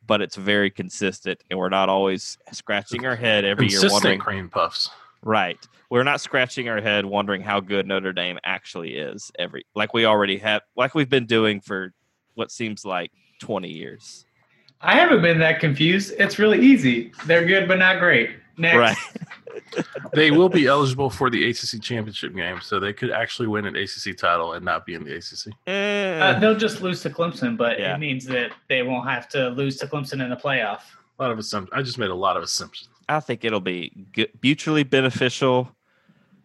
but 0.07 0.20
it's 0.20 0.36
very 0.36 0.70
consistent 0.70 1.42
and 1.51 1.59
we're 1.59 1.68
not 1.68 1.88
always 1.88 2.36
scratching 2.53 3.07
our 3.07 3.16
head 3.16 3.45
every 3.45 3.66
year 3.66 3.80
Consistent 3.80 3.92
wondering 3.92 4.20
cream 4.20 4.49
puffs. 4.49 4.90
Right. 5.25 5.59
We're 5.91 6.03
not 6.05 6.20
scratching 6.20 6.68
our 6.68 6.81
head 6.81 7.05
wondering 7.07 7.41
how 7.43 7.61
good 7.61 7.87
Notre 7.87 8.12
Dame 8.12 8.39
actually 8.45 8.97
is 8.97 9.31
every 9.39 9.64
like 9.75 9.95
we 9.95 10.05
already 10.05 10.39
have 10.39 10.62
like 10.77 10.95
we've 10.95 11.09
been 11.09 11.27
doing 11.27 11.61
for 11.61 11.93
what 12.35 12.51
seems 12.51 12.85
like 12.85 13.11
20 13.41 13.68
years. 13.68 14.27
I 14.81 14.95
haven't 14.97 15.22
been 15.22 15.39
that 15.39 15.61
confused. 15.61 16.12
It's 16.18 16.39
really 16.39 16.61
easy. 16.61 17.12
They're 17.27 17.47
good, 17.47 17.66
but 17.68 17.79
not 17.79 17.99
great. 18.01 18.31
Next. 18.59 18.77
Right. 18.77 18.97
They 20.12 20.31
will 20.31 20.49
be 20.49 20.66
eligible 20.66 21.11
for 21.11 21.31
the 21.31 21.49
ACC 21.49 21.81
championship 21.81 22.35
game, 22.35 22.61
so 22.61 22.79
they 22.79 22.93
could 22.93 23.11
actually 23.11 23.49
win 23.49 23.66
an 23.66 23.77
ACC 23.77 24.16
title 24.16 24.53
and 24.53 24.64
not 24.64 24.85
be 24.85 24.95
in 24.95 25.05
the 25.05 25.14
ACC. 25.16 25.53
Eh, 25.66 26.18
Uh, 26.20 26.39
they'll 26.39 26.57
just 26.57 26.81
lose 26.83 27.01
to 27.03 27.11
Clemson, 27.11 27.57
but 27.57 27.79
Yeah. 27.79 27.95
it 27.95 27.99
means 27.99 28.25
that 28.27 28.53
they 28.68 28.83
won't 28.83 29.09
have 29.09 29.29
to 29.31 29.49
lose 29.51 29.77
to 29.79 29.87
Clemson 29.87 30.22
in 30.22 30.31
the 30.31 30.37
playoff. 30.37 30.81
A 31.18 31.22
lot 31.22 31.31
of 31.33 31.39
assumptions. 31.39 31.77
I 31.77 31.83
just 31.83 31.99
made 31.99 32.11
a 32.11 32.14
lot 32.14 32.37
of 32.37 32.43
assumptions. 32.43 32.89
I 33.09 33.20
think 33.20 33.44
it'll 33.44 33.61
be 33.61 34.07
mutually 34.42 34.82
beneficial, 34.82 35.70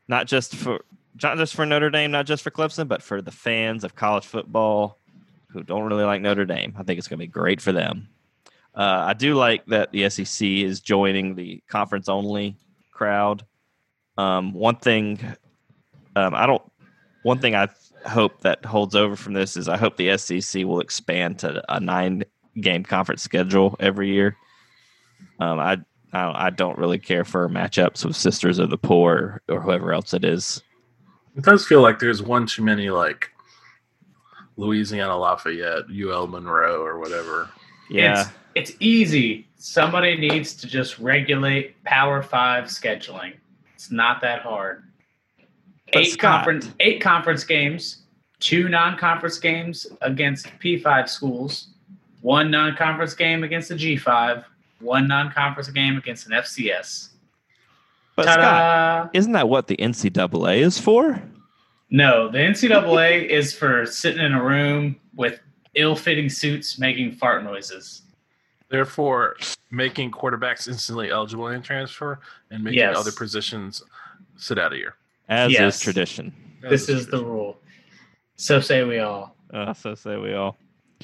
not 0.07 0.27
just 0.27 0.55
for 0.55 0.81
not 1.21 1.37
just 1.37 1.55
for 1.55 1.65
Notre 1.65 1.89
Dame, 1.89 2.11
not 2.11 2.25
just 2.25 2.43
for 2.43 2.51
Clemson, 2.51 2.87
but 2.87 3.01
for 3.01 3.21
the 3.21 3.31
fans 3.31 3.83
of 3.83 3.95
college 3.95 4.25
football 4.25 4.97
who 5.49 5.63
don't 5.63 5.83
really 5.83 6.03
like 6.03 6.21
Notre 6.21 6.45
Dame. 6.45 6.73
I 6.77 6.83
think 6.83 6.97
it's 6.97 7.07
going 7.07 7.19
to 7.19 7.23
be 7.25 7.27
great 7.27 7.59
for 7.61 7.71
them. 7.71 8.07
Uh, 8.75 9.05
I 9.07 9.13
do 9.13 9.35
like 9.35 9.65
that 9.65 9.91
the 9.91 10.09
SEC 10.09 10.47
is 10.47 10.79
joining 10.79 11.35
the 11.35 11.61
conference 11.67 12.07
only 12.07 12.55
crowd. 12.91 13.45
Um, 14.17 14.53
one 14.53 14.75
thing, 14.75 15.19
um, 16.15 16.35
I 16.35 16.45
don't. 16.45 16.61
One 17.23 17.39
thing 17.39 17.55
I 17.55 17.67
hope 18.07 18.41
that 18.41 18.63
holds 18.63 18.95
over 18.95 19.15
from 19.15 19.33
this 19.33 19.57
is 19.57 19.67
I 19.67 19.75
hope 19.75 19.97
the 19.97 20.17
SEC 20.17 20.63
will 20.63 20.79
expand 20.79 21.39
to 21.39 21.63
a 21.67 21.79
nine 21.79 22.23
game 22.59 22.83
conference 22.83 23.23
schedule 23.23 23.75
every 23.79 24.09
year. 24.09 24.37
Um, 25.39 25.59
I 25.59 25.77
I 26.13 26.23
don't, 26.25 26.35
I 26.35 26.49
don't 26.49 26.77
really 26.77 26.99
care 26.99 27.23
for 27.23 27.47
matchups 27.49 28.03
with 28.03 28.15
Sisters 28.15 28.57
of 28.59 28.69
the 28.69 28.77
Poor 28.77 29.41
or 29.47 29.59
whoever 29.61 29.93
else 29.93 30.13
it 30.13 30.25
is. 30.25 30.63
It 31.35 31.43
does 31.43 31.65
feel 31.65 31.81
like 31.81 31.99
there's 31.99 32.21
one 32.23 32.47
too 32.47 32.63
many, 32.63 32.89
like 32.89 33.29
Louisiana 34.57 35.15
Lafayette, 35.17 35.83
UL 35.91 36.27
Monroe, 36.27 36.81
or 36.81 36.99
whatever. 36.99 37.49
Yeah, 37.89 38.21
It's, 38.55 38.71
it's 38.71 38.77
easy. 38.79 39.47
Somebody 39.57 40.17
needs 40.17 40.53
to 40.55 40.67
just 40.67 40.99
regulate 40.99 41.81
Power 41.83 42.21
Five 42.23 42.65
scheduling. 42.65 43.33
It's 43.75 43.91
not 43.91 44.21
that 44.21 44.41
hard. 44.41 44.83
But 45.93 46.01
eight 46.03 46.11
Scott- 46.11 46.45
conference 46.45 46.69
eight 46.79 47.01
conference 47.01 47.43
games, 47.43 48.03
two 48.39 48.67
non-conference 48.69 49.39
games 49.39 49.87
against 50.01 50.47
P5 50.59 51.07
schools, 51.09 51.69
one 52.21 52.51
non-conference 52.51 53.13
game 53.13 53.43
against 53.43 53.69
the 53.69 53.75
G5, 53.75 54.43
one 54.79 55.07
non-conference 55.07 55.69
game 55.69 55.97
against 55.97 56.25
an 56.27 56.33
FCS. 56.33 57.09
but 58.15 58.23
Scott, 58.23 58.37
Ta-da! 58.39 59.09
isn't 59.13 59.31
that 59.33 59.49
what 59.49 59.67
the 59.67 59.77
NCAA 59.77 60.57
is 60.59 60.79
for? 60.79 61.21
No, 61.89 62.29
the 62.29 62.37
NCAA 62.37 63.25
is 63.29 63.53
for 63.53 63.85
sitting 63.85 64.23
in 64.23 64.33
a 64.33 64.43
room 64.43 64.95
with 65.15 65.39
ill-fitting 65.75 66.29
suits 66.29 66.77
making 66.79 67.13
fart 67.13 67.43
noises. 67.43 68.03
Therefore, 68.69 69.35
making 69.71 70.11
quarterbacks 70.11 70.67
instantly 70.67 71.09
eligible 71.09 71.47
in 71.47 71.61
transfer 71.61 72.19
and 72.51 72.63
making 72.63 72.79
Yes. 72.79 72.95
other 72.97 73.11
positions 73.11 73.81
sit 74.37 74.59
out 74.59 74.73
a 74.73 74.77
year. 74.77 74.95
As 75.27 75.51
Yes. 75.51 75.75
is 75.77 75.81
tradition. 75.81 76.33
this 76.61 76.89
is 76.89 77.07
the 77.07 77.23
rule. 77.23 77.59
So 78.35 78.59
say 78.59 78.83
we 78.83 78.99
all. 78.99 79.35
Uh, 79.53 79.73
so 79.73 79.95
say 79.95 80.17
we 80.17 80.33
all. 80.33 80.57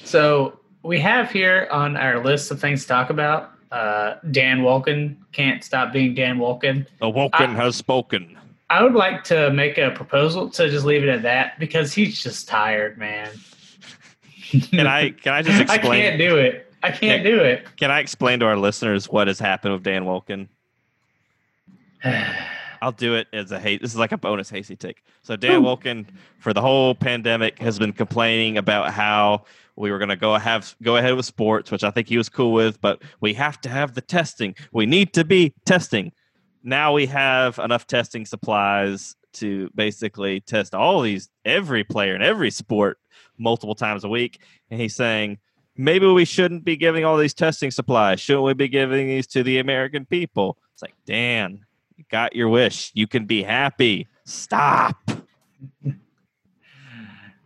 So 0.04 0.60
we 0.82 1.00
have 1.00 1.30
here 1.30 1.66
on 1.72 1.96
our 1.96 2.22
list 2.22 2.50
of 2.50 2.60
things 2.60 2.82
to 2.82 2.88
talk 2.88 3.10
about. 3.10 3.52
Uh, 3.72 4.14
Dan 4.30 4.60
Wolken 4.60 5.16
can't 5.32 5.62
stop 5.64 5.92
being 5.92 6.14
Dan 6.14 6.38
Wolken. 6.38 6.86
Awoken 7.00 7.50
I- 7.50 7.54
has 7.54 7.76
spoken. 7.76 8.38
I 8.68 8.82
would 8.82 8.94
like 8.94 9.22
to 9.24 9.52
make 9.52 9.78
a 9.78 9.92
proposal 9.92 10.50
to 10.50 10.68
just 10.68 10.84
leave 10.84 11.04
it 11.04 11.08
at 11.08 11.22
that 11.22 11.58
because 11.60 11.92
he's 11.92 12.20
just 12.20 12.48
tired, 12.48 12.98
man. 12.98 13.30
Can 14.70 14.86
I 14.88 15.10
can 15.10 15.34
I 15.34 15.42
just 15.42 15.60
explain? 15.60 16.02
I 16.02 16.08
can't 16.08 16.18
do 16.18 16.36
it. 16.36 16.72
I 16.82 16.90
can't 16.90 17.24
Yeah. 17.24 17.30
do 17.30 17.38
it. 17.40 17.66
Can 17.76 17.90
I 17.92 18.00
explain 18.00 18.40
to 18.40 18.46
our 18.46 18.56
listeners 18.56 19.08
what 19.08 19.28
has 19.28 19.38
happened 19.38 19.74
with 19.74 19.82
Dan 19.84 20.04
Wolken? 20.04 20.48
I'll 22.82 22.92
do 22.92 23.14
it 23.14 23.26
as 23.32 23.52
a 23.52 23.58
hate. 23.58 23.80
This 23.82 23.92
is 23.92 23.98
like 23.98 24.12
a 24.12 24.18
bonus 24.18 24.50
hasty 24.50 24.76
tick. 24.76 25.02
So 25.22 25.34
Dan 25.36 25.62
Wolken, 25.62 26.06
for 26.38 26.52
the 26.52 26.60
whole 26.60 26.94
pandemic, 26.94 27.58
has 27.58 27.78
been 27.78 27.92
complaining 27.92 28.58
about 28.58 28.90
how 28.92 29.44
we 29.76 29.90
were 29.90 29.98
going 29.98 30.08
to 30.08 30.16
go 30.16 30.34
have 30.36 30.74
go 30.82 30.96
ahead 30.96 31.14
with 31.14 31.26
sports, 31.26 31.70
which 31.70 31.84
I 31.84 31.90
think 31.90 32.08
he 32.08 32.16
was 32.16 32.28
cool 32.28 32.52
with, 32.52 32.80
but 32.80 33.02
we 33.20 33.34
have 33.34 33.60
to 33.62 33.68
have 33.68 33.94
the 33.94 34.00
testing. 34.00 34.54
We 34.72 34.86
need 34.86 35.12
to 35.14 35.24
be 35.24 35.54
testing. 35.64 36.12
Now 36.62 36.92
we 36.92 37.06
have 37.06 37.58
enough 37.58 37.86
testing 37.86 38.26
supplies 38.26 39.14
to 39.34 39.70
basically 39.74 40.40
test 40.40 40.74
all 40.74 41.02
these 41.02 41.28
every 41.44 41.84
player 41.84 42.16
in 42.16 42.22
every 42.22 42.50
sport 42.50 42.98
multiple 43.38 43.74
times 43.74 44.02
a 44.04 44.08
week. 44.08 44.40
And 44.70 44.80
he's 44.80 44.96
saying 44.96 45.38
maybe 45.76 46.06
we 46.06 46.24
shouldn't 46.24 46.64
be 46.64 46.76
giving 46.76 47.04
all 47.04 47.18
these 47.18 47.34
testing 47.34 47.70
supplies. 47.70 48.20
Shouldn't 48.20 48.44
we 48.44 48.54
be 48.54 48.68
giving 48.68 49.08
these 49.08 49.26
to 49.28 49.42
the 49.42 49.58
American 49.58 50.06
people? 50.06 50.58
It's 50.72 50.82
like, 50.82 50.94
Dan, 51.04 51.64
you 51.96 52.04
got 52.10 52.34
your 52.34 52.48
wish. 52.48 52.90
You 52.94 53.06
can 53.06 53.26
be 53.26 53.42
happy. 53.42 54.08
Stop. 54.24 54.96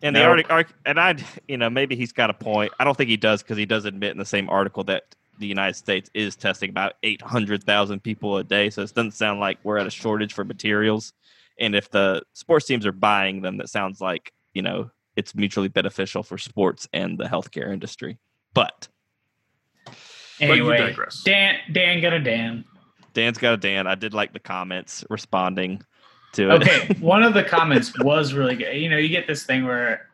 And 0.02 0.16
the 0.16 0.24
article, 0.24 0.62
and 0.86 0.98
I, 0.98 1.16
you 1.46 1.58
know, 1.58 1.68
maybe 1.68 1.94
he's 1.94 2.12
got 2.12 2.30
a 2.30 2.34
point. 2.34 2.72
I 2.78 2.84
don't 2.84 2.96
think 2.96 3.10
he 3.10 3.18
does 3.18 3.42
because 3.42 3.58
he 3.58 3.66
does 3.66 3.84
admit 3.84 4.12
in 4.12 4.18
the 4.18 4.24
same 4.24 4.48
article 4.48 4.82
that 4.84 5.14
the 5.38 5.46
United 5.46 5.74
States 5.74 6.10
is 6.14 6.36
testing 6.36 6.70
about 6.70 6.94
800,000 7.02 8.02
people 8.02 8.36
a 8.38 8.44
day. 8.44 8.70
So 8.70 8.82
it 8.82 8.94
doesn't 8.94 9.12
sound 9.12 9.40
like 9.40 9.58
we're 9.62 9.78
at 9.78 9.86
a 9.86 9.90
shortage 9.90 10.32
for 10.32 10.44
materials. 10.44 11.12
And 11.58 11.74
if 11.74 11.90
the 11.90 12.22
sports 12.32 12.66
teams 12.66 12.86
are 12.86 12.92
buying 12.92 13.42
them, 13.42 13.58
that 13.58 13.68
sounds 13.68 14.00
like, 14.00 14.32
you 14.54 14.62
know, 14.62 14.90
it's 15.16 15.34
mutually 15.34 15.68
beneficial 15.68 16.22
for 16.22 16.38
sports 16.38 16.88
and 16.92 17.18
the 17.18 17.24
healthcare 17.24 17.72
industry. 17.72 18.18
But 18.54 18.88
But 19.84 19.98
Anyway, 20.40 20.78
digress. 20.78 21.22
Dan, 21.22 21.56
Dan 21.72 22.00
got 22.00 22.12
a 22.14 22.20
Dan. 22.20 22.64
Dan's 23.12 23.38
got 23.38 23.54
a 23.54 23.56
Dan. 23.56 23.86
I 23.86 23.94
did 23.94 24.14
like 24.14 24.32
the 24.32 24.38
comments 24.38 25.04
responding 25.10 25.82
to 26.32 26.50
it. 26.50 26.62
Okay, 26.62 26.94
one 27.00 27.22
of 27.22 27.34
the 27.34 27.44
comments 27.44 27.98
was 28.00 28.34
really 28.34 28.56
good. 28.56 28.76
You 28.76 28.88
know, 28.88 28.96
you 28.96 29.08
get 29.08 29.26
this 29.26 29.44
thing 29.44 29.64
where 29.64 30.08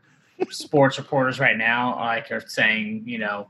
sports 0.50 0.98
reporters 0.98 1.40
right 1.40 1.56
now 1.56 1.96
like 1.96 2.30
are 2.30 2.46
saying, 2.46 3.02
you 3.06 3.18
know, 3.18 3.48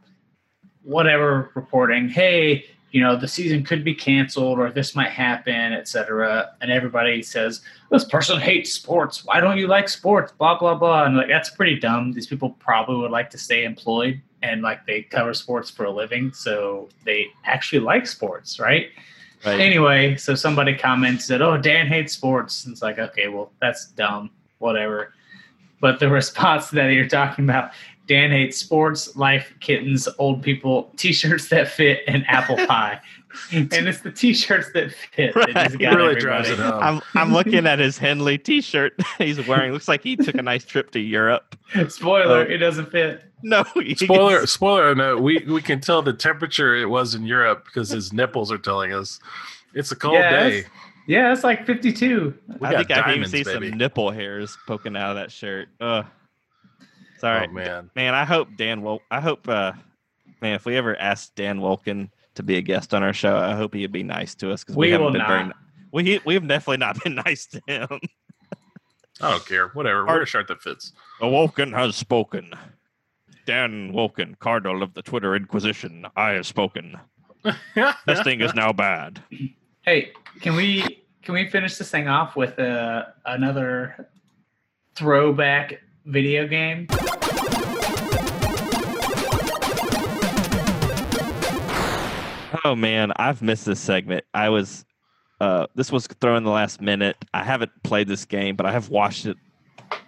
whatever 0.83 1.51
reporting, 1.55 2.09
hey, 2.09 2.65
you 2.93 3.03
know, 3.03 3.17
the 3.17 3.29
season 3.29 3.65
could 3.65 3.85
be 3.85 3.95
canceled 3.95 4.59
or 4.59 4.71
this 4.71 4.95
might 4.95 5.11
happen, 5.11 5.73
etc. 5.73 6.53
And 6.61 6.71
everybody 6.71 7.23
says, 7.23 7.61
This 7.91 8.05
person 8.05 8.41
hates 8.41 8.73
sports. 8.73 9.25
Why 9.25 9.41
don't 9.41 9.59
you 9.59 9.67
like 9.67 9.89
sports? 9.89 10.33
Blah 10.33 10.59
blah 10.59 10.75
blah. 10.75 11.05
And 11.05 11.17
like 11.17 11.29
that's 11.29 11.51
pretty 11.51 11.79
dumb. 11.79 12.13
These 12.13 12.27
people 12.27 12.51
probably 12.59 12.97
would 12.97 13.11
like 13.11 13.29
to 13.31 13.39
stay 13.39 13.65
employed 13.65 14.23
and 14.43 14.63
like 14.63 14.87
they 14.87 15.03
cover 15.03 15.35
sports 15.35 15.71
for 15.71 15.85
a 15.85 15.91
living, 15.91 16.33
so 16.33 16.89
they 17.05 17.27
actually 17.45 17.81
like 17.81 18.07
sports, 18.07 18.61
right? 18.61 18.89
Right. 19.47 19.61
Anyway, 19.61 20.17
so 20.17 20.35
somebody 20.35 20.75
comments 20.75 21.29
that, 21.29 21.41
oh, 21.41 21.57
Dan 21.57 21.87
hates 21.87 22.13
sports. 22.13 22.65
And 22.65 22.73
it's 22.73 22.83
like, 22.83 22.99
okay, 22.99 23.29
well, 23.29 23.53
that's 23.61 23.87
dumb. 23.87 24.31
Whatever. 24.59 25.15
But 25.81 26.01
the 26.01 26.09
response 26.11 26.71
that 26.71 26.89
you're 26.89 27.09
talking 27.09 27.45
about, 27.45 27.71
Dan 28.07 28.31
hates 28.31 28.57
sports, 28.59 29.17
life, 29.17 29.53
kittens, 29.61 30.09
old 30.19 30.43
people, 30.43 30.93
t 30.97 31.13
shirts 31.13 31.49
that 31.49 31.69
fit, 31.69 32.01
and 32.07 32.25
apple 32.29 32.57
pie. 32.67 33.01
and 33.53 33.71
it's 33.73 34.01
the 34.01 34.11
t 34.13 34.33
shirts 34.33 34.71
that 34.73 34.93
fit 34.93 35.35
Right. 35.37 35.53
just 35.55 35.75
It 35.75 35.79
got 35.79 35.97
really 35.97 36.17
everybody. 36.17 36.21
drives 36.21 36.49
it 36.51 36.59
home. 36.59 36.83
I'm 36.83 37.01
I'm 37.15 37.33
looking 37.33 37.67
at 37.67 37.79
his 37.79 37.99
Henley 37.99 38.39
T-shirt 38.39 38.95
he's 39.19 39.47
wearing. 39.47 39.73
Looks 39.73 39.89
like 39.89 40.03
he 40.03 40.17
took 40.17 40.37
a 40.37 40.43
nice 40.43 40.65
trip 40.65 40.91
to 40.93 41.01
Europe. 41.01 41.55
Spoiler, 41.89 42.39
Oh. 42.39 42.41
it 42.43 42.59
doesn't 42.59 42.91
fit. 42.91 43.25
No, 43.43 43.65
Spoiler, 43.97 44.41
gets- 44.41 44.53
spoiler 44.53 44.95
note, 44.95 45.21
we, 45.21 45.45
we 45.47 45.61
can 45.61 45.81
tell 45.81 46.01
the 46.01 46.13
temperature 46.15 46.75
it 46.75 46.87
was 46.89 47.15
in 47.15 47.25
Europe 47.27 47.65
because 47.67 47.91
his 47.91 48.13
nipples 48.13 48.51
are 48.51 48.57
telling 48.59 48.95
us 48.95 49.21
it's 49.75 49.93
a 49.93 49.97
cold 49.97 50.15
Yeah, 50.15 50.31
day. 50.31 50.51
that's- 50.61 50.71
Yeah, 51.07 51.33
it's 51.33 51.45
like 51.45 51.67
52. 51.67 52.35
We 52.61 52.67
I 52.67 52.73
got 52.73 52.87
think 52.87 52.99
I 52.99 53.03
can 53.03 53.17
even 53.17 53.29
see 53.29 53.45
baby. 53.45 53.69
some 53.69 53.79
nipple 53.79 54.11
hairs 54.11 54.57
poking 54.67 54.97
out 54.97 55.11
of 55.11 55.17
that 55.17 55.31
shirt. 55.31 55.69
Ugh. 55.81 56.07
Sorry, 57.19 57.47
Oh, 57.49 57.53
man. 57.53 57.91
man. 57.95 58.15
I 58.15 58.25
hope 58.25 58.49
Dan. 58.57 58.83
Wel- 58.83 59.03
I 59.11 59.21
hope, 59.21 59.49
uh, 59.49 59.73
man, 60.43 60.55
if 60.55 60.65
we 60.67 60.77
ever 60.77 60.97
ask 60.97 61.35
Dan 61.35 61.61
Wolken 61.61 62.11
to 62.35 62.43
be 62.43 62.57
a 62.57 62.61
guest 62.63 62.93
on 62.95 63.03
our 63.03 63.13
show, 63.13 63.37
I 63.37 63.55
hope 63.55 63.75
he'd 63.75 63.93
be 63.93 64.03
nice 64.03 64.35
to 64.37 64.53
us 64.53 64.63
because 64.63 64.77
we, 64.77 64.87
We 64.89 64.93
haven't 64.93 65.07
will 65.07 65.13
been 65.13 65.27
very. 65.27 65.53
We 65.93 66.21
we 66.27 66.35
have 66.35 66.47
definitely 66.47 66.79
not 66.79 67.03
been 67.03 67.15
nice 67.27 67.47
to 67.47 67.61
him. 67.67 67.89
I 69.21 69.31
don't 69.31 69.47
care. 69.47 69.69
Whatever. 69.69 70.05
Wear 70.05 70.21
a 70.23 70.27
shirt 70.27 70.49
that 70.49 70.61
fits. 70.61 70.93
Awoken 71.23 71.73
has 71.73 71.97
spoken. 71.97 72.53
Dan 73.47 73.93
Wolken, 73.93 74.39
Cardinal 74.41 74.83
of 74.83 74.93
the 74.95 75.03
Twitter 75.03 75.35
Inquisition, 75.37 76.05
I 76.17 76.31
have 76.31 76.47
spoken. 76.47 76.99
This 78.07 78.21
thing 78.25 78.41
is 78.41 78.55
now 78.55 78.73
bad. 78.73 79.23
Hey, 79.83 80.11
can 80.41 80.57
we 80.57 81.05
can 81.23 81.33
we 81.35 81.49
finish 81.49 81.77
this 81.77 81.89
thing 81.91 82.09
off 82.09 82.35
with 82.35 82.59
uh, 82.59 83.05
another 83.25 84.09
throwback 84.97 85.81
video 86.05 86.47
game? 86.49 86.89
Oh 92.65 92.75
man, 92.75 93.13
I've 93.17 93.43
missed 93.43 93.65
this 93.65 93.81
segment. 93.81 94.25
I 94.35 94.49
was 94.49 94.85
Uh, 95.41 95.67
this 95.75 95.93
was 95.93 96.07
thrown 96.07 96.39
in 96.39 96.45
the 96.45 96.51
last 96.51 96.81
minute. 96.81 97.17
I 97.35 97.45
haven't 97.45 97.71
played 97.83 98.09
this 98.09 98.25
game, 98.25 98.57
but 98.57 98.65
I 98.65 98.73
have 98.73 98.89
watched 98.89 99.27
it 99.27 99.37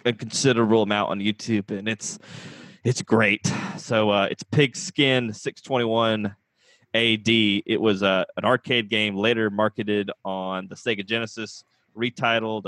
a 0.05 0.11
considerable 0.13 0.81
amount 0.81 1.11
on 1.11 1.19
YouTube, 1.19 1.69
and 1.71 1.87
it's 1.87 2.17
it's 2.83 3.01
great. 3.01 3.51
So 3.77 4.09
uh, 4.09 4.27
it's 4.31 4.43
Pigskin 4.43 5.33
621 5.33 6.35
AD. 6.95 7.27
It 7.27 7.79
was 7.79 8.01
uh, 8.01 8.25
an 8.37 8.45
arcade 8.45 8.89
game 8.89 9.15
later 9.15 9.49
marketed 9.49 10.09
on 10.25 10.67
the 10.67 10.75
Sega 10.75 11.05
Genesis, 11.05 11.63
retitled 11.95 12.65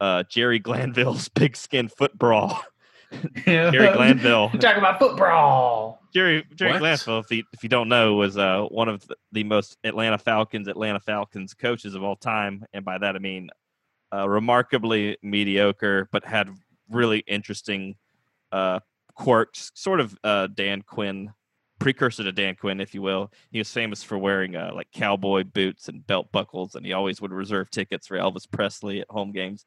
uh, 0.00 0.24
Jerry 0.28 0.58
Glanville's 0.58 1.28
Pigskin 1.34 1.88
Foot 1.88 2.16
Brawl. 2.18 2.62
Jerry 3.44 3.92
Glanville. 3.94 4.50
Talking 4.60 4.78
about 4.78 4.98
foot 4.98 5.16
brawl. 5.16 6.02
Jerry 6.16 6.44
Jerry 6.54 6.72
What? 6.72 6.78
Glanville, 6.78 7.18
if 7.18 7.30
you, 7.30 7.44
if 7.52 7.62
you 7.62 7.68
don't 7.68 7.90
know, 7.90 8.14
was 8.14 8.38
uh, 8.38 8.62
one 8.70 8.88
of 8.88 9.06
the, 9.06 9.16
the 9.32 9.44
most 9.44 9.76
Atlanta 9.84 10.16
Falcons 10.16 10.66
Atlanta 10.66 10.98
Falcons 10.98 11.52
coaches 11.52 11.94
of 11.94 12.02
all 12.02 12.16
time, 12.16 12.64
and 12.72 12.86
by 12.86 12.96
that 12.96 13.16
I 13.16 13.18
mean 13.18 13.50
uh, 14.14 14.26
remarkably 14.26 15.18
mediocre, 15.22 16.08
but 16.10 16.24
had 16.24 16.48
really 16.88 17.18
interesting 17.26 17.96
uh, 18.50 18.80
quirks, 19.14 19.72
sort 19.74 20.00
of 20.00 20.16
uh, 20.24 20.46
Dan 20.46 20.80
Quinn 20.80 21.34
precursor 21.80 22.24
to 22.24 22.32
Dan 22.32 22.56
Quinn, 22.56 22.80
if 22.80 22.94
you 22.94 23.02
will. 23.02 23.30
He 23.50 23.58
was 23.58 23.70
famous 23.70 24.02
for 24.02 24.16
wearing 24.16 24.56
uh, 24.56 24.70
like 24.74 24.90
cowboy 24.92 25.44
boots 25.44 25.88
and 25.88 26.06
belt 26.06 26.32
buckles, 26.32 26.76
and 26.76 26.86
he 26.86 26.94
always 26.94 27.20
would 27.20 27.30
reserve 27.30 27.70
tickets 27.70 28.06
for 28.06 28.16
Elvis 28.16 28.50
Presley 28.50 29.02
at 29.02 29.10
home 29.10 29.32
games. 29.32 29.66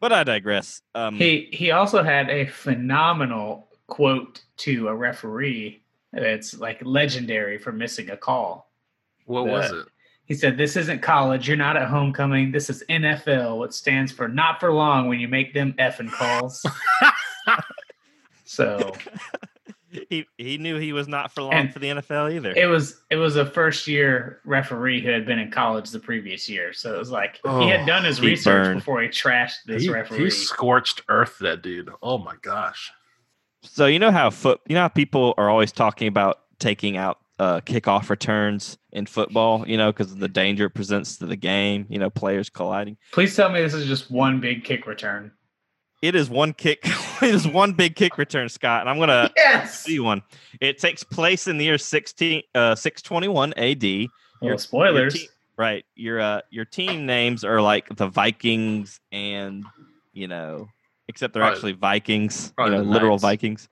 But 0.00 0.14
I 0.14 0.24
digress. 0.24 0.80
Um, 0.94 1.16
He 1.16 1.50
he 1.52 1.72
also 1.72 2.02
had 2.02 2.30
a 2.30 2.46
phenomenal 2.46 3.68
quote 3.86 4.40
to 4.56 4.88
a 4.88 4.94
referee 4.94 5.79
that's 6.12 6.58
like 6.58 6.80
legendary 6.84 7.58
for 7.58 7.72
missing 7.72 8.10
a 8.10 8.16
call. 8.16 8.70
What 9.26 9.44
The- 9.44 9.50
was 9.50 9.72
it? 9.72 9.86
He 10.24 10.34
said, 10.34 10.56
"This 10.56 10.76
isn't 10.76 11.02
college. 11.02 11.48
You're 11.48 11.56
not 11.56 11.76
at 11.76 11.88
homecoming. 11.88 12.52
This 12.52 12.70
is 12.70 12.84
NFL, 12.88 13.58
what 13.58 13.74
stands 13.74 14.12
for 14.12 14.28
not 14.28 14.60
for 14.60 14.72
long 14.72 15.08
when 15.08 15.18
you 15.18 15.26
make 15.26 15.52
them 15.54 15.72
effing 15.78 16.08
calls." 16.10 16.64
so 18.44 18.92
he 20.08 20.24
he 20.38 20.56
knew 20.56 20.78
he 20.78 20.92
was 20.92 21.08
not 21.08 21.32
for 21.32 21.42
long 21.42 21.68
for 21.70 21.80
the 21.80 21.88
NFL 21.88 22.32
either. 22.32 22.52
it 22.56 22.66
was 22.66 23.00
it 23.10 23.16
was 23.16 23.34
a 23.36 23.44
first 23.44 23.88
year 23.88 24.40
referee 24.44 25.00
who 25.00 25.10
had 25.10 25.26
been 25.26 25.40
in 25.40 25.50
college 25.50 25.90
the 25.90 25.98
previous 25.98 26.48
year. 26.48 26.72
So 26.72 26.94
it 26.94 26.98
was 26.98 27.10
like 27.10 27.40
he 27.44 27.68
had 27.68 27.80
Oh, 27.80 27.86
done 27.86 28.04
his 28.04 28.20
research 28.20 28.66
burn. 28.66 28.78
before 28.78 29.02
he 29.02 29.08
trashed 29.08 29.64
this 29.66 29.82
He, 29.82 29.88
referee. 29.90 30.24
he 30.24 30.30
scorched 30.30 31.02
earth 31.08 31.38
that 31.40 31.62
dude. 31.62 31.90
Oh 32.02 32.18
my 32.18 32.36
gosh. 32.42 32.92
So 33.62 33.86
you 33.86 33.98
know 33.98 34.10
how 34.10 34.30
foot 34.30 34.60
you 34.68 34.74
know 34.74 34.82
how 34.82 34.88
people 34.88 35.34
are 35.36 35.50
always 35.50 35.72
talking 35.72 36.08
about 36.08 36.38
taking 36.58 36.96
out 36.96 37.18
uh, 37.38 37.60
kickoff 37.60 38.10
returns 38.10 38.76
in 38.92 39.06
football, 39.06 39.66
you 39.66 39.76
know, 39.76 39.90
because 39.92 40.12
of 40.12 40.18
the 40.18 40.28
danger 40.28 40.66
it 40.66 40.70
presents 40.70 41.16
to 41.18 41.26
the 41.26 41.36
game, 41.36 41.86
you 41.88 41.98
know, 41.98 42.10
players 42.10 42.50
colliding. 42.50 42.96
Please 43.12 43.34
tell 43.34 43.48
me 43.50 43.62
this 43.62 43.72
is 43.74 43.86
just 43.86 44.10
one 44.10 44.40
big 44.40 44.62
kick 44.64 44.86
return. 44.86 45.32
It 46.02 46.14
is 46.14 46.28
one 46.30 46.52
kick, 46.54 46.80
it 47.22 47.34
is 47.34 47.46
one 47.48 47.72
big 47.72 47.96
kick 47.96 48.18
return, 48.18 48.48
Scott, 48.48 48.80
and 48.82 48.90
I'm 48.90 48.98
gonna 48.98 49.30
Yes. 49.36 49.80
see 49.84 50.00
one. 50.00 50.22
It 50.60 50.78
takes 50.78 51.02
place 51.04 51.46
in 51.46 51.56
the 51.58 51.64
year 51.64 51.78
16 51.78 52.42
uh 52.54 52.74
621 52.74 53.54
AD. 53.54 53.82
Well, 53.82 54.08
Your- 54.42 54.58
spoilers. 54.58 55.14
Your 55.14 55.22
te- 55.24 55.28
right. 55.56 55.84
Your 55.96 56.20
uh 56.20 56.40
your 56.50 56.64
team 56.64 57.04
names 57.06 57.44
are 57.44 57.60
like 57.62 57.94
the 57.96 58.08
Vikings 58.08 59.00
and 59.12 59.64
you 60.12 60.26
know, 60.28 60.68
except 61.10 61.34
they're 61.34 61.42
Probably- 61.42 61.56
actually 61.56 61.72
Vikings, 61.72 62.54
you 62.58 62.70
know, 62.70 62.82
literal 62.82 63.12
Knights. 63.12 63.22
Vikings. 63.22 63.68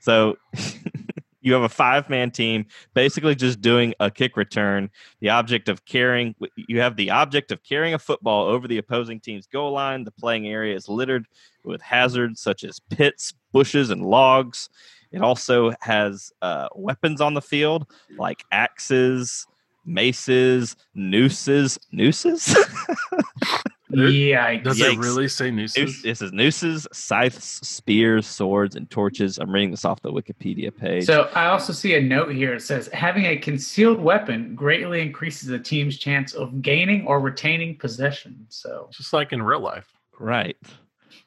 So 0.00 0.36
you 1.42 1.52
have 1.52 1.62
a 1.62 1.68
five 1.68 2.08
man 2.08 2.30
team 2.30 2.66
basically 2.94 3.34
just 3.34 3.60
doing 3.60 3.94
a 4.00 4.10
kick 4.10 4.36
return. 4.36 4.90
The 5.20 5.28
object 5.30 5.68
of 5.68 5.84
carrying 5.84 6.34
you 6.56 6.80
have 6.80 6.96
the 6.96 7.10
object 7.10 7.52
of 7.52 7.62
carrying 7.62 7.94
a 7.94 7.98
football 7.98 8.46
over 8.46 8.66
the 8.66 8.78
opposing 8.78 9.20
team's 9.20 9.46
goal 9.46 9.72
line. 9.72 10.04
The 10.04 10.10
playing 10.10 10.48
area 10.48 10.74
is 10.74 10.88
littered 10.88 11.26
with 11.64 11.82
hazards 11.82 12.40
such 12.40 12.64
as 12.64 12.80
pits, 12.80 13.34
bushes, 13.52 13.90
and 13.90 14.04
logs. 14.04 14.68
It 15.12 15.22
also 15.22 15.72
has 15.80 16.32
uh, 16.42 16.68
weapons 16.74 17.20
on 17.20 17.34
the 17.34 17.42
field 17.42 17.86
like 18.18 18.44
axes, 18.50 19.46
maces, 19.84 20.76
nooses, 20.94 21.78
nooses. 21.92 22.56
There- 23.96 24.08
Yikes. 24.08 24.62
Does 24.64 24.80
it 24.80 24.98
really 24.98 25.26
say 25.28 25.50
nooses? 25.50 26.04
It 26.04 26.16
says 26.18 26.32
nooses, 26.32 26.86
scythes, 26.92 27.44
spears, 27.44 28.26
swords, 28.26 28.76
and 28.76 28.88
torches. 28.90 29.38
I'm 29.38 29.50
reading 29.50 29.70
this 29.70 29.84
off 29.84 30.00
the 30.02 30.12
Wikipedia 30.12 30.76
page. 30.76 31.04
So 31.06 31.30
I 31.34 31.46
also 31.46 31.72
see 31.72 31.94
a 31.94 32.00
note 32.00 32.32
here. 32.32 32.54
It 32.54 32.60
says 32.62 32.88
having 32.92 33.24
a 33.24 33.36
concealed 33.36 33.98
weapon 34.00 34.54
greatly 34.54 35.00
increases 35.00 35.48
the 35.48 35.58
team's 35.58 35.98
chance 35.98 36.34
of 36.34 36.60
gaining 36.62 37.06
or 37.06 37.20
retaining 37.20 37.78
possession. 37.78 38.46
So 38.50 38.88
Just 38.92 39.12
like 39.12 39.32
in 39.32 39.42
real 39.42 39.60
life. 39.60 39.86
right. 40.18 40.56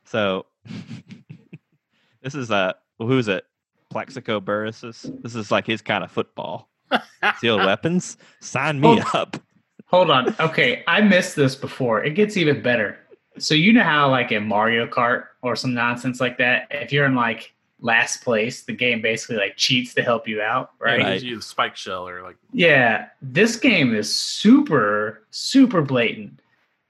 So 0.05 0.45
this 2.21 2.35
is 2.35 2.51
uh 2.51 2.73
who's 2.99 3.27
it? 3.27 3.45
Plaxico 3.89 4.39
Burress. 4.39 4.81
This 4.81 5.35
is 5.35 5.51
like 5.51 5.65
his 5.65 5.81
kind 5.81 6.03
of 6.03 6.11
football. 6.11 6.69
Concealed 7.23 7.65
weapons. 7.65 8.17
Sign 8.41 8.79
me 8.79 9.01
Oh. 9.01 9.09
up. 9.19 9.37
Hold 9.89 10.09
on. 10.09 10.35
Okay, 10.39 10.83
I 10.87 11.01
missed 11.01 11.35
this 11.35 11.55
before. 11.55 12.03
It 12.03 12.11
gets 12.11 12.37
even 12.37 12.61
better. 12.61 12.97
So 13.37 13.53
you 13.55 13.73
know 13.73 13.83
how 13.83 14.09
like 14.09 14.31
in 14.31 14.47
Mario 14.47 14.87
Kart 14.87 15.25
or 15.41 15.55
some 15.55 15.73
nonsense 15.73 16.19
like 16.19 16.37
that, 16.37 16.67
if 16.71 16.91
you're 16.91 17.05
in 17.05 17.15
like 17.15 17.53
last 17.81 18.23
place, 18.23 18.63
the 18.63 18.73
game 18.73 19.01
basically 19.01 19.37
like 19.37 19.55
cheats 19.55 19.93
to 19.95 20.01
help 20.01 20.27
you 20.27 20.41
out, 20.41 20.71
right? 20.79 20.99
Gives 20.99 21.23
you 21.23 21.35
the 21.37 21.41
spike 21.41 21.75
shell 21.75 22.07
or 22.07 22.21
like 22.21 22.37
Yeah, 22.53 23.07
this 23.21 23.55
game 23.55 23.95
is 23.95 24.13
super, 24.13 25.23
super 25.31 25.81
blatant. 25.81 26.41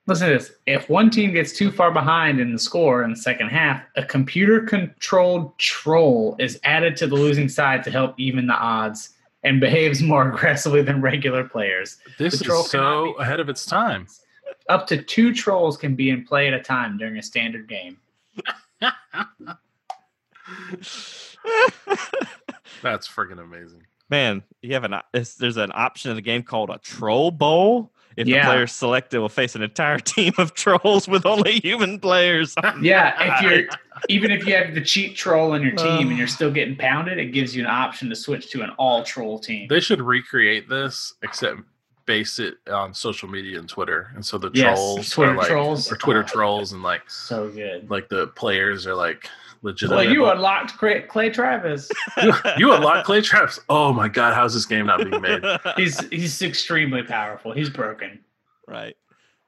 Listen 0.08 0.30
to 0.30 0.34
this. 0.34 0.52
If 0.66 0.90
one 0.90 1.12
team 1.12 1.34
gets 1.34 1.54
too 1.54 1.72
far 1.72 1.92
behind 1.92 2.40
in 2.40 2.52
the 2.52 2.58
score 2.58 3.04
in 3.04 3.12
the 3.12 3.16
second 3.16 3.50
half, 3.50 3.84
a 3.96 4.04
computer 4.04 4.62
controlled 4.62 5.56
troll 5.60 6.36
is 6.40 6.60
added 6.64 6.98
to 6.98 7.08
the 7.08 7.16
losing 7.16 7.48
side 7.48 7.84
to 7.84 7.92
help 7.92 8.20
even 8.20 8.48
the 8.48 8.56
odds 8.56 9.12
and 9.44 9.60
behaves 9.60 10.02
more 10.02 10.28
aggressively 10.34 10.82
than 10.82 11.02
regular 11.02 11.44
players. 11.48 11.98
this 12.18 12.40
The 12.40 12.46
troll 12.46 12.64
is 12.64 12.70
so 12.72 13.14
be- 13.18 13.24
ahead 13.24 13.40
of 13.40 13.50
its 13.50 13.66
time. 13.66 14.08
Up 14.70 14.86
to 14.88 15.02
two 15.02 15.34
trolls 15.34 15.78
can 15.78 15.96
be 15.96 16.10
in 16.12 16.24
play 16.26 16.48
at 16.48 16.54
a 16.54 16.62
time 16.62 16.98
during 16.98 17.18
a 17.18 17.24
standard 17.24 17.68
game. 17.68 17.98
That's 22.82 23.08
freaking 23.08 23.40
amazing. 23.40 23.84
Man, 24.10 24.44
you 24.62 24.74
have 24.74 24.84
an 24.84 24.94
op- 24.94 25.12
there's 25.12 25.58
an 25.58 25.72
option 25.74 26.12
in 26.12 26.16
the 26.16 26.22
game 26.22 26.44
called 26.44 26.70
a 26.70 26.78
troll 26.80 27.32
bowl. 27.32 27.92
If 28.20 28.28
Yeah. 28.28 28.42
the 28.46 28.52
player 28.52 28.68
selected 28.68 29.20
will 29.22 29.30
face 29.30 29.56
an 29.56 29.62
entire 29.64 29.98
team 30.16 30.34
of 30.38 30.54
trolls 30.54 31.08
with 31.08 31.26
only 31.26 31.60
human 31.62 32.00
players. 32.00 32.54
Yeah, 32.82 33.16
if 33.38 33.42
you're 33.42 33.70
even 34.10 34.30
if 34.32 34.46
you 34.46 34.54
have 34.56 34.74
the 34.76 34.82
cheat 34.82 35.16
troll 35.16 35.54
on 35.54 35.62
your 35.62 35.72
team 35.72 36.10
and 36.10 36.18
you're 36.18 36.28
still 36.28 36.52
getting 36.52 36.76
pounded, 36.76 37.18
it 37.18 37.28
gives 37.28 37.56
you 37.56 37.64
an 37.64 37.70
option 37.70 38.10
to 38.10 38.16
switch 38.16 38.52
to 38.52 38.62
an 38.62 38.70
all 38.78 39.04
troll 39.04 39.40
team. 39.40 39.68
They 39.70 39.80
should 39.80 40.02
recreate 40.02 40.68
this, 40.70 41.14
except 41.24 41.60
base 42.06 42.40
it 42.40 42.56
on 42.72 42.94
social 42.94 43.30
media 43.30 43.58
and 43.60 43.70
Twitter. 43.70 44.12
And 44.16 44.26
so 44.26 44.38
the 44.38 44.50
Yes, 44.54 44.78
trolls 44.78 45.10
Twitter 45.12 45.32
are 45.32 45.38
like, 45.38 45.48
trolls. 45.48 45.92
or 45.92 45.96
Twitter 45.96 46.24
trolls, 46.24 46.72
and 46.74 46.84
like 46.84 47.10
So 47.10 47.50
good. 47.50 47.90
like 47.90 48.10
the 48.10 48.28
players 48.28 48.86
are 48.88 48.96
like 48.96 49.30
Well, 49.62 50.04
you 50.04 50.30
unlocked 50.30 50.78
Clay, 50.78 51.02
Clay 51.02 51.30
Travis. 51.30 51.90
you, 52.24 52.34
you 52.58 52.74
unlock 52.74 53.06
Clay 53.06 53.22
Travis. 53.22 53.60
Oh 53.70 53.92
my 53.92 54.08
god, 54.08 54.34
how's 54.34 54.54
this 54.54 54.66
game 54.66 54.86
not 54.86 55.00
being 55.00 55.22
made? 55.22 55.44
He's 55.76 56.00
he's 56.10 56.42
extremely 56.42 57.04
powerful. 57.04 57.52
He's 57.52 57.70
broken. 57.70 58.20
right. 58.68 58.96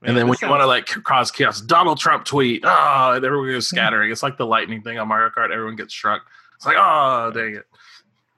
And 0.03 0.17
then 0.17 0.27
when 0.27 0.37
you 0.41 0.49
want 0.49 0.61
to 0.61 0.65
like 0.65 0.87
cause 0.87 1.29
chaos, 1.29 1.61
Donald 1.61 1.99
Trump 1.99 2.25
tweet, 2.25 2.63
oh, 2.65 3.13
and 3.15 3.23
everyone 3.23 3.49
goes 3.51 3.67
scattering. 3.69 4.11
It's 4.11 4.23
like 4.23 4.35
the 4.37 4.47
lightning 4.47 4.81
thing 4.81 4.97
on 4.97 5.07
Mario 5.07 5.29
Kart. 5.29 5.51
Everyone 5.51 5.75
gets 5.75 5.93
struck. 5.93 6.23
It's 6.55 6.65
like, 6.65 6.75
oh, 6.79 7.31
dang 7.33 7.55
it. 7.55 7.65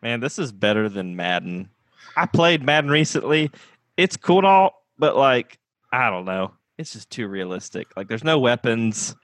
Man, 0.02 0.20
this 0.20 0.38
is 0.38 0.52
better 0.52 0.90
than 0.90 1.16
Madden. 1.16 1.70
I 2.18 2.26
played 2.26 2.64
Madden 2.64 2.92
recently. 2.92 3.50
It's 3.96 4.18
cool 4.18 4.40
and 4.40 4.48
all, 4.48 4.84
but 5.00 5.16
like, 5.16 5.58
I 5.94 6.10
don't 6.10 6.26
know. 6.26 6.52
It's 6.78 6.92
just 6.92 7.10
too 7.10 7.28
realistic. 7.28 7.88
Like, 7.96 8.10
there's 8.10 8.24
no 8.26 8.40
weapons. 8.40 9.16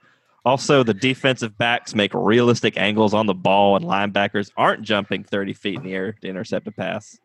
Also, 0.44 0.82
the 0.82 0.94
defensive 0.94 1.56
backs 1.58 1.94
make 1.94 2.12
realistic 2.14 2.76
angles 2.78 3.12
on 3.12 3.26
the 3.26 3.34
ball, 3.34 3.76
and 3.76 3.84
linebackers 3.84 4.50
aren't 4.56 4.82
jumping 4.82 5.22
30 5.22 5.52
feet 5.52 5.76
in 5.76 5.82
the 5.82 5.92
air 5.94 6.12
to 6.22 6.28
intercept 6.28 6.66
a 6.66 6.72
pass. 6.72 7.18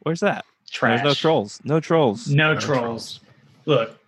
Where's 0.00 0.20
that? 0.20 0.44
Trash. 0.70 1.00
There's 1.00 1.10
no 1.10 1.14
trolls. 1.14 1.60
No 1.64 1.80
trolls. 1.80 2.28
No, 2.28 2.52
No 2.54 2.60
trolls. 2.60 3.20
Look, 3.64 3.98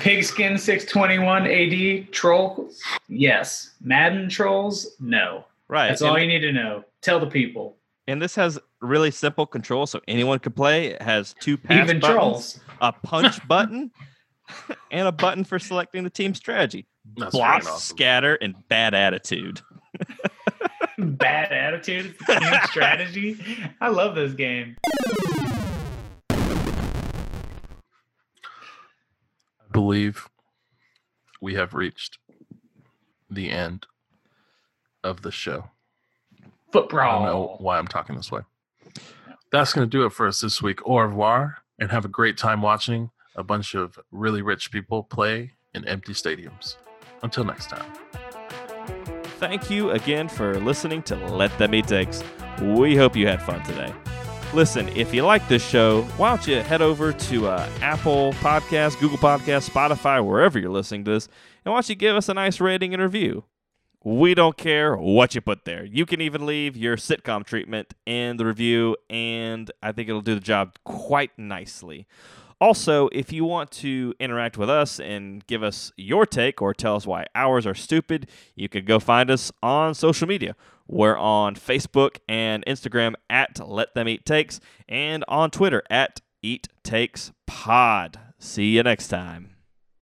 Pigskin 0.00 0.56
six 0.56 0.84
twenty 0.84 1.18
one 1.18 1.46
AD 1.46 2.12
trolls. 2.12 2.80
Yes. 3.08 3.72
Madden 3.82 4.28
trolls. 4.28 4.96
No. 5.00 5.44
Right. 5.68 5.88
That's 5.88 6.00
and, 6.00 6.10
all 6.10 6.18
you 6.18 6.26
need 6.26 6.40
to 6.40 6.52
know. 6.52 6.84
Tell 7.02 7.20
the 7.20 7.26
people. 7.26 7.76
and 8.06 8.20
this 8.20 8.34
has 8.34 8.58
really 8.80 9.10
simple 9.10 9.46
control, 9.46 9.86
so 9.86 10.00
anyone 10.08 10.38
can 10.38 10.52
play. 10.52 10.86
It 10.88 11.02
has 11.02 11.34
two 11.40 11.56
pass 11.58 11.84
Even 11.84 12.00
buttons, 12.00 12.14
trolls. 12.14 12.60
a 12.80 12.92
punch 12.92 13.46
button, 13.48 13.90
and 14.90 15.06
a 15.08 15.12
button 15.12 15.44
for 15.44 15.58
selecting 15.58 16.02
the 16.04 16.10
team 16.10 16.34
strategy. 16.34 16.86
That's 17.16 17.32
Block, 17.32 17.64
awesome. 17.64 17.78
scatter, 17.78 18.34
and 18.36 18.54
bad 18.68 18.94
attitude. 18.94 19.60
Bad 20.98 21.50
attitude. 21.50 22.14
Strategy. 22.64 23.38
I 23.80 23.88
love 23.88 24.14
this 24.14 24.34
game. 24.34 24.76
I 26.30 26.36
believe 29.72 30.28
we 31.40 31.54
have 31.54 31.72
reached 31.72 32.18
the 33.30 33.50
end 33.50 33.86
of 35.02 35.22
the 35.22 35.30
show. 35.32 35.70
Foot 36.70 36.92
I 36.92 37.10
don't 37.10 37.24
know 37.24 37.56
why 37.58 37.78
I'm 37.78 37.88
talking 37.88 38.16
this 38.16 38.30
way. 38.30 38.42
That's 39.50 39.72
going 39.72 39.88
to 39.88 39.90
do 39.90 40.04
it 40.04 40.12
for 40.12 40.26
us 40.26 40.40
this 40.40 40.62
week. 40.62 40.86
Au 40.86 40.98
revoir, 40.98 41.58
and 41.78 41.90
have 41.90 42.04
a 42.04 42.08
great 42.08 42.36
time 42.36 42.60
watching 42.62 43.10
a 43.34 43.42
bunch 43.42 43.74
of 43.74 43.98
really 44.12 44.42
rich 44.42 44.70
people 44.70 45.02
play 45.02 45.52
in 45.74 45.86
empty 45.88 46.12
stadiums. 46.12 46.76
Until 47.22 47.44
next 47.44 47.68
time. 47.70 47.84
Thank 49.38 49.70
you 49.70 49.90
again 49.90 50.28
for 50.28 50.58
listening 50.60 51.02
to 51.04 51.16
Let 51.16 51.56
Them 51.58 51.74
Eat 51.74 51.88
Takes. 51.88 52.22
We 52.60 52.96
hope 52.96 53.16
you 53.16 53.26
had 53.26 53.42
fun 53.42 53.62
today. 53.62 53.92
Listen, 54.52 54.88
if 54.96 55.14
you 55.14 55.22
like 55.24 55.46
this 55.48 55.66
show, 55.66 56.02
why 56.16 56.30
don't 56.30 56.46
you 56.46 56.56
head 56.56 56.82
over 56.82 57.12
to 57.12 57.46
uh, 57.46 57.68
Apple 57.80 58.32
Podcasts, 58.34 58.98
Google 58.98 59.16
Podcasts, 59.16 59.70
Spotify, 59.70 60.24
wherever 60.26 60.58
you're 60.58 60.70
listening 60.70 61.04
to 61.04 61.12
this, 61.12 61.28
and 61.64 61.72
why 61.72 61.76
don't 61.76 61.88
you 61.88 61.94
give 61.94 62.16
us 62.16 62.28
a 62.28 62.34
nice 62.34 62.60
rating 62.60 62.92
and 62.92 63.02
review? 63.02 63.44
We 64.02 64.34
don't 64.34 64.56
care 64.56 64.96
what 64.96 65.34
you 65.34 65.40
put 65.40 65.64
there. 65.66 65.84
You 65.84 66.04
can 66.04 66.20
even 66.20 66.46
leave 66.46 66.76
your 66.76 66.96
sitcom 66.96 67.44
treatment 67.44 67.94
in 68.06 68.38
the 68.38 68.44
review, 68.46 68.96
and 69.08 69.70
I 69.82 69.92
think 69.92 70.08
it'll 70.08 70.20
do 70.20 70.34
the 70.34 70.40
job 70.40 70.76
quite 70.84 71.38
nicely. 71.38 72.06
Also, 72.60 73.08
if 73.12 73.32
you 73.32 73.44
want 73.44 73.70
to 73.70 74.14
interact 74.20 74.58
with 74.58 74.68
us 74.68 75.00
and 75.00 75.46
give 75.46 75.62
us 75.62 75.92
your 75.96 76.26
take 76.26 76.60
or 76.60 76.74
tell 76.74 76.94
us 76.94 77.06
why 77.06 77.24
ours 77.34 77.66
are 77.66 77.74
stupid, 77.74 78.28
you 78.54 78.68
can 78.68 78.84
go 78.84 79.00
find 79.00 79.30
us 79.30 79.50
on 79.62 79.94
social 79.94 80.28
media. 80.28 80.54
We're 80.86 81.16
on 81.16 81.54
Facebook 81.54 82.18
and 82.28 82.64
Instagram 82.66 83.14
at 83.30 83.66
Let 83.66 83.94
Them 83.94 84.08
Eat 84.08 84.26
Takes 84.26 84.60
and 84.88 85.24
on 85.26 85.50
Twitter 85.50 85.82
at 85.88 86.20
Eat 86.42 86.68
Takes 86.82 87.32
Pod. 87.46 88.18
See 88.38 88.76
you 88.76 88.82
next 88.82 89.08
time. 89.08 89.59